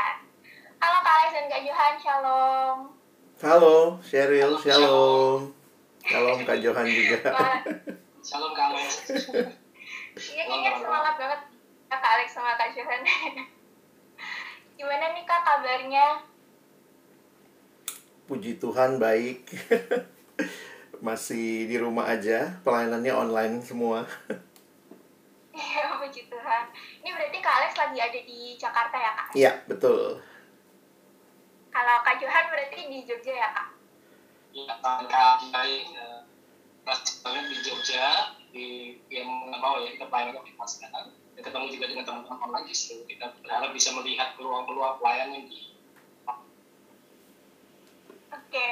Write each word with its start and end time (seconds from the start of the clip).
Johan. 0.00 0.16
Halo 0.80 0.98
Kak 1.04 1.12
Alex 1.12 1.30
dan 1.36 1.44
Kak 1.52 1.60
Johan, 1.60 1.94
shalom. 2.00 2.78
Halo 3.40 3.76
Sheryl, 4.00 4.56
shalom 4.56 5.52
Shalom 6.00 6.38
Kak 6.48 6.56
Johan 6.64 6.88
juga 6.88 7.20
Shalom 8.28 8.52
Kak 8.56 8.72
Alex. 8.72 9.12
Iya, 10.16 10.42
kayaknya 10.48 10.72
semangat 10.80 11.14
banget 11.20 11.40
Kak 11.92 12.12
Alex 12.16 12.28
sama 12.32 12.56
Kak 12.56 12.72
Johan. 12.72 13.04
Gimana 14.80 15.12
nih 15.12 15.24
Kak 15.28 15.40
kabarnya? 15.44 16.24
Puji 18.24 18.56
Tuhan 18.56 18.96
baik 18.96 19.44
Masih 21.04 21.68
di 21.68 21.76
rumah 21.76 22.08
aja 22.08 22.56
Pelayanannya 22.64 23.12
online 23.12 23.60
semua 23.60 24.08
Iya, 25.50 25.98
puji 26.00 26.30
Tuhan. 26.30 26.64
Ini 27.10 27.18
berarti 27.18 27.42
Kak 27.42 27.56
Alex 27.58 27.72
lagi 27.74 27.98
ada 27.98 28.20
di 28.22 28.54
Jakarta 28.54 28.94
ya 28.94 29.10
Kak? 29.18 29.28
Iya 29.34 29.52
betul 29.66 30.22
Kalau 31.74 31.96
Kak 32.06 32.22
Johan 32.22 32.46
berarti 32.54 32.86
di 32.86 33.02
Jogja 33.02 33.34
ya 33.34 33.50
Kak? 33.50 33.68
Ya, 34.54 34.78
kaki 34.78 35.50
baik. 35.50 35.90
Pas 36.86 37.02
banget 37.26 37.44
di 37.50 37.56
Jogja, 37.66 38.30
di 38.54 38.66
yang 39.10 39.26
mau 39.58 39.82
ya, 39.82 39.90
kita 39.90 40.06
pelayanan 40.06 40.38
di 40.38 40.54
Mas 40.54 40.78
Dan 40.78 41.10
ketemu 41.34 41.66
juga 41.74 41.90
dengan 41.90 42.06
teman-teman 42.06 42.38
online 42.46 42.70
justru 42.70 43.02
kita 43.10 43.34
berharap 43.42 43.74
bisa 43.74 43.90
melihat 43.90 44.38
peluang-peluang 44.38 45.02
pelayanan 45.02 45.50
di 45.50 45.74
Oke. 48.30 48.70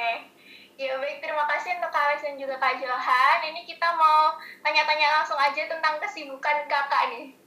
Ya 0.79 0.95
baik, 0.95 1.19
terima 1.19 1.43
kasih 1.43 1.75
untuk 1.75 1.91
Kak 1.91 2.07
Alex 2.07 2.23
dan 2.23 2.39
juga 2.39 2.55
Kak 2.55 2.79
Johan. 2.79 3.51
Ini 3.51 3.67
kita 3.67 3.99
mau 3.99 4.39
tanya-tanya 4.63 5.19
langsung 5.19 5.35
aja 5.35 5.67
tentang 5.67 5.99
kesibukan 5.99 6.71
kakak 6.71 7.03
nih. 7.11 7.38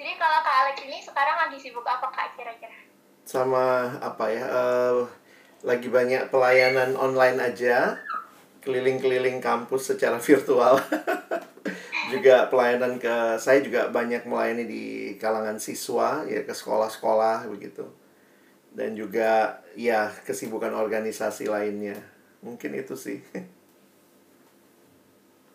Jadi 0.00 0.16
kalau 0.16 0.40
Kak 0.40 0.56
Alex 0.64 0.76
ini 0.88 0.96
sekarang 1.04 1.36
lagi 1.36 1.60
sibuk 1.60 1.84
apa 1.84 2.08
Kak 2.08 2.32
kira-kira? 2.32 2.72
Sama 3.28 3.92
apa 4.00 4.32
ya 4.32 4.48
eh, 4.48 5.04
Lagi 5.60 5.92
banyak 5.92 6.32
pelayanan 6.32 6.96
online 6.96 7.36
aja 7.36 8.00
Keliling-keliling 8.64 9.44
kampus 9.44 9.92
secara 9.92 10.16
virtual. 10.32 10.80
Juga 12.08 12.48
pelayanan 12.48 12.96
ke 12.96 13.36
Saya 13.36 13.60
juga 13.60 13.92
banyak 13.92 14.24
melayani 14.24 14.64
di 14.64 14.84
kalangan 15.20 15.60
siswa 15.60 16.24
Ya 16.24 16.48
ke 16.48 16.56
sekolah-sekolah 16.56 17.44
begitu. 17.52 17.84
Dan 18.72 18.96
juga 18.96 19.60
ya 19.76 20.08
kesibukan 20.24 20.72
organisasi 20.72 21.44
lainnya. 21.44 22.00
Mungkin 22.40 22.72
itu 22.72 22.96
sih. 22.96 23.20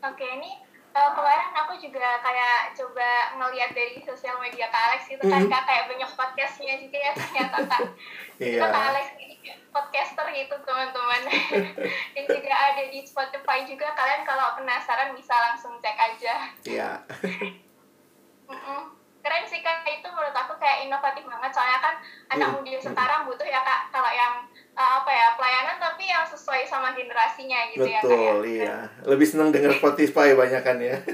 Oke, 0.05 0.21
ini 0.37 0.64
eh, 0.95 1.09
kemarin 1.11 1.51
aku 1.53 1.73
juga 1.75 2.23
kayak 2.23 2.71
coba 2.71 3.09
ngeliat 3.35 3.75
dari 3.75 3.99
sosial 3.99 4.39
media 4.39 4.71
Kak 4.71 4.83
Alex 4.87 5.01
gitu 5.11 5.23
kan, 5.27 5.43
Mhm. 5.43 5.51
Kak, 5.51 5.63
kayak 5.67 5.85
banyak 5.91 6.11
podcastnya 6.15 6.79
juga 6.79 6.97
ya 6.97 7.11
ternyata 7.11 7.57
Kak. 7.67 7.81
Ternyata 8.39 8.67
Kak 8.71 8.83
Alex 8.95 9.05
ini 9.19 9.35
podcaster 9.69 10.27
gitu 10.31 10.55
teman-teman. 10.63 11.21
Dan 12.15 12.23
juga 12.31 12.53
ada 12.55 12.83
di 12.87 12.99
Spotify 13.03 13.67
juga, 13.67 13.91
kalian 13.91 14.23
kalau 14.23 14.55
penasaran 14.55 15.11
bisa 15.11 15.35
langsung 15.35 15.75
cek 15.83 15.97
aja. 15.99 16.33
Iya 16.63 16.89
Mm-mm. 18.47 18.81
Keren 19.19 19.45
sih 19.49 19.59
Kak, 19.59 19.83
itu 19.83 20.05
menurut 20.05 20.31
aku 20.31 20.53
kayak 20.61 20.85
inovatif 20.85 21.25
banget, 21.25 21.49
soalnya 21.49 21.81
kan 21.81 21.95
anak 22.29 22.47
Mm. 22.53 22.55
muda 22.61 22.77
sekarang 22.79 23.25
butuh 23.25 23.43
ya 23.43 23.57
Kak, 23.59 23.89
kalau 23.89 24.11
yang 24.13 24.45
eh, 24.75 24.91
apa 24.99 25.11
ya, 25.11 25.27
pelayanan 25.39 25.77
tapi 25.79 26.03
yang 26.11 26.27
sesuai 26.27 26.67
sama 26.67 26.91
generasinya 26.91 27.71
gitu 27.71 27.87
ya 27.87 28.03
Kak 28.03 28.11
ya. 28.11 28.11
Betul, 28.11 28.37
iya. 28.47 28.75
Lebih 29.07 29.27
senang 29.27 29.49
dengar 29.55 29.71
Spotify 29.79 30.35
banyak 30.35 30.61
kan 30.61 30.77
ya. 30.79 30.99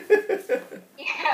Iya, 1.02 1.34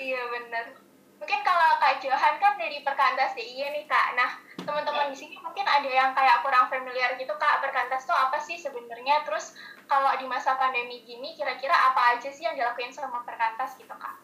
iya 0.00 0.22
bener. 0.24 0.72
Mungkin 1.20 1.40
kalau 1.44 1.76
Kak 1.76 2.00
Johan 2.00 2.40
kan 2.40 2.56
dari 2.56 2.80
Perkantas 2.80 3.36
DIY 3.36 3.76
nih 3.76 3.84
Kak. 3.84 4.16
Nah, 4.16 4.40
teman-teman 4.56 5.12
di 5.12 5.16
sini 5.20 5.36
mungkin 5.36 5.68
ada 5.68 5.84
yang 5.84 6.16
kayak 6.16 6.40
kurang 6.40 6.72
familiar 6.72 7.12
gitu 7.20 7.34
Kak. 7.36 7.60
Perkantas 7.60 8.08
tuh 8.08 8.16
apa 8.16 8.40
sih 8.40 8.56
sebenarnya? 8.56 9.28
Terus 9.28 9.52
kalau 9.84 10.16
di 10.16 10.24
masa 10.24 10.56
pandemi 10.56 11.04
gini, 11.04 11.36
kira-kira 11.36 11.76
apa 11.76 12.16
aja 12.16 12.32
sih 12.32 12.48
yang 12.48 12.56
dilakuin 12.56 12.88
sama 12.88 13.20
Perkantas 13.28 13.76
gitu 13.76 13.92
Kak? 13.92 14.16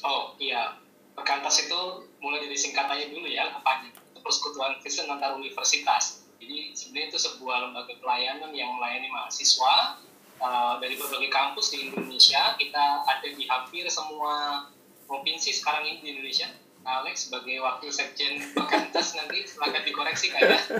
Oh 0.00 0.32
iya, 0.40 0.80
Perkantas 1.12 1.68
itu 1.68 2.08
mulai 2.24 2.40
dari 2.40 2.56
singkatannya 2.56 3.12
dulu 3.12 3.28
ya, 3.28 3.52
apa 3.52 3.84
Persekutuan 4.22 4.78
Kristen 4.80 5.10
antar 5.10 5.36
Universitas. 5.36 6.24
Jadi 6.38 6.74
sebenarnya 6.74 7.06
itu 7.14 7.18
sebuah 7.22 7.68
lembaga 7.68 7.94
pelayanan 8.02 8.50
yang 8.50 8.74
melayani 8.74 9.06
mahasiswa 9.10 10.02
uh, 10.42 10.74
dari 10.82 10.98
berbagai 10.98 11.30
kampus 11.30 11.74
di 11.74 11.90
Indonesia. 11.90 12.58
Kita 12.58 13.06
ada 13.06 13.28
di 13.28 13.44
hampir 13.46 13.86
semua 13.86 14.66
provinsi 15.06 15.54
sekarang 15.54 15.86
ini 15.86 15.98
di 16.02 16.08
Indonesia. 16.18 16.48
Alex 16.82 17.30
sebagai 17.30 17.62
wakil 17.62 17.94
sekjen 17.94 18.42
Perkantas 18.58 19.12
nanti 19.18 19.46
silakan 19.46 19.82
dikoreksi 19.86 20.34
kayak. 20.34 20.62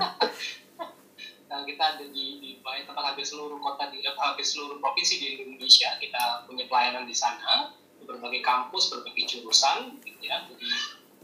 Nah, 1.53 1.69
kita 1.69 1.85
ada 1.85 2.05
di, 2.09 2.41
di 2.41 2.51
banyak 2.65 2.89
tempat 2.89 3.13
hampir 3.13 3.29
seluruh 3.29 3.61
kota 3.61 3.93
di 3.93 4.01
eh, 4.01 4.17
hampir 4.17 4.41
seluruh 4.41 4.81
provinsi 4.81 5.21
di 5.21 5.27
Indonesia 5.37 6.01
kita 6.01 6.49
punya 6.49 6.65
pelayanan 6.65 7.05
di 7.05 7.13
sana 7.13 7.77
berbagai 8.09 8.41
kampus 8.41 8.89
berbagai 8.89 9.29
jurusan 9.29 10.01
gitu 10.01 10.23
ya 10.25 10.49
jadi 10.49 10.65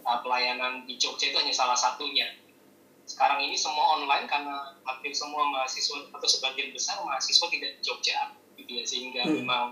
uh, 0.08 0.18
pelayanan 0.24 0.88
di 0.88 0.96
Jogja 0.96 1.28
itu 1.28 1.36
hanya 1.36 1.52
salah 1.52 1.76
satunya. 1.76 2.32
Sekarang 3.04 3.40
ini 3.40 3.56
semua 3.56 4.00
online 4.00 4.24
karena 4.24 4.72
hampir 4.84 5.12
semua 5.12 5.44
mahasiswa 5.48 6.08
atau 6.12 6.28
sebagian 6.28 6.72
besar 6.72 7.00
mahasiswa 7.04 7.46
tidak 7.48 7.76
di 7.76 7.82
Jogja 7.84 8.32
gitu 8.56 8.70
ya. 8.72 8.84
Sehingga 8.84 9.22
Hmm. 9.28 9.44
memang 9.44 9.64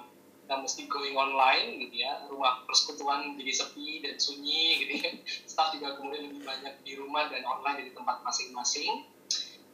kita 0.45 0.57
mesti 0.57 0.83
going 0.87 1.17
online 1.17 1.81
gitu 1.85 2.05
ya. 2.05 2.29
Rumah 2.29 2.65
persekutuan 2.65 3.35
jadi 3.37 3.53
sepi 3.53 4.05
dan 4.05 4.17
sunyi 4.17 4.85
gitu 4.85 4.93
ya. 5.01 5.11
Staff 5.51 5.73
juga 5.77 5.97
kemudian 5.97 6.29
lebih 6.29 6.45
banyak 6.45 6.75
di 6.85 6.93
rumah 6.97 7.29
dan 7.29 7.45
online 7.45 7.77
dari 7.85 7.93
tempat 7.93 8.21
masing-masing. 8.23 9.09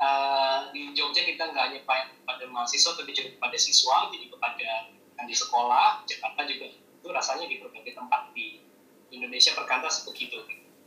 Uh, 0.02 0.66
di 0.74 0.90
Jogja 0.98 1.22
kita 1.22 1.54
nggak 1.54 1.62
hanya 1.62 1.80
pa- 1.86 2.10
pada 2.26 2.42
mahasiswa 2.50 2.98
tapi 2.98 3.14
juga 3.14 3.38
kepada 3.38 3.54
siswa 3.54 4.10
jadi 4.10 4.26
kepada 4.26 4.70
yang 5.14 5.26
di 5.30 5.36
sekolah. 5.38 6.02
Jakarta 6.02 6.42
juga 6.42 6.66
itu 6.74 7.06
rasanya 7.06 7.46
di 7.46 7.62
berbagai 7.62 7.94
tempat 7.94 8.34
di 8.34 8.58
Indonesia 9.12 9.52
perkantas 9.54 10.02
begitu 10.08 10.40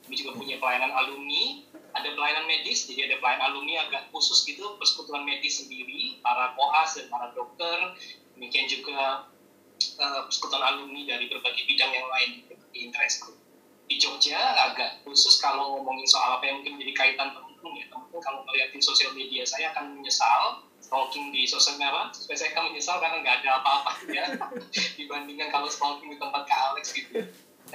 kami 0.06 0.16
juga 0.22 0.38
punya 0.38 0.58
pelayanan 0.62 0.94
alumni 0.94 1.66
ada 1.96 2.10
pelayanan 2.14 2.46
medis 2.46 2.86
jadi 2.86 3.10
ada 3.10 3.16
pelayanan 3.22 3.54
alumni 3.54 3.88
agak 3.88 4.10
khusus 4.12 4.46
gitu 4.46 4.76
persekutuan 4.78 5.26
medis 5.26 5.64
sendiri 5.64 6.20
para 6.22 6.54
koas 6.54 6.98
dan 7.00 7.08
para 7.10 7.32
dokter 7.34 7.96
demikian 8.36 8.68
juga 8.68 9.30
uh, 10.00 10.22
persekutuan 10.28 10.64
alumni 10.64 11.02
dari 11.08 11.26
berbagai 11.32 11.64
bidang 11.68 11.92
yang 11.92 12.08
lain 12.08 12.30
di 12.72 12.80
interest 12.88 13.24
group. 13.24 13.40
Di 13.86 14.02
Jogja 14.02 14.38
agak 14.72 15.06
khusus 15.06 15.38
kalau 15.38 15.78
ngomongin 15.78 16.10
soal 16.10 16.42
apa 16.42 16.44
yang 16.50 16.62
mungkin 16.62 16.78
menjadi 16.80 16.94
kaitan 16.98 17.32
teman-teman 17.32 17.80
ya. 17.80 17.86
Teman-teman 17.92 18.22
kalau 18.24 18.40
melihatin 18.50 18.82
sosial 18.82 19.14
media 19.14 19.46
saya 19.46 19.72
akan 19.76 20.02
menyesal 20.02 20.66
stalking 20.82 21.34
di 21.34 21.50
sosial 21.50 21.82
media 21.82 22.14
saya 22.14 22.54
akan 22.54 22.70
menyesal 22.70 22.98
karena 23.02 23.18
nggak 23.26 23.36
ada 23.42 23.50
apa-apa 23.58 23.92
ya 24.14 24.26
dibandingkan 25.02 25.50
kalau 25.50 25.66
stalking 25.66 26.14
di 26.14 26.18
tempat 26.22 26.46
Kak 26.46 26.60
Alex 26.74 26.94
gitu 26.94 27.26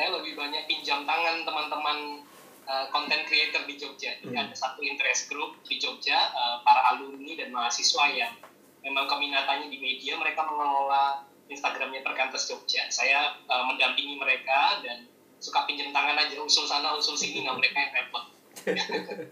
saya 0.00 0.16
lebih 0.16 0.32
banyak 0.32 0.64
pinjam 0.64 1.04
tangan 1.04 1.44
teman-teman 1.44 2.24
uh, 2.64 2.88
content 2.88 3.20
creator 3.28 3.68
di 3.68 3.76
Jogja. 3.76 4.16
Jadi 4.16 4.32
Hmm. 4.32 4.48
ada 4.48 4.56
satu 4.56 4.80
interest 4.80 5.28
group 5.28 5.60
di 5.68 5.76
Jogja 5.76 6.16
uh, 6.32 6.64
para 6.64 6.96
alumni 6.96 7.36
dan 7.36 7.52
mahasiswa 7.52 8.08
yang 8.08 8.32
memang 8.80 9.04
keminatannya 9.04 9.68
di 9.68 9.76
media 9.76 10.16
mereka 10.16 10.40
mengelola 10.48 11.28
Instagramnya 11.52 12.00
Perkantas 12.00 12.48
Jogja. 12.48 12.88
Saya 12.88 13.44
uh, 13.44 13.68
mendampingi 13.68 14.16
mereka 14.16 14.80
dan 14.80 15.04
suka 15.36 15.68
pinjam 15.68 15.92
tangan 15.92 16.16
aja 16.16 16.40
usul 16.40 16.64
sana 16.64 16.96
usul 16.96 17.12
sini 17.12 17.44
nggak 17.44 17.60
mereka 17.60 17.76
yang 17.76 17.92
repot. 18.00 18.24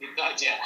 Gitu 0.00 0.20
aja 0.24 0.56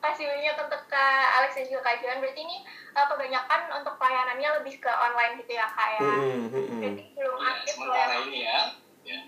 kasih 0.00 0.26
banyak 0.26 0.56
untuk 0.56 0.82
Kak 0.88 1.26
Alex 1.40 1.56
dan 1.56 1.66
juga 1.68 1.82
Kak 1.86 1.96
Johan. 2.00 2.18
Berarti 2.24 2.40
ini 2.42 2.56
eh, 2.96 3.06
kebanyakan 3.06 3.60
untuk 3.80 3.94
pelayanannya 4.00 4.48
lebih 4.60 4.74
ke 4.80 4.90
online 4.90 5.38
gitu 5.44 5.52
ya 5.54 5.66
Kak 5.70 5.88
ya? 5.96 6.00
Mm-mm, 6.00 6.50
mm-mm. 6.50 6.78
Berarti 6.80 7.02
belum 7.14 7.36
ya, 7.36 7.48
aktif 7.52 7.74
sementara 7.76 8.06
pelayanan. 8.08 8.28
ini 8.28 8.38
ya 8.40 8.58
ya 9.04 9.18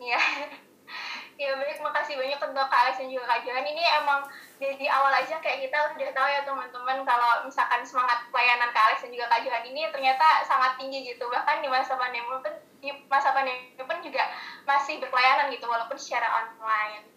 Iya. 0.00 0.20
Ya 1.40 1.56
baik, 1.56 1.80
makasih 1.80 2.20
banyak 2.20 2.36
untuk 2.36 2.66
Kak 2.68 2.80
Alex 2.84 3.00
dan 3.00 3.08
juga 3.08 3.24
Kak 3.24 3.48
Johan. 3.48 3.64
Ini 3.64 3.80
emang 4.04 4.28
dari 4.60 4.84
awal 4.92 5.08
aja 5.24 5.40
kayak 5.40 5.64
kita 5.64 5.96
udah 5.96 6.12
tahu 6.12 6.28
ya 6.28 6.44
teman-teman 6.44 7.00
kalau 7.08 7.48
misalkan 7.48 7.80
semangat 7.80 8.28
pelayanan 8.28 8.68
Kak 8.76 8.92
Alex 8.92 9.00
dan 9.00 9.08
juga 9.16 9.32
Kak 9.32 9.48
Johan 9.48 9.64
ini 9.64 9.88
ternyata 9.88 10.44
sangat 10.44 10.76
tinggi 10.76 11.08
gitu 11.08 11.24
bahkan 11.32 11.64
di 11.64 11.68
masa 11.72 11.96
pandemi 11.96 12.28
pun 12.28 12.52
di 12.84 12.92
masa 13.08 13.32
pandemi 13.32 13.72
pun 13.72 13.98
juga 14.04 14.28
masih 14.68 15.00
berpelayanan 15.00 15.48
gitu 15.48 15.64
walaupun 15.64 15.96
secara 15.96 16.28
online. 16.44 17.08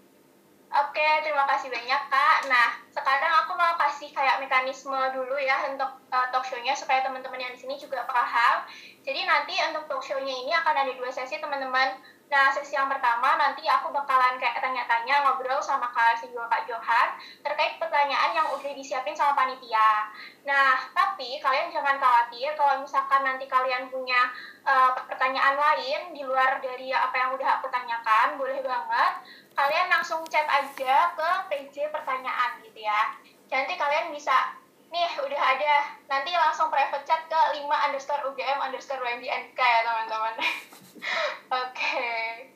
Oke, 0.73 1.05
terima 1.21 1.45
kasih 1.45 1.69
banyak 1.69 2.01
Kak. 2.09 2.49
Nah, 2.49 2.73
sekarang 2.89 3.45
aku 3.45 3.53
mau 3.53 3.77
kasih 3.77 4.09
kayak 4.09 4.41
mekanisme 4.41 4.97
dulu 5.13 5.37
ya 5.37 5.69
untuk 5.69 6.01
uh, 6.09 6.27
talk 6.33 6.41
show-nya 6.49 6.73
supaya 6.73 7.05
teman-teman 7.05 7.37
yang 7.37 7.53
di 7.53 7.61
sini 7.61 7.77
juga 7.77 8.01
paham. 8.09 8.65
Jadi 9.05 9.21
nanti 9.21 9.53
untuk 9.69 9.85
talk 9.85 10.01
show-nya 10.01 10.33
ini 10.33 10.49
akan 10.49 10.73
ada 10.73 10.89
dua 10.97 11.13
sesi 11.13 11.37
teman-teman. 11.37 11.93
Nah, 12.33 12.49
sesi 12.49 12.73
yang 12.73 12.89
pertama 12.89 13.37
nanti 13.37 13.61
aku 13.69 13.93
bakalan 13.93 14.41
kayak 14.41 14.57
tanya-tanya 14.57 15.21
ngobrol 15.21 15.61
sama 15.61 15.93
Kak 15.93 16.17
si 16.17 16.33
juga 16.33 16.49
Kak 16.49 16.65
Johan 16.65 17.21
terkait 17.45 17.77
pertanyaan 17.77 18.33
yang 18.33 18.49
udah 18.49 18.73
disiapin 18.73 19.13
sama 19.13 19.37
panitia. 19.37 20.09
Nah, 20.41 20.89
tapi 20.89 21.37
kalian 21.37 21.69
jangan 21.69 22.01
khawatir 22.01 22.49
kalau 22.57 22.81
misalkan 22.81 23.21
nanti 23.21 23.45
kalian 23.45 23.93
punya 23.93 24.33
uh, 24.65 24.97
pertanyaan 25.05 25.53
lain 25.53 26.17
di 26.17 26.25
luar 26.25 26.57
dari 26.57 26.89
apa 26.89 27.13
yang 27.13 27.37
udah 27.37 27.61
aku 27.61 27.69
tanyakan, 27.69 28.41
boleh 28.41 28.65
banget 28.65 29.13
kalian 29.53 29.87
langsung 29.89 30.25
chat 30.29 30.45
aja 30.49 31.13
ke 31.13 31.29
PJ 31.49 31.93
pertanyaan 31.93 32.61
gitu 32.65 32.79
ya. 32.81 33.17
Nanti 33.49 33.77
kalian 33.77 34.09
bisa 34.09 34.63
nih 34.93 35.09
udah 35.25 35.41
ada 35.41 35.75
nanti 36.05 36.29
langsung 36.37 36.69
private 36.69 37.01
chat 37.01 37.25
ke 37.25 37.33
5 37.33 37.65
underscore 37.65 38.21
UGM 38.29 38.61
underscore 38.61 39.01
WMDNK 39.01 39.57
ya 39.57 39.81
teman-teman 39.81 40.37
oke 40.37 41.73
okay. 41.73 42.53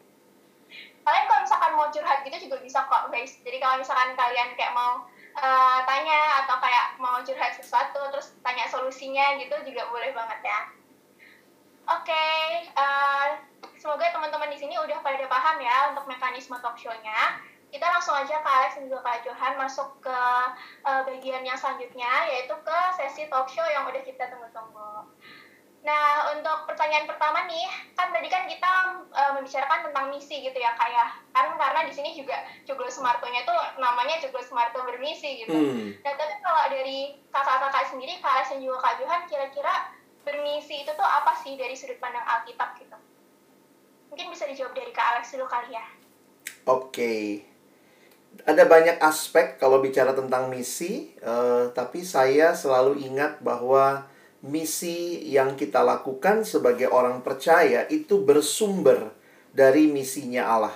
kalian 1.02 1.26
kalau 1.26 1.42
misalkan 1.42 1.74
mau 1.74 1.90
curhat 1.90 2.22
gitu 2.22 2.38
juga 2.46 2.62
bisa 2.62 2.86
kok 2.86 3.10
guys 3.10 3.42
jadi 3.42 3.58
kalau 3.58 3.82
misalkan 3.82 4.14
kalian 4.14 4.54
kayak 4.54 4.70
mau 4.78 5.10
uh, 5.34 5.80
tanya 5.90 6.46
atau 6.46 6.62
kayak 6.62 6.86
mau 7.02 7.18
curhat 7.26 7.58
sesuatu 7.58 8.06
terus 8.14 8.38
tanya 8.46 8.70
solusinya 8.70 9.34
gitu 9.42 9.58
juga 9.66 9.90
boleh 9.90 10.14
banget 10.14 10.46
ya 10.46 10.60
oke 11.90 12.06
okay, 12.06 12.70
uh, 12.78 12.86
eh, 12.86 13.28
semoga 13.78 14.10
teman-teman 14.10 14.50
di 14.52 14.58
sini 14.58 14.76
udah 14.78 15.00
pada 15.06 15.26
paham 15.30 15.58
ya 15.62 15.94
untuk 15.94 16.06
mekanisme 16.10 16.58
talk 16.60 16.78
show-nya 16.78 17.42
kita 17.68 17.84
langsung 17.84 18.16
aja 18.16 18.40
ke 18.40 18.48
Alex 18.48 18.80
dan 18.80 18.88
juga 18.88 19.04
Kak 19.04 19.28
Johan 19.28 19.54
masuk 19.60 20.00
ke 20.00 20.20
uh, 20.88 21.02
bagian 21.04 21.44
yang 21.44 21.60
selanjutnya 21.60 22.32
yaitu 22.32 22.56
ke 22.64 22.80
sesi 22.96 23.28
talk 23.28 23.52
show 23.52 23.66
yang 23.68 23.84
udah 23.84 24.00
kita 24.08 24.24
tunggu-tunggu. 24.32 25.12
Nah, 25.88 26.36
untuk 26.36 26.68
pertanyaan 26.68 27.08
pertama 27.08 27.48
nih, 27.48 27.64
kan 27.96 28.12
tadi 28.12 28.28
kan 28.28 28.44
kita 28.44 28.72
uh, 29.08 29.32
membicarakan 29.40 29.88
tentang 29.88 30.12
misi 30.12 30.44
gitu 30.44 30.58
ya, 30.60 30.76
Kak 30.76 30.90
ya. 30.92 31.08
Kan 31.32 31.56
karena 31.56 31.88
di 31.88 31.94
sini 31.96 32.12
juga 32.12 32.44
Joglo 32.68 32.92
Smarto-nya 32.92 33.48
itu 33.48 33.56
namanya 33.80 34.20
Joglo 34.20 34.44
Smarto 34.44 34.84
bermisi 34.84 35.48
gitu. 35.48 35.56
Hmm. 35.56 35.96
Nah, 36.04 36.12
tapi 36.16 36.34
kalau 36.44 36.64
dari 36.72 37.16
kakak-kakak 37.32 37.88
sendiri, 37.88 38.20
Kak 38.20 38.32
Alex 38.36 38.52
dan 38.52 38.60
juga 38.60 38.84
Kak 38.84 38.96
Johan, 39.00 39.22
kira-kira 39.32 39.74
bermisi 40.28 40.84
itu 40.84 40.92
tuh 40.92 41.08
apa 41.08 41.40
sih 41.40 41.56
dari 41.56 41.72
sudut 41.72 41.96
pandang 42.04 42.26
Alkitab 42.26 42.76
gitu? 42.84 42.98
Mungkin 44.10 44.28
bisa 44.32 44.48
dijawab 44.48 44.74
dari 44.74 44.92
Kak 44.96 45.06
Alex 45.16 45.36
dulu 45.36 45.46
kali 45.48 45.76
ya. 45.76 45.86
Oke. 46.68 46.88
Okay 46.92 47.24
ada 48.46 48.64
banyak 48.68 49.02
aspek 49.02 49.58
kalau 49.58 49.82
bicara 49.82 50.14
tentang 50.14 50.52
misi, 50.52 51.16
uh, 51.26 51.72
tapi 51.74 52.06
saya 52.06 52.54
selalu 52.54 53.02
ingat 53.02 53.42
bahwa 53.42 54.06
misi 54.46 55.26
yang 55.26 55.58
kita 55.58 55.82
lakukan 55.82 56.46
sebagai 56.46 56.92
orang 56.94 57.26
percaya 57.26 57.90
itu 57.90 58.22
bersumber 58.22 59.10
dari 59.58 59.90
misinya 59.90 60.46
Allah 60.46 60.76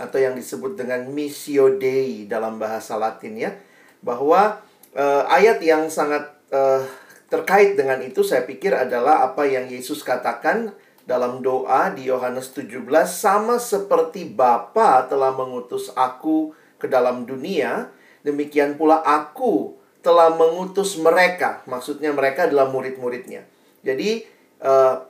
atau 0.00 0.16
yang 0.16 0.34
disebut 0.34 0.74
dengan 0.80 1.06
missio 1.12 1.76
dei 1.76 2.24
dalam 2.24 2.56
bahasa 2.56 2.96
Latin 2.96 3.36
ya. 3.36 3.52
Bahwa 4.00 4.64
uh, 4.96 5.24
ayat 5.28 5.60
yang 5.60 5.92
sangat 5.92 6.32
uh, 6.52 6.82
terkait 7.28 7.76
dengan 7.76 8.00
itu 8.00 8.24
saya 8.24 8.48
pikir 8.48 8.72
adalah 8.72 9.26
apa 9.26 9.44
yang 9.44 9.68
Yesus 9.68 10.00
katakan 10.00 10.72
dalam 11.04 11.44
doa 11.44 11.92
di 11.92 12.08
Yohanes 12.08 12.56
17 12.56 12.84
sama 13.04 13.60
seperti 13.60 14.24
Bapa 14.24 15.04
telah 15.04 15.36
mengutus 15.36 15.92
aku 15.92 16.56
ke 16.80 16.88
dalam 16.88 17.28
dunia, 17.28 17.92
demikian 18.24 18.76
pula 18.80 19.04
aku 19.04 19.76
telah 20.00 20.32
mengutus 20.32 20.96
mereka. 21.00 21.64
Maksudnya 21.68 22.12
mereka 22.12 22.48
adalah 22.48 22.68
murid-muridnya. 22.68 23.44
Jadi 23.84 24.24
uh, 24.64 25.04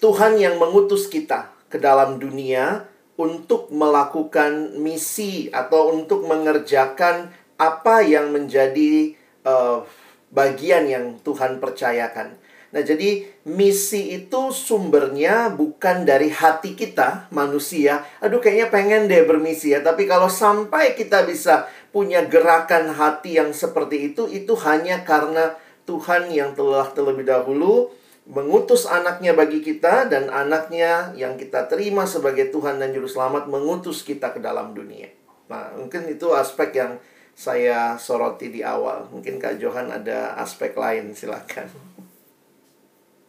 Tuhan 0.00 0.36
yang 0.36 0.60
mengutus 0.60 1.08
kita 1.08 1.52
ke 1.72 1.80
dalam 1.80 2.20
dunia 2.20 2.84
untuk 3.16 3.68
melakukan 3.72 4.76
misi 4.80 5.52
atau 5.52 5.92
untuk 5.92 6.24
mengerjakan 6.28 7.32
apa 7.60 8.04
yang 8.04 8.32
menjadi 8.32 9.16
uh, 9.44 9.84
bagian 10.32 10.88
yang 10.88 11.04
Tuhan 11.20 11.60
percayakan. 11.60 12.40
Nah, 12.72 12.80
jadi 12.80 13.28
misi 13.44 14.16
itu 14.16 14.48
sumbernya 14.48 15.52
bukan 15.52 16.08
dari 16.08 16.32
hati 16.32 16.72
kita, 16.72 17.28
manusia. 17.28 18.00
Aduh, 18.24 18.40
kayaknya 18.40 18.72
pengen 18.72 19.12
deh 19.12 19.28
bermisi 19.28 19.76
ya. 19.76 19.84
Tapi 19.84 20.08
kalau 20.08 20.32
sampai 20.32 20.96
kita 20.96 21.28
bisa 21.28 21.68
punya 21.92 22.24
gerakan 22.24 22.96
hati 22.96 23.36
yang 23.36 23.52
seperti 23.52 24.16
itu, 24.16 24.24
itu 24.32 24.56
hanya 24.64 25.04
karena 25.04 25.52
Tuhan 25.84 26.32
yang 26.32 26.56
telah 26.56 26.88
terlebih 26.96 27.28
dahulu 27.28 27.92
mengutus 28.24 28.88
anaknya 28.88 29.36
bagi 29.36 29.60
kita 29.60 30.08
dan 30.08 30.32
anaknya 30.32 31.12
yang 31.18 31.36
kita 31.36 31.68
terima 31.68 32.08
sebagai 32.08 32.54
Tuhan 32.54 32.80
dan 32.80 32.94
Juru 32.94 33.10
Selamat 33.10 33.52
mengutus 33.52 34.00
kita 34.00 34.32
ke 34.32 34.40
dalam 34.40 34.72
dunia. 34.72 35.12
Nah, 35.52 35.76
mungkin 35.76 36.08
itu 36.08 36.32
aspek 36.32 36.72
yang 36.72 36.96
saya 37.36 38.00
soroti 38.00 38.48
di 38.48 38.64
awal. 38.64 39.12
Mungkin 39.12 39.36
Kak 39.36 39.60
Johan 39.60 39.90
ada 39.92 40.38
aspek 40.38 40.72
lain, 40.78 41.12
silakan. 41.12 41.91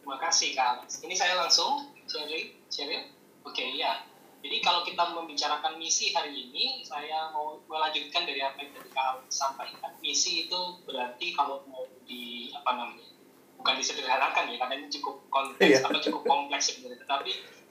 Terima 0.04 0.20
kasih 0.20 0.52
Kak 0.52 0.84
Ini 1.00 1.16
saya 1.16 1.32
langsung 1.40 1.88
sharing, 2.04 2.52
sharing. 2.68 3.08
Oke 3.40 3.56
okay, 3.56 3.80
ya. 3.80 4.04
Jadi 4.44 4.60
kalau 4.60 4.84
kita 4.84 5.00
membicarakan 5.16 5.80
misi 5.80 6.12
hari 6.12 6.36
ini, 6.36 6.84
saya 6.84 7.32
mau 7.32 7.56
melanjutkan 7.64 8.28
dari 8.28 8.44
apa 8.44 8.60
yang 8.60 8.76
tadi 8.76 8.92
Kak 8.92 9.24
sampaikan. 9.32 9.96
Misi 10.04 10.44
itu 10.44 10.60
berarti 10.84 11.32
kalau 11.32 11.64
mau 11.72 11.88
di 12.04 12.52
apa 12.52 12.76
namanya, 12.76 13.08
bukan 13.56 13.80
disederhanakan 13.80 14.52
ya, 14.52 14.60
karena 14.60 14.74
ini 14.84 14.92
cukup 14.92 15.24
kompleks 15.32 15.80
yeah. 15.80 15.88
atau 15.88 15.96
cukup 15.96 16.22
kompleks 16.28 16.68
sebenarnya. 16.68 17.00
Tetapi 17.00 17.30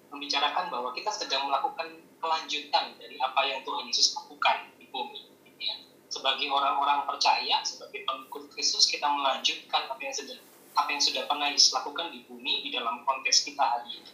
membicarakan 0.10 0.74
bahwa 0.74 0.90
kita 0.98 1.14
sedang 1.14 1.46
melakukan 1.46 2.02
kelanjutan 2.18 2.98
dari 2.98 3.22
apa 3.22 3.46
yang 3.46 3.62
Tuhan 3.62 3.86
Yesus 3.86 4.18
lakukan 4.18 4.74
di 4.82 4.90
bumi. 4.90 5.22
Ya. 5.62 5.78
Sebagai 6.10 6.50
orang-orang 6.50 7.06
percaya, 7.06 7.62
sebagai 7.62 8.02
pengikut 8.10 8.50
Kristus, 8.58 8.90
kita 8.90 9.06
melanjutkan 9.06 9.86
apa 9.86 10.02
yang 10.02 10.18
sedang 10.18 10.42
apa 10.74 10.90
yang 10.90 11.02
sudah 11.02 11.24
pernah 11.30 11.50
Yesus 11.50 11.74
lakukan 11.74 12.10
di 12.10 12.26
bumi 12.26 12.66
di 12.66 12.70
dalam 12.74 13.06
konteks 13.06 13.46
kita 13.46 13.62
hari 13.62 14.02
ini. 14.02 14.12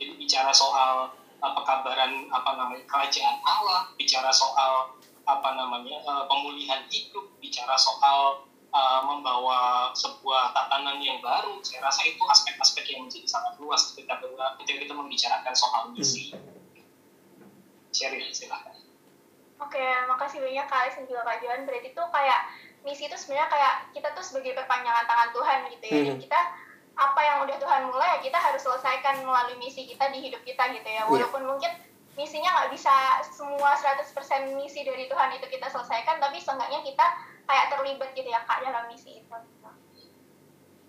Jadi 0.00 0.12
bicara 0.16 0.50
soal 0.50 1.14
uh, 1.42 1.52
pekabaran 1.54 2.26
apa 2.32 2.50
namanya 2.56 2.84
kerajaan 2.88 3.38
Allah, 3.46 3.92
bicara 3.94 4.30
soal 4.34 4.96
apa 5.28 5.48
namanya 5.54 6.02
uh, 6.08 6.24
pemulihan 6.26 6.82
hidup, 6.90 7.30
bicara 7.38 7.76
soal 7.78 8.48
uh, 8.74 9.00
membawa 9.06 9.90
sebuah 9.94 10.50
tatanan 10.56 10.98
yang 10.98 11.22
baru. 11.22 11.62
Saya 11.62 11.86
rasa 11.86 12.02
itu 12.06 12.22
aspek-aspek 12.26 12.84
yang 12.90 13.06
menjadi 13.06 13.28
sangat 13.30 13.54
luas 13.62 13.92
ketika 13.94 14.18
kita, 14.58 14.72
kita 14.88 14.94
membicarakan 14.94 15.54
soal 15.54 15.82
misi. 15.94 16.34
Hmm. 16.34 16.58
Sherry, 17.90 18.30
silahkan. 18.30 18.80
Oke, 19.60 19.84
makasih 20.08 20.40
banyak 20.40 20.66
Kak 20.72 20.78
Alex 20.88 20.92
dan 20.96 21.04
juga 21.04 21.22
Kak 21.28 21.44
Johan. 21.44 21.68
Berarti 21.68 21.92
itu 21.92 22.04
kayak 22.08 22.40
misi 22.84 23.06
itu 23.08 23.16
sebenarnya 23.16 23.48
kayak 23.52 23.74
kita 23.92 24.08
tuh 24.16 24.24
sebagai 24.24 24.56
perpanjangan 24.56 25.04
tangan 25.04 25.30
Tuhan 25.36 25.58
gitu 25.76 25.84
ya. 25.84 26.00
Hmm. 26.00 26.18
kita 26.20 26.40
apa 27.00 27.20
yang 27.24 27.36
udah 27.48 27.56
Tuhan 27.56 27.82
mulai 27.88 28.20
kita 28.20 28.36
harus 28.36 28.60
selesaikan 28.60 29.24
melalui 29.24 29.56
misi 29.56 29.88
kita 29.88 30.12
di 30.12 30.20
hidup 30.20 30.42
kita 30.44 30.68
gitu 30.72 30.88
ya. 30.88 31.04
Iya. 31.04 31.08
Walaupun 31.08 31.42
yeah. 31.44 31.48
mungkin 31.48 31.72
misinya 32.18 32.50
nggak 32.52 32.70
bisa 32.76 32.92
semua 33.24 33.72
100% 33.78 34.12
misi 34.58 34.84
dari 34.84 35.08
Tuhan 35.08 35.30
itu 35.40 35.46
kita 35.48 35.72
selesaikan, 35.72 36.20
tapi 36.20 36.36
seenggaknya 36.42 36.84
kita 36.84 37.06
kayak 37.48 37.66
terlibat 37.72 38.10
gitu 38.12 38.28
ya 38.28 38.44
Kak 38.44 38.60
dalam 38.60 38.84
misi 38.92 39.24
itu. 39.24 39.36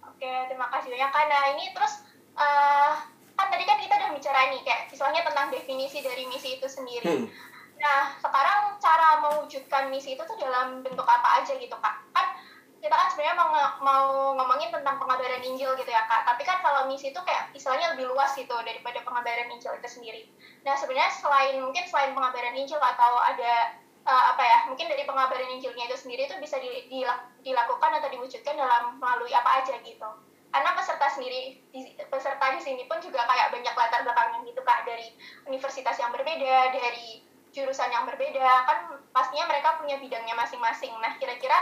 Oke, 0.03 0.33
terima 0.51 0.67
kasih 0.69 0.91
banyak 0.91 1.11
Kak. 1.13 1.23
Nah 1.31 1.43
ini 1.55 1.65
terus 1.71 1.93
uh, 2.35 2.93
kan 3.39 3.47
tadi 3.47 3.63
kan 3.63 3.77
kita 3.79 3.93
udah 3.95 4.11
bicara 4.13 4.51
nih 4.51 4.61
kayak 4.67 4.81
misalnya 4.91 5.21
tentang 5.23 5.47
definisi 5.49 6.03
dari 6.03 6.27
misi 6.27 6.59
itu 6.59 6.67
sendiri. 6.67 7.07
Hmm 7.07 7.50
Nah, 7.81 8.13
sekarang 8.21 8.77
cara 8.77 9.17
mewujudkan 9.25 9.89
misi 9.89 10.13
itu 10.13 10.21
tuh 10.21 10.37
dalam 10.37 10.85
bentuk 10.85 11.03
apa 11.03 11.41
aja 11.41 11.57
gitu, 11.57 11.73
Kak? 11.81 11.95
Kan 12.13 12.37
kita 12.77 12.93
kan 12.93 13.09
sebenarnya 13.09 13.37
mau, 13.37 13.49
mau 13.81 14.05
ngomongin 14.37 14.69
tentang 14.69 15.01
pengabaran 15.01 15.41
Injil 15.41 15.73
gitu 15.73 15.89
ya, 15.89 16.05
Kak. 16.05 16.29
Tapi 16.29 16.45
kan 16.45 16.61
kalau 16.61 16.85
misi 16.85 17.09
itu 17.09 17.17
kayak 17.25 17.49
istilahnya 17.57 17.97
lebih 17.97 18.13
luas 18.13 18.37
gitu 18.37 18.53
daripada 18.61 19.01
pengabaran 19.01 19.49
Injil 19.49 19.73
itu 19.81 19.89
sendiri. 19.89 20.29
Nah, 20.61 20.77
sebenarnya 20.77 21.09
selain 21.09 21.57
mungkin 21.57 21.89
selain 21.89 22.13
pengabaran 22.13 22.53
Injil 22.53 22.77
atau 22.77 23.17
ada 23.17 23.81
uh, 24.05 24.23
apa 24.37 24.43
ya, 24.45 24.57
mungkin 24.69 24.85
dari 24.85 25.01
pengabaran 25.05 25.49
Injilnya 25.57 25.89
itu 25.89 25.97
sendiri 25.97 26.29
itu 26.29 26.37
bisa 26.37 26.61
di, 26.61 26.85
di, 26.85 27.01
dilakukan 27.41 27.97
atau 27.97 28.09
diwujudkan 28.13 28.61
dalam 28.61 29.01
melalui 29.01 29.33
apa 29.33 29.65
aja 29.65 29.73
gitu. 29.81 30.09
Karena 30.51 30.75
peserta 30.75 31.07
sendiri, 31.07 31.63
peserta 32.11 32.45
di 32.51 32.59
sini 32.59 32.83
pun 32.85 32.99
juga 32.99 33.23
kayak 33.23 33.55
banyak 33.55 33.71
latar 33.73 34.03
belakangnya 34.03 34.45
gitu, 34.45 34.61
Kak. 34.61 34.83
Dari 34.83 35.15
universitas 35.47 35.95
yang 35.95 36.11
berbeda, 36.11 36.75
dari 36.75 37.30
jurusan 37.51 37.91
yang 37.91 38.07
berbeda. 38.07 38.47
Kan 38.65 38.79
pastinya 39.11 39.45
mereka 39.51 39.79
punya 39.79 39.99
bidangnya 39.99 40.35
masing-masing. 40.35 40.91
Nah 41.03 41.15
kira-kira 41.19 41.55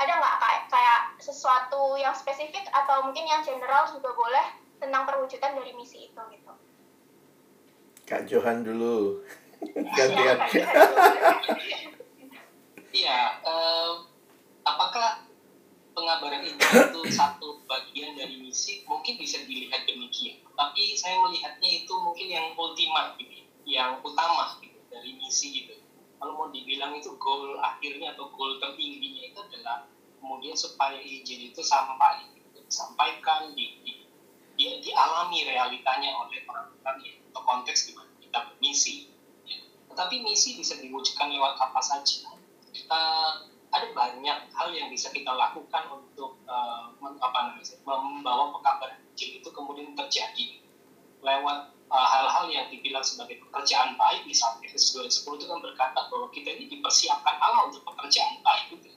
ada 0.00 0.12
nggak 0.16 0.36
kayak 0.40 0.62
kayak 0.72 1.00
sesuatu 1.20 1.96
yang 2.00 2.16
spesifik 2.16 2.64
atau 2.72 3.04
mungkin 3.04 3.28
yang 3.28 3.44
general 3.44 3.84
juga 3.88 4.12
boleh 4.16 4.46
tentang 4.80 5.04
perwujudan 5.04 5.52
dari 5.56 5.76
misi 5.76 6.08
itu 6.08 6.22
gitu? 6.32 6.52
Kak 8.08 8.24
Johan 8.28 8.64
dulu. 8.64 9.20
Gantian 9.96 10.40
iya 12.90 13.38
uh, 13.44 14.02
apakah 14.66 15.20
pengabaran 15.92 16.42
Injil 16.42 16.90
itu 16.90 17.00
satu 17.12 17.60
bagian 17.68 18.16
dari 18.16 18.40
misi? 18.40 18.82
Mungkin 18.88 19.20
bisa 19.20 19.44
dilihat 19.44 19.84
demikian. 19.84 20.42
Tapi 20.56 20.96
saya 20.96 21.20
melihatnya 21.22 21.84
itu 21.84 21.92
mungkin 22.00 22.26
yang 22.26 22.46
ultimate 22.56 23.20
gitu 23.20 23.46
yang 23.68 24.00
utama. 24.02 24.58
gitu 24.64 24.69
dari 24.90 25.16
misi 25.16 25.64
itu 25.64 25.76
kalau 26.20 26.36
mau 26.36 26.48
dibilang 26.52 26.92
itu 26.98 27.16
goal 27.16 27.56
akhirnya 27.64 28.12
atau 28.12 28.28
goal 28.36 28.60
tertingginya 28.60 29.32
itu 29.32 29.38
adalah 29.40 29.88
kemudian 30.20 30.52
supaya 30.52 31.00
izin 31.00 31.48
itu 31.48 31.64
sampai 31.64 32.28
gitu, 32.36 32.60
disampaikan 32.60 33.56
di, 33.56 33.80
di, 33.80 34.04
di, 34.60 34.64
dialami 34.84 35.48
realitanya 35.48 36.12
oleh 36.20 36.44
orang-orang 36.44 36.96
yang 37.08 37.16
atau 37.32 37.40
konteks 37.40 37.88
di 37.88 37.92
mana 37.96 38.12
kita 38.20 38.38
bermisi 38.52 39.08
ya. 39.48 39.56
tetapi 39.88 40.20
misi 40.20 40.60
bisa 40.60 40.76
diwujudkan 40.76 41.32
lewat 41.32 41.56
apa 41.56 41.80
saja. 41.80 42.36
Uh, 42.90 43.48
ada 43.70 43.86
banyak 43.94 44.38
hal 44.50 44.68
yang 44.74 44.90
bisa 44.90 45.14
kita 45.14 45.30
lakukan 45.30 45.88
untuk 45.94 46.36
uh, 46.44 46.90
apa 47.00 47.38
namanya 47.48 47.76
membawa 47.86 48.50
pekabaran 48.58 48.98
Injil 49.14 49.40
itu 49.40 49.48
kemudian 49.54 49.94
terjadi 49.94 50.58
lewat 51.22 51.70
hal-hal 51.90 52.46
uh, 52.46 52.52
yang 52.54 52.70
dibilang 52.70 53.02
sebagai 53.02 53.42
pekerjaan 53.42 53.98
baik 53.98 54.22
misalnya 54.22 54.62
Efesus 54.62 54.94
2 54.94 55.10
10 55.10 55.42
itu 55.42 55.46
kan 55.50 55.58
berkata 55.58 56.00
bahwa 56.06 56.30
kita 56.30 56.54
ini 56.54 56.70
dipersiapkan 56.70 57.34
Allah 57.42 57.66
untuk 57.66 57.82
pekerjaan 57.82 58.38
baik 58.46 58.78
itu 58.78 58.94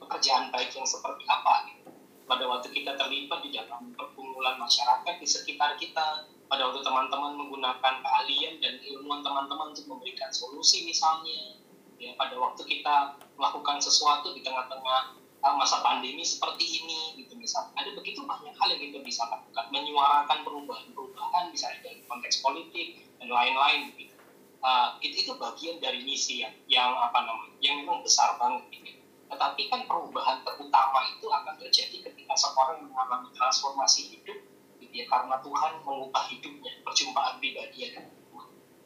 pekerjaan 0.00 0.48
baik 0.48 0.72
yang 0.72 0.88
seperti 0.88 1.24
apa 1.28 1.68
gitu. 1.68 1.92
pada 2.24 2.44
waktu 2.48 2.68
kita 2.72 2.96
terlibat 2.96 3.44
di 3.44 3.52
dalam 3.52 3.92
pergumulan 3.92 4.56
masyarakat 4.56 5.14
di 5.20 5.28
sekitar 5.28 5.76
kita 5.76 6.24
pada 6.48 6.62
waktu 6.64 6.80
teman-teman 6.80 7.36
menggunakan 7.36 7.94
keahlian 8.00 8.56
dan 8.60 8.80
ilmuwan 8.80 9.20
teman-teman 9.20 9.76
untuk 9.76 9.84
memberikan 9.84 10.32
solusi 10.32 10.88
misalnya 10.88 11.60
ya 12.00 12.16
pada 12.16 12.36
waktu 12.40 12.64
kita 12.64 13.20
melakukan 13.36 13.80
sesuatu 13.80 14.32
di 14.32 14.40
tengah-tengah 14.40 15.23
masa 15.52 15.84
pandemi 15.84 16.24
seperti 16.24 16.80
ini 16.80 17.20
gitu 17.20 17.36
misalnya 17.36 17.76
ada 17.76 17.90
begitu 17.92 18.24
banyak 18.24 18.56
hal 18.56 18.68
yang 18.72 18.80
kita 18.80 18.98
bisa 19.04 19.28
lakukan 19.28 19.68
menyuarakan 19.68 20.40
perubahan-perubahan 20.40 21.52
misalnya 21.52 21.84
dari 21.84 22.00
konteks 22.08 22.40
politik 22.40 22.96
dan 23.20 23.28
lain-lain 23.28 23.92
gitu. 24.00 24.16
Uh, 24.64 24.96
itu, 25.04 25.28
itu 25.28 25.32
bagian 25.36 25.76
dari 25.76 26.00
misi 26.00 26.40
yang 26.40 26.56
yang 26.72 26.96
apa 26.96 27.20
namanya 27.20 27.60
yang 27.60 27.84
memang 27.84 28.00
besar 28.00 28.40
banget 28.40 28.64
gitu. 28.72 28.96
Tetapi 29.28 29.62
kan 29.68 29.84
perubahan 29.84 30.40
terutama 30.40 31.04
itu 31.12 31.26
akan 31.28 31.54
terjadi 31.60 31.96
ketika 32.08 32.34
seorang 32.40 32.88
mengalami 32.88 33.28
transformasi 33.36 34.16
hidup 34.16 34.40
gitu 34.80 34.94
ya 34.96 35.04
karena 35.04 35.36
Tuhan 35.44 35.72
mengubah 35.84 36.24
hidupnya 36.32 36.72
perjumpaan 36.80 37.36
pribadi 37.36 37.76
ya 37.84 37.90
kan 38.00 38.08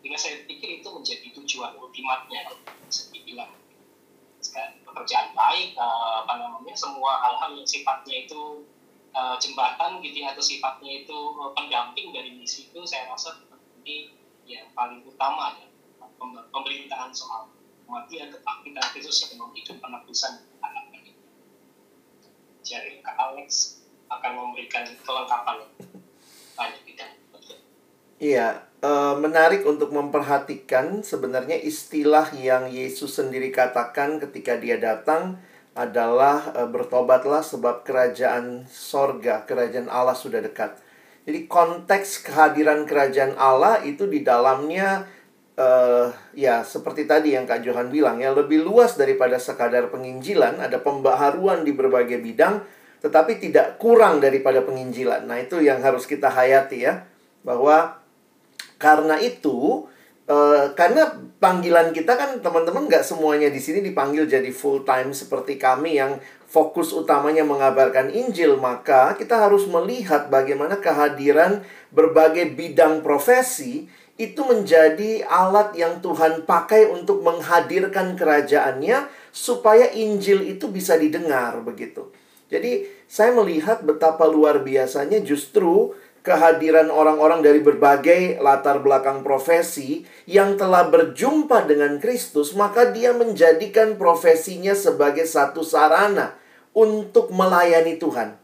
Sehingga 0.02 0.18
saya 0.18 0.36
pikir 0.46 0.82
itu 0.82 0.88
menjadi 0.90 1.26
tujuan 1.42 1.74
ultimatnya 1.78 2.50
bisa 2.86 3.10
dibilang 3.14 3.50
pekerjaan 4.86 5.34
baik 5.36 5.76
uh, 5.78 6.24
apa 6.24 6.32
namanya 6.38 6.74
semua 6.74 7.18
hal-hal 7.22 7.54
yang 7.54 7.68
sifatnya 7.68 8.26
itu 8.26 8.64
uh, 9.12 9.36
jembatan 9.36 10.02
gitu 10.02 10.24
ya, 10.24 10.34
atau 10.34 10.42
sifatnya 10.42 11.04
itu 11.04 11.18
uh, 11.38 11.52
pendamping 11.54 12.10
dari 12.14 12.34
misi 12.34 12.70
itu 12.70 12.80
saya 12.86 13.10
rasa 13.10 13.42
ini 13.82 14.12
yang 14.48 14.68
paling 14.72 15.04
utama 15.04 15.54
ya 15.58 15.68
pemerintahan 16.50 17.12
soal 17.14 17.52
kematian 17.86 18.32
kebangkitan 18.32 18.84
Kristus 18.92 19.32
yang 19.32 19.48
hidup 19.54 19.76
penebusan 19.80 20.44
anak. 20.60 20.84
Jadi 22.68 23.00
Kak 23.00 23.16
Alex 23.16 23.80
akan 24.12 24.32
memberikan 24.36 24.84
kelengkapan 25.00 25.56
banyak 26.52 26.80
bidang. 26.84 27.17
Iya, 28.18 28.66
e, 28.82 28.90
menarik 29.14 29.62
untuk 29.62 29.94
memperhatikan 29.94 31.06
sebenarnya 31.06 31.54
istilah 31.54 32.34
yang 32.34 32.66
Yesus 32.66 33.14
sendiri 33.14 33.54
katakan 33.54 34.18
ketika 34.18 34.58
dia 34.58 34.74
datang 34.74 35.38
adalah 35.78 36.50
e, 36.50 36.66
bertobatlah 36.66 37.46
sebab 37.46 37.86
kerajaan 37.86 38.66
sorga, 38.66 39.46
kerajaan 39.46 39.86
Allah 39.86 40.18
sudah 40.18 40.42
dekat. 40.42 40.74
Jadi 41.30 41.46
konteks 41.46 42.26
kehadiran 42.26 42.90
kerajaan 42.90 43.38
Allah 43.38 43.86
itu 43.86 44.10
di 44.10 44.26
dalamnya 44.26 45.06
e, 45.54 45.68
ya 46.34 46.66
seperti 46.66 47.06
tadi 47.06 47.38
yang 47.38 47.46
Kak 47.46 47.62
Johan 47.62 47.94
bilang 47.94 48.18
ya 48.18 48.34
lebih 48.34 48.66
luas 48.66 48.98
daripada 48.98 49.38
sekadar 49.38 49.94
penginjilan, 49.94 50.58
ada 50.58 50.82
pembaharuan 50.82 51.62
di 51.62 51.70
berbagai 51.70 52.18
bidang 52.18 52.66
tetapi 52.98 53.38
tidak 53.38 53.78
kurang 53.78 54.18
daripada 54.18 54.58
penginjilan. 54.66 55.30
Nah, 55.30 55.38
itu 55.38 55.62
yang 55.62 55.78
harus 55.86 56.02
kita 56.02 56.26
hayati 56.34 56.82
ya 56.82 57.06
bahwa 57.46 58.07
karena 58.78 59.18
itu, 59.18 59.84
uh, 60.30 60.70
karena 60.78 61.18
panggilan 61.42 61.90
kita 61.90 62.14
kan 62.14 62.38
teman-teman 62.38 62.86
nggak 62.86 63.02
semuanya 63.02 63.50
di 63.50 63.58
sini 63.58 63.82
dipanggil 63.82 64.30
jadi 64.30 64.48
full 64.54 64.86
time 64.86 65.10
seperti 65.10 65.58
kami 65.58 65.98
yang 65.98 66.22
fokus 66.48 66.94
utamanya 66.96 67.44
mengabarkan 67.44 68.08
Injil, 68.08 68.56
maka 68.56 69.18
kita 69.18 69.36
harus 69.36 69.68
melihat 69.68 70.32
bagaimana 70.32 70.80
kehadiran 70.80 71.60
berbagai 71.92 72.56
bidang 72.56 73.04
profesi 73.04 73.90
itu 74.18 74.42
menjadi 74.42 75.22
alat 75.30 75.78
yang 75.78 76.02
Tuhan 76.02 76.42
pakai 76.42 76.90
untuk 76.90 77.22
menghadirkan 77.22 78.18
kerajaannya 78.18 79.06
supaya 79.30 79.94
Injil 79.94 80.42
itu 80.42 80.66
bisa 80.66 80.98
didengar 80.98 81.62
begitu. 81.62 82.10
Jadi 82.48 82.88
saya 83.06 83.30
melihat 83.36 83.84
betapa 83.84 84.24
luar 84.26 84.64
biasanya 84.64 85.20
justru 85.22 85.94
kehadiran 86.26 86.90
orang-orang 86.90 87.40
dari 87.40 87.62
berbagai 87.62 88.42
latar 88.42 88.82
belakang 88.82 89.22
profesi 89.22 90.02
yang 90.26 90.58
telah 90.58 90.90
berjumpa 90.90 91.64
dengan 91.64 91.96
Kristus, 92.02 92.52
maka 92.58 92.90
dia 92.90 93.14
menjadikan 93.14 93.96
profesinya 93.96 94.74
sebagai 94.74 95.24
satu 95.24 95.62
sarana 95.62 96.34
untuk 96.74 97.30
melayani 97.30 97.96
Tuhan. 97.96 98.36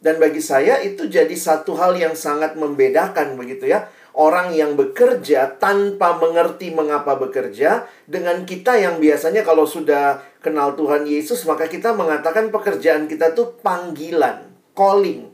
Dan 0.00 0.16
bagi 0.16 0.40
saya 0.40 0.80
itu 0.80 1.12
jadi 1.12 1.32
satu 1.36 1.76
hal 1.76 1.92
yang 1.92 2.16
sangat 2.16 2.56
membedakan 2.56 3.36
begitu 3.36 3.68
ya. 3.68 3.92
Orang 4.10 4.50
yang 4.50 4.74
bekerja 4.74 5.54
tanpa 5.62 6.18
mengerti 6.18 6.74
mengapa 6.74 7.14
bekerja 7.14 7.86
dengan 8.10 8.42
kita 8.42 8.74
yang 8.74 8.98
biasanya 8.98 9.46
kalau 9.46 9.70
sudah 9.70 10.18
kenal 10.42 10.74
Tuhan 10.74 11.06
Yesus 11.06 11.46
maka 11.46 11.70
kita 11.70 11.94
mengatakan 11.94 12.50
pekerjaan 12.50 13.06
kita 13.06 13.38
tuh 13.38 13.54
panggilan, 13.62 14.50
calling 14.74 15.29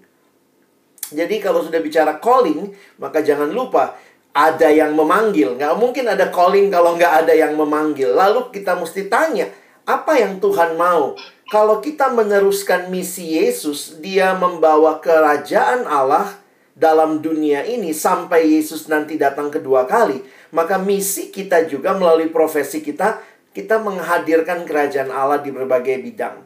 jadi 1.13 1.39
kalau 1.39 1.63
sudah 1.63 1.79
bicara 1.79 2.19
calling, 2.19 2.75
maka 2.99 3.23
jangan 3.23 3.51
lupa 3.53 3.95
ada 4.37 4.69
yang 4.69 4.93
memanggil. 4.93 5.55
Nggak 5.55 5.75
mungkin 5.79 6.05
ada 6.11 6.29
calling 6.29 6.69
kalau 6.69 6.99
nggak 6.99 7.25
ada 7.25 7.33
yang 7.33 7.55
memanggil. 7.55 8.13
Lalu 8.13 8.51
kita 8.51 8.75
mesti 8.75 9.07
tanya, 9.07 9.49
apa 9.87 10.19
yang 10.19 10.43
Tuhan 10.43 10.75
mau? 10.75 11.15
Kalau 11.47 11.79
kita 11.79 12.11
meneruskan 12.11 12.91
misi 12.91 13.39
Yesus, 13.39 14.03
dia 14.03 14.35
membawa 14.35 14.99
kerajaan 14.99 15.87
Allah 15.87 16.35
dalam 16.77 17.23
dunia 17.23 17.63
ini 17.65 17.95
sampai 17.95 18.59
Yesus 18.59 18.91
nanti 18.91 19.15
datang 19.15 19.49
kedua 19.49 19.87
kali. 19.87 20.21
Maka 20.51 20.77
misi 20.77 21.31
kita 21.31 21.65
juga 21.71 21.95
melalui 21.95 22.29
profesi 22.29 22.83
kita, 22.83 23.23
kita 23.55 23.79
menghadirkan 23.81 24.67
kerajaan 24.67 25.09
Allah 25.09 25.41
di 25.41 25.55
berbagai 25.55 26.03
bidang. 26.03 26.45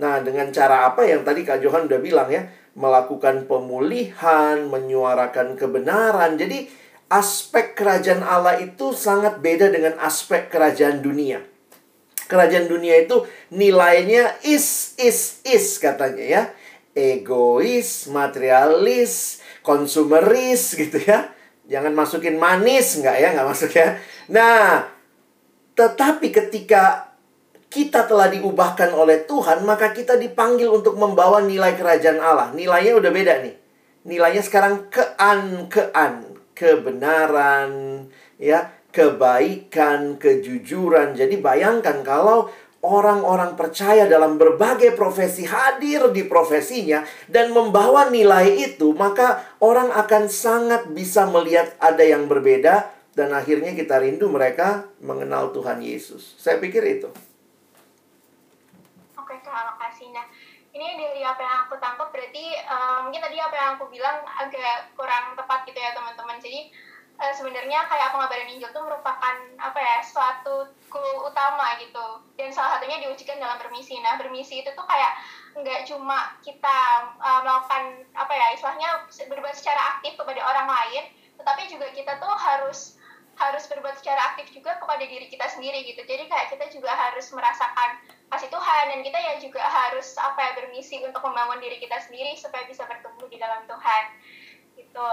Nah, 0.00 0.20
dengan 0.20 0.50
cara 0.50 0.88
apa 0.90 1.06
yang 1.08 1.24
tadi 1.24 1.46
Kak 1.46 1.60
Johan 1.64 1.88
udah 1.88 2.00
bilang 2.02 2.28
ya, 2.28 2.44
melakukan 2.78 3.50
pemulihan, 3.50 4.66
menyuarakan 4.70 5.58
kebenaran. 5.58 6.38
Jadi 6.38 6.70
aspek 7.10 7.74
kerajaan 7.74 8.22
Allah 8.22 8.62
itu 8.62 8.94
sangat 8.94 9.42
beda 9.42 9.68
dengan 9.74 9.98
aspek 9.98 10.46
kerajaan 10.46 11.02
dunia. 11.02 11.42
Kerajaan 12.30 12.70
dunia 12.70 13.02
itu 13.02 13.26
nilainya 13.50 14.38
is 14.46 14.94
is 15.02 15.42
is 15.42 15.82
katanya 15.82 16.24
ya. 16.24 16.42
Egois, 16.94 18.06
materialis, 18.10 19.42
konsumeris 19.66 20.78
gitu 20.78 21.02
ya. 21.02 21.34
Jangan 21.70 21.94
masukin 21.94 22.38
manis 22.38 22.98
nggak 22.98 23.16
ya, 23.18 23.28
nggak 23.34 23.48
masuk 23.50 23.70
ya. 23.74 23.98
Nah, 24.30 24.90
tetapi 25.74 26.30
ketika 26.30 27.09
kita 27.70 28.10
telah 28.10 28.26
diubahkan 28.26 28.90
oleh 28.90 29.22
Tuhan, 29.24 29.62
maka 29.62 29.94
kita 29.94 30.18
dipanggil 30.18 30.66
untuk 30.66 30.98
membawa 30.98 31.38
nilai 31.38 31.78
kerajaan 31.78 32.18
Allah. 32.18 32.50
Nilainya 32.50 32.98
udah 32.98 33.10
beda 33.14 33.34
nih. 33.46 33.54
Nilainya 34.10 34.42
sekarang 34.42 34.90
kean-kean, 34.90 36.34
kebenaran, 36.50 37.70
ya, 38.42 38.74
kebaikan, 38.90 40.18
kejujuran. 40.18 41.14
Jadi 41.14 41.38
bayangkan 41.38 42.02
kalau 42.02 42.50
orang-orang 42.82 43.54
percaya 43.54 44.08
dalam 44.08 44.40
berbagai 44.40 44.96
profesi 44.96 45.44
hadir 45.44 46.10
di 46.10 46.24
profesinya 46.24 47.04
dan 47.28 47.52
membawa 47.52 48.08
nilai 48.10 48.72
itu, 48.72 48.96
maka 48.96 49.56
orang 49.62 49.94
akan 49.94 50.26
sangat 50.26 50.88
bisa 50.90 51.28
melihat 51.28 51.76
ada 51.78 52.02
yang 52.02 52.26
berbeda 52.26 52.88
dan 53.12 53.36
akhirnya 53.36 53.76
kita 53.76 54.00
rindu 54.00 54.32
mereka 54.32 54.88
mengenal 55.04 55.52
Tuhan 55.52 55.84
Yesus. 55.84 56.40
Saya 56.40 56.56
pikir 56.56 56.80
itu. 56.88 57.10
Oke, 59.18 59.34
terima 59.44 59.76
kasih. 59.76 60.08
Nah, 60.16 60.26
ini 60.80 61.04
dari 61.12 61.20
apa 61.20 61.40
yang 61.44 61.56
aku 61.68 61.76
tangkap 61.76 62.08
berarti 62.08 62.56
uh, 62.64 63.04
mungkin 63.04 63.20
tadi 63.20 63.36
apa 63.36 63.52
yang 63.52 63.68
aku 63.76 63.92
bilang 63.92 64.24
agak 64.40 64.88
kurang 64.96 65.36
tepat 65.36 65.68
gitu 65.68 65.76
ya 65.76 65.92
teman-teman. 65.92 66.40
Jadi 66.40 66.72
uh, 67.20 67.32
sebenarnya 67.36 67.84
kayak 67.84 68.16
pengabaran 68.16 68.48
Injil 68.48 68.72
itu 68.72 68.80
merupakan 68.80 69.36
apa 69.60 69.78
ya 69.78 69.96
suatu 70.00 70.72
goal 70.88 71.28
utama 71.28 71.76
gitu 71.76 72.24
dan 72.40 72.48
salah 72.48 72.80
satunya 72.80 73.04
diujikan 73.04 73.36
dalam 73.36 73.60
bermisi. 73.60 74.00
Nah 74.00 74.16
bermisi 74.16 74.64
itu 74.64 74.70
tuh 74.72 74.86
kayak 74.88 75.12
nggak 75.60 75.84
cuma 75.84 76.32
kita 76.40 76.78
uh, 77.20 77.40
melakukan 77.44 78.06
apa 78.16 78.32
ya 78.32 78.46
istilahnya 78.56 78.88
berbuat 79.28 79.52
secara 79.52 79.98
aktif 79.98 80.16
kepada 80.16 80.40
orang 80.40 80.68
lain, 80.70 81.04
tetapi 81.36 81.68
juga 81.68 81.92
kita 81.92 82.16
tuh 82.22 82.32
harus 82.32 82.99
harus 83.40 83.64
berbuat 83.72 83.96
secara 83.96 84.36
aktif 84.36 84.52
juga 84.52 84.76
kepada 84.76 85.00
diri 85.00 85.26
kita 85.32 85.48
sendiri 85.48 85.80
gitu. 85.88 86.04
Jadi 86.04 86.28
kayak 86.28 86.52
kita 86.52 86.68
juga 86.68 86.92
harus 86.92 87.32
merasakan 87.32 88.04
kasih 88.30 88.52
Tuhan 88.52 88.84
dan 88.92 89.00
kita 89.00 89.18
ya 89.18 89.34
juga 89.40 89.64
harus 89.64 90.14
apa 90.20 90.38
ya 90.38 90.52
bermisi 90.60 91.00
untuk 91.00 91.24
membangun 91.24 91.58
diri 91.58 91.80
kita 91.80 91.96
sendiri 92.04 92.36
supaya 92.36 92.68
bisa 92.68 92.84
bertumbuh 92.84 93.26
di 93.32 93.40
dalam 93.40 93.64
Tuhan. 93.64 94.04
Gitu. 94.76 95.12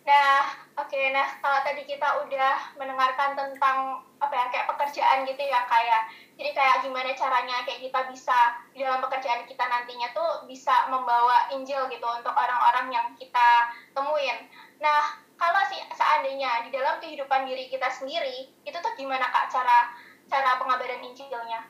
Nah, 0.00 0.40
oke, 0.80 0.88
okay, 0.88 1.12
nah 1.12 1.28
kalau 1.44 1.60
tadi 1.60 1.84
kita 1.84 2.24
udah 2.24 2.74
mendengarkan 2.80 3.36
tentang 3.36 4.00
apa 4.20 4.32
ya 4.32 4.46
kayak 4.52 4.68
pekerjaan 4.72 5.24
gitu 5.28 5.42
ya 5.44 5.64
kayak 5.64 6.12
jadi 6.36 6.50
kayak 6.56 6.76
gimana 6.84 7.12
caranya 7.16 7.64
kayak 7.68 7.84
kita 7.84 8.00
bisa 8.12 8.38
di 8.72 8.84
dalam 8.84 9.00
pekerjaan 9.04 9.44
kita 9.48 9.64
nantinya 9.64 10.08
tuh 10.12 10.44
bisa 10.48 10.72
membawa 10.88 11.52
Injil 11.52 11.88
gitu 11.92 12.04
untuk 12.04 12.32
orang-orang 12.32 12.92
yang 12.92 13.06
kita 13.16 13.48
temuin. 13.92 14.48
Nah, 14.80 15.20
kalau 15.40 15.64
sih 15.72 15.80
seandainya 15.96 16.68
di 16.68 16.70
dalam 16.70 17.00
kehidupan 17.00 17.48
diri 17.48 17.72
kita 17.72 17.88
sendiri 17.88 18.52
itu 18.60 18.76
tuh 18.76 18.92
gimana 18.92 19.24
kak 19.32 19.48
cara 19.48 19.88
cara 20.28 20.60
pengabaran 20.60 21.00
Injilnya? 21.00 21.64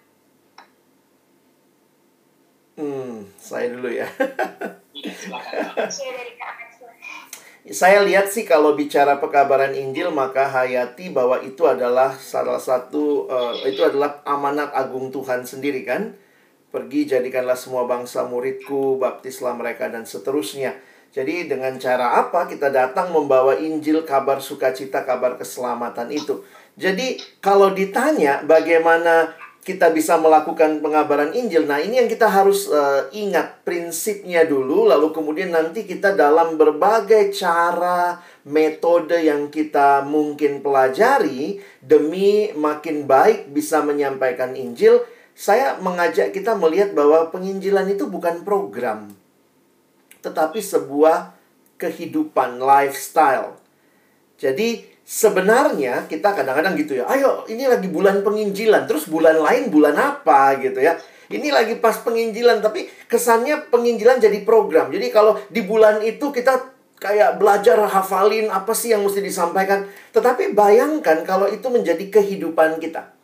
Hmm, 2.74 3.28
saya 3.38 3.70
dulu 3.70 3.88
ya. 3.92 4.10
Iya, 7.60 7.76
saya 7.76 8.00
lihat 8.02 8.32
sih 8.32 8.48
kalau 8.48 8.72
bicara 8.72 9.20
pekabaran 9.20 9.76
Injil 9.76 10.08
maka 10.10 10.48
hayati 10.48 11.12
bahwa 11.12 11.44
itu 11.44 11.68
adalah 11.68 12.16
salah 12.16 12.56
satu 12.56 13.28
uh, 13.28 13.52
itu 13.68 13.84
adalah 13.84 14.24
amanat 14.24 14.72
agung 14.72 15.12
Tuhan 15.12 15.44
sendiri 15.44 15.84
kan. 15.84 16.16
Pergi 16.72 17.04
jadikanlah 17.04 17.58
semua 17.58 17.84
bangsa 17.84 18.24
muridku, 18.24 18.96
baptislah 18.96 19.52
mereka 19.58 19.92
dan 19.92 20.08
seterusnya. 20.08 20.72
Jadi 21.10 21.50
dengan 21.50 21.74
cara 21.74 22.22
apa 22.22 22.46
kita 22.46 22.70
datang 22.70 23.10
membawa 23.10 23.58
Injil, 23.58 24.06
kabar 24.06 24.38
sukacita, 24.38 25.02
kabar 25.02 25.34
keselamatan 25.34 26.06
itu. 26.14 26.46
Jadi 26.78 27.18
kalau 27.42 27.74
ditanya 27.74 28.46
bagaimana 28.46 29.34
kita 29.60 29.90
bisa 29.90 30.16
melakukan 30.16 30.80
pengabaran 30.80 31.36
Injil, 31.36 31.68
nah 31.68 31.76
ini 31.76 32.00
yang 32.00 32.08
kita 32.08 32.30
harus 32.30 32.70
uh, 32.72 33.10
ingat 33.12 33.60
prinsipnya 33.60 34.48
dulu, 34.48 34.88
lalu 34.88 35.12
kemudian 35.12 35.52
nanti 35.52 35.84
kita 35.84 36.16
dalam 36.16 36.56
berbagai 36.56 37.34
cara, 37.36 38.22
metode 38.48 39.20
yang 39.20 39.52
kita 39.52 40.00
mungkin 40.06 40.64
pelajari 40.64 41.60
demi 41.84 42.54
makin 42.56 43.04
baik 43.04 43.52
bisa 43.52 43.84
menyampaikan 43.84 44.56
Injil, 44.56 45.04
saya 45.36 45.76
mengajak 45.76 46.32
kita 46.32 46.56
melihat 46.56 46.96
bahwa 46.96 47.28
penginjilan 47.28 47.84
itu 47.92 48.08
bukan 48.08 48.40
program 48.40 49.19
tetapi 50.20 50.60
sebuah 50.60 51.32
kehidupan 51.80 52.60
lifestyle. 52.60 53.56
Jadi 54.40 54.84
sebenarnya 55.04 56.08
kita 56.08 56.32
kadang-kadang 56.32 56.76
gitu 56.76 57.00
ya, 57.00 57.08
ayo 57.08 57.44
ini 57.48 57.68
lagi 57.68 57.88
bulan 57.88 58.24
penginjilan, 58.24 58.88
terus 58.88 59.08
bulan 59.08 59.40
lain 59.40 59.68
bulan 59.68 59.96
apa 59.96 60.56
gitu 60.60 60.80
ya. 60.80 60.96
Ini 61.30 61.54
lagi 61.54 61.78
pas 61.78 61.94
penginjilan, 62.02 62.58
tapi 62.58 62.90
kesannya 63.06 63.70
penginjilan 63.70 64.18
jadi 64.18 64.42
program. 64.42 64.90
Jadi 64.90 65.14
kalau 65.14 65.38
di 65.46 65.62
bulan 65.62 66.02
itu 66.02 66.34
kita 66.34 66.74
kayak 66.98 67.38
belajar 67.38 67.80
hafalin 67.86 68.50
apa 68.50 68.74
sih 68.74 68.90
yang 68.90 69.06
mesti 69.06 69.22
disampaikan. 69.22 69.86
Tetapi 70.10 70.52
bayangkan 70.52 71.22
kalau 71.22 71.46
itu 71.46 71.70
menjadi 71.70 72.02
kehidupan 72.10 72.82
kita. 72.82 73.14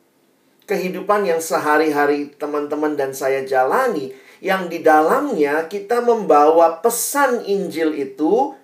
Kehidupan 0.70 1.26
yang 1.26 1.42
sehari-hari 1.42 2.30
teman-teman 2.38 2.94
dan 2.94 3.10
saya 3.10 3.42
jalani 3.42 4.14
yang 4.46 4.70
di 4.70 4.78
dalamnya 4.78 5.66
kita 5.66 5.98
membawa 6.06 6.78
pesan 6.78 7.42
Injil 7.42 7.98
itu 7.98 8.54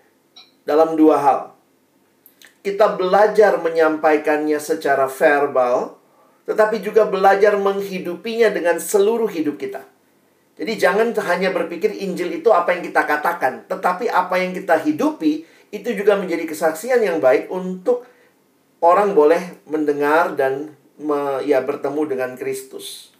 dalam 0.62 0.94
dua 0.94 1.18
hal. 1.18 1.40
Kita 2.62 2.94
belajar 2.94 3.58
menyampaikannya 3.58 4.62
secara 4.62 5.10
verbal, 5.10 5.98
tetapi 6.46 6.78
juga 6.78 7.02
belajar 7.02 7.58
menghidupinya 7.58 8.54
dengan 8.54 8.78
seluruh 8.78 9.26
hidup 9.26 9.58
kita. 9.58 9.82
Jadi 10.54 10.78
jangan 10.78 11.10
hanya 11.26 11.50
berpikir 11.50 11.90
Injil 11.90 12.38
itu 12.38 12.54
apa 12.54 12.78
yang 12.78 12.86
kita 12.86 13.02
katakan, 13.02 13.66
tetapi 13.66 14.06
apa 14.06 14.38
yang 14.38 14.54
kita 14.54 14.78
hidupi 14.78 15.42
itu 15.74 15.90
juga 15.98 16.14
menjadi 16.14 16.46
kesaksian 16.46 17.02
yang 17.02 17.18
baik 17.18 17.50
untuk 17.50 18.06
orang 18.78 19.18
boleh 19.18 19.58
mendengar 19.66 20.38
dan 20.38 20.78
me, 21.00 21.42
ya 21.42 21.58
bertemu 21.64 22.02
dengan 22.06 22.30
Kristus. 22.38 23.11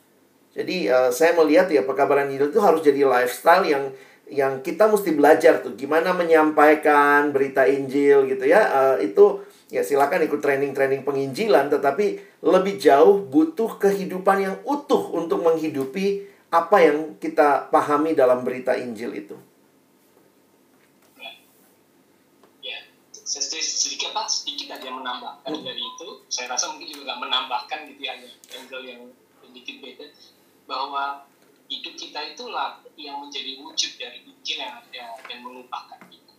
Jadi 0.52 0.88
uh, 0.92 1.08
saya 1.08 1.32
melihat 1.32 1.72
ya 1.72 1.82
pekabaran 1.88 2.28
Injil 2.28 2.52
itu 2.52 2.60
harus 2.60 2.84
jadi 2.84 3.08
lifestyle 3.08 3.64
yang 3.64 3.84
yang 4.32 4.64
kita 4.64 4.88
mesti 4.88 5.12
belajar 5.12 5.60
tuh 5.60 5.76
gimana 5.76 6.12
menyampaikan 6.12 7.32
berita 7.32 7.64
Injil 7.64 8.28
gitu 8.28 8.44
ya. 8.44 8.60
Uh, 8.68 8.96
itu 9.00 9.40
ya 9.72 9.80
silakan 9.80 10.28
ikut 10.28 10.44
training-training 10.44 11.08
penginjilan 11.08 11.72
tetapi 11.72 12.20
lebih 12.44 12.76
jauh 12.76 13.24
butuh 13.24 13.80
kehidupan 13.80 14.44
yang 14.44 14.56
utuh 14.68 15.16
untuk 15.16 15.40
menghidupi 15.40 16.28
apa 16.52 16.76
yang 16.84 17.16
kita 17.16 17.72
pahami 17.72 18.12
dalam 18.12 18.44
berita 18.44 18.76
Injil 18.76 19.16
itu. 19.16 19.36
Ya, 22.60 22.84
saya 23.24 23.64
sedikit 23.64 24.12
apa 24.12 24.28
sedikit 24.28 24.76
aja 24.76 24.92
menambahkan 24.92 25.48
hmm. 25.48 25.64
dari 25.64 25.80
itu. 25.80 26.08
Saya 26.28 26.52
rasa 26.52 26.76
mungkin 26.76 26.92
juga 26.92 27.08
nggak 27.08 27.20
menambahkan 27.24 27.78
gitu 27.88 28.00
ya 28.04 28.12
angle 28.52 28.84
yang 28.84 29.00
sedikit 29.40 29.76
beda 29.80 30.06
bahwa 30.66 31.26
hidup 31.72 31.94
kita 31.96 32.20
itulah 32.36 32.84
yang 33.00 33.22
menjadi 33.24 33.58
wujud 33.64 33.92
dari 33.96 34.28
Injil 34.28 34.60
yang 34.60 34.76
ada 34.84 35.04
dan 35.24 35.38
mengubahkan 35.40 36.00
kita. 36.12 36.34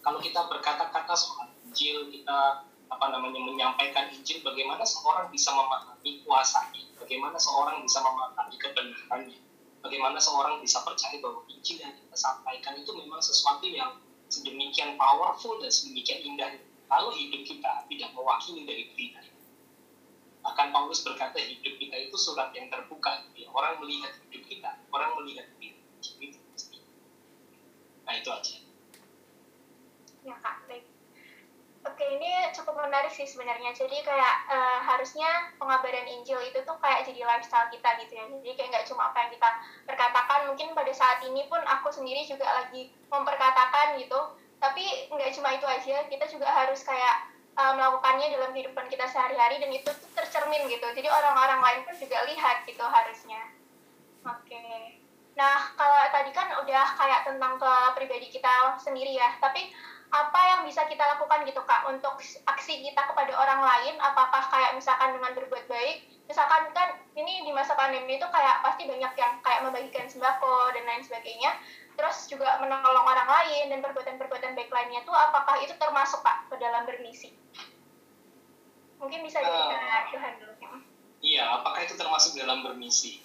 Kalau 0.00 0.20
kita 0.20 0.40
berkata-kata 0.48 1.14
soal 1.16 1.52
Injil, 1.64 2.08
kita 2.08 2.64
apa 2.88 3.06
namanya 3.10 3.40
menyampaikan 3.40 4.08
Injil, 4.12 4.40
bagaimana 4.40 4.84
seorang 4.84 5.28
bisa 5.28 5.52
memahami 5.52 6.24
kuasanya, 6.24 6.82
bagaimana 6.96 7.36
seorang 7.36 7.84
bisa 7.84 8.00
memahami 8.00 8.56
kebenarannya, 8.56 9.38
bagaimana 9.84 10.18
seorang 10.20 10.60
bisa 10.64 10.80
percaya 10.84 11.20
bahwa 11.20 11.44
Injil 11.48 11.80
yang 11.80 11.92
kita 11.96 12.16
sampaikan 12.16 12.80
itu 12.80 12.92
memang 12.96 13.20
sesuatu 13.20 13.68
yang 13.68 14.00
sedemikian 14.32 14.96
powerful 14.96 15.60
dan 15.60 15.68
sedemikian 15.68 16.24
indah. 16.24 16.50
Kalau 16.88 17.10
hidup 17.16 17.42
kita 17.48 17.88
tidak 17.88 18.10
mewakili 18.12 18.68
dari 18.68 18.92
berita 18.92 19.20
Bahkan 20.44 20.76
Paulus 20.76 21.00
berkata 21.00 21.40
hidup 21.40 21.80
kita 21.80 21.96
itu 21.96 22.16
surat 22.20 22.52
yang 22.52 22.68
terbuka. 22.68 23.24
Ya, 23.32 23.48
orang 23.48 23.80
melihat 23.80 24.12
hidup 24.28 24.44
kita, 24.44 24.70
orang 24.92 25.16
melihat 25.16 25.48
hidup 25.56 25.80
kita. 26.20 26.38
Nah 28.04 28.14
itu 28.20 28.28
aja. 28.28 28.56
Ya 30.24 30.36
kak, 30.40 30.68
baik. 30.68 30.84
Oke, 31.84 32.04
ini 32.16 32.28
cukup 32.56 32.80
menarik 32.80 33.12
sih 33.12 33.28
sebenarnya. 33.28 33.76
Jadi 33.76 34.00
kayak 34.00 34.36
uh, 34.48 34.80
harusnya 34.80 35.52
pengabaran 35.60 36.08
Injil 36.08 36.40
itu 36.40 36.64
tuh 36.64 36.76
kayak 36.80 37.04
jadi 37.04 37.24
lifestyle 37.28 37.68
kita 37.68 38.00
gitu 38.00 38.12
ya. 38.16 38.24
Jadi 38.24 38.52
kayak 38.56 38.68
nggak 38.72 38.86
cuma 38.88 39.12
apa 39.12 39.28
yang 39.28 39.30
kita 39.36 39.48
perkatakan. 39.84 40.48
Mungkin 40.48 40.72
pada 40.72 40.92
saat 40.96 41.20
ini 41.28 41.44
pun 41.48 41.60
aku 41.60 41.92
sendiri 41.92 42.24
juga 42.24 42.48
lagi 42.48 42.88
memperkatakan 43.12 44.00
gitu. 44.00 44.16
Tapi 44.60 45.12
nggak 45.12 45.32
cuma 45.36 45.52
itu 45.56 45.66
aja. 45.68 46.08
Kita 46.08 46.24
juga 46.28 46.48
harus 46.48 46.80
kayak 46.84 47.33
uh, 47.54 47.72
melakukannya 47.74 48.34
dalam 48.34 48.50
kehidupan 48.52 48.86
kita 48.90 49.06
sehari-hari 49.08 49.62
dan 49.62 49.70
itu 49.70 49.90
tuh 49.90 50.10
tercermin 50.14 50.66
gitu. 50.66 50.86
Jadi 50.94 51.08
orang-orang 51.08 51.60
lain 51.62 51.80
pun 51.86 51.94
juga 51.98 52.22
lihat 52.26 52.66
gitu 52.66 52.84
harusnya. 52.84 53.42
Oke. 54.24 54.56
Okay. 54.56 55.00
nah 55.34 55.66
kalau 55.74 55.98
tadi 56.14 56.30
kan 56.30 56.46
udah 56.62 56.86
kayak 56.94 57.26
tentang 57.26 57.58
ke 57.58 57.72
pribadi 57.98 58.30
kita 58.30 58.78
sendiri 58.78 59.18
ya 59.18 59.34
tapi 59.42 59.66
apa 60.14 60.40
yang 60.46 60.60
bisa 60.62 60.86
kita 60.86 61.02
lakukan 61.02 61.42
gitu 61.42 61.58
kak 61.66 61.90
untuk 61.90 62.22
aksi 62.46 62.74
kita 62.86 63.02
kepada 63.02 63.34
orang 63.34 63.66
lain? 63.66 63.98
Apakah 63.98 64.46
kayak 64.46 64.78
misalkan 64.78 65.10
dengan 65.18 65.34
berbuat 65.34 65.66
baik? 65.66 66.06
Misalkan 66.30 66.70
kan 66.70 66.94
ini 67.18 67.42
di 67.42 67.50
masa 67.50 67.74
pandemi 67.74 68.14
itu 68.14 68.26
kayak 68.30 68.62
pasti 68.62 68.86
banyak 68.86 69.10
yang 69.18 69.32
kayak 69.42 69.60
membagikan 69.66 70.06
sembako 70.06 70.70
dan 70.70 70.86
lain 70.86 71.02
sebagainya 71.02 71.50
terus 71.94 72.26
juga 72.26 72.58
menolong 72.58 73.06
orang 73.06 73.28
lain 73.30 73.70
dan 73.70 73.78
perbuatan-perbuatan 73.82 74.52
baik 74.58 74.70
lainnya 74.70 75.00
tuh 75.06 75.14
apakah 75.14 75.62
itu 75.62 75.74
termasuk 75.78 76.20
pak 76.20 76.50
ke 76.50 76.56
dalam 76.58 76.82
bermisi 76.86 77.30
mungkin 78.98 79.22
bisa 79.22 79.42
uh, 79.42 79.46
dari 79.46 80.10
Tuhan 80.10 80.32
dulu 80.42 80.54
iya 81.22 81.44
apakah 81.60 81.80
itu 81.86 81.94
termasuk 81.94 82.34
dalam 82.38 82.66
bermisi 82.66 83.22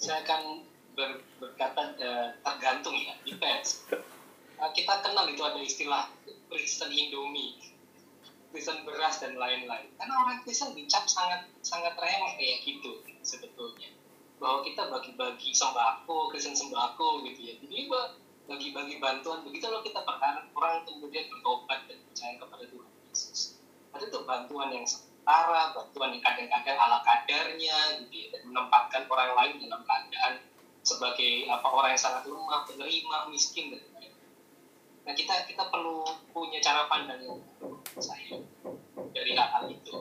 saya 0.00 0.24
akan 0.24 0.64
ber, 0.96 1.20
berkata 1.40 1.96
uh, 1.96 2.28
tergantung 2.44 2.96
ya 2.96 3.16
depends 3.24 3.84
uh, 4.60 4.70
kita 4.76 5.00
kenal 5.00 5.28
itu 5.28 5.40
ada 5.40 5.60
istilah 5.60 6.04
Kristen 6.50 6.92
Indomie 6.92 7.70
Kristen 8.50 8.82
beras 8.82 9.22
dan 9.22 9.38
lain-lain. 9.38 9.86
Karena 9.94 10.14
orang 10.26 10.42
Kristen 10.42 10.74
dicap 10.74 11.06
sangat 11.06 11.46
sangat 11.62 11.94
remeh 11.94 12.32
kayak 12.34 12.66
gitu 12.66 12.98
sebetulnya. 13.22 13.59
Bahwa 14.40 14.64
kita 14.64 14.88
bagi-bagi 14.88 15.52
sembako, 15.52 16.32
Kristen 16.32 16.56
sembako 16.56 17.20
gitu 17.28 17.40
ya. 17.44 17.54
Jadi 17.60 17.92
bagi-bagi 18.48 18.96
bantuan 18.98 19.44
begitu 19.44 19.68
loh 19.68 19.84
kita 19.84 20.00
berharap 20.02 20.48
orang 20.56 20.82
kemudian 20.88 21.28
bertobat 21.28 21.86
dan 21.86 22.00
percaya 22.08 22.34
kepada 22.40 22.64
Tuhan 22.66 22.90
Yesus. 23.12 23.60
Ada 23.94 24.08
tuh 24.08 24.24
bantuan 24.24 24.72
yang 24.72 24.88
sementara, 24.88 25.76
bantuan 25.76 26.16
yang 26.16 26.24
kadang-kadang 26.24 26.74
ala 26.80 26.98
kadarnya 27.04 27.76
gitu 28.00 28.16
ya, 28.16 28.26
dan 28.34 28.42
menempatkan 28.48 29.04
orang 29.06 29.30
lain 29.36 29.52
dalam 29.68 29.84
keadaan 29.84 30.32
sebagai 30.80 31.46
apa 31.46 31.68
orang 31.68 31.92
yang 31.92 32.02
sangat 32.02 32.24
lemah, 32.24 32.64
penerima, 32.64 33.16
miskin 33.28 33.76
dan 33.76 33.84
lain-lain. 33.92 34.16
Nah 35.04 35.12
kita 35.12 35.44
kita 35.44 35.68
perlu 35.68 36.02
punya 36.32 36.58
cara 36.64 36.88
pandang 36.88 37.20
yang 37.20 37.38
saya 38.00 38.40
dari 39.12 39.36
hal-hal 39.36 39.68
itu 39.68 39.94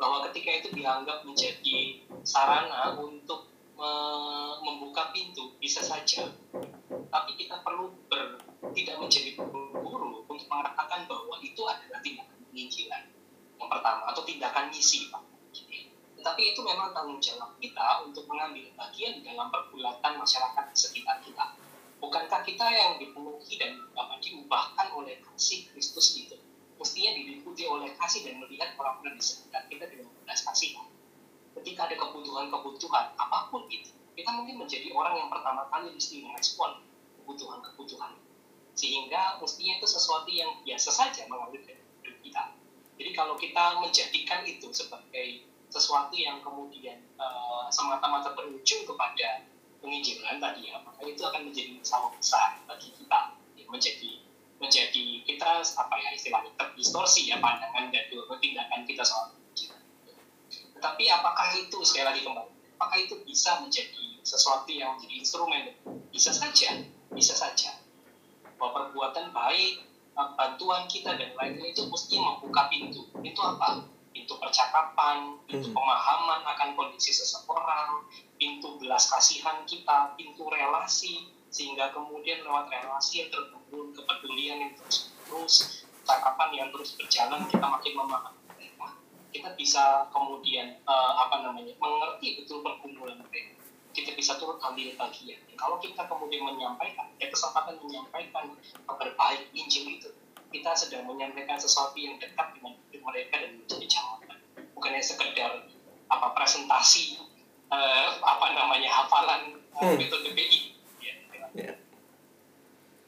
bahwa 0.00 0.24
ketika 0.30 0.50
itu 0.64 0.68
dianggap 0.72 1.22
menjadi 1.22 2.02
sarana 2.24 2.96
untuk 2.96 3.50
membuka 4.64 5.14
pintu 5.14 5.54
bisa 5.62 5.78
saja 5.80 6.34
tapi 7.08 7.30
kita 7.38 7.62
perlu 7.62 7.94
ber, 8.10 8.42
tidak 8.74 8.98
menjadi 8.98 9.38
buru-buru 9.38 10.26
untuk 10.26 10.46
mengatakan 10.50 11.06
bahwa 11.06 11.38
itu 11.40 11.62
adalah 11.62 12.02
tindakan 12.02 12.38
penginjilan 12.50 13.02
yang 13.58 13.68
pertama 13.70 14.02
atau 14.10 14.22
tindakan 14.26 14.66
misi 14.74 15.08
pak 15.08 15.28
tetapi 16.18 16.50
itu 16.52 16.60
memang 16.66 16.90
tanggung 16.90 17.22
jawab 17.22 17.54
kita 17.62 18.02
untuk 18.02 18.26
mengambil 18.26 18.66
bagian 18.74 19.22
dalam 19.22 19.54
pergulatan 19.54 20.18
masyarakat 20.18 20.64
di 20.66 20.76
sekitar 20.76 21.22
kita. 21.22 21.54
Bukankah 22.02 22.42
kita 22.42 22.66
yang 22.68 22.98
dipenuhi 22.98 23.54
dan 23.54 23.86
apa, 23.94 24.18
diubahkan 24.18 24.92
oleh 24.98 25.22
kasih 25.22 25.70
Kristus 25.70 26.18
itu? 26.18 26.34
Mestinya 26.76 27.14
diikuti 27.14 27.64
oleh 27.70 27.94
kasih 27.94 28.26
dan 28.26 28.42
melihat 28.42 28.74
orang-orang 28.76 29.14
di 29.14 29.24
sekitar 29.24 29.70
kita 29.70 29.86
dengan 29.86 30.10
belas 30.26 30.42
kasihan. 30.42 30.90
Ketika 31.58 31.90
ada 31.90 31.96
kebutuhan-kebutuhan, 31.98 33.18
apa 33.18 33.38
pun 33.50 33.66
itu, 33.66 33.90
kita 34.14 34.30
mungkin 34.30 34.62
menjadi 34.62 34.94
orang 34.94 35.18
yang 35.18 35.28
pertama 35.30 35.66
kali 35.66 35.90
mesti 35.90 36.22
merespon 36.22 36.86
kebutuhan-kebutuhan. 37.22 38.14
Sehingga 38.78 39.42
mestinya 39.42 39.82
itu 39.82 39.86
sesuatu 39.90 40.30
yang 40.30 40.62
biasa 40.62 40.90
saja 40.94 41.26
mengalir 41.26 41.66
dari 41.66 41.82
hidup 41.82 42.16
kita. 42.22 42.42
Jadi 42.98 43.10
kalau 43.10 43.34
kita 43.34 43.82
menjadikan 43.82 44.46
itu 44.46 44.70
sebagai 44.70 45.46
sesuatu 45.68 46.14
yang 46.16 46.40
kemudian 46.40 47.02
uh, 47.20 47.68
semata-mata 47.68 48.32
berujung 48.32 48.88
kepada 48.88 49.44
penginjilan 49.78 50.42
tadi 50.42 50.72
ya 50.72 50.82
maka 50.82 51.00
itu 51.06 51.22
akan 51.22 51.48
menjadi 51.48 51.78
masalah 51.78 52.10
besar 52.16 52.58
bagi 52.66 52.90
kita 52.98 53.38
ya, 53.54 53.64
menjadi 53.70 54.10
menjadi 54.58 55.04
kita 55.22 55.62
apa 55.62 55.94
ya 56.02 56.10
istilahnya 56.10 56.50
terdistorsi 56.58 57.30
ya 57.30 57.38
pandangan 57.38 57.94
dan 57.94 58.04
tindakan 58.10 58.80
kita 58.88 59.06
soal 59.06 59.37
tetapi 60.78 61.04
apakah 61.10 61.58
itu 61.58 61.78
sekali 61.82 62.06
lagi 62.06 62.20
kembali 62.22 62.78
apakah 62.78 62.98
itu 63.02 63.18
bisa 63.26 63.58
menjadi 63.58 64.22
sesuatu 64.22 64.70
yang 64.70 64.94
menjadi 64.94 65.14
instrumen 65.18 65.74
bisa 66.14 66.30
saja 66.30 66.86
bisa 67.10 67.34
saja 67.34 67.74
bahwa 68.54 68.86
perbuatan 68.86 69.34
baik 69.34 69.82
bantuan 70.14 70.86
kita 70.86 71.14
dan 71.18 71.34
lain-lain 71.34 71.74
itu 71.74 71.82
mesti 71.90 72.14
membuka 72.18 72.70
pintu 72.70 73.10
pintu 73.18 73.42
apa 73.42 73.98
pintu 74.18 74.34
percakapan, 74.42 75.38
pintu 75.46 75.70
hmm. 75.70 75.76
pemahaman 75.78 76.42
akan 76.42 76.74
kondisi 76.74 77.14
seseorang, 77.14 78.02
pintu 78.34 78.76
belas 78.76 79.06
kasihan 79.06 79.62
kita, 79.62 80.18
pintu 80.18 80.50
relasi, 80.50 81.30
sehingga 81.48 81.94
kemudian 81.94 82.42
lewat 82.42 82.68
relasi 82.68 83.24
yang 83.24 83.30
terbangun, 83.30 83.94
kepedulian 83.94 84.58
yang 84.58 84.72
terus 84.76 85.14
terus, 85.24 85.54
percakapan 86.02 86.50
yang 86.50 86.68
terus 86.74 86.98
berjalan, 86.98 87.40
kita 87.46 87.62
makin 87.62 87.92
memahami. 87.94 88.37
Kita 89.38 89.54
bisa 89.54 90.10
kemudian 90.10 90.82
uh, 90.82 91.12
apa 91.22 91.46
namanya 91.46 91.70
mengerti 91.78 92.42
betul 92.42 92.66
pergumulan 92.66 93.22
mereka. 93.22 93.54
Kita 93.94 94.14
bisa 94.18 94.34
turut 94.38 94.58
ambil 94.58 94.94
bagian. 94.98 95.38
Kalau 95.54 95.78
kita 95.78 96.06
kemudian 96.10 96.42
menyampaikan, 96.42 97.06
ya 97.22 97.30
kesempatan 97.30 97.78
menyampaikan 97.82 98.50
kabar 98.86 99.10
baik 99.14 99.46
Injil 99.54 99.98
itu, 99.98 100.10
kita 100.50 100.74
sedang 100.74 101.06
menyampaikan 101.06 101.58
sesuatu 101.58 101.94
yang 101.98 102.18
dekat 102.18 102.54
dengan 102.58 102.74
hidup 102.78 103.02
mereka 103.06 103.42
dan 103.42 103.50
menjadi 103.58 103.86
jawaban 103.86 104.38
bukannya 104.78 105.02
sekedar 105.02 105.66
apa 106.06 106.26
presentasi 106.38 107.18
uh, 107.66 108.08
apa 108.22 108.46
namanya 108.54 108.94
hafalan 108.94 109.58
uh, 109.74 109.82
hmm. 109.82 109.98
metode 109.98 110.30
BI 110.38 110.78
ya, 111.02 111.14
ya. 111.58 111.74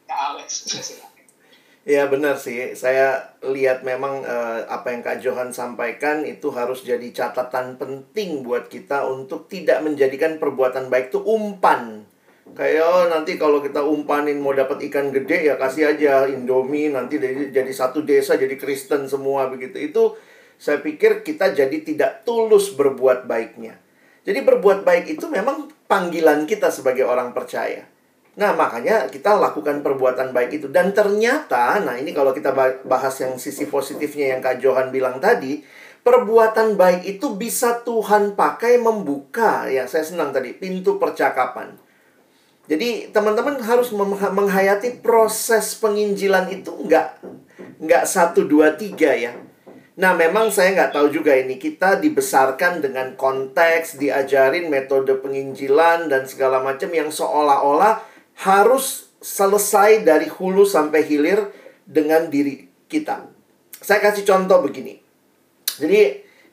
ya 0.03 0.15
Alex 0.35 0.67
Ya 1.81 2.05
benar 2.05 2.37
sih, 2.37 2.77
saya 2.77 3.33
lihat 3.41 3.81
memang 3.81 4.21
uh, 4.21 4.69
apa 4.69 4.93
yang 4.93 5.01
Kak 5.01 5.17
Johan 5.17 5.49
sampaikan 5.49 6.21
itu 6.29 6.53
harus 6.53 6.85
jadi 6.85 7.09
catatan 7.09 7.81
penting 7.81 8.45
buat 8.45 8.69
kita 8.69 9.09
untuk 9.09 9.49
tidak 9.49 9.81
menjadikan 9.81 10.37
perbuatan 10.37 10.93
baik 10.93 11.09
itu 11.09 11.25
umpan 11.25 12.05
Kayak 12.51 12.83
oh, 12.83 13.05
nanti 13.07 13.39
kalau 13.39 13.63
kita 13.63 13.79
umpanin 13.79 14.43
mau 14.43 14.51
dapat 14.51 14.83
ikan 14.91 15.13
gede 15.13 15.47
ya 15.47 15.55
kasih 15.55 15.95
aja 15.95 16.27
Indomie 16.27 16.91
nanti 16.91 17.15
jadi, 17.15 17.47
jadi 17.47 17.71
satu 17.71 18.03
desa 18.03 18.35
jadi 18.35 18.59
Kristen 18.59 19.07
semua 19.07 19.47
begitu. 19.47 19.79
Itu 19.79 20.19
saya 20.59 20.83
pikir 20.83 21.23
kita 21.23 21.55
jadi 21.55 21.77
tidak 21.79 22.27
tulus 22.27 22.75
berbuat 22.75 23.23
baiknya. 23.23 23.79
Jadi 24.27 24.43
berbuat 24.43 24.83
baik 24.83 25.15
itu 25.17 25.25
memang 25.31 25.71
panggilan 25.87 26.43
kita 26.43 26.67
sebagai 26.69 27.07
orang 27.07 27.31
percaya. 27.31 27.87
Nah, 28.31 28.55
makanya 28.55 29.11
kita 29.11 29.35
lakukan 29.35 29.83
perbuatan 29.83 30.31
baik 30.31 30.63
itu. 30.63 30.67
Dan 30.71 30.95
ternyata, 30.95 31.83
nah 31.83 31.99
ini 31.99 32.15
kalau 32.15 32.31
kita 32.31 32.55
bahas 32.87 33.15
yang 33.19 33.35
sisi 33.35 33.67
positifnya 33.67 34.31
yang 34.35 34.39
Kak 34.39 34.63
Johan 34.63 34.87
bilang 34.87 35.19
tadi, 35.19 35.59
perbuatan 36.01 36.79
baik 36.79 37.03
itu 37.03 37.35
bisa 37.35 37.83
Tuhan 37.83 38.39
pakai 38.39 38.79
membuka, 38.79 39.67
ya 39.67 39.83
saya 39.83 40.07
senang 40.07 40.31
tadi, 40.31 40.55
pintu 40.55 40.95
percakapan. 40.95 41.75
Jadi 42.71 43.11
teman-teman 43.11 43.59
harus 43.59 43.91
menghayati 43.91 45.03
proses 45.03 45.75
penginjilan 45.75 46.47
itu 46.55 46.71
nggak 46.71 47.19
nggak 47.83 48.03
satu 48.07 48.47
dua 48.47 48.79
tiga 48.79 49.11
ya. 49.11 49.35
Nah 49.99 50.15
memang 50.15 50.47
saya 50.53 50.71
nggak 50.71 50.93
tahu 50.95 51.11
juga 51.11 51.35
ini 51.35 51.59
kita 51.59 51.99
dibesarkan 51.99 52.79
dengan 52.79 53.19
konteks 53.19 53.99
diajarin 53.99 54.71
metode 54.71 55.19
penginjilan 55.19 56.07
dan 56.07 56.23
segala 56.23 56.63
macam 56.63 56.87
yang 56.95 57.11
seolah-olah 57.11 58.10
harus 58.41 59.13
selesai 59.21 60.01
dari 60.01 60.25
hulu 60.25 60.65
sampai 60.65 61.05
hilir 61.05 61.53
dengan 61.85 62.25
diri 62.27 62.65
kita. 62.89 63.29
Saya 63.77 64.01
kasih 64.01 64.25
contoh 64.25 64.65
begini. 64.65 64.97
Jadi 65.77 65.97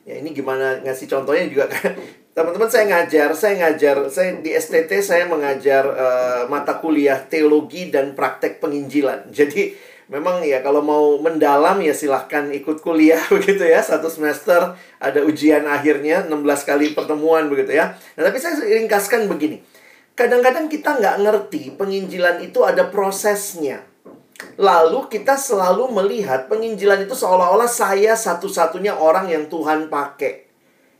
ya 0.05 0.15
ini 0.17 0.33
gimana 0.33 0.81
ngasih 0.85 1.05
contohnya 1.09 1.45
juga 1.49 1.69
kan 1.69 1.93
Teman-teman 2.39 2.71
saya 2.71 2.85
ngajar, 2.87 3.35
saya 3.35 3.53
ngajar, 3.59 4.07
saya 4.07 4.39
di 4.39 4.55
STT 4.55 5.03
saya 5.03 5.27
mengajar 5.27 5.83
uh, 5.83 6.41
mata 6.47 6.79
kuliah 6.79 7.19
teologi 7.19 7.91
dan 7.91 8.15
praktek 8.15 8.63
penginjilan. 8.63 9.27
Jadi 9.35 9.75
memang 10.07 10.39
ya 10.47 10.63
kalau 10.63 10.79
mau 10.79 11.19
mendalam 11.19 11.83
ya 11.83 11.91
silahkan 11.91 12.47
ikut 12.53 12.79
kuliah 12.79 13.19
begitu 13.35 13.67
ya. 13.67 13.83
Satu 13.83 14.07
semester 14.07 14.71
ada 15.03 15.19
ujian 15.19 15.67
akhirnya 15.67 16.31
16 16.31 16.39
kali 16.63 16.95
pertemuan 16.95 17.51
begitu 17.51 17.75
ya. 17.75 17.99
Nah 18.15 18.23
tapi 18.23 18.39
saya 18.39 18.55
ringkaskan 18.61 19.27
begini. 19.27 19.59
Kadang-kadang 20.19 20.67
kita 20.67 20.99
nggak 20.99 21.17
ngerti 21.23 21.79
penginjilan 21.79 22.43
itu 22.43 22.59
ada 22.67 22.91
prosesnya. 22.91 23.87
Lalu 24.59 25.07
kita 25.07 25.39
selalu 25.39 25.87
melihat 25.95 26.51
penginjilan 26.51 27.07
itu 27.07 27.15
seolah-olah 27.15 27.71
saya 27.71 28.19
satu-satunya 28.19 28.99
orang 28.99 29.31
yang 29.31 29.47
Tuhan 29.47 29.87
pakai 29.87 30.49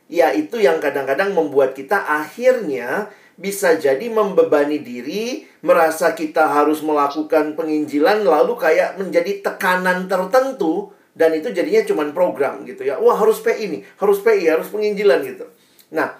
ya 0.09 0.33
itu 0.33 0.57
yang 0.57 0.81
kadang-kadang 0.81 1.31
membuat 1.37 1.77
kita 1.77 2.01
akhirnya 2.01 3.13
bisa 3.39 3.79
jadi 3.79 4.03
membebani 4.11 4.83
diri, 4.83 5.47
merasa 5.63 6.11
kita 6.11 6.51
harus 6.51 6.83
melakukan 6.83 7.55
penginjilan 7.55 8.27
lalu 8.27 8.59
kayak 8.59 8.99
menjadi 8.99 9.39
tekanan 9.39 10.11
tertentu 10.11 10.91
dan 11.15 11.31
itu 11.31 11.47
jadinya 11.55 11.87
cuma 11.87 12.03
program 12.11 12.67
gitu 12.67 12.83
ya. 12.83 12.99
Wah, 12.99 13.15
harus 13.15 13.39
PI 13.39 13.55
ini, 13.63 13.79
harus 13.95 14.19
PI, 14.19 14.43
harus 14.43 14.67
penginjilan 14.67 15.23
gitu. 15.23 15.47
Nah, 15.95 16.19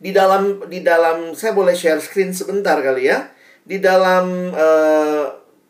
di 0.00 0.10
dalam 0.16 0.64
di 0.66 0.80
dalam 0.80 1.36
saya 1.36 1.52
boleh 1.52 1.76
share 1.76 2.00
screen 2.00 2.32
sebentar 2.32 2.80
kali 2.80 3.12
ya. 3.12 3.28
Di 3.60 3.76
dalam 3.78 4.50
uh, 4.50 5.24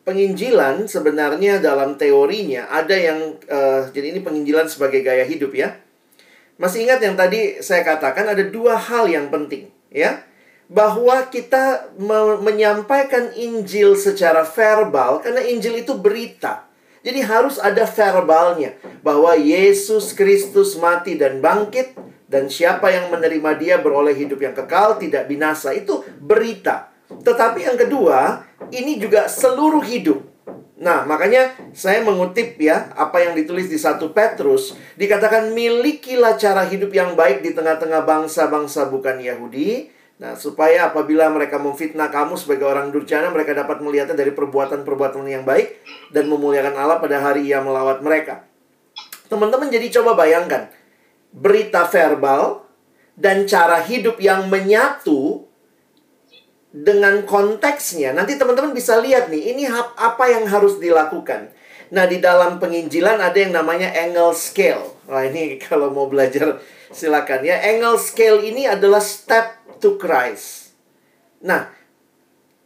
penginjilan 0.07 0.87
sebenarnya 0.87 1.59
dalam 1.59 1.99
teorinya 1.99 2.71
ada 2.71 2.95
yang 2.95 3.37
uh, 3.51 3.91
jadi 3.91 4.15
ini 4.15 4.23
penginjilan 4.23 4.71
sebagai 4.71 5.03
gaya 5.03 5.27
hidup 5.27 5.53
ya 5.53 5.75
masih 6.61 6.85
ingat 6.85 7.01
yang 7.01 7.17
tadi 7.17 7.65
saya 7.65 7.81
katakan 7.81 8.29
ada 8.29 8.45
dua 8.45 8.77
hal 8.77 9.09
yang 9.09 9.33
penting, 9.33 9.73
ya. 9.89 10.21
Bahwa 10.69 11.27
kita 11.33 11.89
me 11.97 12.37
menyampaikan 12.45 13.33
Injil 13.33 13.97
secara 13.97 14.45
verbal 14.45 15.25
karena 15.25 15.41
Injil 15.41 15.81
itu 15.81 15.97
berita. 15.97 16.69
Jadi 17.01 17.25
harus 17.25 17.57
ada 17.57 17.89
verbalnya 17.89 18.77
bahwa 19.01 19.33
Yesus 19.33 20.13
Kristus 20.13 20.77
mati 20.77 21.17
dan 21.17 21.41
bangkit 21.41 21.97
dan 22.31 22.47
siapa 22.47 22.95
yang 22.95 23.11
menerima 23.11 23.51
dia 23.59 23.83
beroleh 23.83 24.15
hidup 24.15 24.39
yang 24.39 24.55
kekal 24.55 25.03
tidak 25.03 25.27
binasa. 25.27 25.75
Itu 25.75 26.07
berita. 26.23 26.95
Tetapi 27.11 27.67
yang 27.67 27.75
kedua, 27.75 28.47
ini 28.71 29.03
juga 29.03 29.27
seluruh 29.27 29.83
hidup. 29.83 30.31
Nah, 30.81 31.05
makanya 31.05 31.53
saya 31.75 32.01
mengutip 32.01 32.57
ya 32.57 32.89
apa 32.97 33.21
yang 33.21 33.35
ditulis 33.37 33.69
di 33.69 33.77
satu 33.77 34.15
Petrus, 34.15 34.79
dikatakan 34.97 35.53
milikilah 35.53 36.39
cara 36.39 36.65
hidup 36.65 36.95
yang 36.95 37.19
baik 37.19 37.43
di 37.43 37.53
tengah-tengah 37.53 38.07
bangsa-bangsa 38.07 38.89
bukan 38.89 39.21
Yahudi. 39.21 39.91
Nah, 40.23 40.39
supaya 40.39 40.89
apabila 40.89 41.29
mereka 41.35 41.59
memfitnah 41.59 42.09
kamu 42.09 42.39
sebagai 42.39 42.65
orang 42.65 42.95
durjana, 42.95 43.29
mereka 43.29 43.59
dapat 43.59 43.83
melihatnya 43.83 44.15
dari 44.15 44.31
perbuatan-perbuatan 44.33 45.27
yang 45.27 45.45
baik 45.45 45.83
dan 46.15 46.31
memuliakan 46.31 46.77
Allah 46.79 46.97
pada 47.03 47.19
hari 47.21 47.51
ia 47.51 47.61
melawat 47.61 48.01
mereka. 48.01 48.47
Teman-teman 49.29 49.69
jadi 49.73 49.89
coba 50.01 50.17
bayangkan, 50.17 50.69
berita 51.31 51.87
verbal 51.87 52.67
dan 53.15 53.47
cara 53.47 53.83
hidup 53.83 54.19
yang 54.19 54.51
menyatu 54.51 55.47
dengan 56.71 57.27
konteksnya. 57.27 58.15
Nanti 58.15 58.39
teman-teman 58.39 58.71
bisa 58.71 58.99
lihat 59.03 59.29
nih, 59.29 59.55
ini 59.55 59.67
apa 59.99 60.25
yang 60.31 60.47
harus 60.47 60.79
dilakukan. 60.79 61.51
Nah, 61.91 62.07
di 62.07 62.23
dalam 62.23 62.63
penginjilan 62.63 63.19
ada 63.19 63.35
yang 63.35 63.51
namanya 63.51 63.91
angle 63.91 64.31
scale. 64.35 64.95
Wah, 65.11 65.27
ini 65.27 65.57
kalau 65.67 65.91
mau 65.91 66.07
belajar 66.07 66.63
silakan 66.95 67.43
ya. 67.43 67.59
Angle 67.59 67.99
scale 67.99 68.47
ini 68.47 68.71
adalah 68.71 69.03
step 69.03 69.59
to 69.83 69.99
Christ. 69.99 70.71
Nah, 71.43 71.67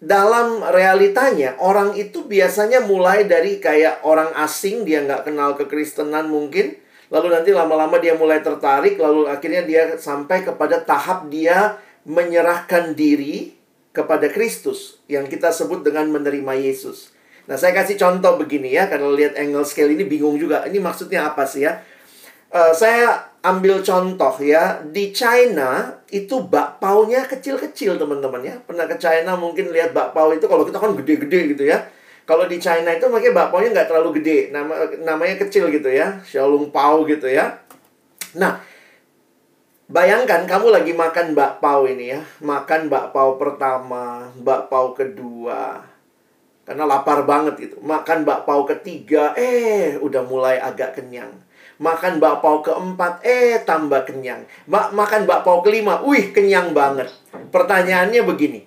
dalam 0.04 0.60
realitanya 0.60 1.56
orang 1.64 1.96
itu 1.96 2.28
biasanya 2.28 2.84
mulai 2.84 3.24
dari 3.24 3.56
kayak 3.56 4.04
orang 4.04 4.36
asing 4.36 4.84
dia 4.84 5.00
nggak 5.00 5.24
kenal 5.24 5.56
kekristenan 5.56 6.28
mungkin 6.28 6.76
lalu 7.14 7.30
nanti 7.30 7.54
lama-lama 7.54 8.02
dia 8.02 8.18
mulai 8.18 8.42
tertarik 8.42 8.98
lalu 8.98 9.30
akhirnya 9.30 9.62
dia 9.62 9.94
sampai 9.94 10.42
kepada 10.42 10.82
tahap 10.82 11.30
dia 11.30 11.78
menyerahkan 12.02 12.92
diri 12.92 13.54
kepada 13.94 14.26
Kristus 14.28 14.98
yang 15.06 15.30
kita 15.30 15.54
sebut 15.54 15.86
dengan 15.86 16.10
menerima 16.10 16.52
Yesus. 16.58 17.14
Nah, 17.46 17.54
saya 17.54 17.76
kasih 17.76 17.94
contoh 17.94 18.40
begini 18.40 18.74
ya, 18.74 18.90
karena 18.90 19.08
lihat 19.14 19.38
angle 19.38 19.62
scale 19.62 19.94
ini 19.94 20.02
bingung 20.04 20.34
juga. 20.40 20.66
Ini 20.66 20.82
maksudnya 20.82 21.30
apa 21.30 21.46
sih 21.46 21.62
ya? 21.64 21.78
Uh, 22.50 22.74
saya 22.74 23.30
ambil 23.44 23.84
contoh 23.84 24.34
ya, 24.42 24.82
di 24.82 25.14
China 25.14 26.00
itu 26.10 26.42
bakpaunya 26.42 27.28
kecil-kecil 27.28 28.00
teman-teman 28.00 28.42
ya. 28.42 28.54
Pernah 28.64 28.88
ke 28.88 28.96
China 28.98 29.38
mungkin 29.38 29.70
lihat 29.70 29.94
bakpao 29.94 30.32
itu 30.32 30.48
kalau 30.48 30.64
kita 30.66 30.80
kan 30.80 30.96
gede-gede 30.96 31.54
gitu 31.54 31.64
ya. 31.68 31.84
Kalau 32.24 32.48
di 32.48 32.56
China 32.56 32.88
itu 32.88 33.04
makanya 33.12 33.44
bakpaunya 33.44 33.68
nggak 33.76 33.88
terlalu 33.92 34.20
gede, 34.20 34.48
nama 34.48 34.88
namanya 35.04 35.36
kecil 35.44 35.68
gitu 35.68 35.92
ya, 35.92 36.20
xiaolong 36.24 36.72
pao 36.72 37.04
gitu 37.04 37.28
ya. 37.28 37.60
Nah, 38.34 38.64
Bayangkan 39.84 40.48
kamu 40.48 40.72
lagi 40.72 40.96
makan 40.96 41.36
bakpao 41.36 41.84
ini 41.84 42.16
ya. 42.16 42.20
Makan 42.40 42.88
bakpao 42.88 43.36
pertama, 43.36 44.32
bakpao 44.40 44.96
kedua. 44.96 45.84
Karena 46.64 46.88
lapar 46.88 47.28
banget 47.28 47.68
itu. 47.70 47.76
Makan 47.84 48.24
bakpao 48.24 48.64
ketiga, 48.64 49.36
eh 49.36 50.00
udah 50.00 50.24
mulai 50.24 50.56
agak 50.56 50.96
kenyang. 50.96 51.36
Makan 51.76 52.16
bakpao 52.16 52.64
keempat, 52.64 53.22
eh 53.28 53.60
tambah 53.62 54.08
kenyang. 54.08 54.48
Ma 54.66 54.88
makan 54.88 55.28
bakpao 55.28 55.60
kelima, 55.60 56.00
wih 56.00 56.32
kenyang 56.32 56.72
banget. 56.72 57.12
Pertanyaannya 57.52 58.24
begini. 58.24 58.64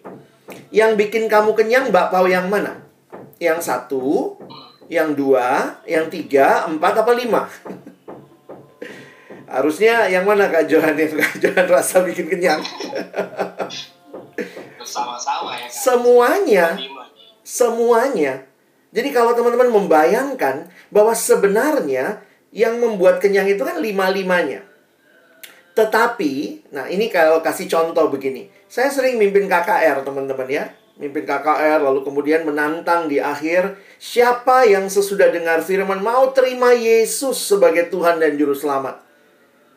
Yang 0.70 1.02
bikin 1.02 1.28
kamu 1.28 1.58
kenyang 1.58 1.90
bakpao 1.92 2.30
yang 2.30 2.46
mana? 2.48 2.87
Yang 3.38 3.60
satu, 3.70 4.38
yang 4.90 5.14
dua, 5.14 5.80
yang 5.86 6.10
tiga, 6.10 6.66
empat, 6.66 7.06
apa 7.06 7.12
lima? 7.14 7.46
Harusnya 9.48 10.12
yang 10.12 10.28
mana 10.28 10.52
Kak 10.52 10.68
Johan 10.68 10.98
yang 11.00 11.16
Kak 11.16 11.40
Johan 11.40 11.68
rasa 11.72 12.04
bikin 12.04 12.28
kenyang? 12.28 12.60
Bersama-sama 14.76 15.56
ya. 15.56 15.68
Kan? 15.68 15.72
Semuanya. 15.72 16.68
Semuanya. 17.48 18.34
Jadi 18.92 19.10
kalau 19.16 19.32
teman-teman 19.32 19.72
membayangkan 19.72 20.68
bahwa 20.92 21.16
sebenarnya 21.16 22.24
yang 22.52 22.80
membuat 22.80 23.24
kenyang 23.24 23.48
itu 23.48 23.64
kan 23.64 23.80
lima-limanya. 23.80 24.64
Tetapi, 25.78 26.66
nah 26.74 26.90
ini 26.90 27.08
kalau 27.08 27.40
kasih 27.46 27.70
contoh 27.70 28.10
begini. 28.10 28.50
Saya 28.68 28.90
sering 28.90 29.16
mimpin 29.16 29.46
KKR 29.46 30.02
teman-teman 30.04 30.48
ya. 30.50 30.66
Mimpin 30.98 31.30
KKR 31.30 31.78
lalu 31.86 32.02
kemudian 32.02 32.42
menantang 32.42 33.06
di 33.06 33.22
akhir. 33.22 33.78
Siapa 34.02 34.66
yang 34.66 34.90
sesudah 34.90 35.30
dengar 35.30 35.62
firman 35.62 36.02
mau 36.02 36.34
terima 36.34 36.74
Yesus 36.74 37.38
sebagai 37.38 37.94
Tuhan 37.94 38.18
dan 38.18 38.34
Juru 38.34 38.58
Selamat. 38.58 39.06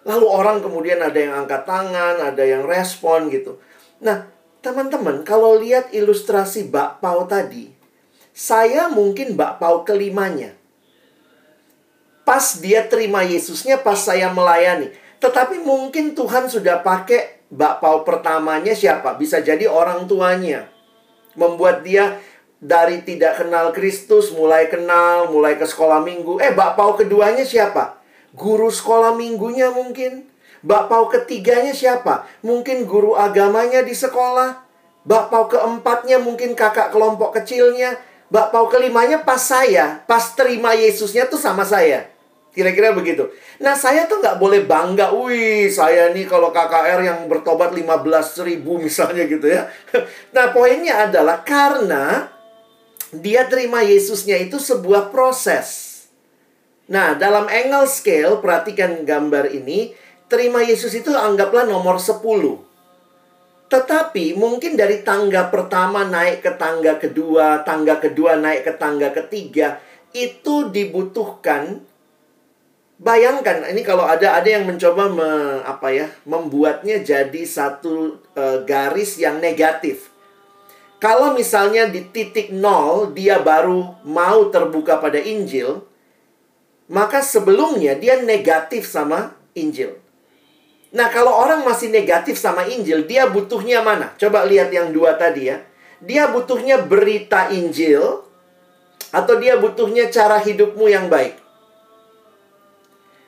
Lalu 0.09 0.27
orang 0.27 0.65
kemudian 0.65 0.97
ada 1.05 1.21
yang 1.21 1.45
angkat 1.45 1.69
tangan, 1.69 2.25
ada 2.25 2.41
yang 2.41 2.65
respon 2.65 3.29
gitu. 3.29 3.61
Nah, 4.01 4.33
teman-teman, 4.65 5.21
kalau 5.29 5.61
lihat 5.61 5.93
ilustrasi 5.93 6.73
bakpao 6.73 7.29
tadi, 7.29 7.69
saya 8.33 8.89
mungkin 8.89 9.37
bakpao 9.37 9.85
kelimanya. 9.85 10.57
Pas 12.25 12.57
dia 12.65 12.89
terima 12.89 13.21
Yesusnya, 13.29 13.77
pas 13.77 14.01
saya 14.01 14.33
melayani. 14.33 14.89
Tetapi 15.21 15.61
mungkin 15.61 16.17
Tuhan 16.17 16.49
sudah 16.49 16.81
pakai 16.81 17.45
bakpao 17.53 18.09
pertamanya 18.09 18.73
siapa? 18.73 19.21
Bisa 19.21 19.45
jadi 19.45 19.69
orang 19.69 20.09
tuanya. 20.09 20.80
Membuat 21.39 21.87
dia 21.87 22.19
dari 22.61 23.01
tidak 23.01 23.41
kenal 23.41 23.73
Kristus, 23.73 24.31
mulai 24.37 24.69
kenal, 24.69 25.33
mulai 25.33 25.57
ke 25.57 25.65
sekolah 25.65 26.05
minggu. 26.05 26.39
Eh, 26.45 26.53
bakpao 26.53 26.95
keduanya 26.95 27.43
siapa? 27.43 27.97
Guru 28.37 28.69
sekolah 28.69 29.17
minggunya 29.17 29.73
mungkin. 29.73 30.29
Bakpao 30.61 31.09
ketiganya 31.09 31.73
siapa? 31.73 32.29
Mungkin 32.45 32.85
guru 32.85 33.17
agamanya 33.17 33.81
di 33.81 33.97
sekolah. 33.97 34.61
Bakpao 35.09 35.49
keempatnya 35.49 36.21
mungkin 36.21 36.53
kakak 36.53 36.93
kelompok 36.93 37.41
kecilnya. 37.41 37.97
Bakpao 38.29 38.69
kelimanya 38.69 39.25
pas 39.25 39.41
saya. 39.41 40.05
Pas 40.05 40.37
terima 40.37 40.77
Yesusnya 40.77 41.27
tuh 41.27 41.41
sama 41.41 41.65
saya. 41.65 42.13
Kira-kira 42.51 42.91
begitu. 42.91 43.31
Nah, 43.63 43.79
saya 43.79 44.11
tuh 44.11 44.19
nggak 44.19 44.43
boleh 44.43 44.67
bangga. 44.67 45.15
Wih, 45.15 45.71
saya 45.71 46.11
nih 46.11 46.27
kalau 46.27 46.51
KKR 46.51 47.01
yang 47.07 47.21
bertobat 47.31 47.71
15 47.71 47.87
ribu 48.43 48.79
misalnya 48.87 49.23
gitu 49.31 49.47
ya. 49.47 49.71
Nah, 50.35 50.51
poinnya 50.51 51.07
adalah 51.07 51.47
karena 51.47 52.27
dia 53.15 53.47
terima 53.47 53.87
Yesusnya 53.87 54.39
itu 54.39 54.59
sebuah 54.59 55.15
proses. 55.15 55.91
Nah, 56.91 57.15
dalam 57.15 57.47
angle 57.47 57.87
scale, 57.87 58.43
perhatikan 58.43 59.07
gambar 59.07 59.55
ini, 59.55 59.95
terima 60.27 60.59
Yesus 60.67 60.91
itu 60.91 61.15
anggaplah 61.15 61.63
nomor 61.63 62.03
10. 62.03 62.19
Tetapi 63.71 64.35
mungkin 64.35 64.75
dari 64.75 65.07
tangga 65.07 65.47
pertama 65.47 66.03
naik 66.03 66.43
ke 66.43 66.51
tangga 66.59 66.99
kedua, 66.99 67.63
tangga 67.63 68.03
kedua 68.03 68.35
naik 68.35 68.67
ke 68.67 68.73
tangga 68.75 69.15
ketiga, 69.15 69.79
itu 70.11 70.67
dibutuhkan 70.75 71.90
Bayangkan 73.01 73.65
ini 73.73 73.81
kalau 73.81 74.05
ada 74.05 74.37
ada 74.37 74.45
yang 74.45 74.69
mencoba 74.69 75.09
me, 75.09 75.31
apa 75.65 75.89
ya, 75.89 76.13
membuatnya 76.29 77.01
jadi 77.01 77.43
satu 77.49 78.21
e, 78.37 78.45
garis 78.69 79.17
yang 79.17 79.41
negatif. 79.41 80.13
Kalau 81.01 81.33
misalnya 81.33 81.89
di 81.89 82.05
titik 82.13 82.53
nol 82.53 83.17
dia 83.17 83.41
baru 83.41 84.05
mau 84.05 84.53
terbuka 84.53 85.01
pada 85.01 85.17
Injil, 85.17 85.81
maka 86.93 87.25
sebelumnya 87.25 87.97
dia 87.97 88.21
negatif 88.21 88.85
sama 88.85 89.33
Injil. 89.57 89.97
Nah, 90.93 91.09
kalau 91.09 91.33
orang 91.33 91.65
masih 91.65 91.89
negatif 91.89 92.37
sama 92.37 92.69
Injil, 92.69 93.09
dia 93.09 93.25
butuhnya 93.33 93.81
mana? 93.81 94.13
Coba 94.21 94.45
lihat 94.45 94.69
yang 94.77 94.93
dua 94.93 95.17
tadi 95.17 95.49
ya. 95.49 95.65
Dia 96.05 96.29
butuhnya 96.29 96.85
berita 96.85 97.49
Injil 97.49 98.29
atau 99.09 99.35
dia 99.41 99.57
butuhnya 99.57 100.13
cara 100.13 100.37
hidupmu 100.37 100.85
yang 100.85 101.09
baik. 101.09 101.41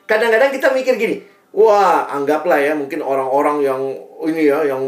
Kadang-kadang 0.03 0.51
kita 0.51 0.71
mikir 0.75 0.99
gini, 0.99 1.23
wah, 1.55 2.09
anggaplah 2.11 2.59
ya 2.59 2.73
mungkin 2.75 2.99
orang-orang 2.99 3.63
yang 3.63 3.81
ini 4.27 4.47
ya 4.47 4.63
yang 4.67 4.81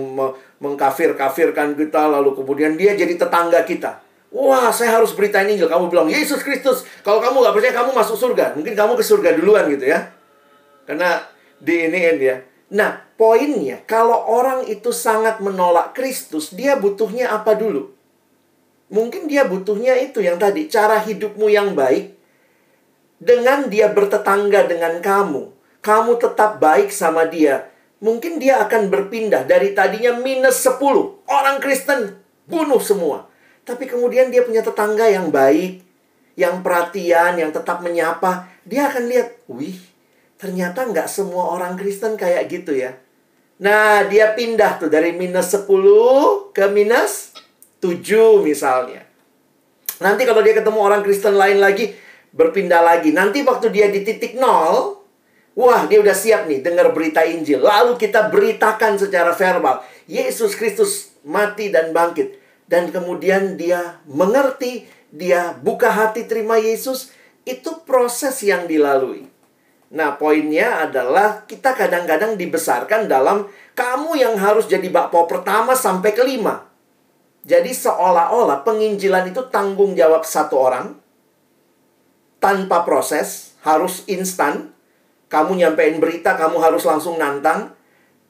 mengkafir-kafirkan 0.59 1.75
kita 1.75 2.07
lalu 2.07 2.35
kemudian 2.35 2.75
dia 2.79 2.95
jadi 2.95 3.15
tetangga 3.15 3.63
kita. 3.63 4.03
Wah, 4.35 4.67
saya 4.75 4.99
harus 4.99 5.15
beritain 5.15 5.47
Injil. 5.47 5.71
Kamu 5.71 5.87
bilang, 5.87 6.11
Yesus 6.11 6.43
Kristus. 6.43 6.83
Kalau 7.07 7.23
kamu 7.23 7.39
nggak 7.39 7.55
percaya, 7.55 7.73
kamu 7.79 7.95
masuk 7.95 8.19
surga. 8.19 8.51
Mungkin 8.59 8.75
kamu 8.75 8.99
ke 8.99 9.03
surga 9.07 9.31
duluan 9.31 9.71
gitu 9.71 9.87
ya. 9.87 10.11
Karena 10.83 11.23
di 11.55 11.87
ini 11.87 12.19
ya. 12.19 12.43
Nah, 12.75 12.99
poinnya, 13.15 13.79
kalau 13.87 14.27
orang 14.27 14.67
itu 14.67 14.91
sangat 14.91 15.39
menolak 15.39 15.95
Kristus, 15.95 16.51
dia 16.51 16.75
butuhnya 16.75 17.31
apa 17.31 17.55
dulu? 17.55 17.95
Mungkin 18.91 19.31
dia 19.31 19.47
butuhnya 19.47 19.95
itu 20.03 20.19
yang 20.19 20.35
tadi, 20.35 20.67
cara 20.67 20.99
hidupmu 20.99 21.47
yang 21.47 21.71
baik. 21.71 22.14
Dengan 23.15 23.71
dia 23.71 23.87
bertetangga 23.89 24.67
dengan 24.67 24.99
kamu, 24.99 25.51
kamu 25.79 26.11
tetap 26.19 26.59
baik 26.59 26.91
sama 26.91 27.25
dia. 27.25 27.71
Mungkin 28.03 28.37
dia 28.37 28.59
akan 28.61 28.91
berpindah 28.91 29.47
dari 29.47 29.71
tadinya 29.71 30.19
minus 30.19 30.61
10. 30.67 30.77
Orang 31.25 31.57
Kristen 31.63 32.19
bunuh 32.45 32.83
semua 32.83 33.31
tapi 33.65 33.89
kemudian 33.89 34.29
dia 34.29 34.45
punya 34.45 34.61
tetangga 34.61 35.09
yang 35.09 35.33
baik, 35.33 35.81
yang 36.37 36.61
perhatian, 36.61 37.41
yang 37.41 37.49
tetap 37.49 37.81
menyapa. 37.81 38.45
Dia 38.61 38.93
akan 38.93 39.09
lihat, 39.09 39.41
wih, 39.49 39.81
ternyata 40.37 40.85
nggak 40.85 41.09
semua 41.09 41.49
orang 41.49 41.73
Kristen 41.73 42.13
kayak 42.13 42.45
gitu 42.45 42.77
ya. 42.77 42.93
Nah, 43.57 44.05
dia 44.05 44.37
pindah 44.37 44.77
tuh 44.77 44.93
dari 44.93 45.17
minus 45.17 45.49
10 45.49 45.65
ke 46.53 46.69
minus 46.69 47.33
7 47.81 48.45
misalnya. 48.45 49.01
Nanti 49.97 50.29
kalau 50.29 50.45
dia 50.45 50.53
ketemu 50.53 50.79
orang 50.85 51.01
Kristen 51.01 51.33
lain 51.33 51.57
lagi, 51.57 51.89
berpindah 52.35 52.83
lagi. 52.83 53.15
Nanti 53.15 53.41
waktu 53.41 53.71
dia 53.71 53.87
di 53.87 54.03
titik 54.03 54.35
nol, 54.35 54.99
wah 55.55 55.87
dia 55.87 56.03
udah 56.03 56.13
siap 56.13 56.45
nih 56.45 56.59
dengar 56.59 56.91
berita 56.91 57.23
Injil. 57.23 57.63
Lalu 57.63 57.95
kita 57.95 58.27
beritakan 58.27 58.99
secara 58.99 59.31
verbal, 59.31 59.81
Yesus 60.05 60.53
Kristus 60.59 61.15
mati 61.23 61.71
dan 61.71 61.95
bangkit. 61.95 62.43
Dan 62.67 62.91
kemudian 62.91 63.55
dia 63.55 64.03
mengerti, 64.05 64.85
dia 65.09 65.55
buka 65.55 65.89
hati 65.89 66.27
terima 66.27 66.59
Yesus, 66.59 67.15
itu 67.47 67.81
proses 67.87 68.41
yang 68.43 68.67
dilalui. 68.67 69.31
Nah, 69.93 70.17
poinnya 70.17 70.81
adalah 70.89 71.45
kita 71.45 71.77
kadang-kadang 71.77 72.35
dibesarkan 72.35 73.05
dalam 73.05 73.47
kamu 73.77 74.17
yang 74.17 74.35
harus 74.35 74.65
jadi 74.65 74.89
bakpao 74.89 75.29
pertama 75.29 75.77
sampai 75.77 76.11
kelima. 76.11 76.67
Jadi 77.45 77.69
seolah-olah 77.69 78.65
penginjilan 78.65 79.29
itu 79.29 79.45
tanggung 79.53 79.93
jawab 79.93 80.25
satu 80.25 80.57
orang 80.57 81.04
tanpa 82.45 82.85
proses, 82.85 83.57
harus 83.65 84.05
instan. 84.05 84.69
Kamu 85.33 85.57
nyampein 85.57 85.97
berita, 85.97 86.37
kamu 86.37 86.61
harus 86.61 86.85
langsung 86.85 87.17
nantang. 87.17 87.73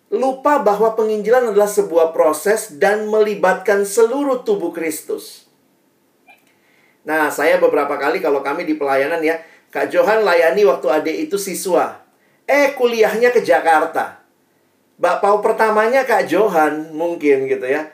Lupa 0.07 0.63
bahwa 0.63 0.95
penginjilan 0.95 1.51
adalah 1.51 1.67
sebuah 1.67 2.15
proses 2.15 2.79
dan 2.79 3.11
melibatkan 3.11 3.83
seluruh 3.83 4.47
tubuh 4.47 4.71
Kristus. 4.71 5.51
Nah, 7.03 7.27
saya 7.27 7.59
beberapa 7.59 7.99
kali 7.99 8.23
kalau 8.23 8.39
kami 8.39 8.63
di 8.63 8.79
pelayanan 8.79 9.19
ya, 9.19 9.43
Kak 9.75 9.91
Johan 9.91 10.23
layani 10.23 10.63
waktu 10.63 10.87
adik 10.87 11.17
itu 11.27 11.35
siswa. 11.35 11.99
Eh, 12.47 12.71
kuliahnya 12.79 13.35
ke 13.35 13.43
Jakarta. 13.43 14.23
Bapak 14.95 15.43
pertamanya 15.43 16.07
Kak 16.07 16.31
Johan 16.31 16.95
mungkin 16.95 17.51
gitu 17.51 17.67
ya. 17.67 17.91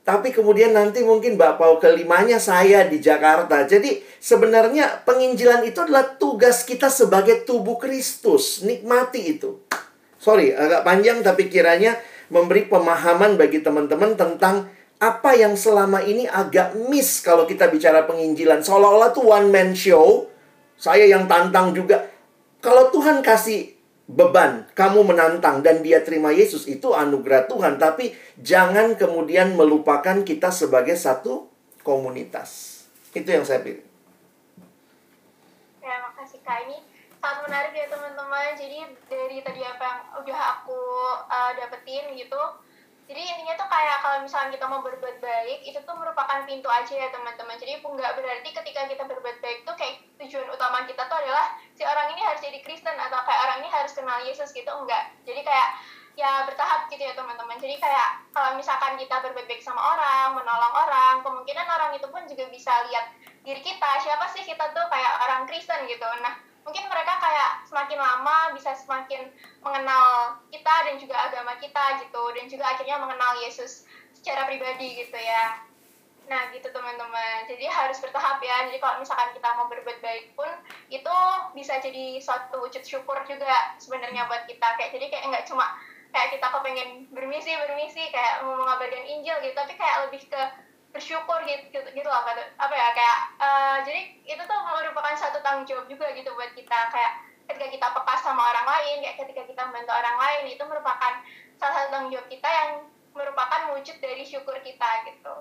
Tapi 0.00 0.32
kemudian 0.32 0.72
nanti 0.72 1.04
mungkin 1.04 1.36
Bapak 1.36 1.80
kelimanya 1.84 2.40
saya 2.40 2.88
di 2.88 2.98
Jakarta. 2.98 3.68
Jadi 3.68 4.00
sebenarnya 4.18 5.04
penginjilan 5.04 5.62
itu 5.68 5.84
adalah 5.84 6.16
tugas 6.16 6.64
kita 6.64 6.88
sebagai 6.88 7.44
tubuh 7.44 7.76
Kristus. 7.76 8.64
Nikmati 8.64 9.20
itu. 9.38 9.60
Sorry, 10.20 10.52
agak 10.52 10.84
panjang 10.84 11.24
tapi 11.24 11.48
kiranya 11.48 11.96
memberi 12.28 12.68
pemahaman 12.68 13.40
bagi 13.40 13.64
teman-teman 13.64 14.16
tentang 14.16 14.68
apa 15.00 15.32
yang 15.32 15.56
selama 15.56 16.04
ini 16.04 16.28
agak 16.28 16.76
miss 16.76 17.24
kalau 17.24 17.48
kita 17.48 17.72
bicara 17.72 18.04
penginjilan. 18.04 18.60
Seolah-olah 18.60 19.16
tuh 19.16 19.32
one 19.32 19.48
man 19.48 19.72
show. 19.72 20.28
Saya 20.76 21.08
yang 21.08 21.24
tantang 21.28 21.72
juga. 21.72 22.08
Kalau 22.60 22.92
Tuhan 22.92 23.24
kasih 23.24 23.79
beban, 24.10 24.66
kamu 24.74 25.06
menantang 25.06 25.62
dan 25.62 25.86
dia 25.86 26.02
terima 26.02 26.34
Yesus 26.34 26.66
itu 26.66 26.90
anugerah 26.90 27.46
Tuhan, 27.46 27.78
tapi 27.78 28.10
jangan 28.42 28.98
kemudian 28.98 29.54
melupakan 29.54 30.26
kita 30.26 30.50
sebagai 30.50 30.98
satu 30.98 31.46
komunitas. 31.86 32.82
Itu 33.14 33.30
yang 33.30 33.46
saya 33.46 33.62
pilih. 33.62 33.86
Ya, 35.78 35.94
makasih 36.10 36.42
Kak. 36.42 36.66
Ini 36.66 36.78
sangat 37.22 37.38
menarik 37.46 37.72
ya 37.74 37.86
teman-teman. 37.86 38.50
Jadi 38.58 38.78
dari 39.06 39.38
tadi 39.46 39.62
apa 39.62 39.82
yang 39.82 40.00
udah 40.26 40.40
aku 40.58 40.80
uh, 41.30 41.52
dapetin 41.54 42.10
gitu, 42.18 42.42
jadi 43.10 43.26
intinya 43.26 43.58
tuh 43.58 43.66
kayak 43.66 44.06
kalau 44.06 44.22
misalnya 44.22 44.54
kita 44.54 44.70
mau 44.70 44.86
berbuat 44.86 45.18
baik 45.18 45.66
itu 45.66 45.82
tuh 45.82 45.96
merupakan 45.98 46.46
pintu 46.46 46.70
aja 46.70 46.94
ya 46.94 47.10
teman-teman. 47.10 47.58
Jadi 47.58 47.82
nggak 47.82 48.12
berarti 48.14 48.48
ketika 48.54 48.86
kita 48.86 49.02
berbuat 49.02 49.42
baik 49.42 49.66
tuh 49.66 49.74
kayak 49.74 50.06
tujuan 50.22 50.46
utama 50.46 50.86
kita 50.86 51.02
tuh 51.10 51.18
adalah 51.18 51.58
si 51.74 51.82
orang 51.82 52.14
ini 52.14 52.22
harus 52.22 52.38
jadi 52.38 52.62
Kristen 52.62 52.94
atau 52.94 53.18
kayak 53.26 53.40
orang 53.50 53.66
ini 53.66 53.68
harus 53.74 53.98
kenal 53.98 54.22
Yesus 54.22 54.54
gitu 54.54 54.70
enggak 54.70 55.10
jadi 55.26 55.42
kayak 55.42 55.68
ya 56.14 56.46
bertahap 56.46 56.86
gitu 56.86 57.02
ya 57.02 57.18
teman-teman. 57.18 57.58
Jadi 57.58 57.82
kayak 57.82 58.30
kalau 58.30 58.54
misalkan 58.54 58.94
kita 58.94 59.18
berbuat 59.26 59.46
baik 59.50 59.58
sama 59.58 59.82
orang 59.82 60.38
menolong 60.38 60.70
orang 60.70 61.14
kemungkinan 61.26 61.66
orang 61.66 61.90
itu 61.98 62.06
pun 62.06 62.22
juga 62.30 62.46
bisa 62.46 62.86
lihat 62.94 63.10
diri 63.42 63.58
kita. 63.58 63.90
Siapa 64.06 64.30
sih 64.30 64.46
kita 64.46 64.70
tuh 64.70 64.86
kayak 64.86 65.18
orang 65.26 65.50
Kristen 65.50 65.82
gitu? 65.90 66.06
Nah 66.22 66.38
mungkin 66.64 66.84
mereka 66.86 67.16
kayak 67.18 67.64
semakin 67.64 67.98
lama 67.98 68.52
bisa 68.52 68.76
semakin 68.76 69.32
mengenal 69.64 70.36
kita 70.52 70.74
dan 70.86 70.94
juga 71.00 71.16
agama 71.16 71.56
kita 71.56 72.04
gitu 72.04 72.22
dan 72.36 72.44
juga 72.46 72.64
akhirnya 72.70 72.96
mengenal 73.00 73.32
Yesus 73.40 73.88
secara 74.12 74.44
pribadi 74.44 75.00
gitu 75.00 75.16
ya. 75.16 75.64
Nah 76.28 76.52
gitu 76.54 76.68
teman-teman. 76.70 77.48
Jadi 77.48 77.66
harus 77.66 77.98
bertahap 77.98 78.38
ya. 78.44 78.70
Jadi 78.70 78.78
kalau 78.78 79.02
misalkan 79.02 79.34
kita 79.34 79.48
mau 79.56 79.66
berbuat 79.66 79.98
baik 79.98 80.36
pun 80.38 80.50
itu 80.92 81.16
bisa 81.56 81.80
jadi 81.82 82.20
suatu 82.22 82.62
wujud 82.62 82.84
syukur 82.84 83.18
juga 83.26 83.74
sebenarnya 83.80 84.28
buat 84.30 84.46
kita. 84.46 84.78
Kayak 84.78 84.90
jadi 84.94 85.06
kayak 85.10 85.24
nggak 85.32 85.46
cuma 85.48 85.66
kayak 86.10 86.28
kita 86.36 86.46
kepengen 86.50 86.90
bermisi 87.14 87.54
bermisi 87.54 88.02
kayak 88.10 88.42
mau 88.42 88.58
mengabarkan 88.58 89.06
Injil 89.06 89.38
gitu 89.46 89.54
tapi 89.54 89.78
kayak 89.78 90.10
lebih 90.10 90.22
ke 90.26 90.42
bersyukur 90.90 91.38
gitu 91.46 91.70
gitu, 91.70 91.88
gitu 91.94 92.08
lah 92.10 92.26
apa 92.58 92.74
ya 92.74 92.88
kayak 92.90 93.18
uh, 93.38 93.76
jadi 93.86 94.00
itu 94.26 94.42
tuh 94.42 94.58
merupakan 94.66 95.14
satu 95.14 95.38
tanggung 95.40 95.66
jawab 95.66 95.86
juga 95.86 96.10
gitu 96.14 96.34
buat 96.34 96.50
kita 96.58 96.78
kayak 96.90 97.12
ketika 97.46 97.66
kita 97.70 97.86
peka 97.94 98.14
sama 98.18 98.42
orang 98.50 98.66
lain 98.66 98.96
kayak 99.06 99.16
ketika 99.26 99.42
kita 99.46 99.62
membantu 99.70 99.92
orang 99.94 100.16
lain 100.18 100.44
itu 100.50 100.62
merupakan 100.66 101.12
salah 101.58 101.74
satu 101.78 101.88
tanggung 101.94 102.10
jawab 102.10 102.26
kita 102.26 102.48
yang 102.50 102.70
merupakan 103.14 103.60
wujud 103.74 103.96
dari 104.02 104.22
syukur 104.26 104.58
kita 104.62 104.90
gitu 105.06 105.34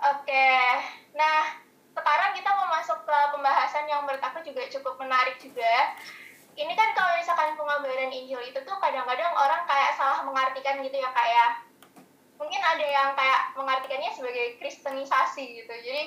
oke 0.00 0.24
okay. 0.24 0.84
nah 1.16 1.64
sekarang 1.94 2.36
kita 2.36 2.50
mau 2.52 2.68
masuk 2.68 3.00
ke 3.06 3.18
pembahasan 3.32 3.88
yang 3.88 4.04
menurut 4.04 4.20
aku 4.20 4.44
juga 4.44 4.66
cukup 4.68 5.00
menarik 5.00 5.40
juga 5.40 5.96
ini 6.54 6.70
kan 6.78 6.94
kalau 6.94 7.18
misalkan 7.18 7.58
pengabaran 7.58 8.14
Injil 8.14 8.38
itu 8.44 8.60
tuh 8.62 8.76
kadang-kadang 8.78 9.34
orang 9.34 9.66
kayak 9.66 9.98
salah 9.98 10.22
mengartikan 10.22 10.78
gitu 10.84 10.94
ya 10.94 11.10
kayak 11.10 11.64
mungkin 12.38 12.60
ada 12.60 12.84
yang 12.84 13.10
kayak 13.14 13.54
mengartikannya 13.54 14.10
sebagai 14.14 14.58
kristenisasi 14.58 15.62
gitu. 15.62 15.74
Jadi 15.74 16.02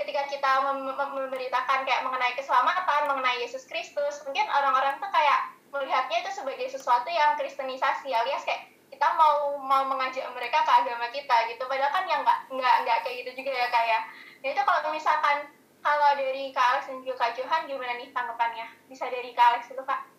ketika 0.00 0.22
kita 0.32 0.50
mem 0.64 0.88
memberitakan 0.96 1.84
kayak 1.84 2.04
mengenai 2.04 2.32
keselamatan 2.36 3.10
mengenai 3.12 3.44
Yesus 3.44 3.68
Kristus 3.68 4.24
mungkin 4.24 4.48
orang-orang 4.48 4.96
tuh 4.96 5.12
kayak 5.12 5.52
melihatnya 5.70 6.24
itu 6.24 6.30
sebagai 6.32 6.66
sesuatu 6.72 7.06
yang 7.12 7.36
kristenisasi 7.36 8.08
alias 8.10 8.42
kayak 8.48 8.72
kita 8.90 9.06
mau 9.14 9.54
mau 9.60 9.86
mengajak 9.86 10.26
mereka 10.34 10.66
ke 10.66 10.72
agama 10.72 11.06
kita 11.12 11.36
gitu. 11.52 11.62
Padahal 11.68 11.92
kan 11.94 12.04
yang 12.08 12.20
nggak 12.24 12.38
nggak 12.52 12.74
nggak 12.84 12.98
kayak 13.06 13.16
gitu 13.24 13.30
juga 13.44 13.52
ya 13.54 13.68
kayak 13.70 13.88
ya. 13.88 14.00
nah 14.40 14.48
itu 14.56 14.62
kalau 14.64 14.80
misalkan 14.90 15.36
kalau 15.80 16.12
dari 16.16 16.52
Kak 16.52 16.64
Alex 16.76 16.82
dan 16.92 17.00
juga 17.00 17.16
Kak 17.24 17.32
Johan 17.40 17.64
gimana 17.64 17.96
nih 17.96 18.08
tanggapannya? 18.12 18.66
Bisa 18.88 19.08
dari 19.08 19.32
Kak 19.32 19.46
Alex 19.56 19.62
dulu 19.72 19.84
Kak 19.84 20.09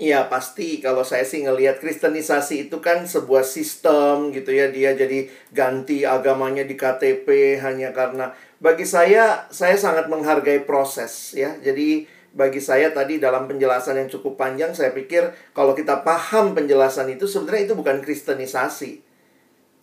Iya 0.00 0.32
pasti. 0.32 0.80
Kalau 0.80 1.04
saya 1.04 1.28
sih 1.28 1.44
ngelihat 1.44 1.76
kristenisasi 1.76 2.72
itu 2.72 2.80
kan 2.80 3.04
sebuah 3.04 3.44
sistem 3.44 4.32
gitu 4.32 4.48
ya. 4.48 4.72
Dia 4.72 4.96
jadi 4.96 5.28
ganti 5.52 6.08
agamanya 6.08 6.64
di 6.64 6.72
KTP 6.72 7.60
hanya 7.60 7.92
karena 7.92 8.32
bagi 8.64 8.88
saya 8.88 9.44
saya 9.52 9.76
sangat 9.76 10.08
menghargai 10.08 10.64
proses 10.64 11.36
ya. 11.36 11.52
Jadi 11.60 12.08
bagi 12.32 12.64
saya 12.64 12.96
tadi 12.96 13.20
dalam 13.20 13.44
penjelasan 13.44 14.00
yang 14.00 14.08
cukup 14.08 14.40
panjang 14.40 14.72
saya 14.72 14.96
pikir 14.96 15.36
kalau 15.52 15.76
kita 15.76 16.00
paham 16.00 16.56
penjelasan 16.56 17.12
itu 17.12 17.28
sebenarnya 17.28 17.68
itu 17.68 17.74
bukan 17.76 18.00
kristenisasi 18.00 19.09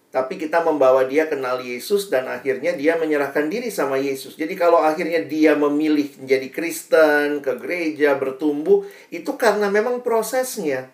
tapi 0.07 0.39
kita 0.39 0.63
membawa 0.63 1.03
dia 1.03 1.27
kenal 1.27 1.59
Yesus 1.59 2.07
dan 2.07 2.31
akhirnya 2.31 2.71
dia 2.73 2.95
menyerahkan 2.95 3.51
diri 3.51 3.67
sama 3.67 3.99
Yesus. 3.99 4.39
Jadi 4.39 4.55
kalau 4.55 4.79
akhirnya 4.79 5.19
dia 5.27 5.53
memilih 5.59 6.07
menjadi 6.23 6.47
Kristen, 6.47 7.43
ke 7.43 7.59
gereja, 7.59 8.15
bertumbuh, 8.15 8.87
itu 9.11 9.35
karena 9.35 9.67
memang 9.67 9.99
prosesnya. 9.99 10.89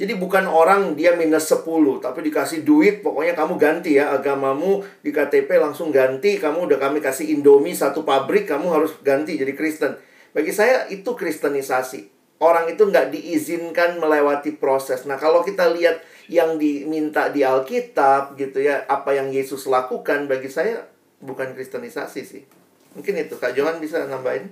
Jadi 0.00 0.16
bukan 0.16 0.48
orang 0.48 0.96
dia 0.96 1.12
minus 1.12 1.52
10, 1.52 2.00
tapi 2.00 2.24
dikasih 2.24 2.64
duit, 2.64 3.04
pokoknya 3.04 3.36
kamu 3.36 3.60
ganti 3.60 4.00
ya 4.00 4.16
agamamu 4.16 4.80
di 5.04 5.12
KTP 5.12 5.60
langsung 5.60 5.92
ganti, 5.92 6.40
kamu 6.40 6.72
udah 6.72 6.80
kami 6.80 7.04
kasih 7.04 7.28
Indomie 7.36 7.76
satu 7.76 8.00
pabrik, 8.00 8.48
kamu 8.48 8.72
harus 8.72 8.96
ganti 9.04 9.36
jadi 9.36 9.52
Kristen. 9.52 10.00
Bagi 10.32 10.56
saya 10.56 10.88
itu 10.88 11.12
kristenisasi. 11.12 12.16
Orang 12.40 12.72
itu 12.72 12.88
nggak 12.88 13.12
diizinkan 13.12 14.00
melewati 14.00 14.56
proses. 14.56 15.04
Nah 15.04 15.20
kalau 15.20 15.44
kita 15.44 15.68
lihat 15.68 16.00
yang 16.30 16.62
diminta 16.62 17.26
di 17.34 17.42
Alkitab 17.42 18.38
gitu 18.38 18.62
ya, 18.62 18.86
apa 18.86 19.18
yang 19.18 19.34
Yesus 19.34 19.66
lakukan 19.66 20.30
bagi 20.30 20.46
saya 20.46 20.86
bukan 21.18 21.58
kristenisasi 21.58 22.20
sih. 22.22 22.46
Mungkin 22.94 23.18
itu 23.18 23.34
Kak 23.34 23.58
Johan 23.58 23.82
bisa 23.82 24.06
nambahin? 24.06 24.46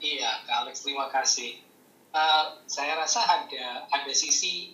Iya, 0.00 0.40
Kak 0.48 0.64
Alex 0.64 0.88
terima 0.88 1.12
kasih. 1.12 1.60
Uh, 2.16 2.64
saya 2.64 2.96
rasa 2.96 3.20
ada 3.20 3.84
ada 3.92 4.12
sisi 4.16 4.72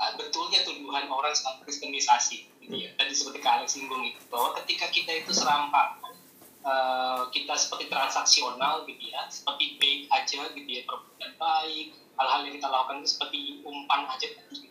uh, 0.00 0.16
betulnya 0.16 0.64
tuduhan 0.64 1.04
orang 1.12 1.36
soal 1.36 1.60
kristenisasi 1.60 2.48
gitu 2.64 2.88
ya. 2.88 2.96
Tadi 2.96 3.12
seperti 3.12 3.44
Kak 3.44 3.60
Alex 3.60 3.76
singgung 3.76 4.00
itu 4.00 4.24
bahwa 4.32 4.56
ketika 4.64 4.88
kita 4.88 5.12
itu 5.12 5.30
serampak 5.36 6.00
Uh, 6.62 7.26
kita 7.34 7.58
seperti 7.58 7.90
transaksional 7.90 8.86
gitu 8.86 9.10
ya, 9.10 9.26
seperti 9.26 9.82
baik 9.82 10.06
aja 10.14 10.46
gitu 10.54 10.70
ya, 10.70 10.86
perbuatan 10.86 11.34
baik, 11.34 11.90
hal-hal 12.14 12.40
yang 12.46 12.54
kita 12.54 12.68
lakukan 12.70 13.02
itu 13.02 13.10
seperti 13.18 13.38
umpan 13.66 14.06
aja 14.06 14.30
gitu 14.30 14.70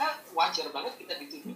maka 0.00 0.16
wajar 0.32 0.72
banget 0.72 0.96
kita 0.96 1.12
dituduh 1.20 1.52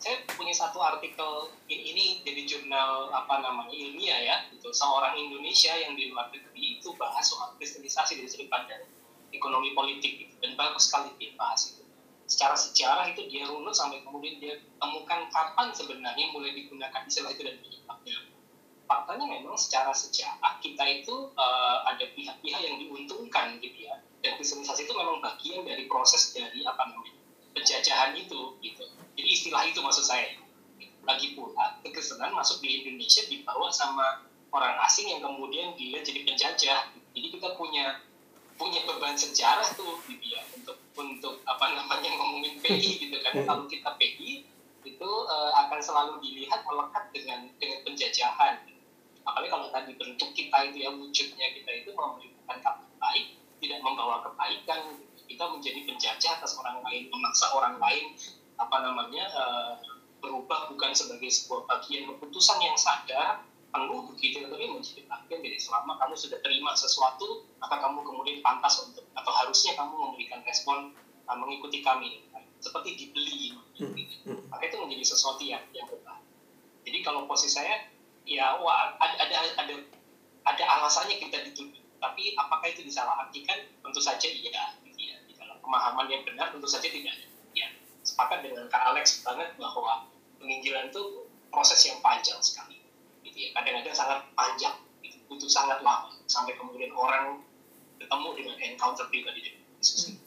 saya 0.00 0.24
punya 0.34 0.56
satu 0.56 0.80
artikel 0.80 1.52
ini, 1.68 1.84
ini 1.92 2.04
jadi 2.24 2.48
jurnal 2.48 3.12
apa 3.12 3.44
namanya 3.44 3.76
ilmiah 3.76 4.20
ya 4.24 4.36
itu 4.48 4.72
seorang 4.72 5.20
Indonesia 5.20 5.76
yang 5.76 5.92
di 5.92 6.08
luar 6.08 6.32
negeri 6.32 6.80
itu 6.80 6.96
bahas 6.96 7.28
soal 7.28 7.52
kristenisasi 7.60 8.16
dari 8.16 8.26
sudut 8.32 8.48
pandang 8.48 8.88
ekonomi 9.36 9.76
politik 9.76 10.24
gitu. 10.24 10.34
dan 10.40 10.56
bagus 10.56 10.88
sekali 10.88 11.12
dia 11.20 11.36
bahas 11.36 11.76
itu 11.76 11.84
secara 12.24 12.56
sejarah 12.56 13.12
itu 13.12 13.28
dia 13.28 13.44
runut 13.44 13.76
sampai 13.76 14.00
kemudian 14.00 14.40
dia 14.40 14.56
temukan 14.80 15.28
kapan 15.28 15.68
sebenarnya 15.76 16.32
mulai 16.32 16.56
digunakan 16.56 17.04
istilah 17.04 17.36
itu 17.36 17.44
dan 17.44 17.60
penyebabnya. 17.60 18.16
Faktanya 18.88 19.28
memang 19.28 19.52
secara 19.60 19.92
sejarah 19.92 20.56
kita 20.64 20.80
itu 20.88 21.28
uh, 21.36 21.84
ada 21.84 22.08
pihak-pihak 22.16 22.60
yang 22.64 22.80
diuntungkan 22.80 23.60
gitu 23.60 23.84
ya. 23.84 24.00
Dan 24.24 24.40
kristenisasi 24.40 24.88
itu 24.88 24.96
memang 24.96 25.20
bagian 25.20 25.68
dari 25.68 25.84
proses 25.92 26.32
dari 26.32 26.64
apa 26.64 26.88
namanya 26.88 27.21
penjajahan 27.52 28.16
itu 28.16 28.56
gitu. 28.60 28.84
Jadi 29.16 29.28
istilah 29.28 29.62
itu 29.68 29.80
maksud 29.80 30.04
saya. 30.04 30.36
Lagi 31.02 31.34
pula 31.34 31.78
kekristenan 31.82 32.32
masuk 32.32 32.62
di 32.62 32.82
Indonesia 32.82 33.22
dibawa 33.26 33.68
sama 33.68 34.22
orang 34.52 34.78
asing 34.86 35.10
yang 35.10 35.22
kemudian 35.24 35.74
dia 35.76 36.00
jadi 36.00 36.24
penjajah. 36.26 36.80
Jadi 37.12 37.28
kita 37.28 37.54
punya 37.56 38.00
punya 38.56 38.84
beban 38.86 39.18
sejarah 39.18 39.66
tuh 39.74 39.98
gitu 40.06 40.38
ya 40.38 40.42
untuk 40.54 40.78
untuk 40.94 41.40
apa 41.48 41.74
namanya 41.74 42.14
ngomongin 42.14 42.62
PI 42.62 43.08
gitu 43.08 43.16
kan 43.24 43.34
hmm. 43.34 43.46
kalau 43.48 43.64
kita 43.66 43.90
PI 43.98 44.46
itu 44.86 45.10
uh, 45.26 45.50
akan 45.66 45.80
selalu 45.82 46.22
dilihat 46.22 46.62
melekat 46.62 47.10
dengan 47.10 47.50
dengan 47.58 47.82
penjajahan 47.82 48.62
apalagi 49.26 49.50
kalau 49.50 49.66
tadi 49.70 49.92
bentuk 49.98 50.30
kita 50.34 50.56
itu 50.70 50.76
ya 50.82 50.90
wujudnya 50.94 51.46
kita 51.58 51.70
itu 51.82 51.90
memberikan 51.90 52.58
kabar 52.62 52.86
baik 53.02 53.26
tidak 53.62 53.78
membawa 53.82 54.22
kebaikan 54.26 54.98
kita 55.32 55.44
menjadi 55.48 55.80
penjajah 55.88 56.30
atas 56.38 56.52
orang 56.60 56.84
lain 56.84 57.08
memaksa 57.08 57.48
orang 57.56 57.80
lain 57.80 58.12
apa 58.60 58.76
namanya 58.84 59.24
uh, 59.32 59.72
berubah 60.22 60.70
bukan 60.70 60.92
sebagai 60.94 61.32
sebuah 61.32 61.66
bagian 61.66 62.06
keputusan 62.14 62.58
yang 62.62 62.76
sadar 62.78 63.42
penuh 63.72 64.04
begitu 64.12 64.44
tapi 64.44 64.68
menjadi 64.68 65.02
bagian 65.08 65.40
dari 65.40 65.58
selama 65.58 65.96
kamu 65.96 66.14
sudah 66.14 66.38
terima 66.44 66.76
sesuatu 66.76 67.48
maka 67.58 67.80
kamu 67.80 68.04
kemudian 68.04 68.38
pantas 68.44 68.84
untuk 68.84 69.08
atau 69.16 69.32
harusnya 69.32 69.72
kamu 69.74 69.92
memberikan 69.96 70.44
respon 70.44 70.92
uh, 71.26 71.36
mengikuti 71.36 71.80
kami. 71.80 72.22
Seperti 72.62 72.94
dibeli. 72.94 73.58
Gitu. 73.82 74.38
maka 74.46 74.62
itu 74.70 74.76
menjadi 74.78 75.04
sesuatu 75.16 75.42
yang 75.42 75.64
yang 75.74 75.88
berbahaya 75.90 76.22
jadi 76.86 76.98
kalau 77.02 77.26
posisi 77.26 77.58
saya 77.58 77.90
ya 78.22 78.54
wah 78.62 78.94
ada 79.00 79.16
ada 79.26 79.36
ada 79.58 79.74
ada 80.46 80.64
alasannya 80.78 81.18
kita 81.18 81.42
dituduh 81.50 81.82
tapi 81.98 82.36
apakah 82.38 82.70
itu 82.70 82.86
disalahartikan 82.86 83.66
tentu 83.82 83.98
saja 83.98 84.28
iya 84.30 84.78
gitu 84.86 85.00
ya 85.02 85.16
di 85.26 85.34
dalam 85.34 85.51
pemahaman 85.62 86.10
yang 86.10 86.22
benar 86.26 86.50
tentu 86.50 86.66
saja 86.66 86.90
tidak 86.90 87.14
ya 87.54 87.68
sepakat 88.02 88.42
dengan 88.42 88.66
Kak 88.68 88.82
Alex 88.92 89.22
banget 89.22 89.54
bahwa 89.56 90.10
penginjilan 90.42 90.90
itu 90.90 91.30
proses 91.48 91.78
yang 91.86 92.02
panjang 92.02 92.36
sekali 92.42 92.82
gitu 93.22 93.38
ya. 93.38 93.48
Kadang-kadang 93.54 93.94
sangat 93.94 94.18
panjang 94.34 94.76
gitu. 95.06 95.16
butuh 95.30 95.48
sangat 95.48 95.78
lama 95.80 96.10
sampai 96.26 96.58
kemudian 96.58 96.90
orang 96.92 97.40
ketemu 98.02 98.28
dengan 98.34 98.56
encounter 98.58 99.06
pribadi 99.08 99.40
dengan 99.46 99.62
Yesus 99.78 100.10
hmm. 100.10 100.20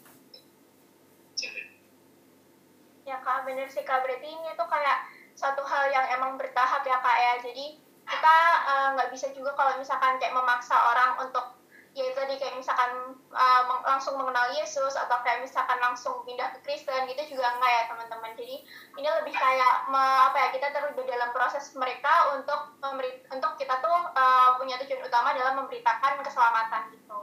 ya 3.06 3.22
kak 3.22 3.46
bener 3.46 3.70
sih 3.70 3.86
kak. 3.86 4.02
Berarti 4.02 4.26
ini 4.26 4.50
tuh 4.58 4.66
kayak 4.66 4.98
satu 5.38 5.62
hal 5.62 5.94
yang 5.94 6.10
emang 6.18 6.42
bertahap 6.42 6.82
ya 6.82 6.98
kak 6.98 7.18
ya. 7.22 7.34
Jadi 7.38 7.78
kita 8.06 8.38
eh, 8.66 8.88
nggak 8.98 9.10
uh, 9.10 9.14
bisa 9.14 9.30
juga 9.34 9.54
kalau 9.54 9.78
misalkan 9.78 10.18
kayak 10.18 10.34
memaksa 10.34 10.74
orang 10.74 11.22
untuk 11.22 11.54
ya 11.94 12.02
itu 12.10 12.18
tadi 12.18 12.36
kayak 12.42 12.58
misalkan 12.58 13.14
uh, 13.36 13.62
langsung 13.84 14.16
mengenal 14.16 14.56
Yesus 14.56 14.96
atau 14.96 15.20
kayak 15.22 15.44
misalkan 15.44 15.78
langsung 15.84 16.24
pindah 16.24 16.56
ke 16.56 16.60
Kristen 16.64 17.06
gitu 17.12 17.36
juga 17.36 17.52
enggak 17.60 17.72
ya 17.72 17.84
teman-teman. 17.92 18.32
Jadi 18.40 18.56
ini 18.96 19.08
lebih 19.22 19.36
kayak 19.36 19.92
me, 19.92 20.00
apa 20.32 20.38
ya 20.40 20.48
kita 20.56 20.72
terlibat 20.72 21.06
dalam 21.06 21.30
proses 21.36 21.76
mereka 21.76 22.32
untuk 22.40 22.80
memberi, 22.80 23.22
untuk 23.30 23.60
kita 23.60 23.78
tuh 23.84 24.00
uh, 24.16 24.56
punya 24.56 24.80
tujuan 24.82 25.04
utama 25.04 25.36
dalam 25.36 25.60
memberitakan 25.60 26.24
keselamatan 26.24 26.96
gitu. 26.96 27.20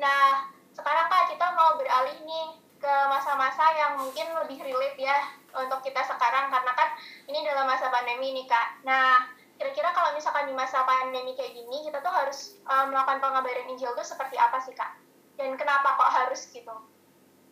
Nah 0.00 0.48
sekarang 0.72 1.06
kak 1.12 1.28
kita 1.36 1.46
mau 1.52 1.76
beralih 1.76 2.18
nih 2.24 2.48
ke 2.78 2.94
masa-masa 3.10 3.74
yang 3.74 3.98
mungkin 3.98 4.30
lebih 4.46 4.62
relate 4.62 4.98
ya 4.98 5.18
untuk 5.50 5.82
kita 5.82 5.98
sekarang 6.06 6.46
karena 6.48 6.72
kan 6.78 6.88
ini 7.26 7.42
dalam 7.42 7.66
masa 7.66 7.90
pandemi 7.90 8.32
nih 8.32 8.46
kak. 8.46 8.80
Nah 8.86 9.26
kira-kira 9.58 9.90
kalau 9.90 10.14
misalkan 10.14 10.46
di 10.46 10.54
masa 10.54 10.86
pandemi 10.86 11.34
kayak 11.34 11.50
gini 11.50 11.90
kita 11.90 11.98
tuh 11.98 12.14
harus 12.14 12.62
uh, 12.70 12.86
melakukan 12.86 13.18
pengabaran 13.18 13.66
Injil 13.74 13.90
tuh 13.98 14.06
seperti 14.06 14.38
apa 14.38 14.62
sih 14.62 14.70
kak? 14.72 15.07
Dan 15.38 15.54
kenapa 15.54 15.94
kok 15.94 16.10
harus 16.10 16.50
gitu? 16.50 16.74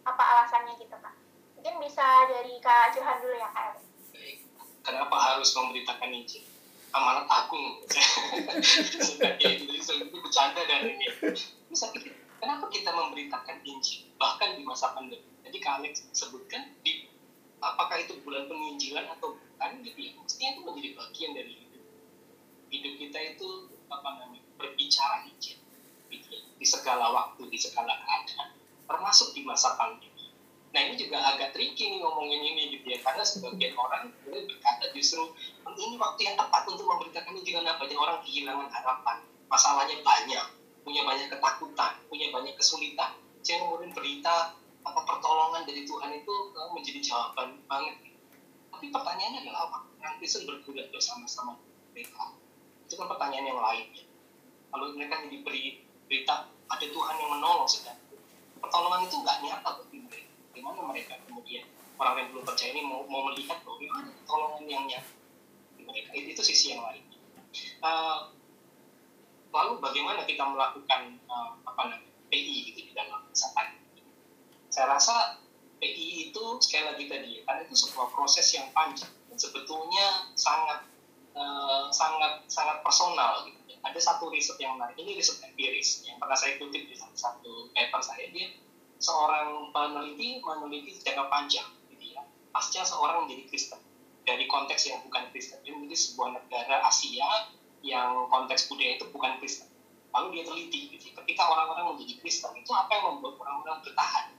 Apa 0.02 0.22
alasannya 0.22 0.74
gitu 0.82 0.90
kak? 0.98 1.14
Mungkin 1.54 1.78
bisa 1.78 2.02
dari 2.26 2.58
kak 2.58 2.98
Johan 2.98 3.22
dulu 3.22 3.38
ya 3.38 3.46
kak. 3.54 3.78
Kenapa 4.82 5.14
harus 5.14 5.54
memberitakan 5.54 6.10
Injil? 6.10 6.42
Amanat 6.90 7.30
agung. 7.30 7.86
Sebagai 8.98 9.62
itu 9.62 10.16
bercanda 10.18 10.66
dan 10.66 10.90
ini. 10.90 11.06
Bisa 11.70 11.94
kenapa 12.42 12.66
kita 12.74 12.90
memberitakan 12.90 13.62
Injil 13.62 14.10
bahkan 14.18 14.58
di 14.58 14.66
masa 14.66 14.90
pandemi? 14.90 15.22
Jadi 15.46 15.62
kak 15.62 15.78
Alex 15.78 16.10
sebutkan 16.10 16.74
di 16.82 17.06
apakah 17.62 18.02
itu 18.02 18.18
bulan 18.26 18.50
penginjilan 18.50 19.06
atau 19.16 19.38
bukan 19.38 19.70
gitu 19.82 19.98
ya 19.98 20.12
mestinya 20.20 20.48
itu 20.52 20.60
menjadi 20.62 20.90
bagian 20.92 21.30
dari 21.32 21.54
hidup 22.68 22.94
kita 23.00 23.18
itu 23.34 23.48
apa 23.88 24.08
namanya 24.20 24.42
berbicara 24.60 25.24
ya, 25.24 25.55
di 26.66 26.74
segala 26.74 27.14
waktu 27.14 27.46
di 27.46 27.54
segala 27.62 27.94
keadaan 27.94 28.50
termasuk 28.90 29.30
di 29.38 29.46
masa 29.46 29.78
pandemi. 29.78 30.34
Nah 30.74 30.82
ini 30.82 30.98
juga 30.98 31.22
agak 31.22 31.54
tricky 31.54 31.94
nih 31.94 32.02
ngomongin 32.02 32.42
ini 32.42 32.74
gitu 32.74 32.90
ya 32.90 32.98
karena 33.06 33.22
sebagian 33.22 33.78
orang 33.78 34.10
berkata 34.26 34.90
justru 34.90 35.30
ini 35.62 35.94
waktu 35.94 36.26
yang 36.26 36.34
tepat 36.34 36.66
untuk 36.66 36.82
memberitakan 36.82 37.38
ini 37.38 37.54
banyak 37.54 37.94
orang 37.94 38.18
kehilangan 38.26 38.66
harapan. 38.66 39.22
Masalahnya 39.46 40.02
banyak 40.02 40.46
punya 40.82 41.06
banyak 41.06 41.30
ketakutan 41.30 42.02
punya 42.10 42.34
banyak 42.34 42.58
kesulitan. 42.58 43.14
Saya 43.46 43.62
kemudian 43.62 43.94
berita 43.94 44.58
apa 44.82 45.00
pertolongan 45.06 45.62
dari 45.70 45.86
Tuhan 45.86 46.18
itu 46.18 46.34
eh, 46.50 46.70
menjadi 46.74 46.98
jawaban 46.98 47.62
banget. 47.70 47.94
Tapi 48.74 48.90
pertanyaannya 48.90 49.46
adalah 49.46 49.70
apa 49.70 49.78
orang 50.02 50.18
Kristen 50.18 50.50
bergulat 50.50 50.90
bersama-sama 50.90 51.62
mereka? 51.94 52.34
Itu 52.90 52.98
kan 52.98 53.06
pertanyaan 53.06 53.54
yang 53.54 53.62
lain 53.62 53.86
ya. 53.94 54.04
kalau 54.66 54.92
mereka 54.98 55.22
diberi 55.30 55.86
berita 56.06 56.55
ada 56.66 56.86
Tuhan 56.86 57.14
yang 57.18 57.30
menolong 57.38 57.68
sedang. 57.68 57.98
Pertolongan 58.58 59.06
itu 59.06 59.16
nggak 59.22 59.38
nyata 59.44 59.70
bagi 59.82 59.98
mereka 60.02 60.32
gimana 60.56 60.80
mereka 60.88 61.20
kemudian 61.28 61.68
orang 62.00 62.16
yang 62.16 62.28
belum 62.32 62.44
percaya 62.48 62.72
ini 62.72 62.80
mau, 62.88 63.04
mau 63.12 63.28
melihat 63.28 63.60
bahwa 63.60 63.76
ada 64.00 64.10
pertolongan 64.24 64.64
yang 64.64 64.84
nyata 64.88 65.12
mereka? 65.84 66.10
Itu, 66.16 66.28
itu 66.32 66.42
sisi 66.42 66.72
yang 66.72 66.82
lain. 66.82 67.04
Uh, 67.80 68.32
lalu 69.52 69.80
bagaimana 69.80 70.24
kita 70.24 70.44
melakukan 70.44 71.20
uh, 71.28 71.56
apa 71.64 71.82
namanya 71.92 72.12
PI 72.28 72.72
gitu 72.72 72.80
di 72.88 72.92
dalam 72.92 73.24
masa 73.24 73.52
saya 74.68 74.92
rasa 74.92 75.40
PI 75.80 76.28
itu 76.28 76.44
sekali 76.60 76.84
lagi 76.92 77.04
tadi 77.08 77.32
karena 77.48 77.64
itu 77.64 77.72
sebuah 77.72 78.12
proses 78.12 78.44
yang 78.52 78.68
panjang 78.76 79.08
dan 79.32 79.36
sebetulnya 79.40 80.36
sangat 80.36 80.84
Eh, 81.36 81.84
sangat 81.92 82.48
sangat 82.48 82.80
personal 82.80 83.44
gitu. 83.44 83.60
Ada 83.86 84.02
satu 84.02 84.26
riset 84.34 84.58
yang 84.58 84.74
menarik, 84.74 84.98
ini 84.98 85.14
riset 85.14 85.38
empiris 85.46 86.02
yang 86.02 86.18
pernah 86.18 86.34
saya 86.34 86.58
kutip 86.58 86.90
di 86.90 86.94
satu 86.98 87.70
paper 87.70 88.02
saya. 88.02 88.26
Dia 88.34 88.50
seorang 88.98 89.70
peneliti 89.70 90.42
meneliti 90.42 90.98
jangka 91.06 91.30
panjang 91.30 91.68
gitu 91.94 92.18
ya. 92.18 92.22
Pasca 92.50 92.82
seorang 92.82 93.26
menjadi 93.26 93.46
Kristen. 93.46 93.78
Dari 94.26 94.50
konteks 94.50 94.90
yang 94.90 94.98
bukan 95.06 95.30
Kristen. 95.30 95.62
Dia 95.62 95.70
menjadi 95.78 95.94
sebuah 96.02 96.28
negara 96.34 96.82
Asia 96.82 97.54
yang 97.86 98.26
konteks 98.26 98.66
budaya 98.66 98.98
itu 98.98 99.06
bukan 99.14 99.38
Kristen. 99.38 99.70
Lalu 100.10 100.40
dia 100.40 100.44
teliti 100.50 100.80
gitu. 100.96 101.06
ketika 101.22 101.46
orang-orang 101.46 101.94
menjadi 101.94 102.18
Kristen 102.18 102.50
itu 102.58 102.72
apa 102.74 102.90
yang 102.90 103.04
membuat 103.14 103.38
orang-orang 103.38 103.84
bertahan 103.86 104.32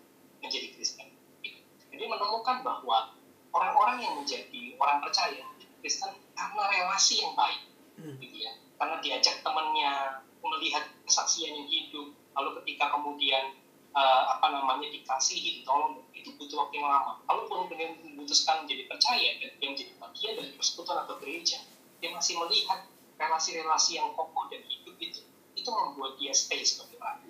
menjadi 0.43 0.73
Kristen? 0.75 1.07
Gitu. 1.39 1.61
jadi 1.93 2.03
menemukan 2.09 2.65
bahwa 2.65 3.13
orang-orang 3.53 3.97
yang 4.01 4.13
menjadi 4.17 4.73
orang 4.81 4.99
percaya 5.05 5.45
Kristen 5.79 6.11
karena 6.33 6.63
relasi 6.65 7.21
yang 7.21 7.37
baik 7.37 7.61
hmm. 7.97 8.17
gitu 8.21 8.37
ya 8.45 8.53
karena 8.77 9.01
diajak 9.01 9.41
temannya 9.41 10.21
melihat 10.37 10.85
kesaksian 11.09 11.57
yang 11.57 11.67
hidup. 11.67 12.13
Lalu 12.37 12.61
ketika 12.61 12.93
kemudian 12.93 13.57
uh, 13.97 14.37
apa 14.37 14.53
namanya 14.53 14.85
dikasihi 14.93 15.61
ditolong 15.65 16.05
itu 16.13 16.29
butuh 16.37 16.69
waktu 16.69 16.77
yang 16.77 16.85
lama. 16.85 17.17
Kalaupun 17.25 17.65
kemudian 17.65 17.97
memutuskan 18.05 18.63
menjadi 18.63 18.85
percaya 18.85 19.29
dan 19.41 19.49
dia 19.57 19.67
menjadi 19.73 19.93
bagian 19.97 20.33
dari 20.37 20.49
persekutuan 20.53 21.09
atau 21.09 21.17
gereja 21.17 21.57
dia 21.97 22.13
masih 22.13 22.37
melihat 22.37 22.85
relasi-relasi 23.17 23.97
yang 23.97 24.13
kokoh 24.13 24.45
dan 24.53 24.61
hidup 24.69 24.93
itu 25.01 25.25
itu 25.57 25.69
membuat 25.73 26.13
dia 26.21 26.29
stay 26.29 26.61
sebagai 26.61 27.01
orang 27.01 27.25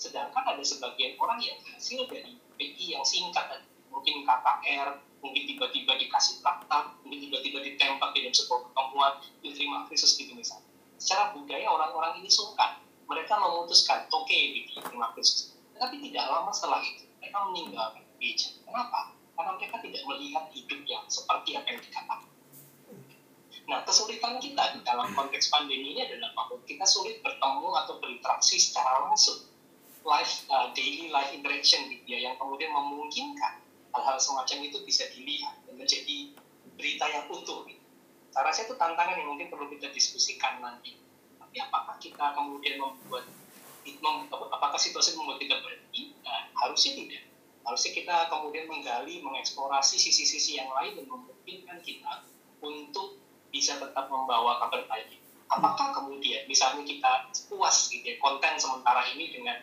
sedangkan 0.00 0.42
ada 0.42 0.64
sebagian 0.64 1.14
orang 1.20 1.38
yang 1.38 1.60
hasil 1.62 2.08
dari 2.10 2.34
PI 2.58 2.98
yang 2.98 3.04
singkat 3.06 3.62
mungkin 3.92 4.24
KKR 4.26 4.98
mungkin 5.22 5.42
tiba-tiba 5.46 5.94
dikasih 5.96 6.42
traktat, 6.42 6.98
mungkin 7.06 7.30
tiba-tiba 7.30 7.62
ditembak 7.62 8.10
di 8.12 8.26
dalam 8.26 8.34
sebuah 8.34 8.60
pertemuan, 8.68 9.12
diterima 9.40 9.86
Kristus 9.86 10.18
gitu 10.18 10.34
misalnya. 10.34 10.66
Secara 10.98 11.30
budaya 11.32 11.66
orang-orang 11.70 12.18
ini 12.20 12.28
sungkan. 12.28 12.82
Mereka 13.06 13.34
memutuskan, 13.38 14.10
oke, 14.10 14.26
okay, 14.26 14.66
diterima 14.66 15.14
Kristus. 15.14 15.54
Tapi 15.78 16.02
tidak 16.02 16.26
lama 16.26 16.50
setelah 16.50 16.82
itu, 16.82 17.06
mereka 17.22 17.38
meninggalkan 17.50 18.02
gereja. 18.18 18.50
Kenapa? 18.66 19.14
Karena 19.38 19.50
mereka 19.58 19.76
tidak 19.82 20.02
melihat 20.10 20.44
hidup 20.50 20.80
yang 20.86 21.04
seperti 21.06 21.50
apa 21.58 21.66
yang 21.70 21.80
dikatakan. 21.82 22.30
Nah, 23.70 23.78
kesulitan 23.86 24.42
kita 24.42 24.74
di 24.74 24.80
dalam 24.82 25.06
konteks 25.14 25.54
pandemi 25.54 25.94
ini 25.94 26.02
adalah 26.02 26.34
bahwa 26.34 26.58
kita 26.66 26.82
sulit 26.82 27.22
bertemu 27.22 27.68
atau 27.86 27.94
berinteraksi 28.02 28.58
secara 28.58 29.06
langsung. 29.06 29.46
Life, 30.02 30.50
uh, 30.50 30.74
daily 30.74 31.14
life 31.14 31.30
interaction 31.30 31.86
gitu 31.86 32.02
ya, 32.10 32.26
yang 32.26 32.34
kemudian 32.34 32.74
memungkinkan 32.74 33.61
hal-hal 33.92 34.16
semacam 34.16 34.58
itu 34.64 34.78
bisa 34.88 35.04
dilihat 35.12 35.60
dan 35.68 35.74
menjadi 35.76 36.32
berita 36.80 37.04
yang 37.12 37.28
utuh. 37.28 37.68
Saya 38.32 38.48
rasa 38.48 38.64
itu 38.64 38.74
tantangan 38.80 39.20
yang 39.20 39.28
mungkin 39.36 39.52
perlu 39.52 39.68
kita 39.68 39.92
diskusikan 39.92 40.64
nanti. 40.64 40.96
Tapi 41.36 41.56
apakah 41.60 42.00
kita 42.00 42.32
kemudian 42.32 42.80
membuat 42.80 43.28
apakah 44.32 44.80
situasi 44.80 45.20
membuat 45.20 45.42
kita 45.42 45.60
berhenti? 45.60 46.16
Nah, 46.24 46.48
harusnya 46.64 46.96
tidak. 46.96 47.28
Harusnya 47.62 47.92
kita 47.92 48.16
kemudian 48.32 48.66
menggali, 48.66 49.20
mengeksplorasi 49.20 50.00
sisi-sisi 50.00 50.56
yang 50.56 50.72
lain 50.72 50.96
dan 50.96 51.06
memungkinkan 51.06 51.78
kita 51.84 52.24
untuk 52.64 53.20
bisa 53.52 53.76
tetap 53.76 54.08
membawa 54.08 54.64
kabar 54.64 54.88
baik. 54.88 55.20
Apakah 55.52 55.92
kemudian 55.92 56.48
misalnya 56.48 56.88
kita 56.88 57.28
puas 57.52 57.92
gitu 57.92 58.08
ya 58.08 58.16
konten 58.16 58.56
sementara 58.56 59.04
ini 59.12 59.28
dengan 59.28 59.60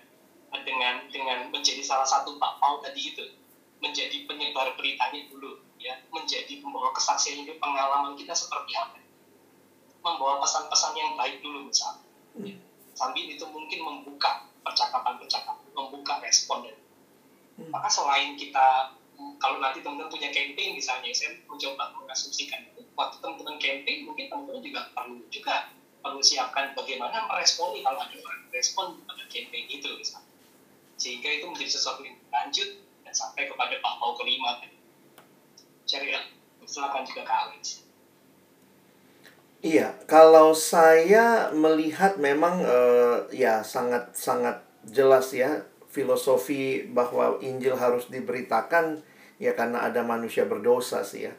dengan 0.61 1.09
dengan 1.09 1.49
menjadi 1.49 1.81
salah 1.81 2.05
satu 2.05 2.37
Pak 2.37 2.61
Paul 2.61 2.85
tadi 2.85 3.01
itu 3.01 3.25
menjadi 3.79 4.27
penyebar 4.27 4.75
beritanya 4.75 5.27
dulu 5.31 5.59
ya. 5.79 5.95
Menjadi 6.11 6.59
pembawa 6.59 6.91
kesaksian 6.95 7.43
itu 7.43 7.55
pengalaman 7.57 8.15
kita 8.19 8.35
seperti 8.35 8.75
apa? 8.75 8.99
Membawa 9.99 10.39
pesan-pesan 10.43 10.93
yang 10.95 11.11
baik 11.19 11.43
dulu 11.43 11.67
misalnya. 11.67 12.07
Ya. 12.39 12.55
sambil 12.93 13.25
itu 13.25 13.41
mungkin 13.47 13.79
membuka 13.79 14.47
percakapan-percakapan 14.63 15.71
membuka 15.71 16.19
respon 16.19 16.67
dan 16.67 16.77
hmm. 17.57 17.71
maka 17.71 17.87
selain 17.87 18.35
kita 18.35 18.95
kalau 19.39 19.59
nanti 19.59 19.83
teman-teman 19.83 20.11
punya 20.11 20.31
campaign 20.31 20.79
misalnya 20.79 21.11
saya 21.11 21.35
mencoba 21.43 21.91
mengasumsikan 21.95 22.63
itu. 22.71 22.87
Waktu 22.95 23.19
teman-teman 23.19 23.59
campaign 23.59 24.07
mungkin 24.07 24.25
teman-teman 24.31 24.61
juga 24.63 24.81
perlu 24.95 25.19
juga 25.31 25.55
perlu 25.99 26.19
siapkan 26.23 26.71
bagaimana 26.75 27.27
meresponi 27.27 27.83
kalau 27.83 27.99
ada 27.99 28.15
orang 28.15 28.43
respon 28.51 28.99
pada 29.03 29.23
campaign 29.27 29.65
itu 29.67 29.89
misalnya. 29.95 30.31
Sehingga 30.95 31.29
itu 31.39 31.45
menjadi 31.51 31.71
sesuatu 31.75 32.03
yang 32.03 32.19
lanjut 32.31 32.69
dan 33.09 33.17
sampai 33.17 33.49
kepada 33.49 33.73
Pak 33.81 34.13
kelima 34.21 34.61
cari 35.89 36.13
silakan 36.69 37.01
juga 37.01 37.25
Alex 37.25 37.89
Iya, 39.59 39.91
kalau 40.07 40.55
saya 40.55 41.51
melihat 41.51 42.15
memang 42.15 42.63
uh, 42.63 43.27
ya 43.27 43.59
sangat 43.59 44.15
sangat 44.15 44.63
jelas 44.87 45.35
ya 45.35 45.67
filosofi 45.91 46.87
bahwa 46.87 47.35
Injil 47.43 47.75
harus 47.75 48.07
diberitakan 48.07 49.03
ya 49.35 49.51
karena 49.59 49.83
ada 49.83 49.99
manusia 50.05 50.47
berdosa 50.47 51.03
sih 51.03 51.27
ya. 51.27 51.35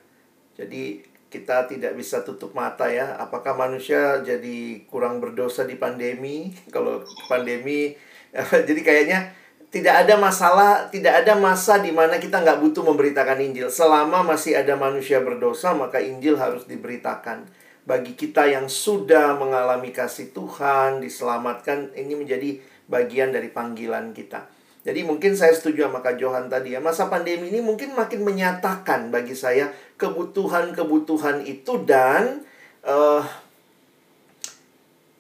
Jadi 0.53 1.01
kita 1.33 1.65
tidak 1.65 1.97
bisa 1.97 2.21
tutup 2.21 2.53
mata 2.53 2.93
ya. 2.93 3.17
Apakah 3.17 3.57
manusia 3.57 4.21
jadi 4.21 4.85
kurang 4.85 5.25
berdosa 5.25 5.65
di 5.65 5.81
pandemi? 5.81 6.53
Kalau 6.75 7.01
pandemi, 7.25 7.97
jadi 8.69 8.81
kayaknya 8.85 9.40
tidak 9.71 10.03
ada 10.03 10.19
masalah, 10.19 10.91
tidak 10.91 11.23
ada 11.23 11.39
masa 11.39 11.79
di 11.79 11.95
mana 11.95 12.19
kita 12.19 12.43
nggak 12.43 12.59
butuh 12.59 12.83
memberitakan 12.83 13.39
Injil. 13.39 13.71
Selama 13.71 14.27
masih 14.27 14.59
ada 14.59 14.75
manusia 14.75 15.23
berdosa, 15.23 15.71
maka 15.79 16.03
Injil 16.03 16.35
harus 16.35 16.67
diberitakan. 16.67 17.47
Bagi 17.87 18.19
kita 18.19 18.51
yang 18.51 18.67
sudah 18.67 19.39
mengalami 19.39 19.95
kasih 19.95 20.35
Tuhan, 20.35 20.99
diselamatkan, 20.99 21.95
ini 21.95 22.19
menjadi 22.19 22.59
bagian 22.91 23.31
dari 23.31 23.47
panggilan 23.55 24.11
kita. 24.11 24.51
Jadi 24.83 25.07
mungkin 25.07 25.39
saya 25.39 25.55
setuju 25.55 25.87
sama 25.87 26.03
Kak 26.03 26.19
Johan 26.19 26.51
tadi 26.51 26.75
ya. 26.75 26.83
Masa 26.83 27.07
pandemi 27.07 27.53
ini 27.53 27.63
mungkin 27.63 27.95
makin 27.95 28.27
menyatakan 28.27 29.15
bagi 29.15 29.39
saya 29.39 29.71
kebutuhan-kebutuhan 30.01 31.47
itu 31.47 31.85
dan 31.87 32.43
uh, 32.83 33.23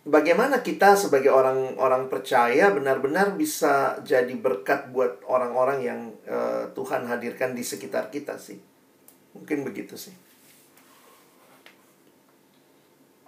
bagaimana 0.04 0.64
kita 0.64 0.96
sebagai 0.96 1.28
orang-orang 1.28 2.08
percaya 2.08 2.72
benar-benar 2.72 3.36
bisa 3.36 4.00
jadi 4.00 4.32
berkat 4.32 4.88
buat 4.94 5.20
orang-orang 5.28 5.78
yang 5.84 6.00
uh, 6.24 6.72
Tuhan 6.72 7.04
hadirkan 7.04 7.52
di 7.52 7.60
sekitar 7.60 8.08
kita 8.08 8.40
sih. 8.40 8.60
Mungkin 9.36 9.62
begitu 9.62 9.94
sih. 9.94 10.14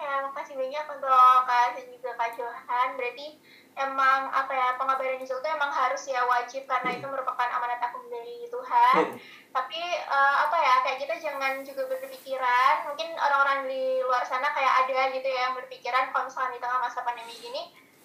Ya, 0.01 0.27
makasih 0.27 0.59
banyak 0.59 0.85
untuk 0.99 1.15
Kak 1.47 1.79
juga 1.79 2.11
Kak 2.19 2.31
Johan. 2.35 2.89
Berarti 2.99 3.39
emang 3.73 4.29
apa 4.29 4.53
ya 4.53 4.69
pengabaran 4.77 5.17
Injil 5.17 5.41
itu 5.41 5.49
emang 5.49 5.73
harus 5.73 6.03
ya 6.09 6.23
wajib 6.29 6.69
karena 6.69 6.93
itu 6.97 7.07
merupakan 7.09 7.49
amanat 7.49 7.81
agung 7.81 8.05
dari 8.13 8.45
Tuhan. 8.49 9.05
Hmm. 9.13 9.17
Tapi 9.53 9.81
uh, 10.09 10.37
apa 10.49 10.57
ya 10.57 10.75
kayak 10.85 10.99
kita 11.05 11.15
jangan 11.21 11.65
juga 11.65 11.89
berpikiran 11.89 12.75
mungkin 12.89 13.09
orang-orang 13.17 13.69
di 13.69 14.01
luar 14.05 14.25
sana 14.25 14.53
kayak 14.53 14.87
ada 14.87 15.13
gitu 15.13 15.29
ya 15.29 15.51
yang 15.51 15.55
berpikiran 15.57 16.13
kalau 16.13 16.29
misalnya 16.29 16.57
di 16.57 16.61
tengah 16.61 16.79
masa 16.81 17.01
pandemi 17.05 17.37
ini 17.41 17.63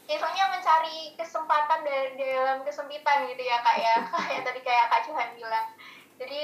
Biasanya 0.07 0.55
mencari 0.55 1.19
kesempatan 1.19 1.83
dari 1.83 2.15
dalam 2.15 2.63
kesempitan 2.63 3.27
gitu 3.27 3.43
ya 3.43 3.59
kak 3.59 3.75
ya 3.75 3.95
kayak 4.15 4.41
tadi 4.47 4.59
kayak 4.63 4.87
kak 4.87 5.03
Johan 5.03 5.35
bilang. 5.35 5.67
Jadi 6.15 6.41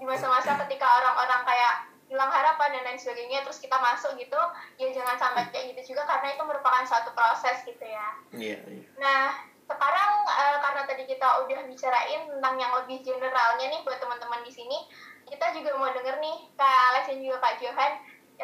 di 0.00 0.04
masa-masa 0.08 0.56
ketika 0.64 0.88
orang-orang 0.88 1.44
kayak 1.44 1.93
hilang 2.08 2.30
harapan 2.30 2.78
dan 2.78 2.82
lain 2.84 3.00
sebagainya 3.00 3.42
terus 3.42 3.58
kita 3.58 3.74
masuk 3.80 4.14
gitu 4.20 4.40
ya 4.76 4.88
jangan 4.92 5.16
sampai 5.16 5.48
kayak 5.50 5.72
gitu 5.74 5.94
juga 5.94 6.04
karena 6.04 6.36
itu 6.36 6.42
merupakan 6.44 6.84
suatu 6.84 7.10
proses 7.16 7.64
gitu 7.64 7.84
ya. 7.84 8.06
Iya, 8.30 8.58
iya. 8.68 8.86
nah 9.00 9.22
sekarang 9.64 10.12
uh, 10.28 10.58
karena 10.60 10.82
tadi 10.84 11.08
kita 11.08 11.24
udah 11.40 11.60
bicarain 11.64 12.20
tentang 12.28 12.54
yang 12.60 12.72
lebih 12.76 13.00
generalnya 13.00 13.66
nih 13.72 13.80
buat 13.80 13.96
teman-teman 13.96 14.44
di 14.44 14.52
sini 14.52 14.78
kita 15.24 15.56
juga 15.56 15.72
mau 15.80 15.88
denger 15.88 16.20
nih 16.20 16.36
kak 16.52 16.80
Alex 16.92 17.04
dan 17.08 17.18
juga 17.24 17.36
kak 17.40 17.56
Johan 17.64 17.92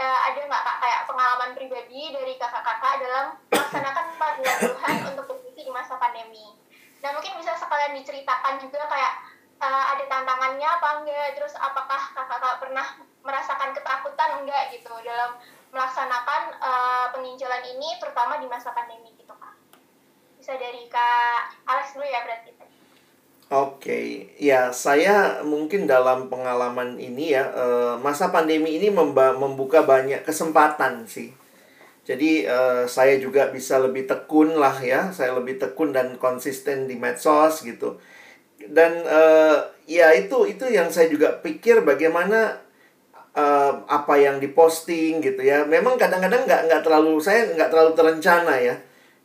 uh, 0.00 0.18
ada 0.32 0.40
nggak 0.40 0.62
kak 0.64 0.76
kayak 0.80 1.00
pengalaman 1.04 1.50
pribadi 1.52 2.02
dari 2.16 2.34
kakak-kakak 2.40 2.94
dalam 3.04 3.26
melaksanakan 3.52 4.06
panggilan 4.16 4.58
Tuhan 4.64 4.96
untuk 5.12 5.24
bermisi 5.28 5.60
di 5.68 5.72
masa 5.72 6.00
pandemi? 6.00 6.56
Nah 7.04 7.10
mungkin 7.12 7.36
bisa 7.36 7.52
sekalian 7.56 7.96
diceritakan 8.00 8.56
juga 8.56 8.80
kayak 8.88 9.12
uh, 9.60 9.84
ada 9.92 10.04
tantangannya 10.08 10.68
apa 10.68 10.88
enggak 11.04 11.36
terus 11.36 11.52
apakah 11.60 12.00
kakak-kakak 12.16 12.56
pernah 12.64 12.86
merasakan 13.20 13.76
ketakutan 13.76 14.44
enggak 14.44 14.74
gitu. 14.74 14.92
Dalam 15.04 15.36
melaksanakan 15.70 16.42
uh, 16.58 17.06
penginjilan 17.14 17.62
ini 17.62 17.96
terutama 18.02 18.42
di 18.42 18.46
masa 18.50 18.74
pandemi 18.74 19.14
gitu 19.14 19.34
kak. 19.38 19.54
Bisa 20.40 20.58
dari 20.58 20.90
kak 20.90 21.54
Alex 21.68 21.94
dulu 21.94 22.06
ya 22.06 22.26
berarti 22.26 22.50
Oke, 23.50 23.82
okay. 23.82 24.06
ya 24.38 24.70
saya 24.70 25.42
mungkin 25.42 25.82
dalam 25.82 26.30
pengalaman 26.30 27.02
ini 27.02 27.34
ya 27.34 27.50
uh, 27.50 27.98
masa 27.98 28.30
pandemi 28.30 28.78
ini 28.78 28.94
membuka 28.94 29.82
banyak 29.82 30.22
kesempatan 30.22 31.02
sih. 31.10 31.34
Jadi 32.06 32.46
uh, 32.46 32.86
saya 32.86 33.18
juga 33.18 33.50
bisa 33.50 33.82
lebih 33.82 34.06
tekun 34.06 34.54
lah 34.54 34.78
ya, 34.78 35.10
saya 35.10 35.34
lebih 35.34 35.58
tekun 35.58 35.90
dan 35.90 36.14
konsisten 36.22 36.86
di 36.86 36.94
medsos 36.94 37.66
gitu. 37.66 37.98
Dan 38.70 39.02
uh, 39.02 39.66
ya 39.90 40.14
itu 40.14 40.46
itu 40.46 40.70
yang 40.70 40.86
saya 40.94 41.10
juga 41.10 41.42
pikir 41.42 41.82
bagaimana 41.82 42.54
uh, 43.34 43.72
apa 43.86 44.14
yang 44.18 44.42
diposting 44.42 45.22
gitu 45.22 45.42
ya. 45.42 45.66
Memang 45.66 45.94
kadang-kadang 46.00 46.46
nggak 46.46 46.70
nggak 46.70 46.82
terlalu 46.82 47.18
saya 47.22 47.50
nggak 47.54 47.70
terlalu 47.70 47.92
terencana 47.94 48.54
ya. 48.58 48.74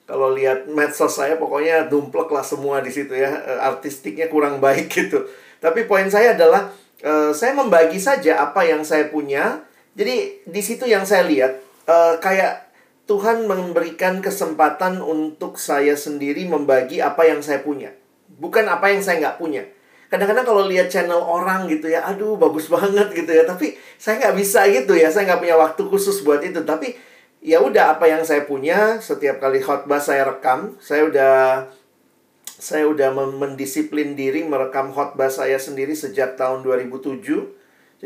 Kalau 0.06 0.38
lihat 0.38 0.70
medsos 0.70 1.18
saya 1.18 1.34
pokoknya 1.42 1.90
dumplek 1.90 2.30
lah 2.30 2.46
semua 2.46 2.82
di 2.82 2.94
situ 2.94 3.14
ya. 3.16 3.32
Uh, 3.46 3.60
artistiknya 3.74 4.30
kurang 4.30 4.62
baik 4.62 4.92
gitu. 4.98 5.26
Tapi 5.62 5.90
poin 5.90 6.06
saya 6.12 6.38
adalah 6.38 6.70
uh, 7.02 7.32
saya 7.34 7.58
membagi 7.58 7.98
saja 7.98 8.42
apa 8.42 8.66
yang 8.66 8.86
saya 8.86 9.10
punya. 9.10 9.66
Jadi 9.96 10.44
di 10.44 10.62
situ 10.62 10.84
yang 10.86 11.08
saya 11.08 11.24
lihat 11.24 11.56
uh, 11.88 12.20
kayak 12.20 12.68
Tuhan 13.06 13.46
memberikan 13.46 14.18
kesempatan 14.18 14.98
untuk 14.98 15.62
saya 15.62 15.94
sendiri 15.94 16.50
membagi 16.50 17.00
apa 17.00 17.24
yang 17.30 17.40
saya 17.40 17.62
punya. 17.62 17.94
Bukan 18.36 18.66
apa 18.68 18.92
yang 18.92 19.00
saya 19.00 19.22
nggak 19.22 19.40
punya 19.40 19.64
kadang-kadang 20.08 20.46
kalau 20.46 20.64
lihat 20.70 20.88
channel 20.88 21.20
orang 21.20 21.70
gitu 21.70 21.90
ya 21.90 22.06
aduh 22.06 22.38
bagus 22.38 22.68
banget 22.72 23.12
gitu 23.14 23.32
ya. 23.32 23.44
Tapi 23.48 23.76
saya 24.00 24.22
nggak 24.22 24.36
bisa 24.38 24.66
gitu 24.70 24.94
ya 24.96 25.10
saya 25.10 25.30
nggak 25.34 25.42
punya 25.42 25.56
waktu 25.58 25.82
khusus 25.88 26.24
buat 26.26 26.42
itu. 26.46 26.62
Tapi 26.64 26.96
ya 27.46 27.62
udah 27.62 27.98
apa 27.98 28.10
yang 28.10 28.26
saya 28.26 28.44
punya 28.50 28.98
setiap 28.98 29.38
kali 29.38 29.62
khotbah 29.62 30.02
saya 30.02 30.26
rekam 30.26 30.74
saya 30.82 31.06
udah 31.06 31.34
saya 32.56 32.90
udah 32.90 33.14
mendisiplin 33.14 34.18
diri 34.18 34.42
merekam 34.42 34.90
khotbah 34.90 35.30
saya 35.30 35.62
sendiri 35.62 35.94
sejak 35.94 36.40
tahun 36.40 36.66
2007 36.66 37.22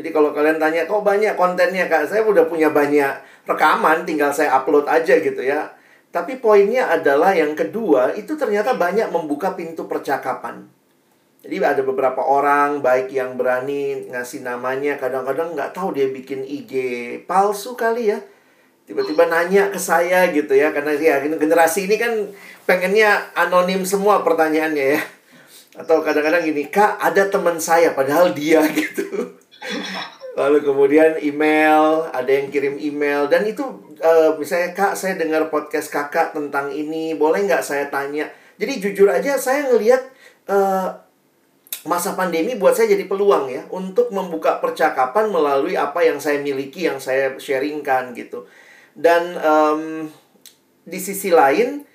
jadi 0.00 0.08
kalau 0.14 0.30
kalian 0.30 0.62
tanya 0.62 0.86
kok 0.86 1.02
banyak 1.02 1.34
kontennya 1.34 1.90
kak? 1.90 2.06
Saya 2.06 2.22
udah 2.22 2.46
punya 2.46 2.70
banyak 2.70 3.10
rekaman 3.44 4.06
tinggal 4.06 4.30
saya 4.30 4.54
upload 4.56 4.86
aja 4.86 5.18
gitu 5.18 5.42
ya. 5.42 5.74
Tapi 6.10 6.40
poinnya 6.40 6.90
adalah 6.90 7.36
yang 7.36 7.54
kedua, 7.54 8.16
itu 8.16 8.34
ternyata 8.34 8.74
banyak 8.74 9.14
membuka 9.14 9.54
pintu 9.54 9.86
percakapan. 9.86 10.66
Jadi 11.40 11.56
ada 11.64 11.80
beberapa 11.80 12.20
orang 12.20 12.84
baik 12.84 13.16
yang 13.16 13.40
berani 13.40 14.12
ngasih 14.12 14.44
namanya, 14.44 15.00
kadang-kadang 15.00 15.56
nggak 15.56 15.72
tahu 15.72 15.96
dia 15.96 16.12
bikin 16.12 16.44
IG 16.44 16.72
palsu 17.24 17.72
kali 17.80 18.12
ya. 18.12 18.20
Tiba-tiba 18.84 19.24
nanya 19.24 19.72
ke 19.72 19.80
saya 19.80 20.28
gitu 20.36 20.52
ya, 20.52 20.68
karena 20.76 20.92
ya 21.00 21.16
generasi 21.24 21.88
ini 21.88 21.96
kan 21.96 22.12
pengennya 22.68 23.32
anonim 23.32 23.88
semua 23.88 24.20
pertanyaannya 24.20 24.86
ya. 24.98 25.00
Atau 25.80 26.04
kadang-kadang 26.04 26.44
gini, 26.44 26.68
kak 26.68 27.00
ada 27.00 27.32
teman 27.32 27.56
saya 27.56 27.96
padahal 27.96 28.36
dia 28.36 28.60
gitu. 28.76 29.40
Lalu 30.36 30.60
kemudian 30.60 31.16
email, 31.24 32.04
ada 32.12 32.28
yang 32.28 32.52
kirim 32.52 32.76
email 32.76 33.32
dan 33.32 33.48
itu 33.48 33.64
uh, 34.04 34.36
misalnya 34.36 34.76
kak 34.76 34.92
saya 34.92 35.16
dengar 35.16 35.48
podcast 35.48 35.88
kakak 35.88 36.36
tentang 36.36 36.68
ini, 36.68 37.16
boleh 37.16 37.48
nggak 37.48 37.64
saya 37.64 37.88
tanya? 37.88 38.28
Jadi 38.60 38.76
jujur 38.76 39.08
aja 39.08 39.40
saya 39.40 39.72
ngelihat 39.72 40.04
uh, 40.52 41.09
masa 41.88 42.12
pandemi 42.12 42.60
buat 42.60 42.76
saya 42.76 42.92
jadi 42.92 43.08
peluang 43.08 43.48
ya 43.48 43.62
untuk 43.72 44.12
membuka 44.12 44.60
percakapan 44.60 45.32
melalui 45.32 45.80
apa 45.80 46.04
yang 46.04 46.20
saya 46.20 46.36
miliki, 46.40 46.84
yang 46.84 47.00
saya 47.00 47.40
sharingkan 47.40 48.12
gitu. 48.12 48.44
Dan 48.92 49.38
um, 49.40 49.82
di 50.84 50.98
sisi 51.00 51.32
lain, 51.32 51.88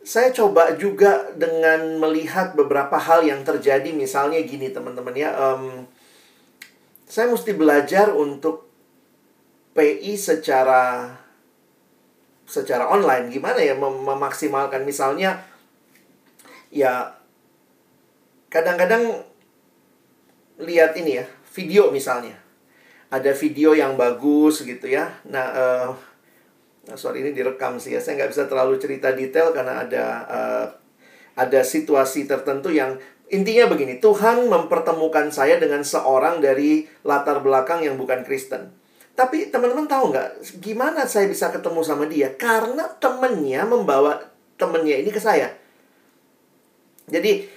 saya 0.00 0.32
coba 0.32 0.78
juga 0.78 1.28
dengan 1.36 2.00
melihat 2.00 2.56
beberapa 2.56 2.96
hal 2.96 3.26
yang 3.26 3.44
terjadi, 3.44 3.92
misalnya 3.92 4.40
gini 4.40 4.72
teman-teman 4.72 5.12
ya, 5.12 5.34
um, 5.34 5.84
saya 7.04 7.28
mesti 7.28 7.52
belajar 7.52 8.14
untuk 8.14 8.66
PI 9.76 10.16
secara 10.16 11.12
secara 12.48 12.88
online. 12.88 13.28
Gimana 13.28 13.60
ya 13.60 13.76
mem 13.76 14.00
memaksimalkan? 14.00 14.86
Misalnya 14.86 15.42
ya 16.72 17.18
kadang-kadang 18.48 19.24
lihat 20.60 20.96
ini 20.96 21.20
ya, 21.22 21.26
video 21.52 21.88
misalnya. 21.92 22.36
Ada 23.06 23.32
video 23.38 23.72
yang 23.72 23.94
bagus 23.94 24.66
gitu 24.66 24.90
ya. 24.90 25.14
Nah, 25.30 25.46
uh, 25.54 25.90
nah 26.90 26.96
sorry 26.98 27.22
ini 27.22 27.30
direkam 27.30 27.78
sih 27.78 27.94
ya. 27.94 28.00
Saya 28.02 28.18
nggak 28.18 28.30
bisa 28.34 28.44
terlalu 28.50 28.82
cerita 28.82 29.14
detail 29.14 29.54
karena 29.54 29.86
ada 29.86 30.04
uh, 30.26 30.66
ada 31.38 31.60
situasi 31.62 32.26
tertentu 32.26 32.74
yang 32.74 32.98
intinya 33.30 33.70
begini. 33.70 34.02
Tuhan 34.02 34.50
mempertemukan 34.50 35.30
saya 35.30 35.60
dengan 35.62 35.86
seorang 35.86 36.42
dari 36.42 36.86
latar 37.06 37.42
belakang 37.42 37.86
yang 37.86 37.94
bukan 37.94 38.26
Kristen. 38.26 38.74
Tapi 39.16 39.48
teman-teman 39.48 39.88
tahu 39.88 40.12
nggak 40.12 40.28
gimana 40.60 41.08
saya 41.08 41.24
bisa 41.30 41.48
ketemu 41.48 41.80
sama 41.80 42.04
dia? 42.04 42.34
Karena 42.36 42.84
temennya 43.00 43.64
membawa 43.64 44.18
temennya 44.60 45.00
ini 45.00 45.08
ke 45.08 45.20
saya. 45.22 45.52
Jadi 47.06 47.48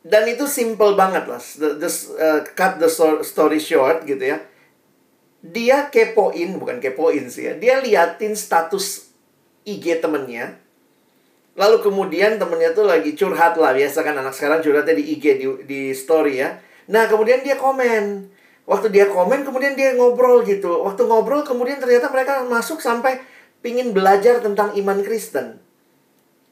dan 0.00 0.24
itu 0.24 0.48
simple 0.48 0.96
banget 0.96 1.28
lah 1.28 1.40
the, 1.60 1.88
uh, 2.16 2.40
cut 2.56 2.80
the 2.80 2.88
story 3.20 3.60
short 3.60 4.08
gitu 4.08 4.32
ya. 4.32 4.40
Dia 5.40 5.88
kepoin 5.92 6.56
bukan 6.56 6.80
kepoin 6.80 7.28
sih 7.28 7.48
ya. 7.48 7.52
Dia 7.56 7.84
liatin 7.84 8.32
status 8.32 9.12
IG 9.68 10.00
temennya. 10.00 10.56
Lalu 11.56 11.84
kemudian 11.84 12.40
temennya 12.40 12.72
tuh 12.72 12.88
lagi 12.88 13.12
curhat 13.12 13.60
lah. 13.60 13.76
Biasa 13.76 14.00
kan 14.00 14.16
anak 14.16 14.32
sekarang 14.32 14.64
curhatnya 14.64 14.96
di 14.96 15.04
IG 15.16 15.24
di, 15.36 15.46
di 15.68 15.80
story 15.92 16.40
ya. 16.40 16.56
Nah 16.88 17.04
kemudian 17.04 17.44
dia 17.44 17.60
komen. 17.60 18.32
Waktu 18.64 18.88
dia 18.88 19.04
komen 19.08 19.44
kemudian 19.44 19.76
dia 19.76 19.92
ngobrol 19.96 20.44
gitu. 20.48 20.80
Waktu 20.80 21.04
ngobrol 21.04 21.44
kemudian 21.44 21.76
ternyata 21.76 22.08
mereka 22.08 22.40
masuk 22.48 22.80
sampai 22.80 23.20
pingin 23.60 23.92
belajar 23.92 24.40
tentang 24.40 24.72
iman 24.76 25.04
Kristen. 25.04 25.60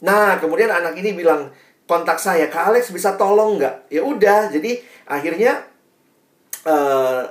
Nah 0.04 0.36
kemudian 0.36 0.68
anak 0.68 1.00
ini 1.00 1.16
bilang 1.16 1.52
kontak 1.88 2.20
saya, 2.20 2.52
Kak 2.52 2.70
Alex 2.70 2.92
bisa 2.92 3.16
tolong 3.16 3.56
nggak? 3.56 3.88
Ya 3.88 4.04
udah, 4.04 4.52
jadi 4.52 4.84
akhirnya 5.08 5.64
uh, 6.68 7.24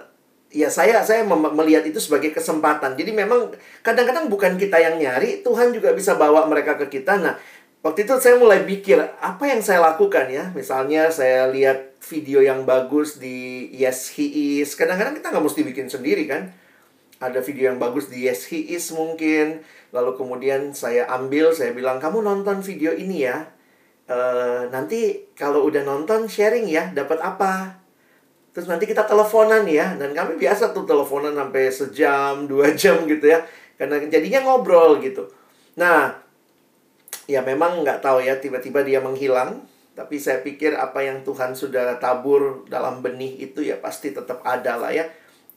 ya 0.49 0.73
saya 0.73 1.05
saya 1.05 1.21
melihat 1.29 1.85
itu 1.85 2.01
sebagai 2.01 2.33
kesempatan. 2.33 2.97
Jadi 2.97 3.13
memang 3.13 3.53
kadang-kadang 3.85 4.25
bukan 4.27 4.57
kita 4.57 4.81
yang 4.81 4.97
nyari, 4.97 5.45
Tuhan 5.45 5.71
juga 5.71 5.93
bisa 5.93 6.17
bawa 6.17 6.49
mereka 6.49 6.73
ke 6.73 6.89
kita. 6.89 7.21
Nah, 7.21 7.37
waktu 7.85 8.09
itu 8.09 8.17
saya 8.17 8.41
mulai 8.41 8.65
pikir 8.65 8.97
apa 9.21 9.45
yang 9.45 9.61
saya 9.61 9.77
lakukan 9.93 10.25
ya. 10.33 10.49
Misalnya 10.57 11.13
saya 11.13 11.45
lihat 11.53 12.01
video 12.01 12.41
yang 12.41 12.65
bagus 12.65 13.21
di 13.21 13.69
Yes 13.77 14.09
He 14.17 14.57
Is. 14.59 14.73
Kadang-kadang 14.73 15.13
kita 15.13 15.29
nggak 15.29 15.45
mesti 15.45 15.61
bikin 15.61 15.87
sendiri 15.87 16.25
kan. 16.25 16.49
Ada 17.21 17.41
video 17.45 17.73
yang 17.73 17.77
bagus 17.77 18.09
di 18.09 18.25
Yes 18.25 18.49
He 18.49 18.73
Is 18.73 18.89
mungkin. 18.89 19.61
Lalu 19.93 20.17
kemudian 20.17 20.73
saya 20.73 21.05
ambil, 21.13 21.53
saya 21.53 21.77
bilang 21.77 22.01
kamu 22.01 22.25
nonton 22.25 22.65
video 22.65 22.89
ini 22.93 23.25
ya 23.25 23.56
uh, 24.07 24.67
nanti 24.71 25.29
kalau 25.35 25.67
udah 25.67 25.83
nonton 25.83 26.25
sharing 26.25 26.67
ya 26.67 26.91
dapat 26.95 27.19
apa? 27.21 27.77
Terus 28.55 28.65
nanti 28.65 28.89
kita 28.89 29.05
teleponan 29.05 29.69
ya 29.69 29.93
dan 30.01 30.17
kami 30.17 30.41
biasa 30.41 30.73
tuh 30.73 30.87
teleponan 30.87 31.37
sampai 31.37 31.69
sejam 31.69 32.33
dua 32.51 32.73
jam 32.73 33.05
gitu 33.05 33.29
ya 33.29 33.43
karena 33.77 34.01
jadinya 34.09 34.47
ngobrol 34.47 34.97
gitu. 35.03 35.29
Nah 35.77 36.15
ya 37.27 37.43
memang 37.43 37.83
nggak 37.83 38.01
tahu 38.01 38.23
ya 38.23 38.39
tiba-tiba 38.39 38.81
dia 38.81 39.03
menghilang 39.03 39.61
tapi 39.93 40.21
saya 40.21 40.45
pikir 40.45 40.77
apa 40.77 41.01
yang 41.01 41.25
Tuhan 41.25 41.57
sudah 41.57 41.97
tabur 41.97 42.69
dalam 42.69 43.01
benih 43.01 43.33
itu 43.41 43.65
ya 43.65 43.77
pasti 43.77 44.13
tetap 44.13 44.41
ada 44.41 44.77
lah 44.77 44.93
ya. 44.93 45.05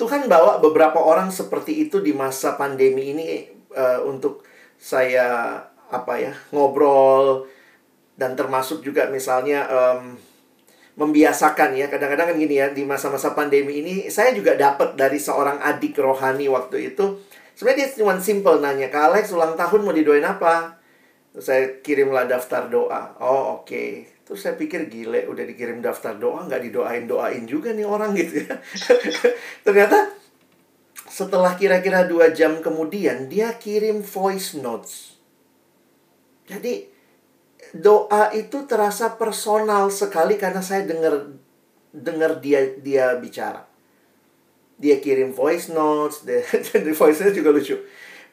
Tuhan 0.01 0.33
bawa 0.33 0.65
beberapa 0.65 0.97
orang 0.97 1.29
seperti 1.29 1.77
itu 1.85 2.01
di 2.01 2.17
masa 2.17 2.57
pandemi 2.57 3.13
ini 3.13 3.45
uh, 3.77 4.01
untuk 4.09 4.41
saya 4.81 5.61
apa 5.93 6.15
ya 6.17 6.33
ngobrol 6.57 7.45
dan 8.21 8.37
termasuk 8.37 8.85
juga 8.85 9.09
misalnya 9.09 9.65
um, 9.73 10.21
membiasakan 11.01 11.73
ya. 11.73 11.89
Kadang-kadang 11.89 12.35
kan 12.35 12.37
gini 12.37 12.61
ya 12.61 12.69
di 12.69 12.85
masa-masa 12.85 13.33
pandemi 13.33 13.81
ini 13.81 14.13
saya 14.13 14.37
juga 14.37 14.61
dapat 14.61 14.93
dari 14.93 15.17
seorang 15.17 15.65
adik 15.65 15.97
rohani 15.97 16.53
waktu 16.53 16.93
itu. 16.93 17.17
Sebenarnya 17.57 17.89
dia 17.89 17.97
cuma 17.97 18.21
simple 18.21 18.61
nanya 18.61 18.93
ke 18.93 18.99
Alex 19.01 19.33
ulang 19.33 19.57
tahun 19.57 19.81
mau 19.89 19.97
didoain 19.97 20.25
apa? 20.29 20.77
Terus 21.33 21.45
saya 21.49 21.81
kirimlah 21.81 22.29
daftar 22.29 22.69
doa. 22.69 23.17
Oh 23.25 23.65
oke. 23.65 23.73
Okay. 23.73 23.91
terus 24.31 24.47
saya 24.47 24.55
pikir 24.55 24.87
gile 24.87 25.27
udah 25.27 25.43
dikirim 25.43 25.83
daftar 25.83 26.15
doa 26.15 26.47
nggak 26.47 26.63
didoain 26.71 27.11
doain 27.11 27.51
juga 27.51 27.75
nih 27.75 27.83
orang 27.83 28.15
gitu 28.21 28.47
ya. 28.47 28.55
Ternyata 29.67 30.15
setelah 31.11 31.59
kira-kira 31.59 32.07
dua 32.07 32.31
jam 32.31 32.63
kemudian 32.63 33.27
dia 33.27 33.59
kirim 33.59 34.07
voice 34.07 34.55
notes. 34.55 35.19
Jadi 36.47 36.90
doa 37.77 38.35
itu 38.35 38.67
terasa 38.67 39.15
personal 39.15 39.91
sekali 39.95 40.35
karena 40.35 40.59
saya 40.63 40.83
dengar 40.87 41.31
dengar 41.91 42.39
dia 42.43 42.75
dia 42.79 43.15
bicara. 43.19 43.67
Dia 44.81 44.97
kirim 44.97 45.37
voice 45.37 45.69
notes, 45.69 46.25
dia, 46.25 46.41
voice 47.01 47.21
notes 47.21 47.37
juga 47.37 47.53
lucu. 47.53 47.77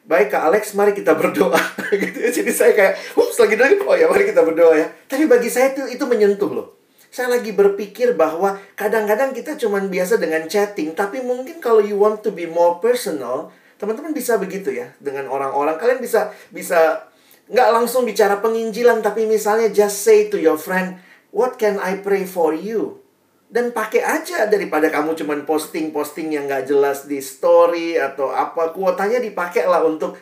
Baik 0.08 0.32
Kak 0.32 0.42
Alex, 0.48 0.72
mari 0.72 0.96
kita 0.96 1.12
berdoa. 1.12 1.60
gitu. 1.92 2.16
Jadi 2.24 2.48
saya 2.48 2.72
kayak, 2.72 2.96
ups 3.12 3.36
lagi 3.36 3.60
lagi, 3.60 3.76
oh 3.84 3.92
ya 3.92 4.08
mari 4.08 4.24
kita 4.24 4.40
berdoa 4.40 4.72
ya. 4.72 4.88
Tapi 5.04 5.28
bagi 5.28 5.52
saya 5.52 5.76
itu 5.76 5.84
itu 5.84 6.04
menyentuh 6.08 6.48
loh. 6.48 6.80
Saya 7.12 7.28
lagi 7.28 7.52
berpikir 7.52 8.16
bahwa 8.16 8.56
kadang-kadang 8.72 9.36
kita 9.36 9.60
cuma 9.60 9.80
biasa 9.80 10.16
dengan 10.16 10.48
chatting, 10.48 10.96
tapi 10.96 11.20
mungkin 11.20 11.60
kalau 11.60 11.84
you 11.84 11.96
want 12.00 12.24
to 12.24 12.32
be 12.32 12.48
more 12.48 12.80
personal, 12.80 13.52
teman-teman 13.76 14.16
bisa 14.16 14.40
begitu 14.40 14.72
ya 14.72 14.92
dengan 15.00 15.28
orang-orang. 15.28 15.76
Kalian 15.76 16.00
bisa 16.00 16.32
bisa 16.52 17.07
nggak 17.48 17.68
langsung 17.72 18.04
bicara 18.04 18.40
penginjilan 18.44 19.00
tapi 19.00 19.24
misalnya 19.24 19.72
just 19.72 20.04
say 20.04 20.28
to 20.28 20.36
your 20.36 20.60
friend 20.60 21.00
what 21.30 21.60
can 21.60 21.76
I 21.80 22.00
pray 22.00 22.24
for 22.24 22.56
you? 22.56 23.00
Dan 23.48 23.72
pakai 23.72 24.04
aja 24.04 24.44
daripada 24.44 24.92
kamu 24.92 25.16
cuman 25.16 25.48
posting-posting 25.48 26.36
yang 26.36 26.44
nggak 26.44 26.68
jelas 26.68 27.08
di 27.08 27.16
story 27.24 27.96
atau 27.96 28.28
apa. 28.28 28.76
Kuotanya 28.76 29.24
dipakai 29.24 29.64
lah 29.64 29.80
untuk 29.88 30.20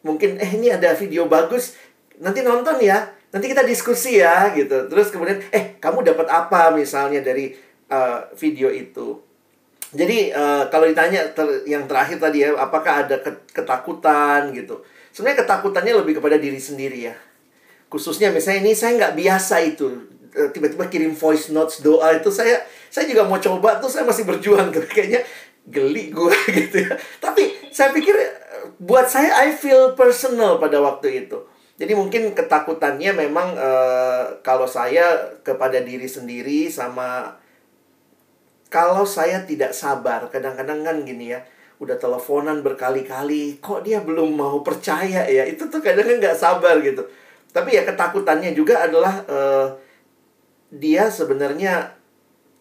mungkin 0.00 0.40
eh 0.40 0.48
ini 0.56 0.72
ada 0.72 0.96
video 0.96 1.28
bagus. 1.28 1.76
Nanti 2.24 2.40
nonton 2.40 2.80
ya. 2.80 3.12
Nanti 3.36 3.50
kita 3.52 3.66
diskusi 3.68 4.16
ya 4.16 4.48
gitu. 4.56 4.88
Terus 4.88 5.12
kemudian 5.12 5.44
eh 5.52 5.76
kamu 5.76 6.00
dapat 6.08 6.24
apa 6.32 6.72
misalnya 6.72 7.20
dari 7.20 7.52
uh, 7.92 8.32
video 8.32 8.72
itu? 8.72 9.20
Jadi 9.92 10.32
uh, 10.32 10.64
kalau 10.72 10.88
ditanya 10.88 11.36
ter 11.36 11.68
yang 11.68 11.84
terakhir 11.84 12.16
tadi 12.16 12.48
ya 12.48 12.56
apakah 12.56 13.04
ada 13.04 13.20
ketakutan 13.52 14.50
gitu 14.56 14.80
Sebenarnya 15.14 15.46
ketakutannya 15.46 15.94
lebih 16.02 16.18
kepada 16.18 16.34
diri 16.42 16.58
sendiri 16.58 17.06
ya. 17.06 17.14
Khususnya 17.86 18.34
misalnya 18.34 18.66
ini 18.66 18.74
saya 18.74 18.98
nggak 18.98 19.14
biasa 19.14 19.62
itu 19.62 19.86
eh, 20.34 20.50
tiba-tiba 20.50 20.90
kirim 20.90 21.14
voice 21.14 21.54
notes 21.54 21.86
doa 21.86 22.18
itu 22.18 22.34
saya 22.34 22.66
saya 22.90 23.06
juga 23.06 23.22
mau 23.22 23.38
coba 23.38 23.78
tuh 23.78 23.86
saya 23.86 24.02
masih 24.02 24.26
berjuang 24.26 24.74
tuh 24.74 24.82
kayaknya 24.90 25.22
geli 25.70 26.10
gue 26.10 26.34
gitu 26.66 26.90
ya. 26.90 26.98
Tapi 27.22 27.70
saya 27.70 27.94
pikir 27.94 28.10
eh, 28.18 28.34
buat 28.82 29.06
saya 29.06 29.46
I 29.46 29.54
feel 29.54 29.94
personal 29.94 30.58
pada 30.58 30.82
waktu 30.82 31.30
itu. 31.30 31.38
Jadi 31.74 31.94
mungkin 31.94 32.38
ketakutannya 32.38 33.26
memang 33.26 33.58
uh, 33.58 34.38
kalau 34.46 34.62
saya 34.62 35.34
kepada 35.42 35.82
diri 35.82 36.06
sendiri 36.06 36.70
sama 36.70 37.34
kalau 38.70 39.02
saya 39.02 39.42
tidak 39.42 39.74
sabar 39.74 40.30
kadang-kadang 40.30 40.86
kan 40.86 41.02
gini 41.02 41.34
ya 41.34 41.42
udah 41.82 41.96
teleponan 41.98 42.62
berkali-kali 42.62 43.58
kok 43.58 43.82
dia 43.82 44.02
belum 44.02 44.34
mau 44.34 44.62
percaya 44.62 45.26
ya? 45.26 45.42
Itu 45.46 45.70
tuh 45.70 45.82
kadang 45.82 46.06
kadang 46.06 46.20
nggak 46.22 46.38
sabar 46.38 46.78
gitu. 46.82 47.02
Tapi 47.54 47.78
ya 47.78 47.82
ketakutannya 47.86 48.50
juga 48.54 48.82
adalah 48.86 49.22
uh, 49.30 49.66
dia 50.74 51.06
sebenarnya 51.06 51.94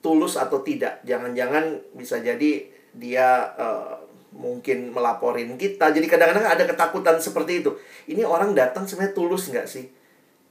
tulus 0.06 0.38
atau 0.38 0.62
tidak. 0.62 1.02
Jangan-jangan 1.06 1.96
bisa 1.98 2.22
jadi 2.22 2.70
dia 2.94 3.54
uh, 3.58 3.98
mungkin 4.34 4.94
melaporin 4.94 5.58
kita. 5.58 5.90
Jadi 5.90 6.06
kadang-kadang 6.06 6.46
ada 6.46 6.64
ketakutan 6.66 7.18
seperti 7.18 7.66
itu. 7.66 7.74
Ini 8.06 8.22
orang 8.22 8.54
datang 8.54 8.86
sebenarnya 8.86 9.18
tulus 9.18 9.50
nggak 9.50 9.66
sih 9.70 10.03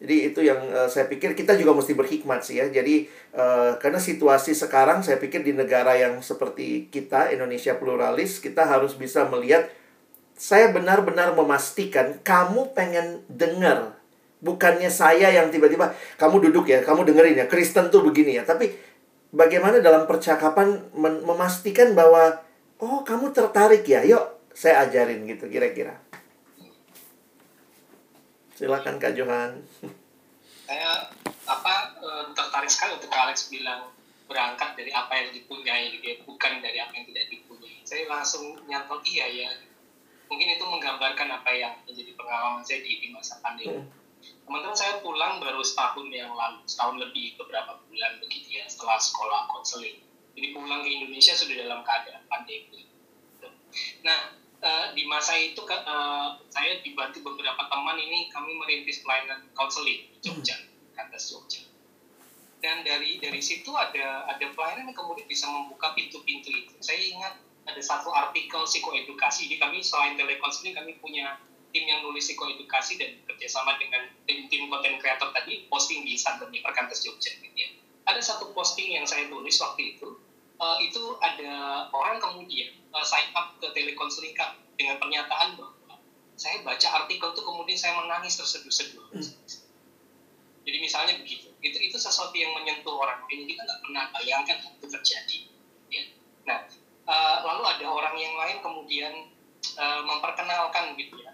jadi 0.02 0.34
itu 0.34 0.42
yang 0.42 0.58
uh, 0.74 0.90
saya 0.90 1.06
pikir 1.06 1.38
kita 1.38 1.54
juga 1.54 1.78
mesti 1.78 1.94
berhikmat 1.94 2.42
sih 2.42 2.58
ya. 2.58 2.66
Jadi 2.66 3.06
uh, 3.38 3.78
karena 3.78 4.02
situasi 4.02 4.50
sekarang 4.50 5.06
saya 5.06 5.22
pikir 5.22 5.46
di 5.46 5.54
negara 5.54 5.94
yang 5.94 6.18
seperti 6.18 6.90
kita 6.90 7.30
Indonesia 7.30 7.78
pluralis 7.78 8.42
kita 8.42 8.66
harus 8.66 8.98
bisa 8.98 9.30
melihat 9.30 9.70
saya 10.34 10.74
benar-benar 10.74 11.38
memastikan 11.38 12.18
kamu 12.26 12.74
pengen 12.74 13.22
dengar 13.30 13.94
bukannya 14.42 14.90
saya 14.90 15.30
yang 15.30 15.54
tiba-tiba 15.54 15.94
kamu 16.18 16.50
duduk 16.50 16.66
ya, 16.66 16.82
kamu 16.82 17.06
dengerin 17.06 17.38
ya 17.38 17.46
Kristen 17.46 17.86
tuh 17.94 18.02
begini 18.02 18.34
ya. 18.34 18.42
Tapi 18.42 18.74
bagaimana 19.30 19.78
dalam 19.78 20.10
percakapan 20.10 20.82
memastikan 20.98 21.94
bahwa 21.94 22.42
oh 22.82 23.06
kamu 23.06 23.30
tertarik 23.30 23.86
ya, 23.86 24.02
yuk 24.02 24.50
saya 24.50 24.82
ajarin 24.82 25.22
gitu 25.30 25.46
kira-kira. 25.46 25.94
Silakan 28.62 29.02
Kak 29.02 29.18
Johan. 29.18 29.58
saya 30.62 31.10
apa 31.50 31.74
eh, 31.98 32.24
tertarik 32.30 32.70
sekali 32.70 32.94
untuk 32.94 33.10
Alex 33.10 33.50
bilang 33.50 33.90
berangkat 34.30 34.78
dari 34.78 34.94
apa 34.94 35.10
yang 35.18 35.34
dipunyai 35.34 35.90
gitu 35.98 36.04
ya, 36.06 36.16
bukan 36.22 36.62
dari 36.62 36.78
apa 36.78 36.94
yang 36.94 37.10
tidak 37.10 37.26
dipunyai. 37.26 37.82
Saya 37.82 38.06
langsung 38.06 38.54
nyantol 38.70 39.02
iya 39.02 39.26
ya. 39.26 39.50
Mungkin 40.30 40.54
itu 40.54 40.62
menggambarkan 40.62 41.42
apa 41.42 41.50
yang 41.50 41.74
menjadi 41.82 42.14
pengalaman 42.14 42.62
saya 42.62 42.86
di, 42.86 43.02
di 43.02 43.10
masa 43.10 43.42
pandemi. 43.42 43.82
Teman-teman 44.46 44.78
saya 44.78 45.02
pulang 45.02 45.42
baru 45.42 45.58
setahun 45.66 46.06
yang 46.14 46.30
lalu, 46.30 46.62
setahun 46.62 47.02
lebih 47.02 47.34
beberapa 47.42 47.82
bulan 47.90 48.22
begitu 48.22 48.62
ya 48.62 48.64
setelah 48.70 49.02
sekolah 49.02 49.50
konseling. 49.50 50.06
Jadi 50.38 50.54
pulang 50.54 50.86
ke 50.86 50.90
Indonesia 51.02 51.34
sudah 51.34 51.66
dalam 51.66 51.82
keadaan 51.82 52.22
pandemi. 52.30 52.86
Nah, 54.06 54.41
di 54.94 55.02
masa 55.10 55.34
itu 55.34 55.58
eh, 55.66 56.28
saya 56.54 56.78
dibantu 56.86 57.18
beberapa 57.26 57.66
teman 57.66 57.98
ini 57.98 58.30
kami 58.30 58.54
merintis 58.62 59.02
pelayanan 59.02 59.42
konseling 59.58 60.06
di 60.06 60.18
Jogja, 60.22 60.54
kandas 60.94 61.26
Jogja. 61.34 61.66
Dan 62.62 62.86
dari 62.86 63.18
dari 63.18 63.42
situ 63.42 63.74
ada 63.74 64.22
ada 64.30 64.46
pelayanan 64.54 64.94
yang 64.94 64.96
kemudian 64.96 65.26
bisa 65.26 65.50
membuka 65.50 65.90
pintu-pintu 65.98 66.54
itu. 66.54 66.70
Saya 66.78 67.02
ingat 67.02 67.34
ada 67.66 67.82
satu 67.82 68.14
artikel 68.14 68.62
psikoedukasi. 68.62 69.50
Jadi 69.50 69.58
kami 69.58 69.82
selain 69.82 70.14
telekonseling 70.14 70.78
kami 70.78 70.94
punya 71.02 71.42
tim 71.74 71.82
yang 71.82 72.06
nulis 72.06 72.30
psikoedukasi 72.30 73.02
dan 73.02 73.18
kerjasama 73.26 73.74
dengan 73.82 74.06
tim 74.30 74.46
tim 74.46 74.70
konten 74.70 74.94
kreator 75.02 75.34
tadi 75.34 75.66
posting 75.66 76.06
di 76.06 76.14
Instagramnya 76.14 76.62
Perkantas 76.62 77.02
Jogja 77.02 77.34
gitu 77.34 77.56
ya. 77.58 77.66
Ada 78.06 78.22
satu 78.22 78.54
posting 78.54 78.94
yang 78.94 79.10
saya 79.10 79.26
tulis 79.26 79.58
waktu 79.58 79.98
itu 79.98 80.21
eh, 80.62 80.76
itu 80.86 81.02
ada 81.18 81.52
orang 81.90 82.22
kemudian 82.22 82.70
eh, 82.70 83.04
sign 83.06 83.28
up 83.34 83.58
ke 83.58 83.66
telekonseling 83.74 84.34
dengan 84.78 84.96
pernyataan 85.02 85.58
bahwa 85.58 85.98
saya 86.38 86.62
baca 86.64 86.88
artikel 87.04 87.28
itu 87.34 87.42
kemudian 87.44 87.78
saya 87.78 87.94
menangis 87.98 88.38
terseduh-seduh. 88.40 89.04
Jadi 90.62 90.78
misalnya 90.78 91.18
begitu, 91.18 91.50
itu 91.58 91.78
itu 91.78 91.96
sesuatu 91.98 92.32
yang 92.38 92.54
menyentuh 92.54 92.94
orang 92.94 93.26
lain 93.26 93.50
kita 93.50 93.66
nggak 93.66 93.80
pernah 93.82 94.04
bayangkan 94.14 94.56
itu 94.62 94.86
terjadi. 94.86 95.38
Ya. 95.90 96.02
Nah, 96.46 96.58
eh, 97.06 97.36
lalu 97.42 97.62
ada 97.66 97.86
orang 97.90 98.14
yang 98.18 98.34
lain 98.38 98.62
kemudian 98.62 99.12
eh, 99.62 100.00
memperkenalkan 100.06 100.94
gitu 100.98 101.18
ya 101.22 101.32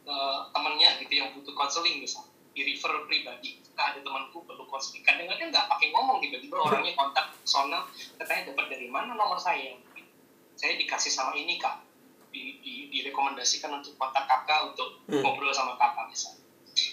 ke 0.00 0.16
temannya 0.56 0.90
gitu 1.04 1.12
yang 1.12 1.28
butuh 1.36 1.52
konseling 1.52 2.00
misalnya 2.00 2.32
di 2.56 2.60
refer 2.66 2.92
pribadi 3.06 3.59
ada 3.80 3.98
temanku 4.04 4.44
perlu 4.44 4.64
konseling 4.68 5.00
kadang-kadang 5.00 5.48
nggak 5.48 5.66
pakai 5.66 5.88
ngomong 5.94 6.20
tiba-tiba 6.20 6.56
orangnya 6.60 6.92
kontak 6.92 7.32
personal 7.32 7.88
katanya 8.20 8.52
dapat 8.52 8.66
dari 8.76 8.88
mana 8.92 9.16
nomor 9.16 9.40
saya? 9.40 9.76
Saya 10.54 10.76
dikasih 10.76 11.08
sama 11.08 11.32
ini 11.32 11.56
kak. 11.56 11.88
Di, 12.30 12.62
di, 12.62 12.86
direkomendasikan 12.94 13.74
untuk 13.74 13.98
kontak 13.98 14.22
kakak 14.30 14.70
untuk 14.70 15.02
Hmm. 15.10 15.18
ngobrol 15.24 15.50
sama 15.50 15.74
kakak 15.74 16.06
misalnya. 16.06 16.46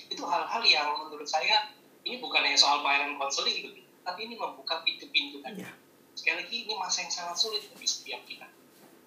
Itu 0.10 0.26
hal-hal 0.26 0.64
yang 0.66 0.88
menurut 0.98 1.30
saya 1.30 1.70
ini 2.02 2.18
bukan 2.18 2.42
hanya 2.42 2.58
soal 2.58 2.82
pelayanan 2.82 3.20
konseling 3.22 3.54
gitu 3.54 3.78
tapi 4.08 4.24
ini 4.24 4.40
membuka 4.40 4.80
pintu-pintu 4.88 5.44
kan. 5.44 5.52
Iya. 5.52 5.72
sekali 6.18 6.42
lagi 6.42 6.66
ini 6.66 6.74
masa 6.74 7.06
yang 7.06 7.14
sangat 7.14 7.38
sulit 7.38 7.62
bagi 7.70 7.86
setiap 7.86 8.24
kita. 8.26 8.48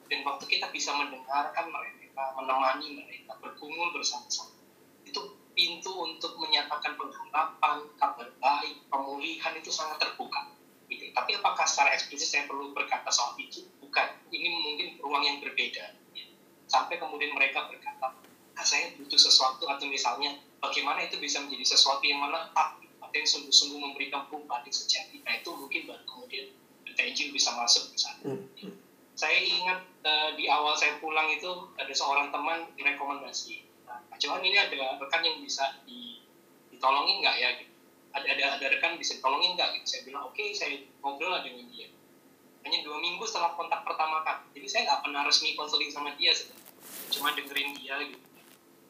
Dan 0.06 0.22
waktu 0.22 0.46
kita 0.46 0.70
bisa 0.70 0.94
mendengarkan 0.94 1.66
mereka, 1.66 2.22
menemani 2.38 3.02
mereka, 3.02 3.34
bergumul 3.42 3.90
bersama-sama, 3.90 4.54
itu 5.02 5.18
pintu 5.54 5.92
untuk 6.00 6.36
menyatakan 6.38 6.94
pengharapan, 6.96 7.84
kabar 7.98 8.28
baik, 8.38 8.76
pemulihan 8.88 9.52
itu 9.58 9.70
sangat 9.70 10.00
terbuka. 10.00 10.50
Gitu. 10.90 11.10
Tapi 11.14 11.38
apakah 11.38 11.66
secara 11.66 11.94
eksplisit 11.94 12.28
saya 12.30 12.44
perlu 12.50 12.74
berkata 12.74 13.10
soal 13.10 13.38
itu? 13.38 13.66
Bukan. 13.78 14.08
Ini 14.30 14.48
mungkin 14.50 14.88
ruang 15.02 15.22
yang 15.22 15.38
berbeda. 15.38 15.94
Ya. 16.14 16.26
Sampai 16.66 16.98
kemudian 16.98 17.34
mereka 17.34 17.66
berkata, 17.70 18.14
ah, 18.58 18.64
saya 18.66 18.94
butuh 18.98 19.18
sesuatu 19.18 19.66
atau 19.70 19.86
misalnya 19.86 20.38
bagaimana 20.58 21.06
itu 21.06 21.18
bisa 21.22 21.42
menjadi 21.42 21.76
sesuatu 21.76 22.02
yang 22.02 22.22
menetap 22.22 22.78
atau 23.02 23.16
yang 23.16 23.28
sungguh-sungguh 23.28 23.78
memberikan 23.78 24.26
perubahan 24.30 24.66
yang 24.66 24.74
sejati. 24.74 25.22
Nah 25.22 25.38
itu 25.38 25.50
mungkin 25.54 25.90
baru 25.90 26.02
kemudian 26.06 26.46
Injil 27.10 27.34
bisa 27.34 27.50
masuk 27.56 27.90
ke 27.92 27.98
sana 27.98 28.18
Hmm. 28.20 28.76
saya 29.16 29.40
ingat 29.40 29.80
eh, 30.04 30.30
di 30.36 30.44
awal 30.48 30.76
saya 30.76 31.00
pulang 31.00 31.28
itu 31.32 31.48
ada 31.80 31.92
seorang 31.92 32.28
teman 32.28 32.68
rekomendasi 32.76 33.64
Johan 34.20 34.44
ini 34.44 34.58
ada 34.60 35.00
rekan 35.00 35.24
yang 35.24 35.40
bisa 35.40 35.80
di, 35.88 36.20
ditolongin 36.68 37.24
nggak 37.24 37.36
ya 37.40 37.48
gitu. 37.56 37.72
ada 38.10 38.26
ada 38.26 38.44
ada 38.60 38.66
rekan 38.68 39.00
bisa 39.00 39.16
ditolongin 39.16 39.56
nggak 39.56 39.80
gitu? 39.80 39.86
Saya 39.88 40.00
bilang 40.04 40.28
oke 40.28 40.44
saya 40.52 40.76
ngobrol 41.00 41.32
lah 41.32 41.40
dengan 41.40 41.64
dia. 41.72 41.88
Hanya 42.60 42.84
dua 42.84 43.00
minggu 43.00 43.24
setelah 43.24 43.56
kontak 43.56 43.80
pertama 43.80 44.20
kan. 44.20 44.44
Jadi 44.52 44.66
saya 44.68 44.82
nggak 44.92 45.00
pernah 45.08 45.24
resmi 45.24 45.56
konseling 45.56 45.88
sama 45.88 46.12
dia 46.20 46.36
cuma 47.08 47.32
dengerin 47.32 47.72
dia 47.80 47.96
gitu. 48.04 48.28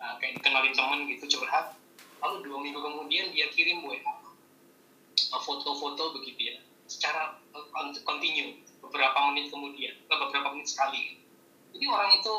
Nah, 0.02 0.18
kayak 0.18 0.42
dikenalin 0.42 0.74
teman 0.74 1.00
gitu 1.06 1.38
curhat. 1.38 1.78
Lalu 2.18 2.50
dua 2.50 2.58
minggu 2.58 2.80
kemudian 2.82 3.30
dia 3.30 3.46
kirim 3.54 3.86
WA 3.86 4.02
eh, 4.02 5.42
foto-foto 5.46 6.18
begitu 6.18 6.50
ya. 6.50 6.56
Secara 6.90 7.38
eh, 7.54 7.66
kont- 7.70 8.02
continue 8.02 8.58
beberapa 8.82 9.30
menit 9.30 9.54
kemudian. 9.54 9.94
Atau 10.10 10.26
beberapa 10.26 10.58
menit 10.58 10.66
sekali. 10.66 11.22
Jadi 11.70 11.86
orang 11.86 12.18
itu 12.18 12.34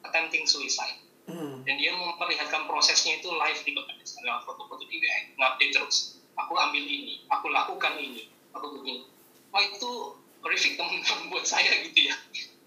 attempting 0.00 0.48
suicide 0.48 1.03
Hmm. 1.24 1.64
dan 1.64 1.80
dia 1.80 1.88
memperlihatkan 1.96 2.68
prosesnya 2.68 3.16
itu 3.16 3.32
live 3.32 3.60
di 3.64 3.72
Bekandes 3.72 4.20
lewat 4.20 4.44
foto-foto 4.44 4.84
di 4.84 5.00
WA 5.00 5.18
ngupdate 5.40 5.72
terus. 5.72 6.20
Aku 6.36 6.52
ambil 6.52 6.84
ini 6.84 7.24
aku 7.32 7.48
lakukan 7.48 7.96
ini 7.96 8.28
aku 8.52 8.76
begini. 8.76 9.08
Wah 9.48 9.62
itu 9.64 10.20
horrific 10.44 10.76
teman-teman 10.76 11.20
buat 11.32 11.46
saya 11.48 11.80
gitu 11.88 12.12
ya. 12.12 12.14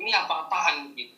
Ini 0.01 0.11
apa-apaan 0.25 0.97
gitu. 0.97 1.13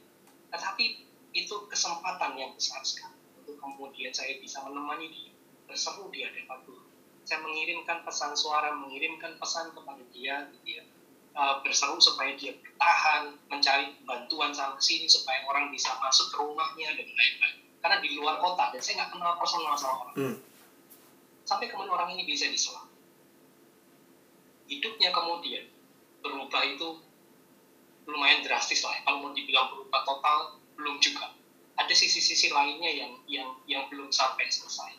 Tetapi 0.52 0.86
itu 1.32 1.56
kesempatan 1.70 2.36
yang 2.36 2.52
besar 2.58 2.82
sekali 2.84 3.16
untuk 3.40 3.56
kemudian 3.62 4.12
saya 4.12 4.36
bisa 4.42 4.60
menemani 4.66 5.08
dia 5.14 5.32
berseru 5.70 6.10
di 6.10 6.26
hadapan 6.26 6.60
Tuhan 6.66 6.86
saya 7.30 7.46
mengirimkan 7.46 8.02
pesan 8.02 8.34
suara 8.34 8.74
mengirimkan 8.74 9.38
pesan 9.38 9.70
kepada 9.78 10.02
dia 10.10 10.50
gitu 10.50 10.82
ya 10.82 10.84
Uh, 11.30 11.62
berseru 11.64 11.96
supaya 12.02 12.36
dia 12.36 12.52
bertahan 12.58 13.32
mencari 13.48 13.96
bantuan 14.04 14.52
sana 14.52 14.76
sini 14.82 15.08
supaya 15.08 15.46
orang 15.48 15.72
bisa 15.72 15.94
masuk 16.02 16.34
ke 16.34 16.36
rumahnya 16.42 16.92
dan 16.98 17.06
lain-lain. 17.06 17.58
Karena 17.80 17.98
di 18.04 18.10
luar 18.18 18.42
kota 18.44 18.76
dan 18.76 18.82
saya 18.82 19.06
nggak 19.06 19.12
kenal 19.16 19.34
personal 19.40 19.74
sama 19.78 19.96
orang. 20.10 20.18
Hmm. 20.18 20.38
sampai 21.50 21.66
kemudian 21.66 21.90
orang 21.90 22.14
ini 22.14 22.30
bisa 22.30 22.46
diselamatkan 22.46 22.90
hidupnya 24.70 25.10
kemudian 25.10 25.66
berubah 26.22 26.62
itu 26.64 27.02
lumayan 28.06 28.46
drastis 28.46 28.86
lah 28.86 28.94
ya. 28.94 29.02
kalau 29.04 29.18
mau 29.26 29.32
dibilang 29.34 29.74
berubah 29.74 30.02
total 30.06 30.38
belum 30.78 31.02
juga. 31.02 31.34
Ada 31.76 31.92
sisi-sisi 31.92 32.54
lainnya 32.54 32.92
yang 32.94 33.12
yang 33.26 33.50
yang 33.66 33.84
belum 33.90 34.14
sampai 34.14 34.46
selesai. 34.48 34.94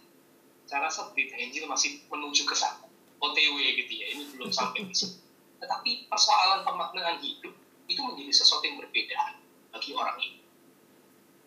Saya 0.66 0.86
rasa 0.86 1.10
berita 1.14 1.38
Injil 1.38 1.66
masih 1.70 2.02
menuju 2.10 2.42
ke 2.46 2.54
sana. 2.54 2.90
OTW 3.20 3.56
gitu 3.84 3.92
ya 4.00 4.06
ini 4.16 4.32
belum 4.32 4.48
sampai 4.48 4.88
di 4.88 4.96
situ 4.96 5.20
tetapi 5.60 6.08
persoalan 6.08 6.64
pemaknaan 6.64 7.20
hidup 7.20 7.52
itu 7.86 8.00
menjadi 8.00 8.32
sesuatu 8.32 8.64
yang 8.64 8.80
berbeda 8.80 9.38
bagi 9.70 9.92
orang 9.92 10.16
ini. 10.18 10.40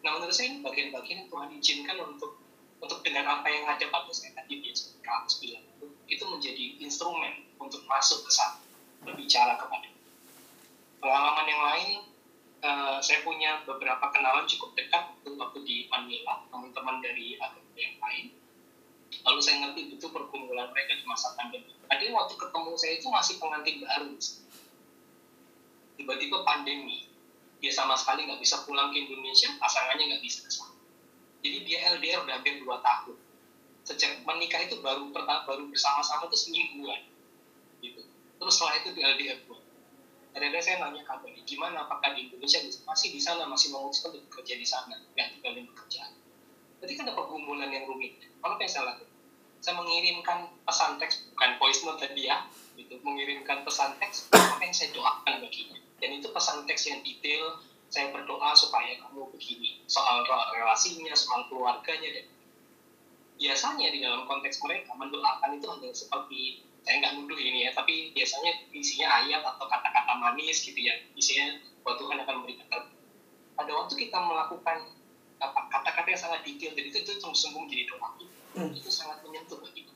Nah 0.06 0.20
menurut 0.20 0.36
saya 0.36 0.54
ini 0.54 0.62
bagian-bagian 0.62 1.26
yang 1.26 1.30
Tuhan 1.32 1.50
izinkan 1.58 1.98
untuk 2.06 2.40
untuk 2.84 3.00
dengan 3.00 3.40
apa 3.40 3.48
yang 3.48 3.64
ada 3.64 3.86
pada 3.88 4.12
saya 4.12 4.36
tadi 4.36 4.60
dia 4.60 4.76
kalau 5.00 5.24
bilang 5.40 5.64
itu, 6.04 6.24
menjadi 6.28 6.66
instrumen 6.84 7.48
untuk 7.56 7.80
masuk 7.88 8.28
ke 8.28 8.32
sana 8.32 8.60
berbicara 9.08 9.56
kepada 9.56 9.88
pengalaman 11.00 11.48
yang 11.48 11.64
lain 11.64 12.00
eh, 12.60 12.98
saya 13.00 13.24
punya 13.24 13.64
beberapa 13.64 14.04
kenalan 14.12 14.44
cukup 14.48 14.76
dekat 14.76 15.16
waktu 15.24 15.60
di 15.64 15.78
Manila 15.88 16.44
teman-teman 16.52 17.00
dari 17.00 17.40
agama 17.40 17.72
yang 17.80 17.96
lain 18.04 18.26
lalu 19.22 19.40
saya 19.46 19.70
ngerti 19.70 19.94
itu 19.94 20.08
pergumulan 20.10 20.74
mereka 20.74 20.98
di 20.98 21.06
masa 21.06 21.38
pandemi 21.38 21.74
yang 22.04 22.16
waktu 22.20 22.36
ketemu 22.36 22.72
saya 22.76 22.94
itu 23.00 23.08
masih 23.08 23.36
pengantin 23.40 23.76
baru. 23.82 24.12
Tiba-tiba 25.96 26.38
pandemi. 26.44 27.08
Dia 27.64 27.72
sama 27.72 27.96
sekali 27.96 28.28
nggak 28.28 28.44
bisa 28.44 28.60
pulang 28.68 28.92
ke 28.92 29.00
Indonesia 29.00 29.48
pasangannya 29.56 30.14
nggak 30.14 30.24
bisa 30.24 30.44
ke 30.44 30.52
sana. 30.52 30.76
Jadi 31.40 31.58
dia 31.64 31.80
LDR 31.96 32.28
udah 32.28 32.34
hampir 32.36 32.60
dua 32.60 32.84
tahun. 32.84 33.16
Sejak 33.88 34.20
menikah 34.28 34.64
itu 34.68 34.80
baru 34.84 35.12
perta- 35.16 35.48
baru 35.48 35.68
bersama-sama 35.72 36.28
itu 36.28 36.38
semingguan. 36.40 37.08
Gitu. 37.80 38.04
Terus 38.40 38.54
setelah 38.56 38.76
itu 38.84 38.90
di 38.92 39.02
LDR 39.02 39.40
dua 39.48 39.60
kadang-kadang 40.34 40.66
saya 40.66 40.82
nanya 40.82 41.06
kabarnya 41.06 41.46
gimana? 41.46 41.86
Apakah 41.86 42.18
di 42.18 42.26
Indonesia 42.26 42.58
masih 42.90 43.14
di 43.14 43.22
sana? 43.22 43.46
Masih 43.46 43.70
memutuskan 43.70 44.18
untuk 44.18 44.34
bekerja 44.34 44.58
di 44.58 44.66
sana? 44.66 44.98
Nggak 45.14 45.30
tinggalin 45.38 45.70
pekerjaan 45.70 46.23
berarti 46.84 47.00
kan 47.00 47.08
ada 47.08 47.16
pergumulan 47.16 47.72
yang 47.72 47.88
rumit 47.88 48.20
yang 48.44 48.68
saya 48.68 48.84
lakukan 48.92 49.14
saya 49.64 49.80
mengirimkan 49.80 50.52
pesan 50.68 51.00
teks 51.00 51.32
bukan 51.32 51.56
voice 51.56 51.88
note 51.88 52.04
tadi 52.04 52.28
ya 52.28 52.44
gitu. 52.76 53.00
Mengirimkan 53.00 53.64
pesan 53.64 53.96
teks 53.96 54.28
apa 54.36 54.60
yang 54.60 54.76
saya 54.76 54.92
doakan 54.92 55.40
baginya. 55.40 55.80
Dan 56.04 56.20
itu 56.20 56.28
pesan 56.36 56.68
teks 56.68 56.92
yang 56.92 57.00
detail 57.00 57.64
saya 57.88 58.12
berdoa 58.12 58.52
supaya 58.60 59.00
kamu 59.00 59.32
begini. 59.32 59.80
Soal 59.88 60.28
relasinya 60.28 61.16
soal 61.16 61.48
keluarganya 61.48 62.12
dan 62.12 62.28
biasanya 63.40 63.88
di 63.88 64.04
dalam 64.04 64.28
konteks 64.28 64.60
mereka 64.68 64.92
mendoakan 65.00 65.56
itu 65.56 65.66
hanya 65.72 65.96
seperti 65.96 66.68
saya 66.84 67.00
nggak 67.00 67.24
nuduh 67.24 67.40
ini 67.40 67.64
ya 67.64 67.72
tapi 67.72 68.12
biasanya 68.12 68.68
isinya 68.76 69.08
ayat 69.24 69.48
atau 69.48 69.64
kata-kata 69.64 70.12
manis 70.20 70.60
gitu 70.60 70.76
ya. 70.76 70.92
Isinya 71.16 71.56
bahwa 71.88 71.96
Tuhan 72.04 72.18
akan 72.20 72.36
memberikan 72.44 72.68
pada 73.56 73.72
waktu 73.72 73.96
kita 73.96 74.18
melakukan 74.20 74.92
apa 75.40 75.60
kata-kata 75.94 76.10
yang 76.10 76.24
sangat 76.26 76.42
detail 76.42 76.74
dan 76.74 76.84
itu 76.90 76.98
itu 77.06 77.12
sungguh-sungguh 77.22 77.62
menjadi 77.70 77.86
doa 77.94 78.10
Hmm. 78.54 78.70
itu 78.70 78.86
sangat 78.86 79.18
menyentuh 79.26 79.58
bagi 79.66 79.82
kita. 79.82 79.94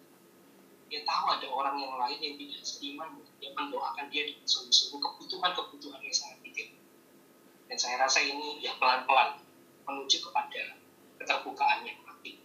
Dia 0.89 1.05
tahu 1.05 1.25
ada 1.29 1.45
orang 1.45 1.77
yang 1.77 1.93
lain 1.93 2.17
yang 2.17 2.35
tidak 2.41 2.65
seiman 2.65 3.21
yang 3.37 3.53
mendoakan 3.53 4.09
dia 4.09 4.25
dengan 4.25 4.45
sungguh-sungguh 4.49 4.97
kebutuhan-kebutuhan 4.97 6.01
yang 6.01 6.13
sangat 6.13 6.41
detail. 6.41 6.73
Dan 7.69 7.77
saya 7.77 8.01
rasa 8.01 8.17
ini 8.17 8.57
ya 8.65 8.73
pelan-pelan 8.81 9.45
menuju 9.85 10.25
kepada 10.25 10.73
keterbukaan 11.21 11.85
yang 11.85 12.01
mati 12.01 12.41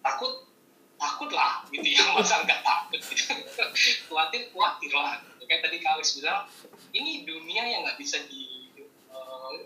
takut 0.00 0.48
takutlah 0.96 1.64
gitu 1.68 1.84
ya 1.84 2.04
masa 2.16 2.40
nggak 2.40 2.60
takut? 2.64 3.00
Gitu. 3.00 3.32
khawatir 4.08 4.48
khawatir 4.52 4.92
lah 4.96 5.20
kayak 5.44 5.60
tadi 5.60 5.76
Alex 5.84 6.16
bilang 6.20 6.48
ini 6.96 7.28
dunia 7.28 7.68
yang 7.68 7.84
nggak 7.84 8.00
bisa 8.00 8.16
di 8.32 8.59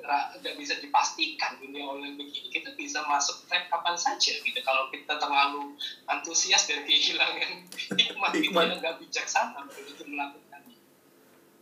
ra- 0.00 0.32
nggak 0.34 0.54
bisa 0.54 0.76
dipastikan 0.78 1.56
dunia 1.58 1.84
online 1.84 2.14
begini 2.14 2.48
kita 2.48 2.72
bisa 2.74 3.02
masuk 3.04 3.44
trap 3.44 3.68
kapan 3.68 3.94
saja 3.94 4.32
gitu 4.36 4.60
kalau 4.60 4.88
kita 4.88 5.16
terlalu 5.16 5.74
antusias 6.06 6.64
dan 6.64 6.82
kehilangan 6.82 7.68
hikmah 8.00 8.30
gitu 8.32 8.50
Hikmah. 8.50 8.62
ya 8.64 8.74
nggak 8.78 8.96
bijaksana 8.98 9.64
begitu 9.66 10.02
melakukannya 10.04 10.78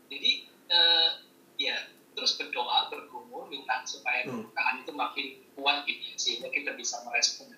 jadi 0.07 0.31
eh, 0.69 1.11
ya 1.57 1.77
terus 2.13 2.37
berdoa 2.37 2.89
bergumul 2.89 3.49
minta 3.49 3.81
supaya 3.83 4.23
Hmm. 4.23 4.47
itu 4.79 4.93
makin 4.93 5.27
kuat 5.53 5.83
gitu 5.85 5.99
ya, 5.99 6.15
sehingga 6.15 6.49
kita 6.49 6.71
bisa 6.75 7.01
merespon 7.03 7.51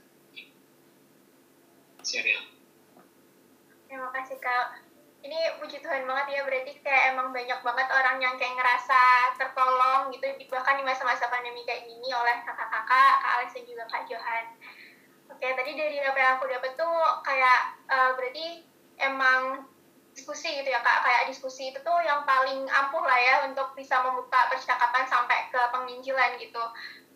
serial 2.01 2.45
Terima 3.85 4.11
kasih 4.11 4.37
Kak. 4.43 4.84
Ini 5.25 5.57
puji 5.57 5.81
Tuhan 5.81 6.05
banget 6.05 6.37
ya, 6.37 6.41
berarti 6.45 6.85
kayak 6.85 7.17
emang 7.17 7.33
banyak 7.33 7.57
banget 7.65 7.89
orang 7.89 8.21
yang 8.21 8.37
kayak 8.37 8.61
ngerasa 8.61 9.33
tertolong 9.41 10.13
gitu, 10.13 10.29
bahkan 10.53 10.77
di 10.77 10.85
masa-masa 10.85 11.33
pandemi 11.33 11.65
kayak 11.65 11.89
gini 11.89 12.13
oleh 12.13 12.45
kakak-kakak, 12.45 13.13
Kak 13.25 13.33
Alex 13.41 13.57
dan 13.57 13.65
juga 13.65 13.85
Kak 13.89 14.05
Johan. 14.05 14.45
Oke, 15.33 15.49
tadi 15.49 15.73
dari 15.73 15.97
apa 16.05 16.19
yang 16.21 16.33
aku 16.37 16.45
dapat 16.45 16.77
tuh 16.77 16.97
kayak 17.25 17.61
eh, 17.89 18.11
berarti 18.21 18.47
emang 19.01 19.65
diskusi 20.13 20.61
gitu 20.61 20.69
ya 20.69 20.85
Kak, 20.85 21.09
kayak 21.09 21.33
diskusi 21.33 21.73
itu 21.73 21.81
tuh 21.81 21.99
yang 22.05 22.23
paling 22.29 22.69
ampuh 22.69 23.03
lah 23.03 23.17
ya 23.17 23.35
untuk 23.49 23.73
bisa 23.73 24.05
membuka 24.05 24.53
percakapan 24.53 25.09
sampai 25.09 25.49
ke 25.49 25.61
penginjilan 25.73 26.37
gitu. 26.37 26.63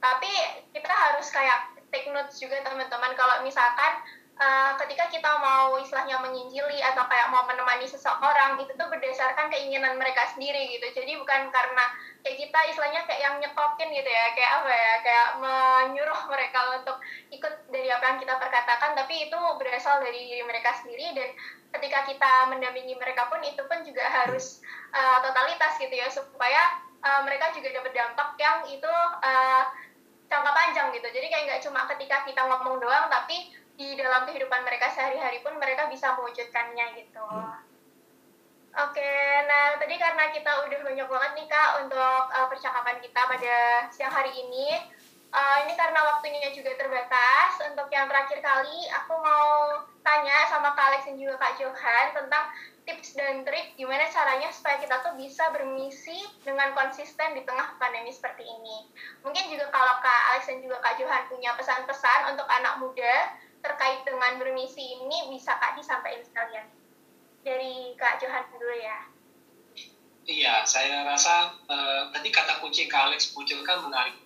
Tapi 0.01 0.33
kita 0.73 0.91
harus 0.91 1.29
kayak 1.29 1.77
take 1.93 2.09
notes 2.11 2.41
juga 2.41 2.65
teman-teman 2.65 3.13
kalau 3.15 3.45
misalkan 3.45 4.01
uh, 4.39 4.72
ketika 4.80 5.11
kita 5.11 5.30
mau 5.43 5.76
istilahnya 5.82 6.22
menginjili 6.22 6.78
atau 6.80 7.05
kayak 7.11 7.28
mau 7.34 7.45
menemani 7.45 7.84
seseorang 7.84 8.62
itu 8.62 8.72
tuh 8.78 8.89
berdasarkan 8.89 9.51
keinginan 9.51 9.99
mereka 9.99 10.30
sendiri 10.32 10.70
gitu. 10.72 10.86
Jadi 10.95 11.18
bukan 11.18 11.51
karena 11.51 11.84
kayak 12.22 12.39
kita 12.47 12.59
istilahnya 12.70 13.03
kayak 13.05 13.20
yang 13.20 13.34
nyekokin 13.43 13.91
gitu 13.91 14.11
ya 14.11 14.24
kayak 14.34 14.53
apa 14.62 14.72
ya 14.72 14.95
kayak 15.03 15.28
menyuruh 15.43 16.20
mereka 16.30 16.61
untuk 16.78 16.97
ikut 17.34 17.55
dari 17.68 17.89
apa 17.91 18.05
yang 18.14 18.18
kita 18.22 18.34
perkatakan 18.39 18.91
tapi 18.95 19.28
itu 19.28 19.39
berasal 19.59 20.01
dari 20.01 20.20
diri 20.30 20.43
mereka 20.47 20.70
sendiri. 20.78 21.14
Dan 21.18 21.30
ketika 21.68 22.09
kita 22.09 22.32
mendampingi 22.49 22.97
mereka 22.97 23.28
pun 23.28 23.43
itu 23.45 23.61
pun 23.66 23.82
juga 23.84 24.07
harus 24.07 24.64
uh, 24.95 25.18
totalitas 25.20 25.76
gitu 25.76 25.93
ya 25.93 26.09
supaya 26.09 26.80
uh, 27.03 27.20
mereka 27.26 27.53
juga 27.53 27.74
dapat 27.74 27.93
dampak 27.93 28.39
yang 28.41 28.64
itu 28.70 28.93
uh, 29.20 29.64
jangka 30.28 30.53
panjang 30.53 30.89
gitu. 30.93 31.09
Jadi 31.09 31.26
kayak 31.26 31.45
nggak 31.49 31.62
cuma 31.64 31.89
ketika 31.97 32.24
kita 32.28 32.41
ngomong 32.45 32.80
doang 32.80 33.09
tapi 33.09 33.58
di 33.79 33.95
dalam 33.95 34.26
kehidupan 34.26 34.66
mereka 34.66 34.91
sehari-hari 34.91 35.39
pun 35.47 35.55
mereka 35.55 35.87
bisa 35.87 36.11
mewujudkannya 36.18 36.99
gitu. 36.99 37.22
Oke, 38.79 39.14
nah 39.47 39.79
tadi 39.79 39.95
karena 39.97 40.35
kita 40.35 40.66
udah 40.66 40.81
banyak 40.83 41.07
banget 41.07 41.31
nih 41.39 41.47
kak 41.47 41.70
untuk 41.87 42.22
uh, 42.31 42.47
percakapan 42.51 42.99
kita 42.99 43.22
pada 43.26 43.57
siang 43.95 44.11
hari 44.11 44.35
ini. 44.35 44.83
Uh, 45.29 45.57
ini 45.62 45.79
karena 45.79 45.99
waktunya 46.14 46.51
juga 46.51 46.74
terbatas. 46.74 47.59
Untuk 47.70 47.87
yang 47.95 48.11
terakhir 48.11 48.43
kali, 48.43 48.79
aku 48.99 49.14
mau 49.18 49.83
tanya 50.01 50.49
sama 50.49 50.72
Kak 50.72 50.85
Alex 50.89 51.05
dan 51.05 51.20
juga 51.20 51.37
Kak 51.37 51.61
Johan 51.61 52.07
tentang 52.16 52.45
tips 52.89 53.12
dan 53.12 53.45
trik 53.45 53.76
gimana 53.76 54.09
caranya 54.09 54.49
supaya 54.49 54.81
kita 54.81 55.05
tuh 55.05 55.12
bisa 55.20 55.53
bermisi 55.53 56.16
dengan 56.41 56.72
konsisten 56.72 57.37
di 57.37 57.45
tengah 57.45 57.76
pandemi 57.76 58.09
seperti 58.09 58.49
ini. 58.49 58.89
Mungkin 59.20 59.53
juga 59.53 59.68
kalau 59.68 60.01
Kak 60.01 60.22
Alex 60.33 60.49
dan 60.49 60.64
juga 60.64 60.81
Kak 60.81 60.97
Johan 60.97 61.29
punya 61.29 61.53
pesan-pesan 61.61 62.33
untuk 62.33 62.49
anak 62.49 62.81
muda 62.81 63.14
terkait 63.89 64.05
dengan 64.05 64.36
bermisi 64.36 64.84
ini 64.84 65.32
bisa 65.32 65.57
Kak 65.57 65.80
disampaikan 65.80 66.20
sekalian. 66.20 66.68
Dari 67.41 67.97
Kak 67.97 68.20
Johan 68.20 68.45
dulu 68.53 68.76
ya. 68.76 69.09
Iya, 70.28 70.55
saya 70.68 71.09
rasa 71.09 71.57
eh, 71.64 72.12
tadi 72.12 72.28
kata 72.28 72.61
kunci 72.61 72.84
Kak 72.84 73.09
Alex 73.09 73.32
munculkan 73.32 73.89
menarik 73.89 74.20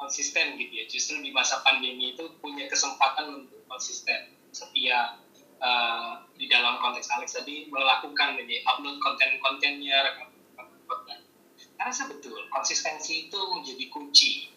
konsisten 0.00 0.56
gitu 0.56 0.72
ya. 0.72 0.88
Justru 0.88 1.20
di 1.20 1.36
masa 1.36 1.60
pandemi 1.60 2.16
itu 2.16 2.32
punya 2.40 2.64
kesempatan 2.64 3.44
untuk 3.44 3.60
konsisten, 3.68 4.32
setia 4.56 5.20
eh, 5.60 6.12
di 6.40 6.48
dalam 6.48 6.80
konteks 6.80 7.12
Alex 7.12 7.36
tadi 7.36 7.68
melakukan 7.68 8.40
ini 8.40 8.64
upload 8.64 8.96
konten-kontennya, 9.04 10.00
rekam 10.00 10.32
konten. 10.88 11.20
Karena 11.76 11.92
betul 12.08 12.40
konsistensi 12.48 13.28
itu 13.28 13.36
menjadi 13.52 13.84
kunci. 13.92 14.48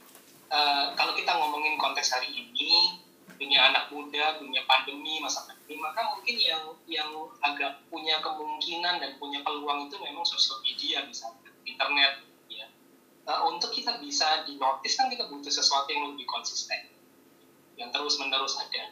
Eh, 0.48 0.86
kalau 0.96 1.12
kita 1.20 1.36
ngomongin 1.36 1.76
konteks 1.76 2.16
hari 2.16 2.32
ini, 2.32 3.04
dunia 3.38 3.70
anak 3.70 3.94
muda, 3.94 4.42
dunia 4.42 4.66
pandemi, 4.66 5.22
masa 5.22 5.46
pandemi, 5.46 5.78
maka 5.78 6.02
mungkin 6.10 6.36
yang 6.42 6.64
yang 6.90 7.10
agak 7.46 7.86
punya 7.88 8.18
kemungkinan 8.20 8.98
dan 8.98 9.12
punya 9.22 9.40
peluang 9.46 9.88
itu 9.88 9.96
memang 10.02 10.26
sosial 10.26 10.58
media 10.66 11.06
misalnya, 11.06 11.54
internet, 11.64 12.26
ya. 12.50 12.66
Nah, 13.30 13.46
untuk 13.46 13.70
kita 13.72 14.02
bisa 14.02 14.44
dinotis 14.50 14.98
kan 14.98 15.08
kita 15.08 15.30
butuh 15.30 15.54
sesuatu 15.54 15.88
yang 15.94 16.14
lebih 16.14 16.26
konsisten, 16.26 16.90
yang 17.78 17.94
terus 17.94 18.18
menerus 18.18 18.58
ada. 18.58 18.92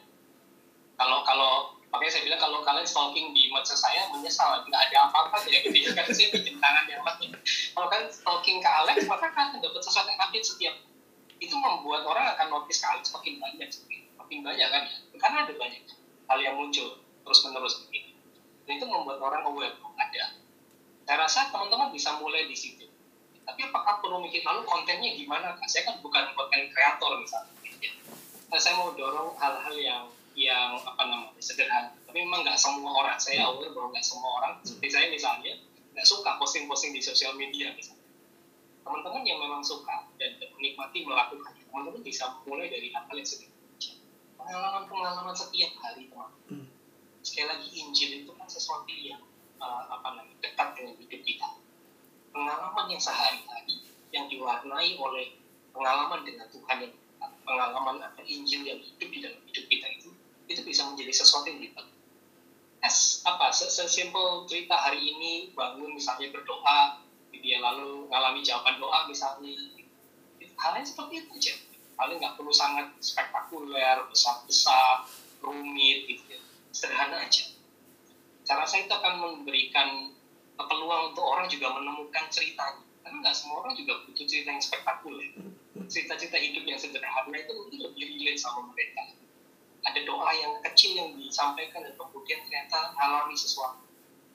Kalau 0.96 1.26
kalau 1.28 1.76
makanya 1.91 2.12
saya 2.12 2.24
bilang 2.28 2.41
kalau 2.41 2.60
kalian 2.64 2.88
stalking 2.88 3.32
di 3.32 3.52
medsos 3.52 3.80
saya 3.80 4.08
menyesal 4.12 4.64
nggak 4.68 4.82
ada 4.91 5.12
apa-apa 5.12 5.48
ya 5.48 5.64
gitu 5.64 5.76
ya 5.80 5.91
kan 5.96 6.08
saya 6.12 6.28
pinjam 6.32 6.56
tangan 6.60 6.86
yang 6.88 7.04
lain. 7.04 7.32
Kalau 7.74 7.88
kan 7.88 8.04
stalking 8.12 8.60
ke 8.62 8.70
Alex 8.70 9.08
maka 9.10 9.32
kan 9.32 9.56
dapat 9.60 9.82
sesuatu 9.84 10.08
yang 10.08 10.22
update 10.22 10.48
setiap 10.48 10.76
itu 11.39 11.56
membuat 11.56 12.08
orang 12.08 12.32
akan 12.36 12.48
notice 12.52 12.80
ke 12.80 12.88
Alex 12.88 13.12
banyak 13.12 13.70
makin 14.26 14.42
banyak 14.42 14.68
kan 14.74 14.82
ya. 14.90 14.98
Karena 15.22 15.38
ada 15.46 15.54
banyak 15.54 15.82
hal 16.26 16.40
yang 16.42 16.58
muncul 16.58 16.98
terus 17.22 17.40
menerus 17.46 17.86
begini 17.86 18.18
dan 18.66 18.82
itu 18.82 18.86
membuat 18.90 19.22
orang 19.22 19.46
aware 19.46 19.78
oh, 19.86 19.94
ada. 19.94 20.42
Saya 21.06 21.18
rasa 21.22 21.54
teman-teman 21.54 21.94
bisa 21.94 22.18
mulai 22.18 22.50
di 22.50 22.58
situ. 22.58 22.90
Tapi 23.46 23.62
apakah 23.62 24.02
perlu 24.02 24.26
mikir 24.26 24.42
lalu 24.42 24.66
kontennya 24.66 25.14
gimana 25.14 25.54
kan 25.54 25.70
saya 25.70 25.86
kan 25.86 26.02
bukan 26.02 26.34
konten 26.34 26.66
kreator 26.74 27.22
misalnya. 27.22 27.54
Gitu 27.62 27.78
ya. 27.86 27.94
Nah, 28.50 28.58
saya 28.58 28.74
mau 28.82 28.90
dorong 28.98 29.38
hal-hal 29.38 29.76
yang 29.78 30.04
yang 30.34 30.82
apa 30.82 31.02
namanya 31.06 31.38
sederhana. 31.38 31.94
Tapi 32.10 32.26
memang 32.26 32.42
nggak 32.42 32.58
semua 32.58 33.06
orang 33.06 33.22
saya 33.22 33.46
aware 33.46 33.70
bahwa 33.70 33.94
nggak 33.94 34.06
semua 34.06 34.30
orang 34.42 34.54
seperti 34.66 34.90
saya 34.90 35.08
misalnya 35.14 35.54
nggak 35.94 36.08
suka 36.10 36.42
posting-posting 36.42 36.98
di 36.98 37.02
sosial 37.06 37.38
media 37.38 37.70
misalnya. 37.78 38.02
Teman-teman 38.82 39.22
yang 39.30 39.38
memang 39.38 39.62
suka 39.62 40.10
dan 40.18 40.42
menikmati 40.58 41.06
melakukannya 41.06 41.70
teman-teman 41.70 42.02
bisa 42.02 42.34
mulai 42.50 42.66
dari 42.66 42.90
hal-hal 42.90 43.14
yang 43.14 43.30
sederhana 43.30 43.55
pengalaman-pengalaman 44.46 45.34
setiap 45.34 45.74
hari 45.82 46.06
teman. 46.08 46.32
Hmm. 46.46 46.68
sekali 47.26 47.50
lagi 47.50 47.68
Injil 47.82 48.22
itu 48.22 48.32
kan 48.38 48.46
sesuatu 48.46 48.86
yang 48.93 49.18
uh, 49.58 49.89
apa 49.89 50.14
namanya 50.14 50.38
dekat 50.46 50.78
dengan 50.78 50.93
hidup 51.02 51.22
kita. 51.26 51.50
Pengalaman 52.30 52.86
yang 52.93 53.02
sehari-hari 53.02 53.82
yang 54.14 54.30
diwarnai 54.30 54.93
oleh 55.02 55.34
pengalaman 55.74 56.22
dengan 56.22 56.46
Tuhan 56.54 56.78
yang 56.86 56.93
pengalaman 57.41 57.98
atau 58.06 58.22
Injil 58.22 58.62
yang 58.62 58.78
hidup 58.78 59.10
di 59.10 59.20
dalam 59.26 59.41
hidup 59.50 59.66
kita 59.66 59.88
itu 59.98 60.10
itu 60.46 60.62
bisa 60.62 60.86
menjadi 60.86 61.14
sesuatu 61.26 61.50
yang 61.50 61.66
dekat 61.66 61.86
as 62.86 63.26
apa 63.26 63.50
sesimpel 63.50 64.46
cerita 64.46 64.78
hari 64.78 65.02
ini 65.02 65.50
bangun 65.58 65.98
misalnya 65.98 66.30
berdoa 66.30 67.02
dia 67.34 67.58
lalu 67.62 68.10
ngalami 68.10 68.41
jawaban 68.46 68.78
doa 68.78 69.10
misalnya 69.10 69.54
hal 70.58 70.74
yang 70.78 70.86
seperti 70.86 71.26
itu 71.26 71.30
aja 71.34 71.54
paling 71.96 72.20
nggak 72.20 72.36
perlu 72.36 72.52
sangat 72.52 72.91
spektakuler 73.00 74.04
besar-besar 74.12 75.08
rumit 75.39 76.08
gitu 76.08 76.24
ya. 76.28 76.39
Sederhana 76.76 77.24
aja. 77.24 77.48
Cara 78.46 78.68
saya 78.68 78.86
itu 78.86 78.93
akan 78.93 79.14
memberikan 79.24 80.12
peluang 80.60 81.12
untuk 81.16 81.26
orang 81.26 81.48
juga 81.48 81.72
menemukan 81.76 82.28
ceritanya. 82.30 82.84
Karena 83.02 83.22
nggak 83.22 83.36
semua 83.38 83.64
orang 83.64 83.74
juga 83.78 84.02
butuh 84.06 84.26
cerita 84.28 84.50
yang 84.52 84.64
spektakuler. 84.64 85.32
Cerita-cerita 85.88 86.38
hidup 86.39 86.64
yang 86.68 86.80
sederhana 86.80 87.36
itu 87.36 87.52
mungkin 87.56 87.80
lebih 87.89 88.04
relate 88.18 88.41
sama 88.41 88.70
mereka. 88.74 89.16
Ada 89.86 90.02
doa 90.04 90.30
yang 90.34 90.54
kecil 90.66 90.98
yang 90.98 91.10
disampaikan 91.16 91.86
dan 91.86 91.93
kemudian 91.96 92.41
ternyata 92.50 92.91
alami 92.98 93.38
sesuatu. 93.38 93.86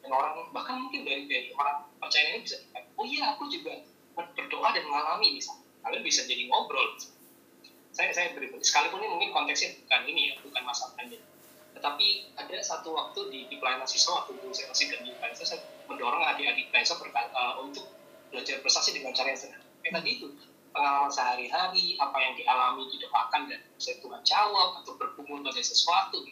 Dan 0.00 0.16
orang 0.16 0.48
bahkan 0.54 0.80
mungkin 0.80 1.04
dari 1.04 1.28
dari 1.28 1.52
orang 1.52 1.84
percaya 2.00 2.38
ini 2.38 2.40
bisa 2.46 2.56
oh 2.96 3.04
iya 3.04 3.36
aku 3.36 3.50
juga 3.52 3.84
berdoa 4.14 4.68
dan 4.72 4.84
mengalami 4.86 5.36
misalnya. 5.36 5.66
Kalian 5.84 6.02
bisa 6.06 6.24
jadi 6.24 6.48
ngobrol. 6.48 6.96
Saya 7.90 8.14
saya 8.14 8.32
beri 8.34 8.50
sekalipun 8.62 9.02
ini 9.02 9.08
mungkin 9.10 9.30
konteksnya 9.34 9.74
bukan 9.84 10.00
ini 10.06 10.20
ya 10.30 10.34
bukan 10.42 10.62
masalah 10.62 10.94
pandemi 10.94 11.26
tetapi 11.74 12.06
ada 12.36 12.56
satu 12.60 12.92
waktu 12.92 13.20
di, 13.30 13.40
di 13.48 13.56
pelayanan 13.56 13.88
siswa 13.88 14.22
waktu 14.22 14.36
dulu 14.36 14.52
saya 14.52 14.68
masih 14.68 14.90
di 14.90 15.14
pelayanan 15.16 15.38
saya 15.38 15.60
mendorong 15.90 16.22
adik-adik 16.22 16.70
berkata, 16.70 17.34
uh, 17.34 17.58
untuk 17.62 17.88
belajar 18.30 18.62
prestasi 18.62 18.94
dengan 18.94 19.10
cara 19.10 19.34
yang 19.34 19.40
sederhana. 19.42 19.66
Kayak 19.82 19.92
tadi 20.00 20.10
itu 20.14 20.26
pengalaman 20.70 21.10
sehari-hari, 21.10 21.98
apa 21.98 22.16
yang 22.22 22.32
dialami, 22.38 22.86
didoakan 22.94 23.40
dan 23.50 23.60
saya 23.80 23.98
Tuhan 23.98 24.22
jawab 24.22 24.68
atau 24.84 24.94
bergumul 24.94 25.42
pada 25.42 25.58
sesuatu. 25.58 26.22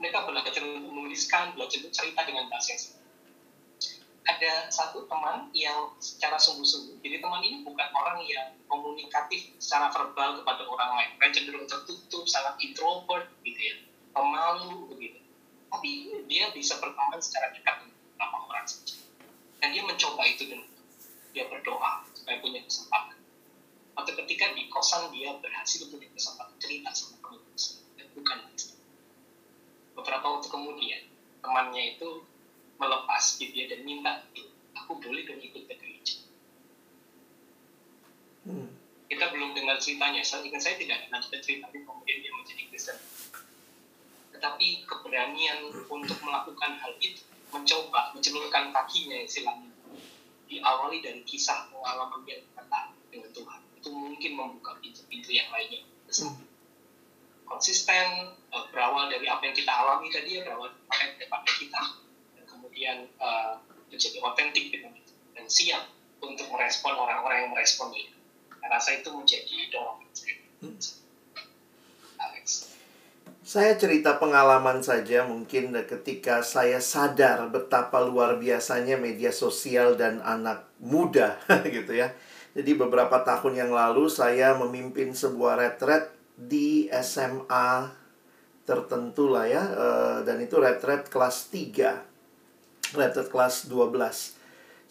Mereka 0.00 0.26
belajar 0.26 0.64
menuliskan, 0.64 1.54
belajar 1.54 1.86
untuk 1.86 1.94
cerita 1.94 2.20
dengan 2.26 2.50
bahasa 2.50 2.74
yang 2.74 2.80
sederhana 2.82 2.99
ada 4.30 4.70
satu 4.70 5.10
teman 5.10 5.50
yang 5.50 5.90
secara 5.98 6.38
sungguh-sungguh, 6.38 7.02
jadi 7.02 7.18
teman 7.18 7.42
ini 7.42 7.66
bukan 7.66 7.88
orang 7.90 8.22
yang 8.22 8.54
komunikatif 8.70 9.50
secara 9.58 9.90
verbal 9.90 10.38
kepada 10.42 10.62
orang 10.70 10.90
lain, 10.94 11.10
mereka 11.18 11.42
cenderung 11.42 11.66
tertutup, 11.66 12.24
sangat 12.30 12.54
introvert 12.62 13.26
gitu 13.42 13.60
ya, 13.60 13.74
pemalu 14.14 14.86
begitu. 14.94 15.18
Tapi 15.70 15.90
dia 16.30 16.54
bisa 16.54 16.78
berteman 16.78 17.18
secara 17.18 17.50
dekat 17.50 17.82
dengan 17.82 17.98
beberapa 18.14 18.36
orang 18.46 18.66
saja. 18.66 18.94
Dan 19.58 19.74
dia 19.74 19.82
mencoba 19.82 20.22
itu 20.26 20.42
dengan 20.46 20.70
dia 21.34 21.44
berdoa 21.50 22.06
supaya 22.14 22.36
punya 22.38 22.60
kesempatan. 22.66 23.18
Atau 23.98 24.12
ketika 24.24 24.54
di 24.54 24.70
kosan 24.70 25.10
dia 25.10 25.34
berhasil 25.38 25.90
punya 25.90 26.06
kesempatan 26.14 26.54
cerita 26.62 26.90
sama 26.94 27.18
teman 27.18 27.42
dan 27.98 28.06
bukan 28.14 28.38
Beberapa 29.94 30.26
waktu 30.32 30.48
kemudian 30.48 31.02
temannya 31.44 31.98
itu 31.98 32.24
melepas 32.80 33.22
gitu 33.36 33.52
ya 33.52 33.68
dan 33.68 33.84
minta 33.84 34.24
aku 34.72 34.96
boleh 34.96 35.28
dong 35.28 35.38
ikut 35.38 35.68
ke 35.68 35.74
gereja. 35.76 36.16
Hmm. 38.48 38.72
kita 39.10 39.36
belum 39.36 39.52
dengar 39.52 39.76
ceritanya. 39.76 40.24
Saya 40.24 40.48
ingat 40.48 40.64
saya 40.64 40.80
tidak 40.80 41.12
lanjutkan 41.12 41.44
cerita 41.44 41.68
tapi 41.68 41.84
kemudian 41.84 42.18
dia 42.24 42.32
menjadi 42.32 42.62
Kristen. 42.72 42.98
Tetapi 44.32 44.88
keberanian 44.88 45.68
untuk 45.92 46.18
melakukan 46.24 46.80
hal 46.80 46.96
itu 47.04 47.20
mencoba 47.52 48.16
mencelurkan 48.16 48.72
kakinya 48.72 49.20
istilahnya 49.20 49.68
diawali 50.50 50.98
dari 51.04 51.22
kisah 51.22 51.68
pengalaman 51.68 52.24
yang 52.24 52.42
kata 52.56 52.96
dengan 53.12 53.30
Tuhan. 53.30 53.60
Itu 53.76 53.88
mungkin 53.92 54.32
membuka 54.34 54.80
pintu-pintu 54.80 55.30
yang 55.30 55.52
lainnya. 55.52 55.84
Hmm. 56.10 56.42
konsisten 57.46 58.34
eh, 58.34 58.64
berawal 58.74 59.06
dari 59.06 59.30
apa 59.30 59.46
yang 59.46 59.54
kita 59.54 59.70
alami 59.70 60.10
tadi 60.10 60.38
ya 60.38 60.42
berawal 60.42 60.74
dari 60.74 61.26
apa 61.30 61.46
yang 61.46 61.58
kita 61.62 61.78
kemudian 62.80 63.04
uh, 63.20 63.60
menjadi 63.92 64.24
otentik 64.24 64.72
dan, 64.72 64.96
dan 65.36 65.44
siap 65.44 65.84
untuk 66.24 66.48
merespon 66.48 66.96
orang-orang 66.96 67.44
yang 67.44 67.50
merespon 67.52 67.92
itu. 67.92 68.16
Saya 68.56 68.68
rasa 68.72 68.90
itu 68.96 69.12
menjadi 69.12 69.56
dorongan 69.68 70.08
saya. 70.16 70.36
Hmm. 70.64 70.80
Alex. 72.16 72.72
Saya 73.44 73.76
cerita 73.76 74.16
pengalaman 74.16 74.80
saja 74.80 75.28
mungkin 75.28 75.76
ketika 75.84 76.40
saya 76.40 76.80
sadar 76.80 77.52
betapa 77.52 78.00
luar 78.00 78.40
biasanya 78.40 78.96
media 78.96 79.28
sosial 79.28 80.00
dan 80.00 80.24
anak 80.24 80.64
muda 80.80 81.36
gitu 81.76 81.92
ya. 81.92 82.16
Jadi 82.56 82.80
beberapa 82.80 83.20
tahun 83.20 83.60
yang 83.60 83.76
lalu 83.76 84.08
saya 84.08 84.56
memimpin 84.56 85.12
sebuah 85.12 85.60
retret 85.60 86.16
di 86.32 86.88
SMA 87.04 87.92
tertentu 88.64 89.28
lah 89.28 89.44
ya 89.44 89.64
eh, 89.68 90.18
dan 90.24 90.40
itu 90.40 90.56
retret 90.56 91.12
kelas 91.12 91.52
3 91.52 92.09
retret 92.94 93.28
kelas 93.30 93.68
12. 93.68 94.40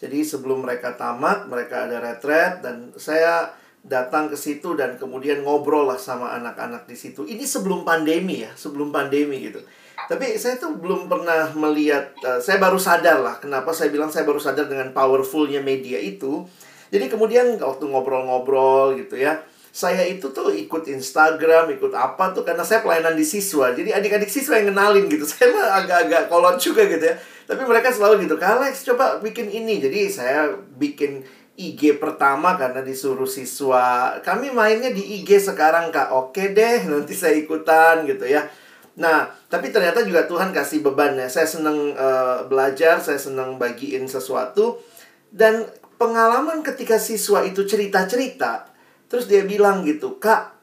Jadi 0.00 0.18
sebelum 0.24 0.64
mereka 0.64 0.96
tamat, 0.96 1.44
mereka 1.44 1.84
ada 1.84 2.00
retret 2.00 2.64
dan 2.64 2.88
saya 2.96 3.52
datang 3.80 4.28
ke 4.28 4.36
situ 4.36 4.76
dan 4.76 5.00
kemudian 5.00 5.40
ngobrol 5.40 5.88
lah 5.88 6.00
sama 6.00 6.32
anak-anak 6.36 6.84
di 6.88 6.96
situ. 6.96 7.24
Ini 7.24 7.44
sebelum 7.44 7.84
pandemi 7.84 8.44
ya, 8.44 8.52
sebelum 8.56 8.92
pandemi 8.92 9.40
gitu. 9.40 9.60
Tapi 10.08 10.40
saya 10.40 10.56
tuh 10.56 10.76
belum 10.80 11.08
pernah 11.08 11.52
melihat, 11.52 12.16
uh, 12.24 12.40
saya 12.40 12.56
baru 12.56 12.80
sadar 12.80 13.20
lah 13.20 13.36
kenapa 13.36 13.72
saya 13.76 13.92
bilang 13.92 14.08
saya 14.08 14.24
baru 14.24 14.40
sadar 14.40 14.68
dengan 14.68 14.92
powerfulnya 14.96 15.60
media 15.60 16.00
itu. 16.00 16.44
Jadi 16.90 17.06
kemudian 17.06 17.60
waktu 17.60 17.84
ngobrol-ngobrol 17.86 18.98
gitu 18.98 19.20
ya, 19.20 19.38
saya 19.70 20.02
itu 20.02 20.34
tuh 20.34 20.50
ikut 20.50 20.90
Instagram, 20.90 21.70
ikut 21.78 21.94
apa 21.94 22.34
tuh 22.34 22.42
karena 22.42 22.66
saya 22.66 22.82
pelayanan 22.82 23.14
di 23.14 23.22
siswa. 23.22 23.70
Jadi 23.70 23.94
adik-adik 23.94 24.26
siswa 24.26 24.58
yang 24.58 24.74
kenalin 24.74 25.06
gitu. 25.06 25.22
Saya 25.30 25.54
mah 25.54 25.66
agak-agak 25.82 26.26
kolot 26.26 26.58
juga 26.58 26.82
gitu 26.90 27.06
ya. 27.06 27.14
Tapi 27.46 27.62
mereka 27.66 27.94
selalu 27.94 28.26
gitu, 28.26 28.34
Kak 28.34 28.58
Alex 28.58 28.82
coba 28.82 29.22
bikin 29.22 29.46
ini. 29.46 29.78
Jadi 29.78 30.10
saya 30.10 30.54
bikin 30.78 31.22
IG 31.54 32.02
pertama 32.02 32.58
karena 32.58 32.82
disuruh 32.82 33.30
siswa. 33.30 34.18
Kami 34.22 34.50
mainnya 34.50 34.90
di 34.90 35.22
IG 35.22 35.38
sekarang 35.38 35.94
Kak. 35.94 36.10
Oke 36.14 36.50
deh, 36.50 36.82
nanti 36.90 37.14
saya 37.14 37.38
ikutan 37.38 38.06
gitu 38.10 38.26
ya. 38.26 38.50
Nah, 38.98 39.30
tapi 39.46 39.70
ternyata 39.70 40.02
juga 40.02 40.26
Tuhan 40.26 40.50
kasih 40.50 40.82
beban 40.82 41.14
ya. 41.14 41.30
Saya 41.30 41.46
senang 41.46 41.94
uh, 41.94 42.42
belajar, 42.50 42.98
saya 42.98 43.22
senang 43.22 43.54
bagiin 43.54 44.10
sesuatu. 44.10 44.82
Dan 45.30 45.62
pengalaman 45.94 46.66
ketika 46.66 46.98
siswa 46.98 47.46
itu 47.46 47.62
cerita-cerita, 47.62 48.66
Terus 49.10 49.26
dia 49.26 49.42
bilang 49.42 49.82
gitu, 49.82 50.22
Kak, 50.22 50.54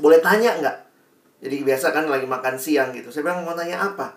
boleh 0.00 0.24
tanya 0.24 0.56
nggak? 0.56 0.76
Jadi 1.44 1.56
biasa 1.62 1.92
kan 1.92 2.08
lagi 2.08 2.24
makan 2.24 2.56
siang 2.56 2.90
gitu. 2.96 3.12
Saya 3.12 3.28
bilang, 3.28 3.44
mau 3.44 3.52
tanya 3.52 3.92
apa? 3.92 4.16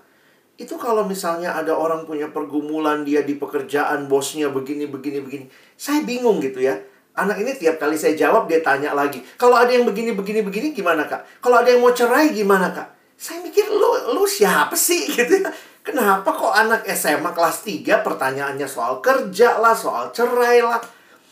Itu 0.55 0.79
kalau 0.79 1.03
misalnya 1.03 1.53
ada 1.53 1.75
orang 1.75 2.07
punya 2.07 2.31
pergumulan, 2.31 3.03
dia 3.03 3.27
di 3.27 3.35
pekerjaan, 3.35 4.07
bosnya 4.07 4.47
begini, 4.47 4.87
begini, 4.87 5.19
begini. 5.19 5.45
Saya 5.75 6.01
bingung 6.07 6.39
gitu 6.39 6.63
ya. 6.63 6.79
Anak 7.11 7.43
ini 7.43 7.51
tiap 7.59 7.75
kali 7.75 7.99
saya 7.99 8.15
jawab, 8.15 8.47
dia 8.47 8.63
tanya 8.63 8.95
lagi. 8.95 9.19
Kalau 9.35 9.59
ada 9.59 9.67
yang 9.67 9.83
begini, 9.83 10.15
begini, 10.15 10.47
begini, 10.47 10.71
gimana 10.71 11.03
kak? 11.03 11.43
Kalau 11.43 11.59
ada 11.59 11.67
yang 11.67 11.83
mau 11.83 11.91
cerai, 11.91 12.31
gimana 12.31 12.71
kak? 12.71 12.87
Saya 13.19 13.43
mikir, 13.43 13.67
lu, 13.67 14.15
lu 14.15 14.23
siapa 14.23 14.73
sih? 14.73 15.05
Gitu 15.17 15.43
ya. 15.43 15.51
Kenapa 15.81 16.29
kok 16.29 16.53
anak 16.53 16.85
SMA 16.93 17.33
kelas 17.33 17.65
3 17.65 18.05
pertanyaannya 18.05 18.69
soal 18.69 19.01
kerja 19.01 19.57
lah, 19.57 19.73
soal 19.73 20.13
cerai 20.13 20.61
lah. 20.61 20.79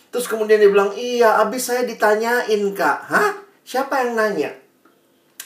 Terus 0.09 0.25
kemudian 0.25 0.57
dia 0.57 0.69
bilang, 0.69 0.89
iya 0.97 1.37
abis 1.45 1.69
saya 1.69 1.85
ditanyain 1.85 2.63
kak. 2.73 2.99
Hah? 3.09 3.31
Siapa 3.61 4.01
yang 4.01 4.17
nanya? 4.17 4.51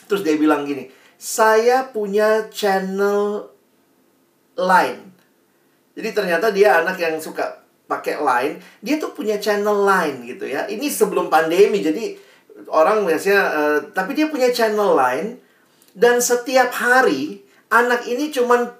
Terus 0.08 0.24
dia 0.24 0.40
bilang 0.40 0.64
gini, 0.64 0.88
saya 1.20 1.88
punya 1.92 2.48
channel 2.48 3.52
Line. 4.54 5.04
Jadi 5.98 6.10
ternyata 6.14 6.54
dia 6.54 6.80
anak 6.80 6.96
yang 6.96 7.20
suka 7.20 7.60
pakai 7.90 8.22
Line. 8.24 8.64
Dia 8.80 8.96
tuh 9.02 9.12
punya 9.12 9.36
channel 9.42 9.84
Line 9.84 10.24
gitu 10.24 10.48
ya. 10.48 10.64
Ini 10.72 10.88
sebelum 10.88 11.28
pandemi, 11.28 11.84
jadi 11.84 12.16
orang 12.72 13.04
biasanya, 13.04 13.42
uh, 13.52 13.80
tapi 13.92 14.16
dia 14.16 14.32
punya 14.32 14.48
channel 14.56 14.96
Line. 14.96 15.44
Dan 15.92 16.24
setiap 16.24 16.72
hari, 16.74 17.44
anak 17.68 18.08
ini 18.08 18.32
cuman, 18.32 18.72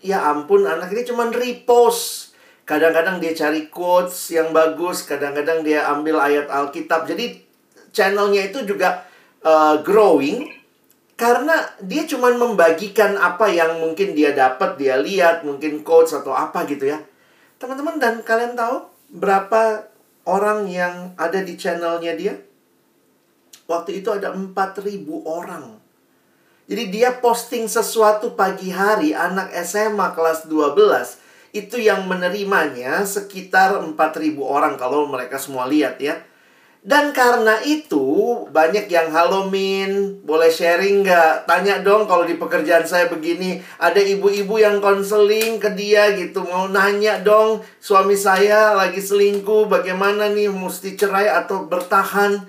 ya 0.00 0.30
ampun, 0.30 0.64
anak 0.64 0.94
ini 0.94 1.02
cuman 1.04 1.34
repost 1.34 2.23
Kadang-kadang 2.64 3.20
dia 3.20 3.36
cari 3.36 3.68
quotes 3.68 4.32
yang 4.32 4.56
bagus, 4.56 5.04
kadang-kadang 5.04 5.60
dia 5.60 5.84
ambil 5.92 6.16
ayat 6.16 6.48
Alkitab. 6.48 7.04
Jadi 7.04 7.44
channelnya 7.92 8.48
itu 8.48 8.64
juga 8.64 9.04
uh, 9.44 9.84
growing 9.84 10.48
karena 11.14 11.54
dia 11.84 12.08
cuma 12.08 12.32
membagikan 12.32 13.14
apa 13.20 13.52
yang 13.52 13.84
mungkin 13.84 14.16
dia 14.16 14.32
dapat, 14.32 14.80
dia 14.80 14.96
lihat, 14.96 15.44
mungkin 15.44 15.84
quotes 15.84 16.16
atau 16.16 16.32
apa 16.32 16.64
gitu 16.64 16.88
ya. 16.88 16.98
Teman-teman 17.60 18.00
dan 18.00 18.24
kalian 18.24 18.56
tahu 18.56 18.88
berapa 19.12 19.86
orang 20.24 20.66
yang 20.66 21.12
ada 21.20 21.44
di 21.44 21.54
channelnya 21.60 22.16
dia? 22.16 22.34
Waktu 23.68 24.00
itu 24.00 24.08
ada 24.08 24.32
4000 24.32 25.04
orang. 25.24 25.78
Jadi 26.64 26.88
dia 26.88 27.12
posting 27.20 27.68
sesuatu 27.68 28.32
pagi 28.32 28.72
hari 28.72 29.12
anak 29.12 29.52
SMA 29.68 30.16
kelas 30.16 30.48
12 30.48 31.23
itu 31.54 31.78
yang 31.78 32.10
menerimanya 32.10 33.06
sekitar 33.06 33.78
4.000 33.78 33.94
orang 34.42 34.74
kalau 34.74 35.06
mereka 35.06 35.38
semua 35.38 35.70
lihat 35.70 36.02
ya. 36.02 36.18
Dan 36.84 37.16
karena 37.16 37.64
itu 37.64 38.04
banyak 38.52 38.92
yang 38.92 39.08
halomin, 39.08 40.20
boleh 40.20 40.52
sharing 40.52 41.00
nggak? 41.00 41.48
Tanya 41.48 41.80
dong 41.80 42.04
kalau 42.04 42.28
di 42.28 42.36
pekerjaan 42.36 42.84
saya 42.84 43.08
begini, 43.08 43.56
ada 43.80 43.96
ibu-ibu 43.96 44.60
yang 44.60 44.84
konseling 44.84 45.56
ke 45.56 45.72
dia 45.72 46.12
gitu, 46.12 46.44
mau 46.44 46.68
nanya 46.68 47.24
dong 47.24 47.64
suami 47.80 48.20
saya 48.20 48.76
lagi 48.76 49.00
selingkuh, 49.00 49.64
bagaimana 49.64 50.28
nih 50.28 50.52
mesti 50.52 50.92
cerai 50.92 51.32
atau 51.32 51.64
bertahan. 51.64 52.44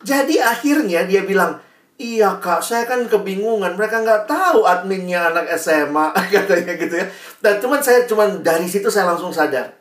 Jadi 0.00 0.40
akhirnya 0.40 1.04
dia 1.04 1.20
bilang, 1.28 1.60
Iya 1.96 2.36
kak, 2.44 2.60
saya 2.60 2.84
kan 2.84 3.08
kebingungan. 3.08 3.72
Mereka 3.72 4.04
nggak 4.04 4.28
tahu 4.28 4.68
adminnya 4.68 5.32
anak 5.32 5.48
SMA 5.56 6.12
katanya 6.32 6.76
gitu 6.76 6.94
ya. 7.00 7.06
Dan 7.40 7.56
cuman 7.56 7.80
saya 7.80 8.04
cuman 8.04 8.44
dari 8.44 8.68
situ 8.68 8.92
saya 8.92 9.08
langsung 9.08 9.32
sadar. 9.32 9.72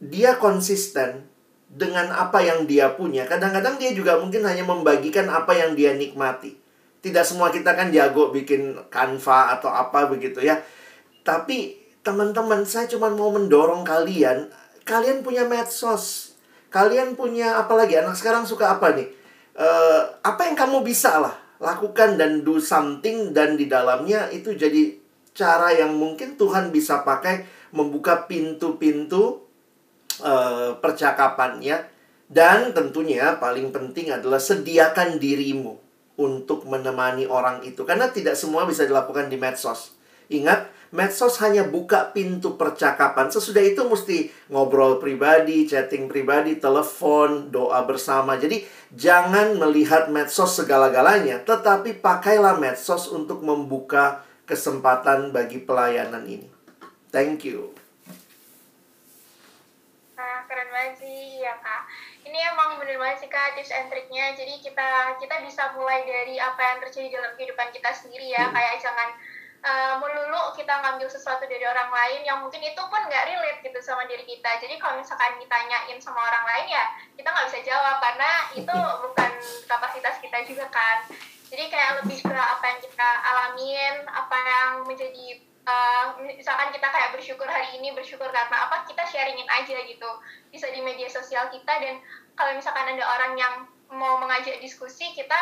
Dia 0.00 0.40
konsisten 0.40 1.28
dengan 1.68 2.08
apa 2.08 2.40
yang 2.40 2.64
dia 2.64 2.96
punya. 2.96 3.28
Kadang-kadang 3.28 3.76
dia 3.76 3.92
juga 3.92 4.16
mungkin 4.16 4.48
hanya 4.48 4.64
membagikan 4.64 5.28
apa 5.28 5.52
yang 5.52 5.76
dia 5.76 5.92
nikmati. 5.92 6.56
Tidak 7.04 7.24
semua 7.26 7.52
kita 7.52 7.76
kan 7.76 7.92
jago 7.92 8.32
bikin 8.32 8.72
kanva 8.88 9.52
atau 9.60 9.68
apa 9.68 10.08
begitu 10.08 10.40
ya. 10.40 10.56
Tapi 11.20 11.76
teman-teman, 12.00 12.64
saya 12.64 12.88
cuma 12.88 13.12
mau 13.12 13.28
mendorong 13.28 13.84
kalian. 13.84 14.48
Kalian 14.88 15.20
punya 15.20 15.44
medsos. 15.44 16.32
Kalian 16.72 17.12
punya 17.12 17.60
apa 17.60 17.76
lagi? 17.76 18.00
Anak 18.00 18.16
sekarang 18.16 18.48
suka 18.48 18.78
apa 18.78 18.96
nih? 18.96 19.21
Uh, 19.56 20.02
apa 20.22 20.48
yang 20.48 20.56
kamu 20.56 20.84
bisa 20.84 21.20
lah 21.20 21.34
lakukan 21.62 22.18
dan 22.18 22.42
do 22.42 22.58
something 22.58 23.30
dan 23.30 23.54
di 23.54 23.70
dalamnya 23.70 24.26
itu 24.34 24.52
jadi 24.58 24.98
cara 25.32 25.72
yang 25.72 25.94
mungkin 25.96 26.34
Tuhan 26.36 26.74
bisa 26.74 27.06
pakai 27.06 27.46
membuka 27.72 28.28
pintu-pintu 28.28 29.40
uh, 30.20 30.76
percakapan 30.78 31.62
ya. 31.62 31.78
Dan 32.32 32.72
tentunya 32.72 33.36
paling 33.36 33.68
penting 33.76 34.08
adalah 34.08 34.40
sediakan 34.40 35.20
dirimu 35.20 35.76
untuk 36.16 36.64
menemani 36.64 37.28
orang 37.28 37.60
itu 37.60 37.84
karena 37.84 38.08
tidak 38.08 38.36
semua 38.40 38.64
bisa 38.64 38.88
dilakukan 38.88 39.28
di 39.28 39.36
medsos. 39.36 39.92
Ingat, 40.32 40.64
medsos 40.92 41.40
hanya 41.40 41.64
buka 41.64 42.12
pintu 42.12 42.60
percakapan. 42.60 43.32
Sesudah 43.32 43.64
itu 43.64 43.80
mesti 43.88 44.28
ngobrol 44.52 45.00
pribadi, 45.00 45.64
chatting 45.64 46.06
pribadi, 46.06 46.60
telepon, 46.60 47.48
doa 47.48 47.82
bersama. 47.88 48.36
Jadi 48.36 48.62
jangan 48.92 49.56
melihat 49.56 50.12
medsos 50.12 50.52
segala-galanya, 50.52 51.40
tetapi 51.42 51.98
pakailah 51.98 52.60
medsos 52.60 53.08
untuk 53.08 53.40
membuka 53.40 54.22
kesempatan 54.44 55.32
bagi 55.32 55.64
pelayanan 55.64 56.28
ini. 56.28 56.48
Thank 57.08 57.48
you. 57.48 57.72
Nah, 60.12 60.44
keren 60.44 60.68
banget 60.70 61.00
sih 61.00 61.40
ya 61.40 61.56
kak. 61.58 61.82
Ini 62.22 62.38
emang 62.54 62.78
bener 62.78 63.00
banget 63.00 63.26
sih 63.26 63.30
kak 63.32 63.56
tips 63.56 63.72
and 63.72 63.88
triknya. 63.88 64.36
Jadi 64.36 64.60
kita 64.60 65.16
kita 65.18 65.40
bisa 65.40 65.72
mulai 65.74 66.04
dari 66.04 66.36
apa 66.36 66.60
yang 66.60 66.78
terjadi 66.84 67.08
dalam 67.16 67.32
kehidupan 67.34 67.68
kita 67.72 67.90
sendiri 67.90 68.32
ya. 68.32 68.48
Hmm. 68.48 68.54
Kayak 68.54 68.76
jangan 68.80 69.08
uh, 69.62 69.94
melulu 70.02 70.52
kita 70.58 70.74
ngambil 70.82 71.06
sesuatu 71.06 71.46
dari 71.46 71.62
orang 71.62 71.90
lain 71.90 72.20
yang 72.26 72.42
mungkin 72.42 72.62
itu 72.62 72.82
pun 72.82 73.00
nggak 73.06 73.24
relate 73.30 73.60
gitu 73.62 73.78
sama 73.82 74.04
diri 74.10 74.26
kita. 74.26 74.58
Jadi 74.58 74.76
kalau 74.76 74.98
misalkan 74.98 75.38
ditanyain 75.38 75.98
sama 76.02 76.20
orang 76.22 76.44
lain 76.46 76.66
ya 76.74 76.84
kita 77.14 77.30
nggak 77.30 77.46
bisa 77.50 77.60
jawab 77.66 77.96
karena 78.02 78.30
itu 78.58 78.76
bukan 79.08 79.32
kapasitas 79.70 80.18
kita 80.18 80.38
juga 80.46 80.66
kan. 80.68 81.06
Jadi 81.52 81.68
kayak 81.68 82.00
lebih 82.02 82.18
ke 82.24 82.32
apa 82.32 82.64
yang 82.64 82.80
kita 82.80 83.08
alamin, 83.28 83.94
apa 84.08 84.36
yang 84.40 84.70
menjadi 84.88 85.26
uh, 85.68 86.16
misalkan 86.24 86.72
kita 86.72 86.88
kayak 86.88 87.12
bersyukur 87.14 87.46
hari 87.46 87.76
ini 87.78 87.92
bersyukur 87.92 88.26
karena 88.32 88.66
apa 88.66 88.88
kita 88.88 89.04
sharingin 89.06 89.46
aja 89.46 89.76
gitu 89.84 90.10
bisa 90.50 90.66
di 90.72 90.80
media 90.80 91.06
sosial 91.12 91.52
kita 91.52 91.72
dan 91.76 92.00
kalau 92.34 92.56
misalkan 92.56 92.88
ada 92.96 93.04
orang 93.04 93.32
yang 93.36 93.54
mau 93.92 94.16
mengajak 94.16 94.56
diskusi 94.64 95.12
kita 95.12 95.36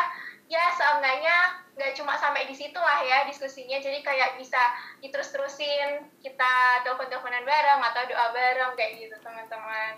ya 0.51 0.67
seenggaknya 0.75 1.63
nggak 1.79 1.95
cuma 1.95 2.19
sampai 2.19 2.43
di 2.43 2.51
situ 2.51 2.75
lah 2.75 2.99
ya 2.99 3.23
diskusinya 3.23 3.79
jadi 3.79 4.03
kayak 4.03 4.35
bisa 4.35 4.59
diterus-terusin 4.99 6.03
kita 6.19 6.83
telepon-teleponan 6.83 7.47
bareng 7.47 7.79
atau 7.79 8.03
doa 8.11 8.35
bareng 8.35 8.75
kayak 8.75 8.99
gitu 8.99 9.15
teman-teman 9.23 9.95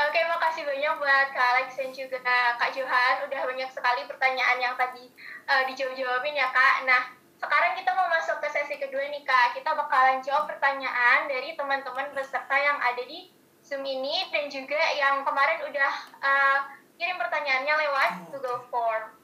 Oke, 0.00 0.16
makasih 0.22 0.64
banyak 0.64 0.96
buat 0.96 1.28
Kak 1.34 1.48
Alex 1.52 1.76
dan 1.76 1.92
juga 1.92 2.24
Kak 2.56 2.72
Johan. 2.72 3.20
Udah 3.26 3.42
banyak 3.44 3.68
sekali 3.68 4.08
pertanyaan 4.08 4.56
yang 4.56 4.72
tadi 4.72 5.12
uh, 5.44 5.66
dijawab-jawabin 5.68 6.40
ya 6.40 6.48
Kak. 6.48 6.88
Nah, 6.88 7.10
sekarang 7.36 7.76
kita 7.76 7.92
mau 7.92 8.08
masuk 8.08 8.40
ke 8.40 8.48
sesi 8.48 8.80
kedua 8.80 9.02
nih 9.12 9.20
Kak. 9.28 9.60
Kita 9.60 9.76
bakalan 9.76 10.24
jawab 10.24 10.48
pertanyaan 10.48 11.28
dari 11.28 11.52
teman-teman 11.52 12.16
peserta 12.16 12.56
yang 12.56 12.80
ada 12.80 13.02
di 13.04 13.28
Zoom 13.60 13.84
ini 13.84 14.24
dan 14.32 14.48
juga 14.48 14.80
yang 14.96 15.20
kemarin 15.20 15.68
udah 15.68 15.92
uh, 16.22 16.58
kirim 16.96 17.20
pertanyaannya 17.20 17.74
lewat 17.84 18.10
Google 18.32 18.64
Form. 18.72 19.19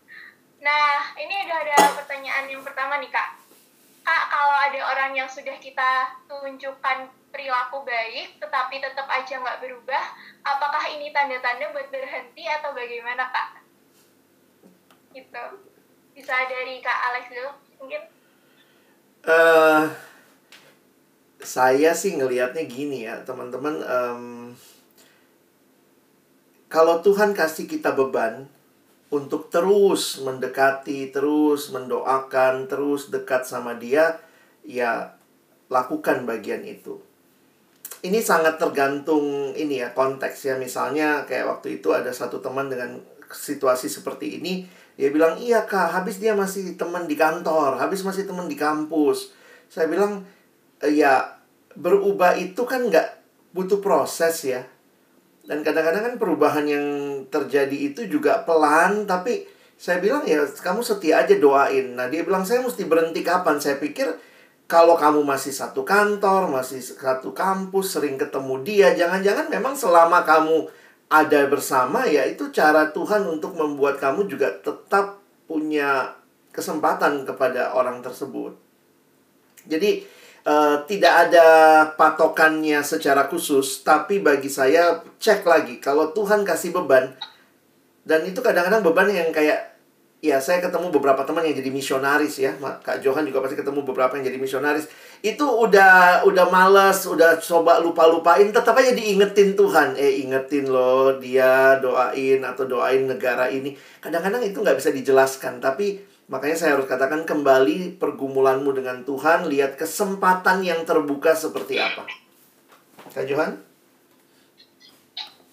Nah, 0.61 1.13
ini 1.21 1.35
udah 1.45 1.59
ada 1.63 1.77
pertanyaan 2.01 2.49
yang 2.49 2.65
pertama 2.65 2.97
nih, 2.97 3.13
Kak. 3.13 3.29
Kak, 4.07 4.25
kalau 4.31 4.57
ada 4.57 4.81
orang 4.95 5.13
yang 5.19 5.29
sudah 5.29 5.59
kita 5.59 6.15
tunjukkan 6.31 7.11
perilaku 7.35 7.85
baik, 7.85 8.41
tetapi 8.41 8.81
tetap 8.81 9.05
aja 9.11 9.43
nggak 9.43 9.61
berubah, 9.61 10.05
apakah 10.47 10.89
ini 10.89 11.13
tanda-tanda 11.13 11.69
buat 11.75 11.91
berhenti 11.93 12.49
atau 12.49 12.73
bagaimana, 12.73 13.29
Kak? 13.29 13.49
Gitu. 15.13 15.45
Bisa 16.17 16.35
dari 16.49 16.81
Kak 16.81 16.99
Alex 17.13 17.25
dulu, 17.29 17.51
mungkin? 17.83 18.03
Uh, 19.27 19.91
saya 21.43 21.93
sih 21.93 22.17
ngelihatnya 22.17 22.65
gini 22.65 23.05
ya, 23.05 23.21
teman-teman. 23.27 23.85
Um, 23.85 24.25
kalau 26.73 27.05
Tuhan 27.05 27.37
kasih 27.37 27.69
kita 27.69 27.93
beban, 27.93 28.49
untuk 29.11 29.49
terus 29.55 30.19
mendekati, 30.23 31.15
terus 31.15 31.71
mendoakan, 31.71 32.67
terus 32.67 33.09
dekat 33.09 33.47
sama 33.47 33.79
Dia, 33.79 34.19
ya 34.67 35.15
lakukan 35.71 36.27
bagian 36.27 36.67
itu. 36.67 36.99
Ini 38.03 38.23
sangat 38.23 38.59
tergantung 38.59 39.55
ini 39.55 39.83
ya 39.83 39.91
konteks 39.95 40.47
ya. 40.47 40.55
Misalnya 40.59 41.27
kayak 41.27 41.59
waktu 41.59 41.81
itu 41.83 41.91
ada 41.95 42.11
satu 42.11 42.39
teman 42.43 42.71
dengan 42.71 42.99
situasi 43.27 43.91
seperti 43.91 44.39
ini, 44.39 44.67
dia 44.95 45.11
bilang, 45.11 45.35
"Iya, 45.39 45.67
Kak, 45.67 45.91
habis 45.91 46.23
dia 46.23 46.35
masih 46.35 46.79
teman 46.79 47.11
di 47.11 47.19
kantor, 47.19 47.79
habis 47.83 48.07
masih 48.07 48.27
teman 48.27 48.47
di 48.47 48.55
kampus." 48.55 49.35
Saya 49.67 49.91
bilang, 49.91 50.23
"Ya, 50.87 51.43
berubah 51.75 52.39
itu 52.39 52.63
kan 52.63 52.87
nggak 52.87 53.19
butuh 53.51 53.83
proses 53.83 54.47
ya." 54.47 54.63
Dan 55.47 55.63
kadang-kadang 55.63 56.03
kan 56.13 56.15
perubahan 56.19 56.67
yang 56.67 56.87
terjadi 57.31 57.95
itu 57.95 58.11
juga 58.11 58.43
pelan, 58.43 59.07
tapi 59.07 59.47
saya 59.79 60.03
bilang 60.03 60.27
ya 60.27 60.43
kamu 60.43 60.83
setia 60.83 61.23
aja 61.23 61.39
doain. 61.39 61.95
Nah 61.95 62.11
dia 62.11 62.27
bilang 62.27 62.43
saya 62.43 62.65
mesti 62.67 62.83
berhenti 62.83 63.23
kapan? 63.23 63.63
Saya 63.63 63.79
pikir 63.79 64.11
kalau 64.67 64.99
kamu 64.99 65.23
masih 65.23 65.55
satu 65.55 65.87
kantor, 65.87 66.51
masih 66.51 66.83
satu 66.83 67.31
kampus, 67.31 67.95
sering 67.95 68.19
ketemu 68.19 68.67
dia, 68.67 68.89
jangan-jangan 68.99 69.47
memang 69.47 69.79
selama 69.79 70.27
kamu 70.27 70.67
ada 71.07 71.47
bersama 71.47 72.03
ya 72.11 72.27
itu 72.27 72.51
cara 72.51 72.91
Tuhan 72.91 73.31
untuk 73.31 73.55
membuat 73.55 74.03
kamu 74.03 74.27
juga 74.27 74.51
tetap 74.59 75.23
punya 75.47 76.19
kesempatan 76.51 77.23
kepada 77.23 77.79
orang 77.79 78.03
tersebut. 78.03 78.59
Jadi 79.71 80.03
uh, 80.47 80.87
tidak 80.87 81.29
ada 81.29 81.49
patokannya 81.99 82.81
secara 82.87 83.27
khusus, 83.27 83.83
tapi 83.83 84.23
bagi 84.23 84.47
saya 84.47 85.03
cek 85.19 85.43
lagi. 85.43 85.83
Kalau 85.83 86.15
Tuhan 86.15 86.47
kasih 86.47 86.71
beban 86.71 87.13
dan 88.07 88.23
itu 88.23 88.39
kadang-kadang 88.39 88.87
beban 88.87 89.11
yang 89.11 89.35
kayak 89.35 89.75
ya 90.23 90.39
saya 90.41 90.63
ketemu 90.63 90.95
beberapa 90.95 91.27
teman 91.27 91.43
yang 91.43 91.59
jadi 91.59 91.71
misionaris 91.75 92.39
ya. 92.39 92.55
Kak 92.59 93.03
Johan 93.03 93.27
juga 93.27 93.43
pasti 93.43 93.59
ketemu 93.59 93.83
beberapa 93.83 94.15
yang 94.15 94.31
jadi 94.31 94.39
misionaris. 94.39 94.87
Itu 95.21 95.43
udah 95.43 96.23
udah 96.23 96.47
males 96.47 97.03
udah 97.03 97.43
coba 97.43 97.83
lupa 97.83 98.07
lupain 98.07 98.47
tetap 98.47 98.79
aja 98.79 98.95
diingetin 98.95 99.59
Tuhan. 99.59 99.99
Eh 99.99 100.23
ingetin 100.23 100.71
loh 100.71 101.19
dia 101.19 101.83
doain 101.83 102.41
atau 102.47 102.65
doain 102.65 103.11
negara 103.11 103.51
ini. 103.51 103.75
Kadang-kadang 103.99 104.47
itu 104.47 104.63
nggak 104.63 104.79
bisa 104.79 104.95
dijelaskan 104.95 105.59
tapi 105.59 105.99
Makanya 106.27 106.57
saya 106.59 106.71
harus 106.75 106.91
katakan 106.91 107.23
kembali 107.23 108.03
pergumulanmu 108.03 108.75
dengan 108.75 109.07
Tuhan, 109.07 109.47
lihat 109.47 109.79
kesempatan 109.79 110.67
yang 110.67 110.83
terbuka 110.83 111.39
seperti 111.39 111.79
apa. 111.79 112.03
Kak 113.15 113.31
Johan? 113.31 113.63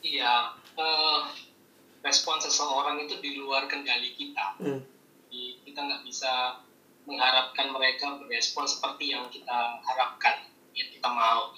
Iya, 0.01 0.57
uh, 0.73 1.29
respon 2.01 2.41
seseorang 2.41 3.05
itu 3.05 3.21
di 3.21 3.37
luar 3.37 3.69
kendali 3.69 4.17
kita. 4.17 4.57
Hmm. 4.57 4.81
Jadi, 5.29 5.61
kita 5.61 5.79
nggak 5.85 6.01
bisa 6.09 6.57
mengharapkan 7.05 7.69
mereka 7.69 8.17
berespon 8.25 8.65
seperti 8.65 9.13
yang 9.13 9.29
kita 9.29 9.77
harapkan, 9.85 10.49
yang 10.73 10.89
kita 10.89 11.05
mau. 11.05 11.53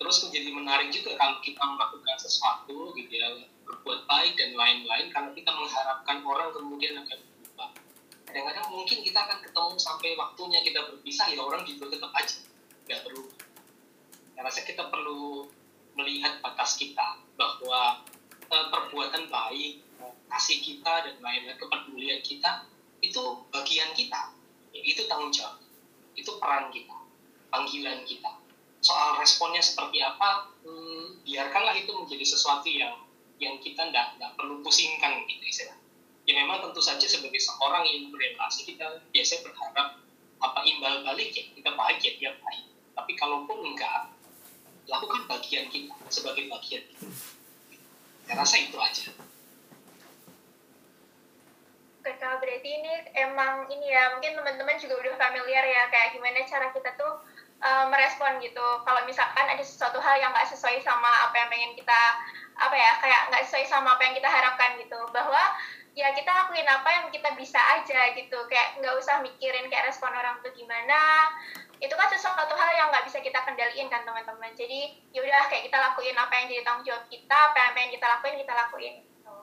Terus 0.00 0.24
menjadi 0.24 0.50
menarik 0.56 0.88
juga 0.88 1.20
kalau 1.20 1.36
kita 1.44 1.60
melakukan 1.60 2.16
sesuatu, 2.16 2.96
gitu 2.96 3.12
ya, 3.12 3.28
berbuat 3.68 4.08
baik 4.08 4.40
dan 4.40 4.56
lain-lain, 4.56 5.12
karena 5.12 5.30
kita 5.36 5.52
mengharapkan 5.52 6.24
orang 6.24 6.48
kemudian 6.56 6.96
akan 6.96 7.20
kadang-kadang 8.30 8.70
mungkin 8.70 9.02
kita 9.02 9.18
akan 9.26 9.42
ketemu 9.42 9.74
sampai 9.74 10.14
waktunya 10.14 10.62
kita 10.62 10.86
berpisah 10.86 11.34
ya 11.34 11.42
orang 11.42 11.66
juga 11.66 11.90
tetap 11.90 12.14
aja. 12.14 12.38
Nggak 12.86 13.00
perlu. 13.02 13.26
Saya 14.38 14.42
rasa 14.46 14.60
kita 14.62 14.86
perlu 14.86 15.50
melihat 15.98 16.38
batas 16.38 16.78
kita 16.78 17.18
bahwa 17.34 18.06
uh, 18.46 18.66
perbuatan 18.70 19.26
baik 19.26 19.82
kasih 20.30 20.62
kita 20.62 21.10
dan 21.10 21.18
lain-lain 21.18 21.58
kepedulian 21.58 22.22
kita 22.22 22.70
itu 23.02 23.22
bagian 23.50 23.90
kita. 23.98 24.30
Ya, 24.70 24.80
itu 24.86 25.10
tanggung 25.10 25.34
jawab. 25.34 25.58
Itu 26.14 26.38
peran 26.38 26.70
kita 26.70 26.94
panggilan 27.50 28.06
kita. 28.06 28.30
Soal 28.78 29.18
responnya 29.18 29.58
seperti 29.58 30.06
apa 30.06 30.54
hmm, 30.62 31.26
biarkanlah 31.26 31.74
itu 31.74 31.90
menjadi 31.90 32.22
sesuatu 32.22 32.70
yang 32.70 32.94
yang 33.42 33.58
kita 33.58 33.90
tidak 33.90 34.30
perlu 34.38 34.62
pusingkan 34.62 35.26
gitu 35.26 35.42
istilahnya 35.50 35.79
ya 36.30 36.46
memang 36.46 36.62
tentu 36.62 36.78
saja 36.78 37.02
sebagai 37.10 37.42
seorang 37.42 37.82
yang 37.90 38.14
berrelasi 38.14 38.62
kita 38.62 39.02
biasanya 39.10 39.50
berharap 39.50 39.98
apa 40.38 40.60
imbal 40.62 41.02
balik 41.02 41.34
ya 41.34 41.42
kita 41.58 41.74
ya 41.74 42.10
dia 42.14 42.30
baik 42.38 42.64
tapi 42.94 43.12
kalaupun 43.18 43.74
enggak 43.74 44.14
lakukan 44.86 45.26
bagian 45.26 45.66
kita 45.66 45.90
sebagai 46.06 46.46
bagian 46.46 46.86
kita 46.86 47.10
saya 48.30 48.34
rasa 48.38 48.56
itu 48.62 48.78
aja 48.78 49.10
Oke, 52.00 52.16
berarti 52.16 52.64
ini 52.64 52.92
emang 53.12 53.68
ini 53.68 53.92
ya, 53.92 54.16
mungkin 54.16 54.32
teman-teman 54.32 54.80
juga 54.80 55.04
udah 55.04 55.20
familiar 55.20 55.60
ya, 55.60 55.84
kayak 55.92 56.16
gimana 56.16 56.48
cara 56.48 56.72
kita 56.72 56.96
tuh 56.96 57.20
uh, 57.60 57.84
merespon 57.92 58.40
gitu. 58.40 58.66
Kalau 58.88 59.04
misalkan 59.04 59.44
ada 59.44 59.60
sesuatu 59.60 60.00
hal 60.00 60.16
yang 60.16 60.32
nggak 60.32 60.48
sesuai 60.48 60.80
sama 60.80 61.28
apa 61.28 61.36
yang 61.36 61.52
pengen 61.52 61.76
kita, 61.76 62.00
apa 62.56 62.72
ya, 62.72 62.96
kayak 63.04 63.20
nggak 63.28 63.44
sesuai 63.44 63.68
sama 63.68 64.00
apa 64.00 64.02
yang 64.08 64.14
kita 64.16 64.32
harapkan 64.32 64.80
gitu. 64.80 64.96
Bahwa 65.12 65.44
ya 65.98 66.14
kita 66.14 66.30
lakuin 66.30 66.66
apa 66.66 66.88
yang 66.88 67.04
kita 67.10 67.34
bisa 67.34 67.58
aja 67.58 68.14
gitu 68.14 68.38
kayak 68.46 68.78
nggak 68.78 68.94
usah 68.94 69.18
mikirin 69.26 69.66
kayak 69.66 69.90
respon 69.90 70.14
orang 70.14 70.38
tuh 70.38 70.54
gimana 70.54 71.30
itu 71.80 71.90
kan 71.96 72.08
sesuatu 72.12 72.54
hal 72.54 72.70
yang 72.76 72.88
nggak 72.92 73.08
bisa 73.08 73.18
kita 73.24 73.40
kendaliin 73.42 73.90
kan 73.90 74.04
teman-teman 74.06 74.52
jadi 74.54 74.94
yaudah 75.10 75.48
kayak 75.50 75.66
kita 75.66 75.78
lakuin 75.80 76.14
apa 76.14 76.32
yang 76.36 76.46
jadi 76.52 76.62
tanggung 76.62 76.86
jawab 76.86 77.04
kita 77.10 77.36
apa 77.50 77.56
yang 77.58 77.72
pengen 77.74 77.90
kita 77.96 78.06
lakuin 78.06 78.36
kita 78.38 78.54
lakuin 78.54 78.94
gitu. 79.02 79.36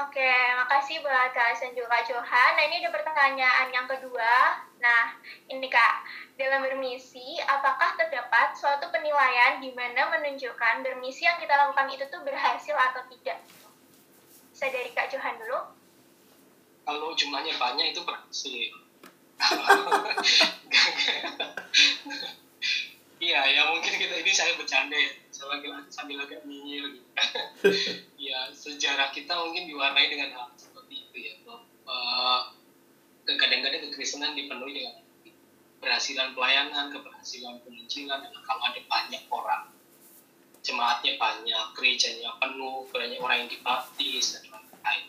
Oke, 0.00 0.32
makasih 0.56 1.04
buat 1.04 1.36
Kak 1.36 1.52
Esen 1.52 1.76
juga 1.76 2.00
Johan. 2.08 2.50
Nah, 2.56 2.64
ini 2.64 2.80
ada 2.80 2.88
pertanyaan 2.96 3.68
yang 3.76 3.84
kedua. 3.84 4.64
Nah, 4.80 5.20
ini 5.52 5.68
Kak, 5.68 6.08
dalam 6.40 6.64
bermisi, 6.64 7.36
apakah 7.44 8.00
terdapat 8.00 8.56
suatu 8.56 8.88
penilaian 8.88 9.60
di 9.60 9.68
mana 9.76 10.08
menunjukkan 10.16 10.80
bermisi 10.80 11.28
yang 11.28 11.36
kita 11.44 11.52
lakukan 11.52 11.92
itu 11.92 12.08
tuh 12.08 12.24
berhasil 12.24 12.72
atau 12.72 13.04
tidak? 13.12 13.36
Bisa 14.52 14.68
dari 14.68 14.92
Kak 14.92 15.08
Johan 15.08 15.40
dulu. 15.40 15.58
Kalau 16.84 17.16
jumlahnya 17.16 17.56
banyak 17.56 17.96
itu 17.96 18.00
berhasil. 18.04 18.70
Iya, 23.22 23.38
ya 23.54 23.62
mungkin 23.70 23.94
kita 24.02 24.18
ini 24.18 24.34
saya 24.34 24.58
bercanda 24.58 24.98
ya, 24.98 25.14
saya 25.30 25.54
lagi 25.54 25.70
sambil 25.94 26.26
agak 26.26 26.42
nyinyir 26.42 26.98
gitu. 26.98 27.06
ya 28.18 28.50
sejarah 28.50 29.14
kita 29.14 29.30
mungkin 29.38 29.70
diwarnai 29.70 30.10
dengan 30.10 30.34
hal 30.34 30.50
seperti 30.58 31.06
itu 31.06 31.30
ya. 31.30 31.34
Uh, 31.86 32.50
kadang-kadang 33.22 33.86
kekristenan 33.86 34.34
dipenuhi 34.34 34.82
dengan 34.82 35.06
keberhasilan 35.78 36.34
pelayanan, 36.34 36.90
keberhasilan 36.90 37.62
penginjilan, 37.62 38.26
dan 38.26 38.34
kalau 38.42 38.62
ada 38.66 38.82
banyak 38.90 39.22
orang, 39.30 39.70
jemaatnya 40.62 41.18
banyak, 41.18 41.64
gerejanya 41.74 42.38
penuh, 42.38 42.86
banyak 42.90 43.18
orang 43.18 43.46
yang 43.46 43.50
dibaptis 43.50 44.38
dan 44.38 44.46
lain-lain. 44.50 45.04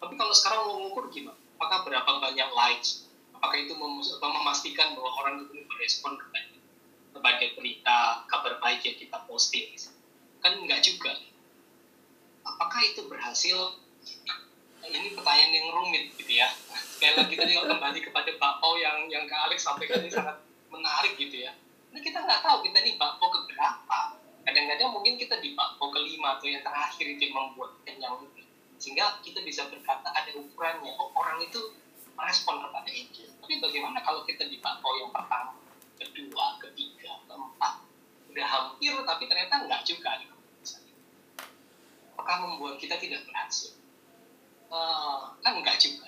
Tapi 0.00 0.14
kalau 0.16 0.32
sekarang 0.32 0.60
mau 0.64 0.74
mengukur 0.80 1.12
gimana? 1.12 1.36
Apakah 1.60 1.84
berapa 1.84 2.10
banyak 2.24 2.48
likes? 2.56 3.04
Apakah 3.36 3.56
itu 3.60 3.76
memastikan 3.76 4.96
bahwa 4.96 5.10
orang 5.20 5.44
itu 5.44 5.60
merespon 5.68 6.16
kepada 6.16 7.44
berita 7.60 8.24
kabar 8.24 8.56
baik 8.64 8.80
yang 8.88 8.96
kita 8.96 9.18
posting 9.28 9.76
kan 10.40 10.56
enggak 10.56 10.80
juga 10.80 11.12
apakah 12.48 12.80
itu 12.80 13.04
berhasil 13.04 13.76
ini 14.80 15.12
pertanyaan 15.12 15.52
yang 15.52 15.68
rumit 15.76 16.16
gitu 16.16 16.40
ya 16.40 16.48
sekali 16.96 17.20
lagi 17.20 17.36
kita 17.36 17.44
juga 17.44 17.76
kembali 17.76 18.00
kepada 18.00 18.30
bakpao 18.40 18.80
yang 18.80 19.12
yang 19.12 19.28
ke 19.28 19.36
Alex 19.36 19.68
sampaikan 19.68 20.00
ini 20.00 20.08
sangat 20.08 20.40
menarik 20.72 21.20
gitu 21.20 21.44
ya 21.44 21.52
nah 21.92 22.00
kita 22.00 22.24
nggak 22.24 22.40
tahu 22.40 22.64
kita 22.64 22.80
ini 22.80 22.96
bakpao 22.96 23.28
keberapa 23.28 23.98
kadang-kadang 24.50 24.90
mungkin 24.90 25.14
kita 25.14 25.38
di 25.38 25.54
bakpao 25.54 25.94
kelima 25.94 26.34
atau 26.34 26.50
yang 26.50 26.66
terakhir 26.66 27.06
itu 27.06 27.30
yang 27.30 27.34
membuat 27.38 27.78
kenyang 27.86 28.18
itu 28.26 28.42
sehingga 28.82 29.22
kita 29.22 29.44
bisa 29.46 29.68
berkata 29.70 30.10
ada 30.10 30.34
ukurannya. 30.34 30.90
Oh 30.98 31.14
orang 31.14 31.38
itu 31.46 31.78
merespon 32.18 32.58
kepada 32.58 32.90
itu. 32.90 33.30
Tapi 33.38 33.62
bagaimana 33.62 34.02
kalau 34.02 34.26
kita 34.26 34.48
di 34.50 34.58
bakpao 34.58 34.98
yang 34.98 35.12
pertama 35.14 35.54
kedua 36.00 36.58
ketiga 36.58 37.22
keempat? 37.30 37.86
Udah 38.32 38.46
hampir 38.50 38.92
tapi 39.06 39.30
ternyata 39.30 39.68
enggak 39.68 39.86
juga 39.86 40.18
apakah 42.30 42.46
membuat 42.46 42.78
kita 42.78 42.94
tidak 43.00 43.26
berhasil? 43.26 43.74
Uh, 44.70 45.34
kan 45.42 45.56
enggak 45.58 45.82
juga. 45.82 46.06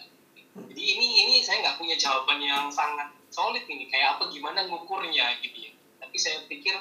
Jadi 0.55 0.83
ini 0.85 1.09
ini 1.27 1.35
saya 1.43 1.67
nggak 1.67 1.83
punya 1.83 1.99
jawaban 1.99 2.39
yang 2.39 2.71
sangat 2.71 3.11
solid 3.33 3.67
ini. 3.67 3.91
Kayak 3.91 4.21
apa 4.21 4.31
gimana 4.31 4.69
ngukurnya 4.71 5.43
gitu 5.43 5.67
ya. 5.67 5.73
Tapi 5.99 6.17
saya 6.21 6.47
pikir 6.47 6.79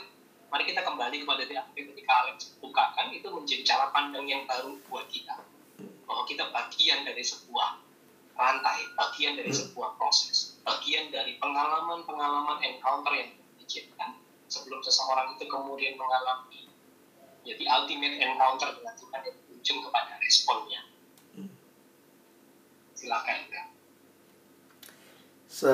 mari 0.51 0.67
kita 0.67 0.83
kembali 0.83 1.23
kepada 1.23 1.47
yang 1.47 1.71
ketika 1.71 2.11
Alex 2.27 2.59
bukakan 2.59 3.15
itu 3.15 3.27
menjadi 3.31 3.63
cara 3.63 3.87
pandang 3.95 4.27
yang 4.27 4.43
baru 4.43 4.75
buat 4.91 5.07
kita 5.07 5.39
bahwa 6.03 6.27
kita 6.27 6.51
bagian 6.51 7.07
dari 7.07 7.23
sebuah 7.23 7.79
rantai, 8.35 8.83
bagian 8.99 9.39
dari 9.39 9.47
sebuah 9.47 9.95
proses, 9.95 10.59
bagian 10.67 11.07
dari 11.07 11.39
pengalaman-pengalaman 11.39 12.59
encounter 12.67 13.15
yang 13.15 13.31
diciptakan 13.63 14.19
sebelum 14.51 14.83
seseorang 14.83 15.39
itu 15.39 15.47
kemudian 15.47 15.95
mengalami 15.95 16.67
jadi 17.47 17.63
ultimate 17.71 18.19
encounter 18.19 18.75
dengan 18.75 18.93
Tuhan 18.99 19.21
yang 19.23 19.37
berujung 19.47 19.79
kepada 19.87 20.13
responnya. 20.19 20.81
Silakan 22.93 23.37
ya. 23.49 23.63
Se 25.47 25.71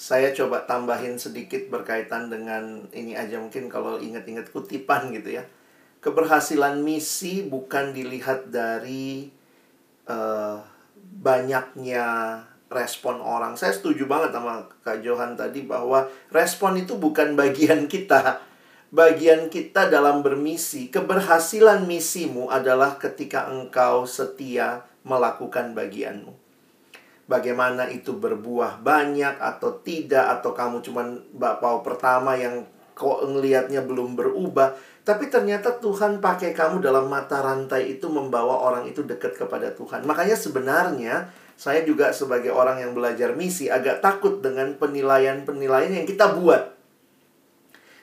saya 0.00 0.32
coba 0.32 0.64
tambahin 0.64 1.20
sedikit 1.20 1.68
berkaitan 1.68 2.32
dengan 2.32 2.88
ini 2.96 3.12
aja 3.12 3.36
mungkin 3.36 3.68
kalau 3.68 4.00
ingat-ingat 4.00 4.48
kutipan 4.48 5.12
gitu 5.12 5.36
ya. 5.36 5.44
Keberhasilan 6.00 6.80
misi 6.80 7.44
bukan 7.44 7.92
dilihat 7.92 8.48
dari 8.48 9.28
uh, 10.08 10.56
banyaknya 11.20 12.40
respon 12.72 13.20
orang. 13.20 13.60
Saya 13.60 13.76
setuju 13.76 14.08
banget 14.08 14.32
sama 14.32 14.64
Kak 14.80 15.04
Johan 15.04 15.36
tadi 15.36 15.68
bahwa 15.68 16.08
respon 16.32 16.80
itu 16.80 16.96
bukan 16.96 17.36
bagian 17.40 17.84
kita. 17.84 18.40
Bagian 18.88 19.52
kita 19.52 19.92
dalam 19.92 20.24
bermisi, 20.24 20.88
keberhasilan 20.88 21.84
misimu 21.84 22.48
adalah 22.48 22.96
ketika 22.96 23.52
engkau 23.52 24.08
setia 24.08 24.88
melakukan 25.04 25.76
bagianmu. 25.76 26.39
Bagaimana 27.30 27.86
itu 27.86 28.18
berbuah 28.18 28.82
banyak 28.82 29.38
atau 29.38 29.78
tidak 29.86 30.42
atau 30.42 30.50
kamu 30.50 30.82
cuman 30.82 31.30
bapau 31.30 31.78
pertama 31.78 32.34
yang 32.34 32.66
kok 32.98 33.22
ngelihatnya 33.22 33.86
belum 33.86 34.18
berubah, 34.18 34.74
tapi 35.06 35.30
ternyata 35.30 35.78
Tuhan 35.78 36.18
pakai 36.18 36.50
kamu 36.50 36.82
dalam 36.82 37.06
mata 37.06 37.38
rantai 37.38 37.96
itu 37.96 38.10
membawa 38.10 38.66
orang 38.66 38.90
itu 38.90 39.06
dekat 39.06 39.38
kepada 39.38 39.70
Tuhan. 39.72 40.02
Makanya 40.04 40.34
sebenarnya 40.34 41.30
saya 41.54 41.86
juga 41.86 42.10
sebagai 42.10 42.50
orang 42.50 42.82
yang 42.82 42.92
belajar 42.92 43.32
misi 43.38 43.70
agak 43.70 44.02
takut 44.02 44.42
dengan 44.42 44.74
penilaian-penilaian 44.74 46.02
yang 46.02 46.06
kita 46.10 46.34
buat. 46.34 46.76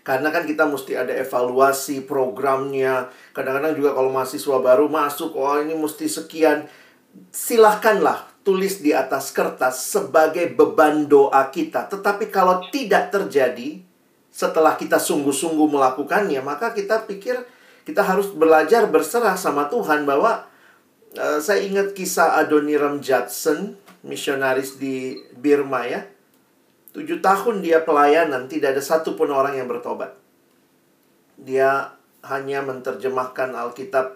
Karena 0.08 0.32
kan 0.32 0.48
kita 0.48 0.64
mesti 0.72 0.95
ada 0.95 1.12
evaluasi 1.12 2.08
programnya. 2.08 3.12
Kadang-kadang 3.36 3.76
juga 3.76 3.91
kalau 3.91 4.08
mahasiswa 4.08 4.58
baru 4.64 4.88
masuk, 4.88 5.36
oh 5.36 5.60
ini 5.60 5.76
mesti 5.76 6.08
sekian. 6.08 6.64
Silahkanlah 7.28 8.37
tulis 8.48 8.80
di 8.80 8.95
atas 8.95 9.36
kertas 9.36 9.91
sebagai 9.91 10.48
beban 10.56 11.11
doa 11.11 11.52
kita. 11.52 11.91
Tetapi 11.91 12.32
kalau 12.32 12.64
tidak 12.72 13.11
terjadi, 13.11 13.84
setelah 14.32 14.80
kita 14.80 14.95
sungguh-sungguh 14.95 15.68
melakukannya, 15.68 16.40
maka 16.40 16.72
kita 16.72 17.03
pikir 17.03 17.36
kita 17.84 18.07
harus 18.07 18.32
belajar 18.32 18.88
berserah 18.88 19.36
sama 19.36 19.68
Tuhan 19.68 20.07
bahwa 20.07 20.48
uh, 21.19 21.40
saya 21.44 21.60
ingat 21.68 21.91
kisah 21.91 22.40
Adoniram 22.40 23.03
Judson, 23.03 23.76
misionaris 24.07 24.80
di 24.80 25.19
Birma 25.36 25.84
ya. 25.84 26.07
Tujuh 26.95 27.19
tahun 27.19 27.60
dia 27.60 27.84
pelayanan, 27.84 28.48
tidak 28.48 28.80
ada 28.80 28.84
satupun 28.84 29.28
orang 29.28 29.60
yang 29.60 29.68
bertobat. 29.68 30.15
Dia 31.36 31.91
hanya 32.24 32.64
menerjemahkan 32.64 33.52
Alkitab 33.52 34.15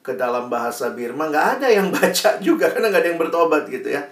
ke 0.00 0.16
dalam 0.16 0.48
bahasa 0.48 0.92
Birma. 0.92 1.28
Nggak 1.28 1.46
ada 1.58 1.68
yang 1.68 1.88
baca 1.96 2.30
juga, 2.40 2.72
karena 2.72 2.90
nggak 2.92 3.02
ada 3.02 3.10
yang 3.12 3.20
bertobat 3.20 3.64
gitu 3.68 3.88
ya. 3.92 4.02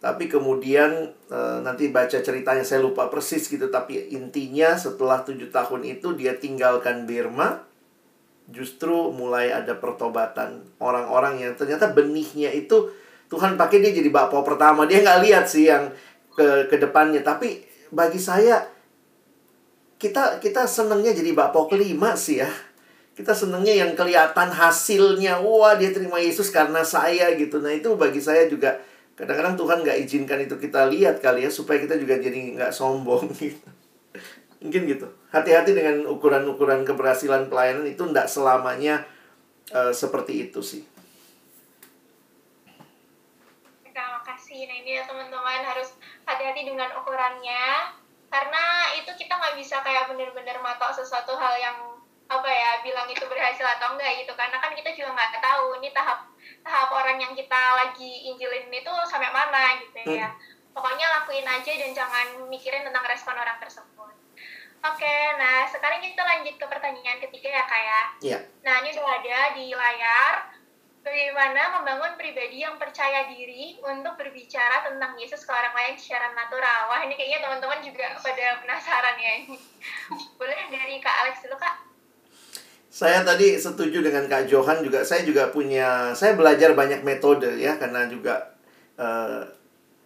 Tapi 0.00 0.32
kemudian 0.32 1.12
e, 1.28 1.38
nanti 1.60 1.92
baca 1.92 2.18
ceritanya, 2.24 2.64
saya 2.64 2.80
lupa 2.80 3.12
persis 3.12 3.44
gitu. 3.44 3.68
Tapi 3.68 4.12
intinya 4.16 4.72
setelah 4.74 5.20
tujuh 5.20 5.52
tahun 5.52 5.84
itu 5.84 6.16
dia 6.16 6.36
tinggalkan 6.36 7.04
Birma. 7.04 7.68
Justru 8.50 9.14
mulai 9.14 9.54
ada 9.54 9.78
pertobatan 9.78 10.66
orang-orang 10.82 11.38
yang 11.38 11.52
ternyata 11.54 11.94
benihnya 11.94 12.50
itu 12.50 12.90
Tuhan 13.30 13.54
pakai 13.54 13.78
dia 13.78 13.94
jadi 13.94 14.10
bapak 14.10 14.42
pertama. 14.42 14.90
Dia 14.90 15.06
nggak 15.06 15.20
lihat 15.22 15.46
sih 15.46 15.70
yang 15.70 15.94
ke 16.34 16.70
ke 16.70 16.76
depannya 16.78 17.20
tapi 17.20 17.60
bagi 17.90 18.16
saya 18.16 18.62
kita 20.00 20.40
kita 20.40 20.64
senengnya 20.64 21.12
jadi 21.12 21.36
bapak 21.36 21.74
kelima 21.74 22.16
sih 22.16 22.40
ya 22.40 22.48
kita 23.20 23.36
senengnya 23.36 23.76
yang 23.84 23.92
kelihatan 23.92 24.48
hasilnya. 24.48 25.44
Wah 25.44 25.76
dia 25.76 25.92
terima 25.92 26.16
Yesus 26.16 26.48
karena 26.48 26.80
saya 26.80 27.36
gitu. 27.36 27.60
Nah 27.60 27.76
itu 27.76 27.92
bagi 28.00 28.16
saya 28.16 28.48
juga 28.48 28.80
kadang-kadang 29.12 29.60
Tuhan 29.60 29.78
nggak 29.84 29.98
izinkan 30.08 30.40
itu 30.40 30.56
kita 30.56 30.88
lihat 30.88 31.20
kali 31.20 31.44
ya 31.44 31.52
supaya 31.52 31.76
kita 31.84 32.00
juga 32.00 32.16
jadi 32.16 32.56
nggak 32.56 32.72
sombong 32.72 33.28
gitu. 33.36 33.68
Mungkin 34.64 34.88
gitu. 34.88 35.06
Hati-hati 35.28 35.76
dengan 35.76 36.08
ukuran-ukuran 36.08 36.88
keberhasilan 36.88 37.52
pelayanan 37.52 37.84
itu 37.84 38.00
nggak 38.00 38.24
selamanya 38.24 39.04
uh, 39.76 39.92
seperti 39.92 40.48
itu 40.48 40.64
sih. 40.64 40.82
Terima 43.84 44.24
kasih. 44.24 44.64
Nah 44.64 44.76
ini 44.80 44.96
ya 44.96 45.04
teman-teman 45.04 45.60
harus 45.60 45.92
hati-hati 46.24 46.64
dengan 46.64 46.88
ukurannya. 46.96 47.92
Karena 48.30 48.94
itu 48.96 49.10
kita 49.18 49.36
nggak 49.36 49.58
bisa 49.60 49.82
kayak 49.84 50.08
bener-bener 50.08 50.56
matok 50.62 50.94
sesuatu 50.94 51.34
hal 51.34 51.58
yang 51.58 51.89
apa 52.30 52.46
ya 52.46 52.70
bilang 52.86 53.10
itu 53.10 53.26
berhasil 53.26 53.66
atau 53.66 53.98
enggak 53.98 54.22
gitu 54.22 54.30
karena 54.38 54.62
kan 54.62 54.70
kita 54.70 54.94
juga 54.94 55.18
nggak 55.18 55.42
tahu 55.42 55.82
ini 55.82 55.90
tahap 55.90 56.30
tahap 56.62 56.88
orang 56.94 57.18
yang 57.18 57.34
kita 57.34 57.58
lagi 57.74 58.30
injilin 58.30 58.70
itu 58.70 58.94
sampai 59.10 59.34
mana 59.34 59.82
gitu 59.82 60.14
ya 60.14 60.30
hmm. 60.30 60.70
pokoknya 60.70 61.10
lakuin 61.10 61.42
aja 61.42 61.72
dan 61.74 61.90
jangan 61.90 62.46
mikirin 62.46 62.86
tentang 62.86 63.02
respon 63.10 63.34
orang 63.34 63.58
tersebut 63.58 64.14
oke 64.78 65.16
nah 65.42 65.66
sekarang 65.74 65.98
kita 66.06 66.22
lanjut 66.22 66.54
ke 66.54 66.66
pertanyaan 66.70 67.18
ketiga 67.18 67.50
ya 67.50 67.64
kak 67.66 67.82
ya 67.82 68.02
yeah. 68.22 68.40
nah 68.62 68.78
ini 68.78 68.94
udah 68.94 69.10
ada 69.10 69.38
di 69.58 69.66
layar 69.74 70.34
bagaimana 71.02 71.82
membangun 71.82 72.14
pribadi 72.14 72.62
yang 72.62 72.78
percaya 72.78 73.26
diri 73.26 73.74
untuk 73.82 74.14
berbicara 74.14 74.86
tentang 74.86 75.18
Yesus 75.18 75.48
ke 75.48 75.52
orang 75.52 75.72
lain 75.72 75.96
secara 75.96 76.28
natural. 76.36 76.92
Wah 76.92 77.00
ini 77.08 77.16
kayaknya 77.16 77.40
teman-teman 77.40 77.80
juga 77.80 78.20
pada 78.20 78.60
penasaran 78.60 79.16
ya 79.16 79.32
ini. 79.40 79.56
Boleh 80.38 80.60
dari 80.68 81.00
Kak 81.00 81.24
Alex 81.24 81.40
dulu 81.40 81.56
Kak? 81.56 81.89
Saya 82.90 83.22
tadi 83.22 83.54
setuju 83.54 84.02
dengan 84.02 84.26
Kak 84.26 84.50
Johan 84.50 84.82
juga. 84.82 85.06
Saya 85.06 85.22
juga 85.22 85.54
punya, 85.54 86.10
saya 86.10 86.34
belajar 86.34 86.74
banyak 86.74 87.06
metode 87.06 87.54
ya 87.62 87.78
karena 87.78 88.10
juga 88.10 88.50
uh, 88.98 89.46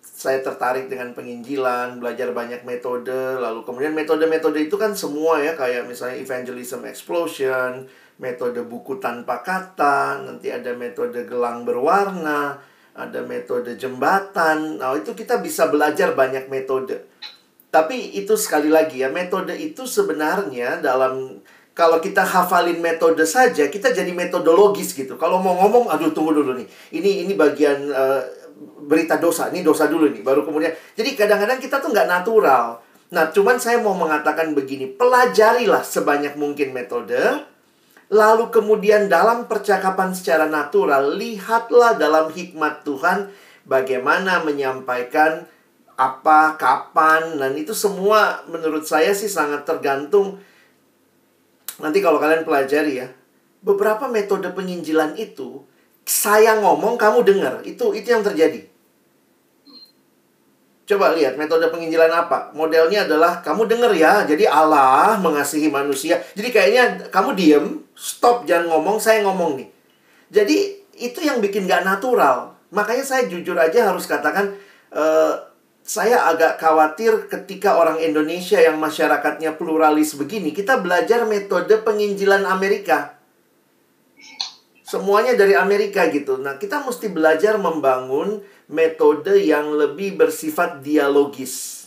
saya 0.04 0.44
tertarik 0.44 0.92
dengan 0.92 1.16
penginjilan, 1.16 1.96
belajar 1.96 2.36
banyak 2.36 2.62
metode, 2.68 3.40
lalu 3.40 3.64
kemudian 3.64 3.96
metode-metode 3.96 4.68
itu 4.68 4.76
kan 4.76 4.92
semua 4.92 5.40
ya 5.40 5.56
kayak 5.56 5.88
misalnya 5.88 6.20
evangelism 6.20 6.84
explosion, 6.84 7.88
metode 8.20 8.60
buku 8.68 9.00
tanpa 9.00 9.40
kata, 9.40 10.22
nanti 10.22 10.52
ada 10.52 10.76
metode 10.76 11.24
gelang 11.24 11.64
berwarna, 11.64 12.60
ada 12.94 13.20
metode 13.26 13.74
jembatan. 13.74 14.78
Nah, 14.78 14.94
itu 14.94 15.16
kita 15.16 15.42
bisa 15.42 15.66
belajar 15.72 16.14
banyak 16.14 16.46
metode. 16.46 17.04
Tapi 17.74 18.14
itu 18.14 18.38
sekali 18.38 18.70
lagi 18.70 19.02
ya, 19.02 19.10
metode 19.10 19.56
itu 19.58 19.82
sebenarnya 19.82 20.78
dalam 20.78 21.42
kalau 21.74 21.98
kita 21.98 22.22
hafalin 22.22 22.78
metode 22.78 23.26
saja, 23.26 23.66
kita 23.66 23.90
jadi 23.90 24.10
metodologis 24.14 24.94
gitu. 24.94 25.18
Kalau 25.18 25.42
mau 25.42 25.58
ngomong, 25.58 25.90
aduh 25.90 26.14
tunggu 26.14 26.30
dulu 26.30 26.54
nih. 26.54 26.66
Ini 26.94 27.10
ini 27.26 27.32
bagian 27.34 27.90
uh, 27.90 28.22
berita 28.86 29.18
dosa, 29.18 29.50
ini 29.50 29.66
dosa 29.66 29.90
dulu 29.90 30.06
nih, 30.08 30.22
baru 30.22 30.46
kemudian. 30.46 30.70
Jadi 30.94 31.18
kadang-kadang 31.18 31.58
kita 31.58 31.82
tuh 31.82 31.90
nggak 31.90 32.06
natural. 32.06 32.78
Nah, 33.10 33.30
cuman 33.34 33.58
saya 33.58 33.82
mau 33.82 33.94
mengatakan 33.94 34.54
begini, 34.54 34.90
pelajarilah 34.94 35.82
sebanyak 35.82 36.38
mungkin 36.38 36.70
metode, 36.70 37.18
Lalu 38.12 38.52
kemudian 38.52 39.08
dalam 39.08 39.48
percakapan 39.48 40.12
secara 40.12 40.44
natural, 40.44 41.16
lihatlah 41.16 41.96
dalam 41.96 42.28
hikmat 42.28 42.84
Tuhan 42.84 43.32
bagaimana 43.64 44.44
menyampaikan 44.44 45.48
apa, 45.96 46.54
kapan, 46.60 47.40
dan 47.40 47.56
itu 47.56 47.72
semua 47.72 48.44
menurut 48.46 48.84
saya 48.84 49.16
sih 49.16 49.30
sangat 49.30 49.64
tergantung. 49.64 50.36
Nanti 51.82 51.98
kalau 51.98 52.22
kalian 52.22 52.46
pelajari 52.46 53.02
ya, 53.02 53.08
beberapa 53.64 54.06
metode 54.06 54.50
penginjilan 54.54 55.18
itu, 55.18 55.64
saya 56.04 56.60
ngomong, 56.60 57.00
kamu 57.00 57.24
dengar. 57.24 57.54
Itu 57.64 57.96
itu 57.96 58.12
yang 58.12 58.22
terjadi. 58.22 58.70
Coba 60.84 61.16
lihat 61.16 61.40
metode 61.40 61.64
penginjilan 61.72 62.12
apa? 62.12 62.52
Modelnya 62.52 63.08
adalah 63.08 63.40
kamu 63.40 63.64
dengar 63.64 63.92
ya. 63.96 64.28
Jadi 64.28 64.44
Allah 64.44 65.16
mengasihi 65.16 65.72
manusia. 65.72 66.20
Jadi 66.36 66.52
kayaknya 66.52 67.08
kamu 67.08 67.32
diem, 67.32 67.64
stop 67.96 68.44
jangan 68.44 68.68
ngomong, 68.68 69.00
saya 69.00 69.24
ngomong 69.24 69.56
nih. 69.64 69.68
Jadi 70.28 70.56
itu 71.00 71.24
yang 71.24 71.40
bikin 71.40 71.64
gak 71.64 71.88
natural. 71.88 72.52
Makanya 72.68 73.00
saya 73.00 73.24
jujur 73.24 73.56
aja 73.56 73.88
harus 73.88 74.04
katakan 74.04 74.60
uh, 74.92 75.53
saya 75.84 76.24
agak 76.32 76.56
khawatir 76.56 77.28
ketika 77.28 77.76
orang 77.76 78.00
Indonesia 78.00 78.56
yang 78.56 78.80
masyarakatnya 78.80 79.60
pluralis 79.60 80.16
begini, 80.16 80.56
kita 80.56 80.80
belajar 80.80 81.28
metode 81.28 81.76
penginjilan 81.84 82.48
Amerika. 82.48 83.20
Semuanya 84.80 85.36
dari 85.36 85.52
Amerika 85.52 86.08
gitu. 86.08 86.40
Nah, 86.40 86.56
kita 86.56 86.80
mesti 86.88 87.12
belajar 87.12 87.60
membangun 87.60 88.40
metode 88.72 89.36
yang 89.36 89.76
lebih 89.76 90.16
bersifat 90.16 90.80
dialogis. 90.80 91.84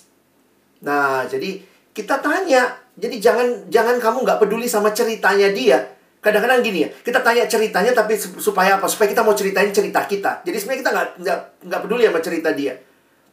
Nah, 0.86 1.26
jadi 1.26 1.58
kita 1.90 2.22
tanya. 2.22 2.78
Jadi 2.98 3.18
jangan 3.18 3.66
jangan 3.70 3.98
kamu 3.98 4.18
nggak 4.26 4.40
peduli 4.46 4.70
sama 4.70 4.94
ceritanya 4.94 5.50
dia. 5.50 5.98
Kadang-kadang 6.22 6.62
gini 6.66 6.86
ya, 6.86 6.90
kita 7.02 7.22
tanya 7.22 7.50
ceritanya 7.50 7.94
tapi 7.98 8.18
supaya 8.18 8.78
apa? 8.78 8.86
Supaya 8.86 9.10
kita 9.10 9.26
mau 9.26 9.34
ceritain 9.34 9.70
cerita 9.74 10.06
kita. 10.06 10.46
Jadi 10.46 10.58
sebenarnya 10.58 10.82
kita 10.86 10.92
nggak 10.94 11.38
nggak 11.66 11.82
peduli 11.86 12.06
sama 12.06 12.22
cerita 12.22 12.50
dia. 12.54 12.74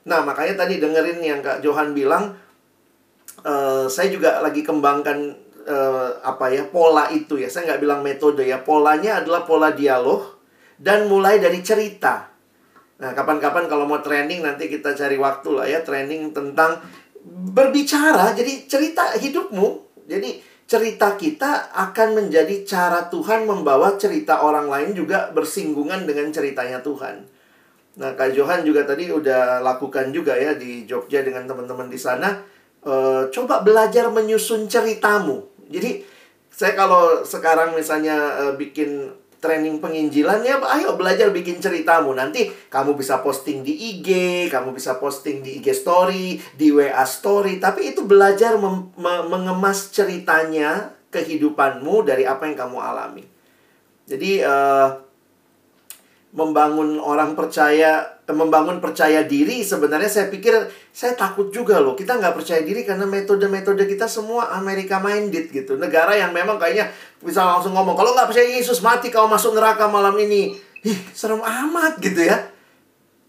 Nah, 0.04 0.20
makanya 0.20 0.64
tadi 0.64 0.76
dengerin 0.80 1.20
yang 1.24 1.40
Kak 1.40 1.64
Johan 1.64 1.96
bilang, 1.96 2.36
uh, 3.44 3.88
saya 3.88 4.12
juga 4.12 4.44
lagi 4.44 4.60
kembangkan 4.60 5.32
uh, 5.64 6.20
apa 6.20 6.52
ya 6.52 6.68
pola 6.68 7.08
itu 7.08 7.40
ya. 7.40 7.48
Saya 7.48 7.72
nggak 7.72 7.80
bilang 7.80 8.00
metode 8.04 8.44
ya. 8.44 8.60
Polanya 8.60 9.24
adalah 9.24 9.48
pola 9.48 9.72
dialog 9.72 10.36
dan 10.76 11.08
mulai 11.08 11.40
dari 11.40 11.64
cerita. 11.64 12.28
Nah, 13.00 13.10
kapan-kapan 13.16 13.66
kalau 13.66 13.88
mau 13.88 13.98
training 14.04 14.44
nanti 14.44 14.70
kita 14.70 14.94
cari 14.94 15.18
waktu 15.18 15.48
lah 15.50 15.66
ya 15.66 15.80
training 15.82 16.30
tentang 16.36 16.78
berbicara. 17.56 18.36
Jadi 18.36 18.68
cerita 18.68 19.16
hidupmu. 19.16 19.98
Jadi 20.04 20.52
cerita 20.64 21.16
kita 21.16 21.72
akan 21.72 22.24
menjadi 22.24 22.64
cara 22.64 23.08
Tuhan 23.08 23.44
membawa 23.44 23.96
cerita 24.00 24.44
orang 24.44 24.68
lain 24.68 24.90
juga 24.96 25.32
bersinggungan 25.32 26.08
dengan 26.08 26.28
ceritanya 26.32 26.80
Tuhan. 26.80 27.24
Nah, 27.94 28.18
Kak 28.18 28.34
Johan 28.34 28.66
juga 28.66 28.82
tadi 28.82 29.06
udah 29.06 29.62
lakukan 29.62 30.10
juga 30.10 30.34
ya 30.34 30.58
di 30.58 30.82
Jogja 30.82 31.22
dengan 31.22 31.46
teman-teman 31.46 31.86
di 31.86 31.98
sana. 31.98 32.42
E, 32.82 32.94
coba 33.30 33.62
belajar 33.62 34.10
menyusun 34.10 34.66
ceritamu. 34.66 35.46
Jadi 35.70 36.02
saya 36.50 36.74
kalau 36.74 37.22
sekarang 37.22 37.78
misalnya 37.78 38.16
e, 38.34 38.44
bikin 38.58 39.14
training 39.44 39.76
penginjilan 39.76 40.40
ya 40.40 40.56
ayo 40.72 40.96
belajar 40.96 41.28
bikin 41.28 41.60
ceritamu 41.60 42.16
nanti 42.16 42.48
kamu 42.72 42.96
bisa 42.96 43.20
posting 43.20 43.60
di 43.60 43.76
IG 43.76 44.08
kamu 44.48 44.72
bisa 44.72 44.96
posting 44.96 45.44
di 45.44 45.60
IG 45.60 45.84
story 45.84 46.40
di 46.56 46.72
WA 46.72 47.04
story 47.04 47.60
tapi 47.60 47.92
itu 47.92 48.08
belajar 48.08 48.56
mengemas 49.28 49.92
ceritanya 49.92 50.96
kehidupanmu 51.12 52.08
dari 52.08 52.24
apa 52.24 52.48
yang 52.48 52.56
kamu 52.56 52.76
alami 52.80 53.24
jadi 54.08 54.48
uh, 54.48 55.03
membangun 56.34 56.98
orang 56.98 57.38
percaya 57.38 58.02
membangun 58.26 58.82
percaya 58.82 59.22
diri 59.22 59.62
sebenarnya 59.62 60.10
saya 60.10 60.26
pikir 60.26 60.50
saya 60.90 61.14
takut 61.14 61.54
juga 61.54 61.78
loh. 61.78 61.94
Kita 61.94 62.18
nggak 62.18 62.34
percaya 62.34 62.60
diri 62.66 62.82
karena 62.82 63.06
metode-metode 63.06 63.86
kita 63.86 64.10
semua 64.10 64.50
Amerika 64.58 64.98
minded 64.98 65.54
gitu. 65.54 65.78
Negara 65.78 66.18
yang 66.18 66.34
memang 66.34 66.58
kayaknya 66.58 66.90
bisa 67.22 67.46
langsung 67.46 67.70
ngomong 67.78 67.94
kalau 67.94 68.18
nggak 68.18 68.34
percaya 68.34 68.50
Yesus 68.50 68.82
mati 68.82 69.14
kau 69.14 69.30
masuk 69.30 69.54
neraka 69.54 69.86
malam 69.86 70.18
ini. 70.18 70.58
Ih 70.82 70.98
serem 71.14 71.38
amat 71.38 72.02
gitu 72.02 72.26
ya. 72.26 72.50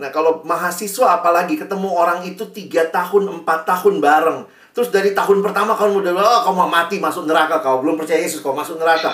Nah 0.01 0.09
kalau 0.09 0.41
mahasiswa 0.41 1.21
apalagi 1.21 1.61
ketemu 1.61 1.87
orang 1.93 2.25
itu 2.25 2.49
tiga 2.49 2.89
tahun 2.89 3.29
empat 3.29 3.69
tahun 3.69 4.01
bareng. 4.01 4.49
Terus 4.73 4.89
dari 4.89 5.13
tahun 5.13 5.45
pertama 5.45 5.77
kamu 5.77 6.01
udah 6.01 6.13
oh, 6.19 6.39
kau 6.49 6.57
mau 6.57 6.67
mati 6.67 6.97
masuk 6.97 7.29
neraka. 7.29 7.61
Kau 7.61 7.85
belum 7.85 8.01
percaya 8.01 8.17
Yesus 8.17 8.41
kau 8.41 8.57
masuk 8.57 8.81
neraka. 8.81 9.13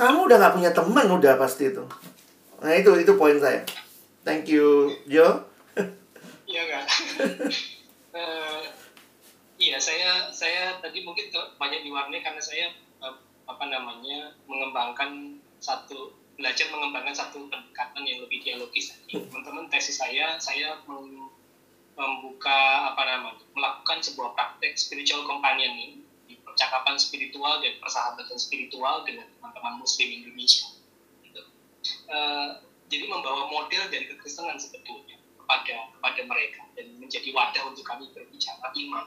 Kamu 0.00 0.24
udah 0.24 0.36
nggak 0.40 0.54
punya 0.56 0.70
teman 0.72 1.06
udah 1.12 1.36
pasti 1.36 1.68
itu 1.68 1.84
nah 2.60 2.72
itu 2.72 2.92
itu 3.00 3.12
poin 3.16 3.36
saya 3.36 3.64
Thank 4.26 4.50
you, 4.50 4.90
Jo. 5.06 5.46
Iya 6.50 6.62
kan. 6.66 6.84
uh, 8.10 8.62
iya, 9.62 9.78
saya 9.78 10.34
saya 10.34 10.82
tadi 10.82 11.06
mungkin 11.06 11.30
banyak 11.30 11.86
diwarnai 11.86 12.26
karena 12.26 12.42
saya 12.42 12.74
uh, 12.98 13.14
apa 13.46 13.64
namanya 13.70 14.34
mengembangkan 14.50 15.38
satu 15.62 16.10
belajar 16.34 16.66
mengembangkan 16.74 17.14
satu 17.14 17.46
pendekatan 17.46 18.02
yang 18.02 18.18
lebih 18.18 18.42
dialogis. 18.42 18.98
Teman-teman 19.06 19.70
tesis 19.70 19.94
saya 19.94 20.42
saya 20.42 20.74
membuka 21.94 22.58
apa 22.90 23.02
namanya 23.06 23.46
melakukan 23.54 24.02
sebuah 24.02 24.34
praktek 24.34 24.74
spiritual 24.74 25.22
companion 25.22 26.02
di 26.26 26.34
percakapan 26.42 26.98
spiritual 26.98 27.62
dan 27.62 27.78
persahabatan 27.78 28.34
spiritual 28.34 29.06
dengan 29.06 29.30
teman-teman 29.38 29.78
Muslim 29.78 30.10
Indonesia. 30.10 30.75
Uh, 32.06 32.62
jadi 32.86 33.10
membawa 33.10 33.50
model 33.50 33.90
dari 33.90 34.06
kekristenan 34.06 34.54
sebetulnya 34.58 35.18
kepada 35.34 35.90
kepada 35.98 36.20
mereka 36.26 36.62
dan 36.78 36.86
menjadi 36.98 37.30
wadah 37.34 37.62
untuk 37.70 37.82
kami 37.86 38.10
berbicara 38.14 38.70
iman. 38.70 39.06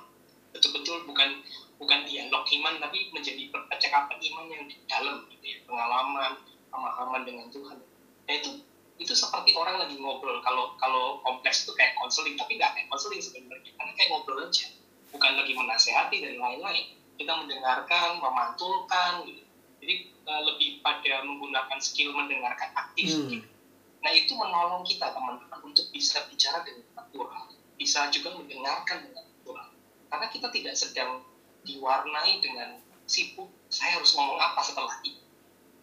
Betul-betul 0.51 1.07
bukan 1.07 1.43
bukan 1.79 1.99
dialog 2.03 2.43
iman 2.43 2.75
tapi 2.83 3.11
menjadi 3.15 3.47
percakapan 3.51 4.19
iman 4.19 4.45
yang 4.51 4.63
di 4.67 4.75
dalam 4.87 5.27
gitu 5.31 5.45
ya. 5.45 5.59
Pengalaman 5.63 6.43
pemahaman 6.71 7.21
dengan 7.23 7.47
Tuhan. 7.51 7.79
Nah 8.27 8.33
itu 8.35 8.51
itu 8.99 9.13
seperti 9.15 9.55
orang 9.55 9.79
lagi 9.79 9.95
ngobrol. 9.95 10.43
Kalau 10.43 10.75
kalau 10.75 11.23
kompleks 11.23 11.63
itu 11.63 11.71
kayak 11.75 11.95
konseling 11.95 12.35
tapi 12.35 12.59
nggak 12.59 12.71
kayak 12.75 12.87
konseling 12.91 13.23
sebenarnya. 13.23 13.71
Karena 13.79 13.91
kayak 13.95 14.09
ngobrol 14.11 14.43
aja. 14.43 14.67
Bukan 15.09 15.31
lagi 15.39 15.53
menasehati 15.55 16.17
dan 16.19 16.35
lain-lain. 16.35 16.85
Kita 17.15 17.31
mendengarkan 17.35 18.19
memantulkan 18.19 19.23
gitu. 19.27 19.48
Jadi 19.89 20.05
uh, 20.29 20.41
lebih 20.53 20.85
pada 20.85 21.25
menggunakan 21.25 21.81
skill 21.81 22.13
mendengarkan 22.13 22.69
aktif 22.77 23.17
hmm. 23.17 23.29
gitu 23.33 23.49
Nah 23.99 24.11
itu 24.15 24.31
menolong 24.35 24.83
kita 24.87 25.11
teman-teman 25.11 25.59
untuk 25.63 25.85
bisa 25.91 26.23
bicara 26.31 26.63
dengan 26.63 26.87
natural, 26.95 27.51
bisa 27.75 28.07
juga 28.11 28.31
mendengarkan 28.39 29.03
dengan 29.11 29.23
natural. 29.27 29.69
Karena 30.07 30.27
kita 30.31 30.47
tidak 30.55 30.75
sedang 30.79 31.19
diwarnai 31.67 32.39
dengan 32.39 32.79
sibuk, 33.03 33.51
saya 33.67 33.99
harus 33.99 34.15
ngomong 34.15 34.39
apa 34.39 34.61
setelah 34.63 34.95
ini. 35.03 35.19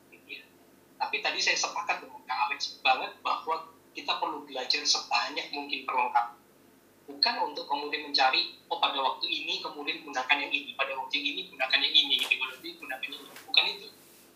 Gitu 0.09 0.41
ya. 0.41 0.45
Tapi 0.97 1.21
tadi 1.21 1.39
saya 1.45 1.61
sepakat 1.61 2.09
dengan 2.09 2.25
Kak 2.25 2.39
Alex 2.49 2.81
banget 2.81 3.13
bahwa 3.21 3.69
kita 3.93 4.13
perlu 4.17 4.49
belajar 4.49 4.81
sebanyak 4.85 5.53
mungkin 5.53 5.85
perlengkapan. 5.85 6.36
Bukan 7.07 7.35
untuk 7.47 7.71
kemudian 7.71 8.11
mencari, 8.11 8.59
oh 8.67 8.83
pada 8.83 8.99
waktu 8.99 9.27
ini 9.31 9.63
kemudian 9.63 10.03
gunakan 10.03 10.37
yang 10.43 10.51
ini, 10.51 10.75
pada 10.75 10.93
waktu 10.99 11.23
ini 11.23 11.47
gunakan 11.49 11.79
yang 11.79 11.95
ini, 11.95 12.15
gitu, 12.19 12.35
ini 12.35 12.71
gunakan 12.83 13.07
yang 13.07 13.23
ini. 13.23 13.35
Bukan 13.47 13.65
itu. 13.71 13.87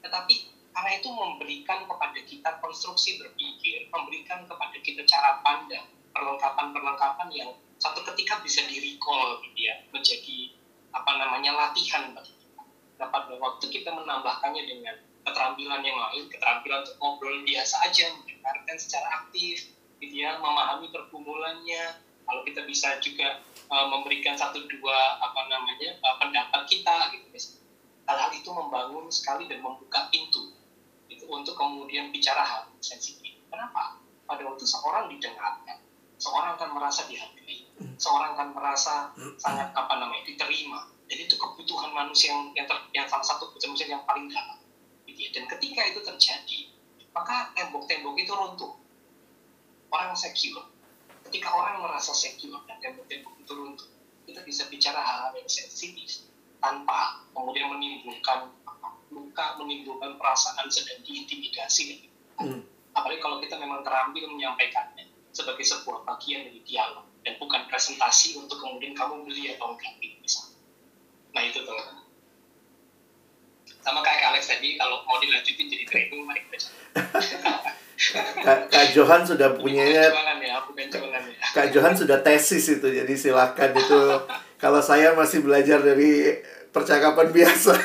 Tetapi 0.01 0.35
Karena 0.71 0.97
itu 0.97 1.11
memberikan 1.11 1.85
kepada 1.85 2.21
kita 2.25 2.51
konstruksi 2.63 3.19
berpikir, 3.19 3.91
memberikan 3.91 4.47
kepada 4.47 4.77
kita 4.81 5.03
cara 5.03 5.43
pandang, 5.43 5.87
perlengkapan-perlengkapan 6.15 7.29
yang 7.35 7.51
satu 7.83 8.07
ketika 8.09 8.39
bisa 8.41 8.63
di-recall 8.71 9.43
gitu 9.45 9.61
ya, 9.67 9.83
menjadi 9.91 10.55
apa 10.95 11.11
namanya 11.19 11.53
latihan 11.53 12.15
bagi 12.15 12.33
kita. 12.33 12.63
Nah, 13.03 13.09
pada 13.11 13.35
waktu 13.37 13.67
kita 13.67 13.91
menambahkannya 13.93 14.63
dengan 14.63 14.97
keterampilan 15.27 15.83
yang 15.83 15.99
lain, 15.99 16.25
keterampilan 16.31 16.87
untuk 16.87 16.97
ngobrol 17.03 17.37
biasa 17.43 17.77
aja, 17.91 18.07
mendengarkan 18.17 18.77
secara 18.79 19.27
aktif, 19.27 19.75
gitu 19.99 20.15
ya, 20.17 20.39
memahami 20.39 20.89
pergumulannya. 20.95 22.09
Kalau 22.31 22.47
kita 22.47 22.63
bisa 22.63 22.95
juga 23.03 23.43
uh, 23.67 23.87
memberikan 23.91 24.39
satu 24.39 24.63
dua 24.71 25.19
apa 25.19 25.51
namanya 25.51 25.99
uh, 25.99 26.15
pendapat 26.23 26.63
kita, 26.71 27.11
gitu 27.11 27.31
hal-hal 28.11 28.31
itu 28.35 28.51
membangun 28.51 29.07
sekali 29.07 29.47
dan 29.47 29.63
membuka 29.63 30.11
pintu 30.11 30.51
itu 31.07 31.27
untuk 31.31 31.55
kemudian 31.55 32.11
bicara 32.11 32.43
hal 32.43 32.63
sensitif. 32.83 33.39
Kenapa? 33.47 34.03
Pada 34.27 34.43
waktu 34.47 34.67
seorang 34.67 35.11
didengarkan, 35.11 35.79
seorang 36.19 36.59
akan 36.59 36.71
merasa 36.75 37.07
dihargai, 37.07 37.67
seorang 37.99 38.35
akan 38.39 38.49
merasa 38.55 39.15
sangat 39.39 39.71
apa 39.75 39.95
namanya 39.99 40.27
diterima. 40.27 40.91
Jadi 41.11 41.27
itu 41.27 41.35
kebutuhan 41.35 41.91
manusia 41.91 42.31
yang 42.31 42.55
yang, 42.55 42.67
ter, 42.71 42.79
yang 42.95 43.07
salah 43.11 43.27
satu 43.27 43.51
kebutuhan 43.51 43.75
manusia 43.75 43.91
yang 43.91 44.07
paling 44.07 44.31
dalam. 44.31 44.59
Gitu 45.07 45.19
ya. 45.27 45.31
Dan 45.35 45.51
ketika 45.51 45.83
itu 45.91 46.01
terjadi, 46.07 46.59
maka 47.11 47.51
tembok-tembok 47.59 48.15
itu 48.15 48.31
runtuh. 48.31 48.79
Orang 49.91 50.15
secure. 50.15 50.70
Ketika 51.31 51.47
orang 51.55 51.79
merasa 51.79 52.11
secure 52.11 52.59
dan 52.67 52.99
itu 53.07 53.53
runtuh, 53.55 53.87
kita 54.27 54.43
bisa 54.43 54.67
bicara 54.67 54.99
hal-hal 54.99 55.31
yang 55.39 55.47
sensitif 55.47 56.27
tanpa 56.59 57.23
kemudian 57.31 57.71
menimbulkan 57.71 58.51
luka, 59.15 59.55
menimbulkan 59.63 60.19
perasaan 60.19 60.67
sedang 60.67 60.99
diintimidasi. 61.07 62.11
Hmm. 62.35 62.67
Apalagi 62.99 63.23
kalau 63.23 63.39
kita 63.39 63.55
memang 63.63 63.87
terampil 63.87 64.27
menyampaikannya 64.27 65.07
sebagai 65.31 65.63
sebuah 65.63 66.03
bagian 66.03 66.51
dari 66.51 66.67
dialog 66.67 67.07
dan 67.23 67.39
bukan 67.39 67.63
presentasi 67.71 68.35
untuk 68.35 68.59
kemudian 68.59 68.99
kamu 68.99 69.23
beli 69.23 69.55
atau 69.55 69.79
enggak 69.79 69.95
gitu 70.03 70.19
misalnya. 70.19 70.59
Nah 71.31 71.43
itu 71.47 71.59
tuh. 71.63 71.79
Sama 73.87 74.03
kayak 74.03 74.35
Alex 74.35 74.51
tadi, 74.51 74.75
kalau 74.75 75.07
mau 75.07 75.23
dilanjutin 75.23 75.71
jadi 75.71 75.87
training, 75.87 76.27
mari 76.27 76.43
kita 76.51 76.69
Kak, 78.41 78.73
Kak 78.73 78.87
Johan 78.97 79.29
sudah 79.29 79.53
punyanya 79.61 80.09
ya, 80.09 80.13
ya. 80.41 80.57
Kak 81.53 81.69
Johan 81.69 81.93
sudah 81.93 82.25
tesis 82.25 82.81
itu 82.81 82.89
jadi 82.89 83.13
silakan 83.13 83.77
itu 83.77 84.01
kalau 84.57 84.81
saya 84.81 85.13
masih 85.13 85.45
belajar 85.45 85.85
dari 85.85 86.41
percakapan 86.73 87.29
biasa 87.29 87.77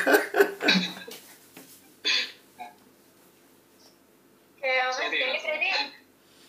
Oke, 4.66 5.04
jadi 5.12 5.38
jadi 5.38 5.70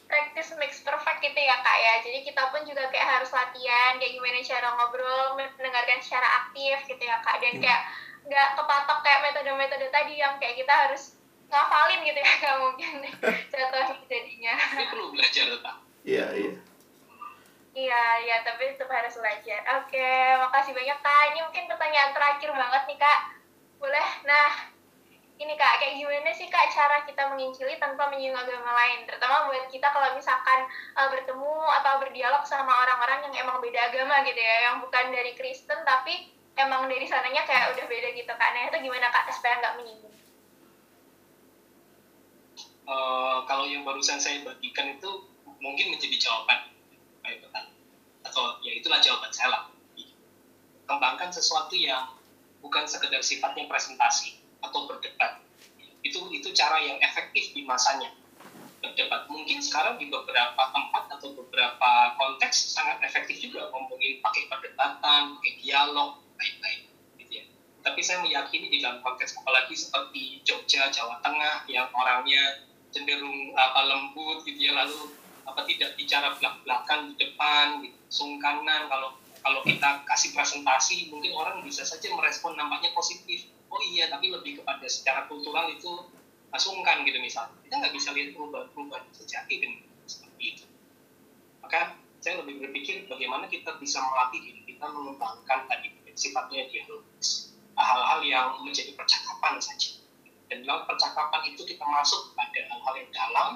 practice 0.07 0.55
makes 0.57 0.79
perfect 0.81 1.19
gitu 1.21 1.37
ya 1.37 1.59
kak 1.61 1.77
ya. 1.77 1.93
Jadi 2.01 2.19
kita 2.25 2.49
pun 2.49 2.63
juga 2.65 2.89
kayak 2.89 3.19
harus 3.19 3.29
latihan 3.29 3.99
kayak 3.99 4.13
gimana 4.15 4.41
cara 4.41 4.67
ngobrol, 4.73 5.37
mendengarkan 5.37 5.99
secara 6.01 6.47
aktif 6.47 6.87
gitu 6.87 7.03
ya 7.03 7.21
kak. 7.21 7.37
Dan 7.43 7.61
kayak 7.61 7.81
nggak 8.25 8.49
kepatok 8.57 8.99
kayak 9.05 9.21
metode-metode 9.29 9.87
tadi 9.93 10.13
yang 10.17 10.39
kayak 10.41 10.57
kita 10.57 10.73
harus 10.73 11.16
ngafalin 11.47 12.01
gitu 12.03 12.19
ya 12.19 12.31
nggak 12.43 12.57
mungkin 12.59 12.93
jatuh 13.51 13.87
jadinya 14.07 14.53
tapi 14.59 14.83
perlu 14.91 15.05
belajar 15.15 15.45
tetap 15.51 15.75
iya 16.03 16.27
iya 16.35 16.53
Iya, 17.77 18.25
iya, 18.25 18.41
tapi 18.41 18.73
tetap 18.73 18.89
harus 18.89 19.13
belajar. 19.21 19.61
Oke, 19.77 20.09
makasih 20.41 20.73
banyak 20.73 20.97
Kak. 20.97 21.23
Ini 21.29 21.39
mungkin 21.45 21.69
pertanyaan 21.69 22.09
terakhir 22.09 22.49
banget 22.49 22.89
nih 22.89 22.97
Kak. 22.97 23.19
Boleh? 23.77 24.07
Nah, 24.25 24.73
ini 25.37 25.53
Kak, 25.53 25.77
kayak 25.77 26.01
gimana 26.01 26.33
sih 26.33 26.49
Kak 26.49 26.73
cara 26.73 27.05
kita 27.05 27.29
mengincili 27.29 27.77
tanpa 27.77 28.09
menyinggung 28.09 28.41
agama 28.41 28.73
lain? 28.73 29.05
Terutama 29.05 29.45
buat 29.45 29.69
kita 29.69 29.93
kalau 29.93 30.09
misalkan 30.17 30.65
uh, 30.97 31.05
bertemu 31.13 31.53
atau 31.77 31.93
berdialog 32.01 32.41
sama 32.49 32.73
orang-orang 32.81 33.29
yang 33.29 33.45
emang 33.45 33.61
beda 33.61 33.93
agama 33.93 34.25
gitu 34.25 34.41
ya, 34.41 34.73
yang 34.73 34.81
bukan 34.81 35.13
dari 35.13 35.37
Kristen 35.37 35.77
tapi 35.85 36.33
emang 36.57 36.89
dari 36.89 37.05
sananya 37.05 37.45
kayak 37.45 37.77
udah 37.77 37.85
beda 37.85 38.09
gitu 38.17 38.33
Kak. 38.33 38.49
Nah, 38.57 38.73
itu 38.73 38.89
gimana 38.89 39.13
Kak 39.13 39.29
supaya 39.29 39.61
nggak 39.61 39.77
menyinggung? 39.77 40.17
Uh, 42.87 43.43
kalau 43.45 43.67
yang 43.67 43.83
barusan 43.83 44.17
saya 44.17 44.41
bagikan 44.41 44.95
itu 44.95 45.11
mungkin 45.59 45.93
menjadi 45.93 46.17
jawaban. 46.17 46.71
Atau 48.23 48.59
ya 48.63 48.71
itulah 48.75 49.03
jawaban 49.03 49.31
saya 49.35 49.51
lah. 49.51 49.63
Kembangkan 50.87 51.29
sesuatu 51.35 51.75
yang 51.75 52.15
bukan 52.63 52.87
sekedar 52.87 53.19
sifatnya 53.19 53.67
presentasi 53.67 54.39
atau 54.63 54.87
berdebat. 54.87 55.43
Itu 56.01 56.31
itu 56.31 56.49
cara 56.55 56.79
yang 56.79 56.97
efektif 57.03 57.51
di 57.51 57.67
masanya. 57.67 58.15
Berdebat. 58.79 59.27
Mungkin 59.27 59.59
sekarang 59.59 59.99
di 59.99 60.07
beberapa 60.07 60.71
tempat 60.71 61.11
atau 61.19 61.35
beberapa 61.35 61.91
konteks 62.15 62.71
sangat 62.71 63.03
efektif 63.03 63.43
juga 63.43 63.67
ngomongin 63.73 64.23
pakai 64.23 64.47
perdebatan 64.47 65.35
pakai 65.35 65.53
dialog 65.59 66.23
lain-lain 66.39 66.81
gitu 67.19 67.43
ya. 67.43 67.45
Tapi 67.83 67.99
saya 67.99 68.23
meyakini 68.23 68.71
di 68.71 68.79
dalam 68.79 69.03
konteks 69.03 69.35
apalagi 69.43 69.75
seperti 69.75 70.39
Jogja 70.47 70.87
Jawa 70.93 71.19
Tengah 71.25 71.67
yang 71.67 71.89
orangnya 71.91 72.67
cenderung 72.97 73.53
apa 73.53 73.85
lembut 73.85 74.41
gitu 74.41 74.57
ya 74.57 74.73
lalu 74.73 75.13
apa 75.45 75.61
tidak 75.69 75.93
bicara 75.93 76.33
belak-belakan 76.33 77.13
di 77.13 77.15
depan 77.21 77.85
gitu, 77.85 77.97
sungkanan 78.09 78.89
kalau 78.89 79.13
kalau 79.45 79.61
kita 79.61 80.01
kasih 80.03 80.33
presentasi 80.33 81.13
mungkin 81.13 81.37
orang 81.37 81.61
bisa 81.61 81.85
saja 81.85 82.09
merespon 82.11 82.57
nampaknya 82.57 82.91
positif. 82.97 83.53
Oh 83.69 83.79
iya 83.93 84.09
tapi 84.09 84.33
lebih 84.33 84.59
kepada 84.59 84.83
secara 84.89 85.29
kultural 85.29 85.69
itu 85.71 86.09
sungkan 86.57 87.05
gitu 87.05 87.21
misalnya. 87.21 87.53
Kita 87.61 87.77
nggak 87.77 87.93
bisa 87.93 88.09
lihat 88.17 88.33
perubahan-perubahan 88.33 89.05
sejati 89.13 89.61
dengan 89.61 89.85
seperti 90.09 90.43
itu. 90.57 90.65
Maka 91.61 91.95
saya 92.17 92.41
lebih 92.41 92.65
berpikir 92.65 93.05
bagaimana 93.05 93.45
kita 93.45 93.77
bisa 93.77 94.01
melatih 94.01 94.41
diri 94.41 94.61
kita 94.65 94.89
mengembangkan 94.89 95.69
tadi 95.69 95.93
sifatnya 96.17 96.65
dialogis. 96.67 97.53
Hal-hal 97.77 98.25
yang 98.25 98.57
menjadi 98.65 98.97
percakapan 98.97 99.61
saja 99.61 100.01
dan 100.47 100.63
dalam 100.63 100.83
percakapan 100.87 101.41
itu 101.51 101.61
kita 101.67 101.83
masuk 101.83 102.31
pada 102.33 102.59
hal-hal 102.71 102.93
yang 102.95 103.11
dalam 103.11 103.49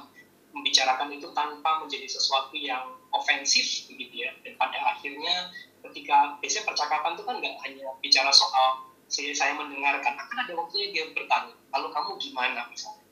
membicarakan 0.52 1.08
itu 1.16 1.32
tanpa 1.32 1.80
menjadi 1.80 2.08
sesuatu 2.12 2.52
yang 2.60 3.00
ofensif 3.16 3.88
begitu 3.88 4.28
ya. 4.28 4.32
Dan 4.44 4.60
pada 4.60 4.76
akhirnya 4.96 5.52
ketika 5.88 6.36
biasanya 6.44 6.66
percakapan 6.68 7.12
itu 7.16 7.24
kan 7.24 7.36
nggak 7.40 7.56
hanya 7.64 7.88
bicara 8.04 8.32
soal 8.32 8.92
saya, 9.08 9.32
saya 9.36 9.56
mendengarkan 9.56 10.16
akan 10.16 10.38
ada 10.48 10.54
waktunya 10.56 10.88
dia 10.92 11.06
bertanya 11.12 11.56
kalau 11.72 11.92
kamu 11.92 12.12
gimana? 12.20 12.68
misalnya. 12.68 13.04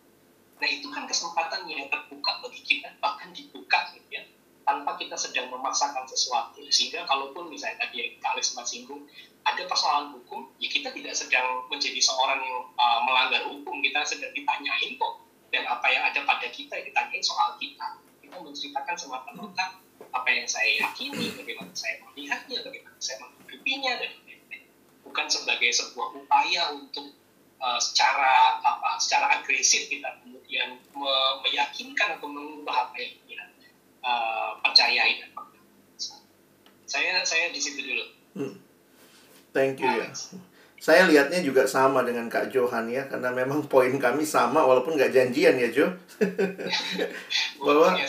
Nah 0.60 0.68
itu 0.68 0.88
kan 0.92 1.08
kesempatan 1.08 1.64
yang 1.72 1.88
terbuka 1.88 2.44
bagi 2.44 2.62
kita 2.64 2.92
bahkan 3.00 3.32
dibuka 3.32 3.96
gitu 3.96 4.08
ya 4.12 4.24
tanpa 4.70 5.02
kita 5.02 5.18
sedang 5.18 5.50
memaksakan 5.50 6.06
sesuatu 6.06 6.62
sehingga 6.70 7.10
kalaupun 7.10 7.50
misalnya 7.50 7.90
tadi 7.90 8.06
yang 8.06 8.22
Kak 8.22 8.38
Alex 8.38 8.54
singgung 8.70 9.02
ada 9.42 9.66
persoalan 9.66 10.14
hukum, 10.14 10.46
ya 10.62 10.70
kita 10.70 10.94
tidak 10.94 11.18
sedang 11.18 11.66
menjadi 11.74 11.98
seorang 11.98 12.38
yang 12.38 12.60
uh, 12.78 13.00
melanggar 13.02 13.42
hukum, 13.50 13.82
kita 13.82 14.06
sedang 14.06 14.30
ditanyain 14.38 14.94
kok. 15.00 15.26
Dan 15.50 15.66
apa 15.66 15.88
yang 15.90 16.06
ada 16.06 16.22
pada 16.28 16.46
kita, 16.54 16.78
ya 16.78 16.86
ditanyain 16.86 17.24
soal 17.26 17.58
kita. 17.58 17.98
Kita 18.22 18.38
menceritakan 18.38 18.94
semata-mata 18.94 19.82
apa 20.14 20.30
yang 20.30 20.46
saya 20.46 20.86
yakini, 20.86 21.34
bagaimana 21.34 21.74
saya 21.74 21.98
melihatnya, 22.06 22.62
bagaimana 22.62 22.98
saya 23.02 23.26
menghadapinya, 23.26 23.92
dan. 23.98 24.12
Bukan 25.10 25.26
sebagai 25.26 25.74
sebuah 25.74 26.22
upaya 26.22 26.70
untuk 26.70 27.18
uh, 27.58 27.82
secara 27.82 28.62
apa, 28.62 29.02
secara 29.02 29.42
agresif 29.42 29.90
kita 29.90 30.22
kemudian 30.22 30.78
me 30.94 31.14
meyakinkan 31.50 32.22
atau 32.22 32.30
mengubah 32.30 32.94
apa 32.94 32.96
yang 33.02 33.18
kita 33.26 33.49
uh, 34.04 34.56
percayai 34.64 35.24
dan 35.24 35.30
saya 36.90 37.22
saya 37.22 37.54
di 37.54 37.62
situ 37.62 37.86
dulu. 37.86 38.06
Hmm. 38.34 38.56
Thank 39.54 39.82
you 39.82 39.90
ya. 39.90 40.10
Saya 40.80 41.12
lihatnya 41.12 41.44
juga 41.44 41.68
sama 41.68 42.08
dengan 42.08 42.32
Kak 42.32 42.56
Johan 42.56 42.88
ya, 42.88 43.04
karena 43.12 43.36
memang 43.36 43.68
poin 43.68 43.92
kami 44.00 44.24
sama 44.24 44.64
walaupun 44.64 44.96
nggak 44.96 45.12
janjian 45.12 45.60
ya 45.60 45.70
Jo. 45.76 45.92
Bahwa 47.68 48.00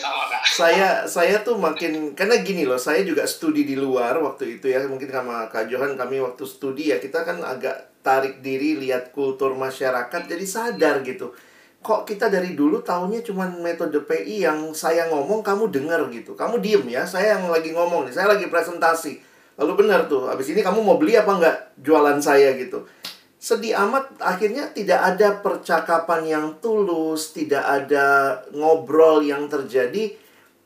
saya 0.47 1.03
saya 1.11 1.43
tuh 1.43 1.59
makin 1.59 2.15
karena 2.15 2.39
gini 2.47 2.63
loh, 2.63 2.79
saya 2.79 3.03
juga 3.03 3.27
studi 3.27 3.67
di 3.67 3.75
luar 3.75 4.23
waktu 4.23 4.63
itu 4.63 4.71
ya, 4.71 4.87
mungkin 4.87 5.11
sama 5.11 5.51
Kak 5.51 5.67
Johan 5.67 5.99
kami 5.99 6.23
waktu 6.23 6.47
studi 6.47 6.95
ya 6.95 7.03
kita 7.03 7.27
kan 7.27 7.43
agak 7.43 7.91
tarik 8.07 8.39
diri 8.39 8.79
lihat 8.79 9.11
kultur 9.11 9.59
masyarakat 9.59 10.31
jadi 10.31 10.47
sadar 10.47 11.03
gitu. 11.03 11.35
Kok 11.81 12.05
kita 12.05 12.29
dari 12.29 12.53
dulu 12.53 12.85
tahunya 12.85 13.25
cuma 13.25 13.49
metode 13.49 14.05
PI 14.05 14.45
yang 14.45 14.59
saya 14.77 15.09
ngomong 15.09 15.41
kamu 15.41 15.73
dengar 15.73 16.05
gitu. 16.13 16.37
Kamu 16.37 16.61
diem 16.61 16.85
ya, 16.93 17.09
saya 17.09 17.41
yang 17.41 17.49
lagi 17.49 17.73
ngomong 17.73 18.05
nih, 18.09 18.15
saya 18.15 18.37
lagi 18.37 18.47
presentasi 18.53 19.31
Lalu 19.61 19.85
benar 19.85 20.09
tuh, 20.09 20.25
habis 20.25 20.49
ini 20.49 20.65
kamu 20.65 20.81
mau 20.81 20.97
beli 20.97 21.21
apa 21.21 21.37
enggak 21.37 21.57
jualan 21.85 22.17
saya 22.25 22.57
gitu. 22.57 22.89
Sedih 23.37 23.77
amat 23.77 24.17
akhirnya 24.17 24.73
tidak 24.73 24.97
ada 24.97 25.37
percakapan 25.45 26.25
yang 26.25 26.47
tulus, 26.65 27.37
tidak 27.37 27.61
ada 27.69 28.41
ngobrol 28.57 29.21
yang 29.21 29.53
terjadi 29.53 30.17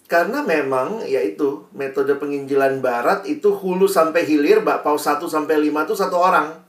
karena 0.06 0.46
memang 0.46 1.02
yaitu 1.02 1.66
metode 1.74 2.14
penginjilan 2.22 2.78
barat 2.78 3.26
itu 3.26 3.50
hulu 3.50 3.90
sampai 3.90 4.22
hilir 4.22 4.62
bakpao 4.62 4.94
1 4.94 5.26
sampai 5.26 5.58
5 5.58 5.74
itu 5.90 5.94
satu 5.98 6.14
orang. 6.14 6.62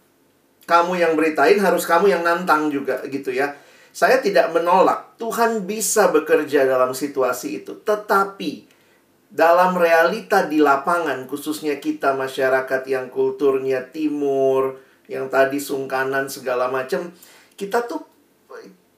Kamu 0.65 0.97
yang 0.97 1.13
beritain 1.13 1.61
harus 1.61 1.85
kamu 1.85 2.09
yang 2.09 2.25
nantang 2.25 2.73
juga 2.73 3.05
gitu 3.05 3.29
ya. 3.29 3.53
Saya 3.95 4.19
tidak 4.19 4.51
menolak. 4.51 5.15
Tuhan 5.15 5.63
bisa 5.63 6.11
bekerja 6.11 6.67
dalam 6.67 6.91
situasi 6.91 7.63
itu, 7.63 7.79
tetapi 7.79 8.67
dalam 9.31 9.79
realita 9.79 10.43
di 10.51 10.59
lapangan, 10.59 11.23
khususnya 11.31 11.79
kita 11.79 12.11
masyarakat 12.11 12.83
yang 12.91 13.07
kulturnya 13.07 13.87
timur, 13.95 14.83
yang 15.07 15.31
tadi 15.31 15.63
sungkanan 15.63 16.27
segala 16.27 16.67
macam, 16.67 17.07
kita 17.55 17.87
tuh 17.87 18.03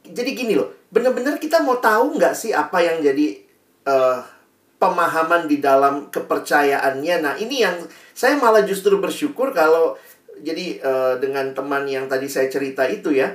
jadi 0.01 0.33
gini 0.33 0.57
loh, 0.57 0.73
bener-bener 0.89 1.37
kita 1.37 1.61
mau 1.61 1.77
tahu 1.77 2.17
nggak 2.17 2.33
sih 2.33 2.49
apa 2.49 2.81
yang 2.81 2.97
jadi 3.05 3.37
uh, 3.85 4.25
pemahaman 4.81 5.45
di 5.45 5.61
dalam 5.61 6.09
kepercayaannya. 6.09 7.15
Nah 7.21 7.33
ini 7.37 7.61
yang 7.61 7.85
saya 8.17 8.33
malah 8.41 8.65
justru 8.65 8.97
bersyukur 8.97 9.53
kalau 9.53 9.93
jadi 10.41 10.81
uh, 10.81 11.13
dengan 11.21 11.53
teman 11.53 11.85
yang 11.85 12.09
tadi 12.09 12.25
saya 12.25 12.49
cerita 12.49 12.85
itu 12.89 13.13
ya 13.13 13.29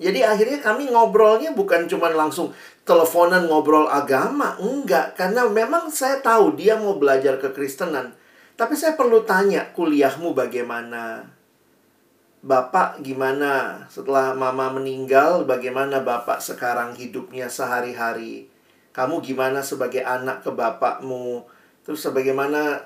jadi 0.00 0.24
akhirnya 0.24 0.64
kami 0.64 0.88
ngobrolnya 0.88 1.52
bukan 1.52 1.84
cuma 1.84 2.08
langsung 2.08 2.56
teleponan 2.88 3.44
ngobrol 3.44 3.84
agama, 3.84 4.56
enggak, 4.56 5.12
karena 5.12 5.44
memang 5.44 5.92
saya 5.92 6.24
tahu 6.24 6.56
dia 6.56 6.80
mau 6.80 6.96
belajar 6.96 7.36
kekristenan. 7.36 8.16
Tapi 8.56 8.72
saya 8.76 8.96
perlu 8.96 9.28
tanya, 9.28 9.68
kuliahmu 9.76 10.32
bagaimana? 10.32 11.28
Bapak 12.40 13.04
gimana 13.04 13.84
setelah 13.92 14.32
mama 14.32 14.72
meninggal, 14.72 15.44
bagaimana 15.44 16.00
Bapak 16.00 16.40
sekarang 16.40 16.96
hidupnya 16.96 17.52
sehari-hari? 17.52 18.48
Kamu 18.96 19.20
gimana 19.20 19.60
sebagai 19.60 20.00
anak 20.00 20.40
ke 20.40 20.50
bapakmu? 20.50 21.44
Terus 21.84 22.00
bagaimana 22.08 22.80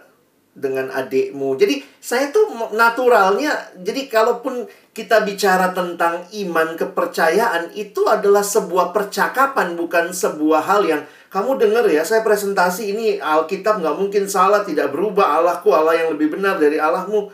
dengan 0.54 0.88
adikmu. 0.94 1.58
Jadi 1.58 1.82
saya 1.98 2.30
tuh 2.30 2.46
naturalnya, 2.72 3.74
jadi 3.82 4.06
kalaupun 4.06 4.70
kita 4.94 5.26
bicara 5.26 5.74
tentang 5.74 6.22
iman 6.30 6.78
kepercayaan 6.78 7.74
itu 7.74 8.06
adalah 8.06 8.46
sebuah 8.46 8.94
percakapan 8.94 9.74
bukan 9.74 10.14
sebuah 10.14 10.62
hal 10.62 10.86
yang 10.86 11.02
kamu 11.34 11.58
dengar 11.58 11.82
ya 11.90 12.06
saya 12.06 12.22
presentasi 12.22 12.94
ini 12.94 13.18
Alkitab 13.18 13.82
nggak 13.82 13.98
mungkin 13.98 14.30
salah 14.30 14.62
tidak 14.62 14.94
berubah 14.94 15.42
Allahku 15.42 15.74
Allah 15.74 15.98
yang 15.98 16.14
lebih 16.14 16.38
benar 16.38 16.62
dari 16.62 16.78
Allahmu 16.78 17.26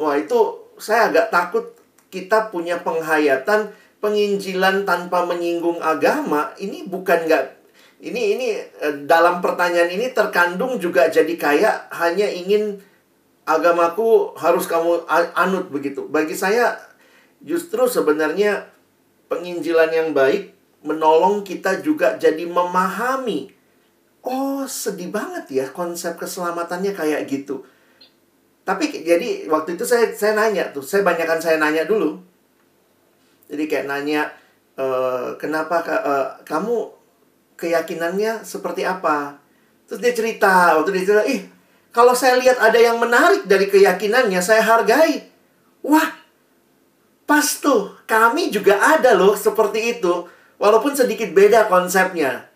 wah 0.00 0.16
itu 0.16 0.72
saya 0.80 1.12
agak 1.12 1.28
takut 1.28 1.76
kita 2.08 2.48
punya 2.48 2.80
penghayatan 2.80 3.76
penginjilan 4.00 4.88
tanpa 4.88 5.28
menyinggung 5.28 5.84
agama 5.84 6.56
ini 6.56 6.88
bukan 6.88 7.28
nggak 7.28 7.55
ini 8.00 8.36
ini 8.36 8.48
eh, 8.60 8.94
dalam 9.08 9.40
pertanyaan 9.40 9.88
ini 9.88 10.12
terkandung 10.12 10.76
juga 10.76 11.08
jadi 11.08 11.32
kayak 11.36 11.92
hanya 11.96 12.28
ingin 12.28 12.76
agamaku 13.46 14.34
harus 14.36 14.66
kamu 14.66 15.06
anut 15.32 15.70
begitu. 15.70 16.04
Bagi 16.10 16.34
saya 16.34 16.76
justru 17.40 17.86
sebenarnya 17.86 18.68
penginjilan 19.30 19.90
yang 19.94 20.10
baik 20.12 20.52
menolong 20.82 21.46
kita 21.46 21.80
juga 21.80 22.18
jadi 22.18 22.44
memahami. 22.44 23.54
Oh, 24.26 24.66
sedih 24.66 25.14
banget 25.14 25.46
ya 25.54 25.66
konsep 25.70 26.18
keselamatannya 26.18 26.90
kayak 26.90 27.30
gitu. 27.30 27.62
Tapi 28.66 29.06
jadi 29.06 29.46
waktu 29.46 29.78
itu 29.78 29.86
saya 29.86 30.10
saya 30.10 30.34
nanya 30.34 30.74
tuh, 30.74 30.82
saya 30.82 31.06
banyakkan 31.06 31.38
saya 31.38 31.62
nanya 31.62 31.86
dulu. 31.86 32.18
Jadi 33.46 33.70
kayak 33.70 33.86
nanya 33.86 34.26
e, 34.74 34.86
kenapa 35.38 35.86
e, 35.86 36.14
kamu 36.42 36.90
keyakinannya 37.56 38.44
seperti 38.44 38.84
apa. 38.84 39.40
Terus 39.88 40.00
dia 40.02 40.12
cerita, 40.12 40.76
waktu 40.76 40.92
dia 40.92 41.04
cerita, 41.08 41.24
ih, 41.24 41.40
kalau 41.96 42.12
saya 42.12 42.36
lihat 42.36 42.60
ada 42.60 42.76
yang 42.76 43.00
menarik 43.00 43.48
dari 43.48 43.72
keyakinannya, 43.72 44.44
saya 44.44 44.60
hargai. 44.60 45.32
Wah, 45.80 46.12
pas 47.24 47.46
tuh, 47.56 47.96
kami 48.04 48.52
juga 48.52 48.76
ada 48.76 49.16
loh 49.16 49.32
seperti 49.32 49.96
itu. 49.96 50.28
Walaupun 50.60 50.92
sedikit 50.92 51.32
beda 51.32 51.72
konsepnya. 51.72 52.52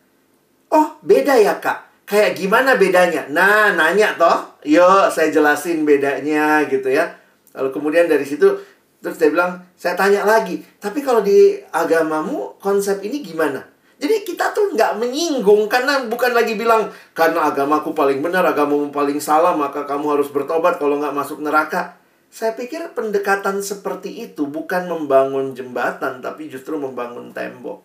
Oh, 0.69 1.01
beda 1.01 1.41
ya 1.41 1.57
kak? 1.57 2.05
Kayak 2.05 2.37
gimana 2.43 2.75
bedanya? 2.75 3.31
Nah, 3.31 3.71
nanya 3.71 4.19
toh. 4.19 4.59
Yuk, 4.67 5.09
saya 5.15 5.31
jelasin 5.31 5.87
bedanya 5.87 6.67
gitu 6.67 6.91
ya. 6.91 7.17
Lalu 7.55 7.71
kemudian 7.71 8.11
dari 8.11 8.27
situ, 8.27 8.59
terus 8.99 9.17
dia 9.17 9.31
bilang, 9.31 9.63
saya 9.79 9.95
tanya 9.95 10.27
lagi. 10.27 10.59
Tapi 10.83 11.01
kalau 11.07 11.23
di 11.23 11.63
agamamu, 11.71 12.59
konsep 12.59 12.99
ini 13.07 13.23
gimana? 13.23 13.70
Jadi 14.01 14.25
kita 14.25 14.57
tuh 14.57 14.73
nggak 14.73 14.97
menyinggung 14.97 15.69
karena 15.69 16.01
bukan 16.09 16.33
lagi 16.33 16.57
bilang 16.57 16.89
karena 17.13 17.53
agamaku 17.53 17.93
paling 17.93 18.25
benar, 18.25 18.49
agamamu 18.49 18.89
paling 18.89 19.21
salah, 19.21 19.53
maka 19.53 19.85
kamu 19.85 20.17
harus 20.17 20.33
bertobat 20.33 20.81
kalau 20.81 20.97
nggak 20.97 21.13
masuk 21.13 21.45
neraka. 21.45 22.01
Saya 22.33 22.57
pikir 22.57 22.97
pendekatan 22.97 23.61
seperti 23.61 24.25
itu 24.25 24.49
bukan 24.49 24.89
membangun 24.89 25.53
jembatan, 25.53 26.25
tapi 26.25 26.49
justru 26.49 26.81
membangun 26.81 27.37
tembok. 27.37 27.85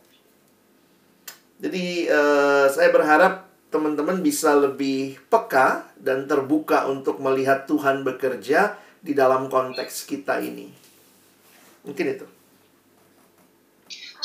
Jadi 1.59 2.07
uh, 2.07 2.71
saya 2.71 2.95
berharap 2.95 3.51
teman-teman 3.67 4.23
bisa 4.23 4.55
lebih 4.55 5.19
peka 5.27 5.83
dan 5.99 6.31
terbuka 6.31 6.87
untuk 6.87 7.19
melihat 7.19 7.67
Tuhan 7.67 8.07
bekerja 8.07 8.79
di 9.03 9.11
dalam 9.11 9.51
konteks 9.51 10.07
kita 10.07 10.39
ini. 10.39 10.71
Mungkin 11.83 12.05
itu. 12.07 12.34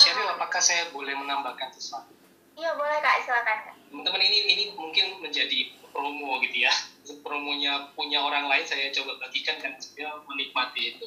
Sheryl, 0.00 0.32
apakah 0.32 0.64
saya 0.64 0.88
boleh 0.96 1.12
menambahkan 1.12 1.76
sesuatu? 1.76 2.08
Iya 2.56 2.72
boleh 2.72 2.98
kak, 3.04 3.28
silakan 3.28 3.58
kak. 3.68 3.76
Teman-teman 3.92 4.22
ini 4.24 4.38
ini 4.48 4.64
mungkin 4.72 5.20
menjadi 5.20 5.76
promo 5.92 6.40
gitu 6.40 6.64
ya. 6.64 6.72
Promonya 7.24 7.92
punya 7.92 8.24
orang 8.24 8.48
lain 8.48 8.64
saya 8.64 8.88
coba 8.96 9.20
bagikan 9.28 9.60
dan 9.60 9.76
saya 9.76 10.16
menikmati 10.24 10.96
itu. 10.96 11.06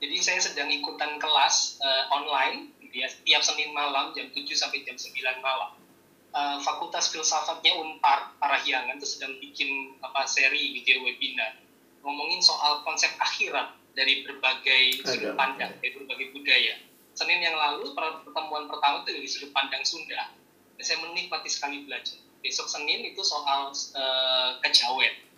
Jadi 0.00 0.16
saya 0.22 0.40
sedang 0.40 0.70
ikutan 0.70 1.18
kelas 1.18 1.76
uh, 1.82 2.08
online 2.14 2.72
gitu 2.86 3.04
ya, 3.04 3.08
setiap 3.10 3.42
Senin 3.44 3.74
malam 3.74 4.14
jam 4.16 4.30
7 4.32 4.46
sampai 4.54 4.86
jam 4.86 4.96
9 4.96 5.10
malam. 5.44 5.76
Uh, 6.30 6.56
Fakultas 6.62 7.10
Filsafatnya 7.10 7.74
Unpar 7.82 8.38
Parahyangan 8.38 8.96
itu 8.96 9.08
sedang 9.18 9.34
bikin 9.42 9.98
apa 9.98 10.30
seri 10.30 10.78
gitu 10.78 10.94
ya 10.94 10.98
webinar 11.02 11.58
ngomongin 12.06 12.40
soal 12.40 12.80
konsep 12.86 13.10
akhirat 13.18 13.76
dari 13.92 14.22
berbagai 14.22 15.02
sudut 15.04 15.34
pandang, 15.34 15.74
dari 15.82 15.90
berbagai 15.98 16.30
budaya 16.32 16.78
Senin 17.20 17.44
yang 17.44 17.52
lalu 17.52 17.92
pertemuan 17.92 18.64
pertama 18.64 19.04
itu 19.04 19.12
dari 19.12 19.28
sudut 19.28 19.52
pandang 19.52 19.84
Sunda. 19.84 20.32
Saya 20.80 20.96
menikmati 21.04 21.52
sekali 21.52 21.84
belajar. 21.84 22.16
Besok 22.40 22.64
Senin 22.64 23.04
itu 23.04 23.20
soal 23.20 23.68
uh, 23.92 24.56
kejawen. 24.64 25.28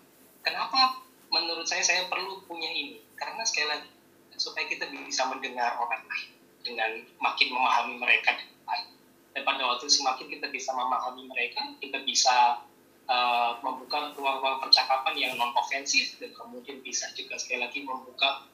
Kenapa 0.46 1.02
menurut 1.34 1.66
saya 1.66 1.82
saya 1.82 2.06
perlu 2.06 2.46
punya 2.46 2.70
ini? 2.70 3.02
Karena 3.18 3.42
sekali 3.42 3.66
lagi 3.66 3.90
supaya 4.38 4.70
kita 4.70 4.86
bisa 4.94 5.26
mendengar 5.26 5.74
orang 5.82 6.06
lain 6.06 6.30
dengan 6.62 7.02
makin 7.18 7.50
memahami 7.50 7.98
mereka 7.98 8.38
dengan 8.38 8.59
baik. 8.62 8.86
Dan 9.34 9.42
pada 9.42 9.62
waktu 9.66 9.90
semakin 9.90 10.26
kita 10.38 10.46
bisa 10.54 10.70
memahami 10.70 11.26
mereka, 11.26 11.74
kita 11.82 11.98
bisa 12.06 12.62
uh, 13.10 13.59
membuka 13.59 14.14
ruang-ruang 14.14 14.62
percakapan 14.62 15.18
yang 15.18 15.34
non 15.34 15.50
ofensif 15.59 16.14
dan 16.22 16.30
kemudian 16.30 16.78
bisa 16.78 17.10
juga 17.18 17.34
sekali 17.42 17.66
lagi 17.66 17.82
membuka 17.82 18.46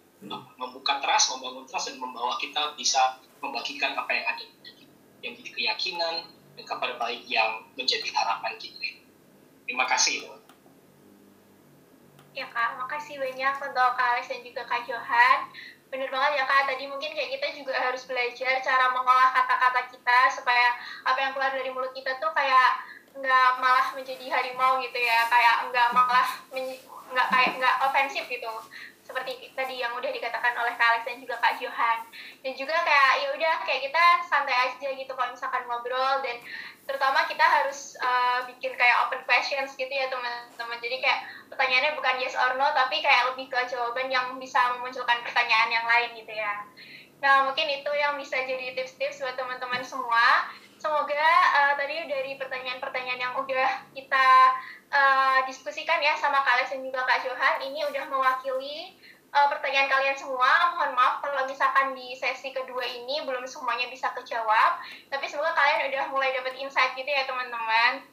membuka 0.59 0.99
trust, 0.99 1.35
membangun 1.37 1.65
trust 1.69 1.95
dan 1.95 1.97
membawa 2.03 2.35
kita 2.43 2.75
bisa 2.75 3.23
membagikan 3.39 3.95
apa 3.95 4.11
yang 4.11 4.27
ada 4.27 4.45
yang 5.23 5.33
jadi 5.39 5.51
keyakinan 5.55 6.15
dan 6.59 6.65
kabar 6.67 6.99
baik 6.99 7.23
yang 7.31 7.63
menjadi 7.79 8.11
harapan 8.11 8.55
kita. 8.59 8.99
Terima 9.67 9.87
kasih. 9.87 10.27
Ya 12.35 12.47
kak, 12.51 12.79
makasih 12.79 13.19
banyak 13.19 13.55
untuk 13.59 13.91
Kak 13.99 14.07
Alex 14.15 14.31
dan 14.31 14.41
juga 14.47 14.63
Kak 14.67 14.87
Johan. 14.87 15.39
Bener 15.89 16.13
banget 16.13 16.37
ya 16.37 16.45
kak, 16.45 16.69
tadi 16.69 16.85
mungkin 16.85 17.17
kayak 17.17 17.33
kita 17.33 17.49
juga 17.57 17.73
harus 17.73 18.05
belajar 18.05 18.61
cara 18.61 18.93
mengolah 18.93 19.33
kata-kata 19.33 19.89
kita 19.89 20.19
supaya 20.37 20.77
apa 21.01 21.17
yang 21.17 21.33
keluar 21.33 21.49
dari 21.49 21.73
mulut 21.73 21.97
kita 21.97 22.21
tuh 22.21 22.29
kayak 22.37 22.85
nggak 23.17 23.51
malah 23.57 23.89
menjadi 23.97 24.29
harimau 24.29 24.77
gitu 24.85 25.01
ya, 25.01 25.25
kayak 25.33 25.73
nggak 25.73 25.89
malah 25.97 26.29
nggak 27.09 27.27
kayak 27.33 27.51
nggak 27.57 27.75
ofensif 27.89 28.29
gitu 28.29 28.53
seperti 29.09 29.49
tadi 29.57 29.81
yang 29.81 29.97
udah 29.97 30.13
dikatakan 30.13 30.53
oleh 30.61 30.77
Kak 30.77 30.85
Alex 30.93 31.03
dan 31.09 31.17
juga 31.17 31.41
Kak 31.41 31.57
Johan. 31.57 32.05
Dan 32.45 32.53
juga 32.61 32.77
kayak 32.85 33.13
ya 33.25 33.29
udah 33.33 33.55
kayak 33.65 33.89
kita 33.89 34.05
santai 34.29 34.53
aja 34.69 34.89
gitu 34.93 35.13
kalau 35.17 35.33
misalkan 35.33 35.65
ngobrol. 35.65 36.21
Dan 36.21 36.37
terutama 36.85 37.25
kita 37.25 37.41
harus 37.41 37.97
uh, 38.05 38.45
bikin 38.53 38.77
kayak 38.77 39.09
open 39.09 39.25
questions 39.25 39.73
gitu 39.81 39.89
ya 39.89 40.13
teman-teman. 40.13 40.77
Jadi 40.85 41.01
kayak 41.01 41.25
pertanyaannya 41.49 41.97
bukan 41.97 42.15
yes 42.21 42.37
or 42.37 42.61
no 42.61 42.69
tapi 42.77 43.01
kayak 43.01 43.33
lebih 43.33 43.49
ke 43.49 43.61
jawaban 43.73 44.13
yang 44.13 44.37
bisa 44.37 44.61
memunculkan 44.77 45.25
pertanyaan 45.25 45.73
yang 45.73 45.87
lain 45.89 46.13
gitu 46.13 46.33
ya. 46.37 46.69
Nah 47.25 47.49
mungkin 47.49 47.65
itu 47.65 47.91
yang 47.97 48.21
bisa 48.21 48.37
jadi 48.45 48.77
tips-tips 48.77 49.25
buat 49.25 49.41
teman-teman 49.41 49.81
semua 49.89 50.53
semoga 50.79 51.27
uh, 51.59 51.73
tadi 51.75 52.07
dari 52.07 52.39
pertanyaan-pertanyaan 52.39 53.21
yang 53.21 53.35
udah 53.35 53.71
kita 53.93 54.27
uh, 54.95 55.39
diskusikan 55.51 55.99
ya 55.99 56.15
sama 56.15 56.41
Alex 56.43 56.71
dan 56.71 56.87
juga 56.87 57.03
Kak 57.05 57.27
Johan 57.27 57.67
ini 57.67 57.83
udah 57.83 58.05
mewakili 58.07 58.95
uh, 59.35 59.47
pertanyaan 59.51 59.91
kalian 59.91 60.17
semua. 60.17 60.75
Mohon 60.79 60.93
maaf 60.95 61.15
kalau 61.21 61.45
misalkan 61.51 61.93
di 61.99 62.15
sesi 62.15 62.55
kedua 62.55 62.87
ini 62.87 63.27
belum 63.27 63.45
semuanya 63.45 63.91
bisa 63.91 64.15
kejawab, 64.15 64.81
tapi 65.11 65.27
semoga 65.27 65.53
kalian 65.59 65.91
udah 65.93 66.05
mulai 66.15 66.31
dapat 66.33 66.55
insight 66.57 66.95
gitu 66.95 67.11
ya 67.11 67.27
teman-teman. 67.27 68.07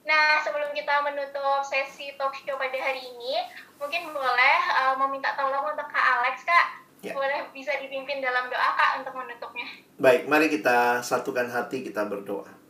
Nah, 0.00 0.40
sebelum 0.40 0.72
kita 0.72 1.04
menutup 1.04 1.60
sesi 1.60 2.16
talk 2.16 2.32
show 2.32 2.56
pada 2.56 2.78
hari 2.80 3.04
ini, 3.04 3.36
mungkin 3.76 4.08
boleh 4.10 4.58
uh, 4.72 4.96
meminta 4.96 5.36
tolong 5.36 5.76
untuk 5.76 5.86
Kak 5.92 6.06
Alex, 6.20 6.40
Kak. 6.42 6.79
Ya. 7.00 7.16
boleh 7.16 7.48
bisa 7.56 7.72
dipimpin 7.80 8.20
dalam 8.20 8.52
doa 8.52 8.70
kak 8.76 9.00
untuk 9.00 9.16
menutupnya. 9.16 9.64
Baik, 9.96 10.28
mari 10.28 10.52
kita 10.52 11.00
satukan 11.00 11.48
hati 11.48 11.80
kita 11.80 12.04
berdoa. 12.04 12.60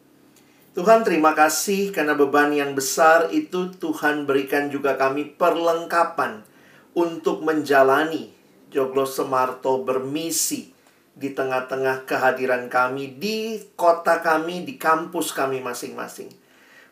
Tuhan 0.71 1.03
terima 1.03 1.35
kasih 1.35 1.91
karena 1.91 2.15
beban 2.15 2.55
yang 2.55 2.79
besar 2.79 3.27
itu 3.35 3.75
Tuhan 3.75 4.31
berikan 4.31 4.71
juga 4.71 4.95
kami 4.95 5.35
perlengkapan 5.35 6.47
untuk 6.95 7.43
menjalani 7.43 8.31
Joglo 8.71 9.03
Semarto 9.03 9.83
bermisi 9.83 10.71
di 11.11 11.35
tengah-tengah 11.35 12.07
kehadiran 12.07 12.71
kami 12.71 13.19
di 13.19 13.59
kota 13.75 14.23
kami, 14.23 14.63
di 14.63 14.79
kampus 14.79 15.35
kami 15.35 15.59
masing-masing. 15.59 16.31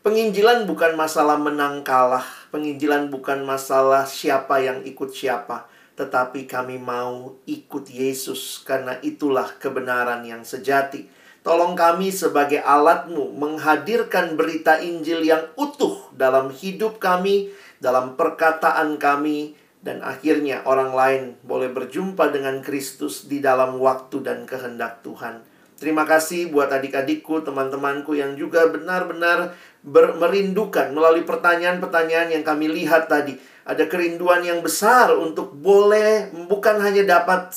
Penginjilan 0.03 0.67
bukan 0.67 0.99
masalah 0.99 1.39
menang 1.39 1.87
kalah, 1.87 2.27
penginjilan 2.51 3.15
bukan 3.15 3.47
masalah 3.47 4.11
siapa 4.11 4.59
yang 4.59 4.83
ikut 4.83 5.15
siapa, 5.15 5.68
tetapi 5.99 6.47
kami 6.47 6.79
mau 6.79 7.35
ikut 7.43 7.91
Yesus 7.91 8.63
karena 8.63 9.03
itulah 9.03 9.59
kebenaran 9.59 10.23
yang 10.23 10.47
sejati. 10.47 11.11
Tolong 11.43 11.75
kami 11.75 12.15
sebagai 12.15 12.63
alatmu 12.63 13.35
menghadirkan 13.35 14.39
berita 14.39 14.79
Injil 14.79 15.27
yang 15.27 15.51
utuh 15.59 16.15
dalam 16.15 16.55
hidup 16.55 17.03
kami, 17.03 17.51
dalam 17.83 18.15
perkataan 18.15 18.95
kami, 19.03 19.59
dan 19.83 20.03
akhirnya 20.07 20.63
orang 20.67 20.95
lain 20.95 21.23
boleh 21.43 21.71
berjumpa 21.75 22.31
dengan 22.31 22.63
Kristus 22.63 23.27
di 23.27 23.43
dalam 23.43 23.83
waktu 23.83 24.23
dan 24.23 24.47
kehendak 24.47 25.03
Tuhan. 25.03 25.43
Terima 25.79 26.03
kasih 26.03 26.51
buat 26.51 26.75
adik-adikku, 26.75 27.47
teman-temanku 27.47 28.19
yang 28.19 28.35
juga 28.35 28.67
benar-benar 28.67 29.55
merindukan 29.93 30.93
melalui 30.93 31.25
pertanyaan-pertanyaan 31.25 32.37
yang 32.37 32.45
kami 32.45 32.69
lihat 32.69 33.09
tadi 33.09 33.37
ada 33.69 33.85
kerinduan 33.85 34.41
yang 34.41 34.65
besar 34.65 35.13
untuk 35.13 35.53
boleh 35.53 36.33
bukan 36.49 36.81
hanya 36.81 37.05
dapat 37.05 37.53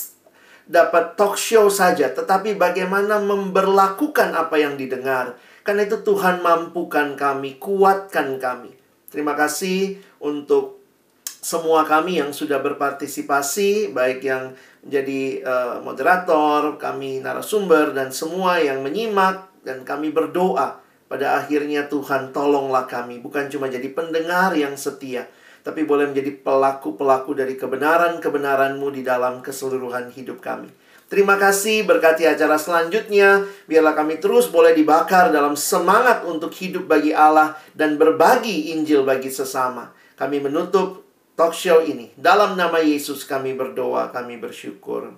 dapat 0.67 1.19
talk 1.19 1.35
show 1.35 1.67
saja, 1.67 2.11
tetapi 2.11 2.55
bagaimana 2.55 3.19
memberlakukan 3.19 4.31
apa 4.31 4.55
yang 4.55 4.79
didengar. 4.79 5.35
Karena 5.61 5.83
itu 5.83 5.99
Tuhan 5.99 6.39
mampukan 6.39 7.13
kami, 7.19 7.59
kuatkan 7.59 8.39
kami. 8.39 8.71
Terima 9.11 9.35
kasih 9.35 9.99
untuk 10.23 10.79
semua 11.27 11.83
kami 11.83 12.23
yang 12.23 12.31
sudah 12.31 12.63
berpartisipasi, 12.63 13.91
baik 13.91 14.23
yang 14.23 14.55
menjadi 14.85 15.43
uh, 15.43 15.75
moderator, 15.83 16.79
kami 16.79 17.19
narasumber, 17.19 17.91
dan 17.91 18.13
semua 18.15 18.61
yang 18.61 18.79
menyimak, 18.79 19.49
dan 19.61 19.83
kami 19.83 20.09
berdoa. 20.13 20.81
Pada 21.11 21.43
akhirnya 21.43 21.91
Tuhan 21.91 22.31
tolonglah 22.31 22.87
kami, 22.87 23.19
bukan 23.19 23.51
cuma 23.51 23.67
jadi 23.67 23.91
pendengar 23.91 24.55
yang 24.55 24.79
setia, 24.79 25.27
tapi 25.59 25.83
boleh 25.83 26.07
menjadi 26.07 26.39
pelaku-pelaku 26.39 27.35
dari 27.35 27.59
kebenaran-kebenaranmu 27.59 28.87
di 28.95 29.03
dalam 29.03 29.43
keseluruhan 29.43 30.07
hidup 30.15 30.39
kami. 30.39 30.71
Terima 31.11 31.35
kasih 31.35 31.83
berkati 31.83 32.23
acara 32.23 32.55
selanjutnya. 32.55 33.43
Biarlah 33.67 33.91
kami 33.91 34.23
terus 34.23 34.47
boleh 34.47 34.71
dibakar 34.71 35.35
dalam 35.35 35.59
semangat 35.59 36.23
untuk 36.23 36.55
hidup 36.55 36.87
bagi 36.87 37.11
Allah 37.11 37.59
dan 37.75 37.99
berbagi 37.99 38.71
Injil 38.71 39.03
bagi 39.03 39.27
sesama. 39.27 39.91
Kami 40.15 40.39
menutup 40.39 41.03
talk 41.35 41.51
show 41.51 41.83
ini. 41.83 42.15
Dalam 42.15 42.55
nama 42.55 42.79
Yesus 42.79 43.27
kami 43.27 43.51
berdoa, 43.51 44.15
kami 44.15 44.39
bersyukur. 44.39 45.11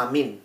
Amin. 0.00 0.40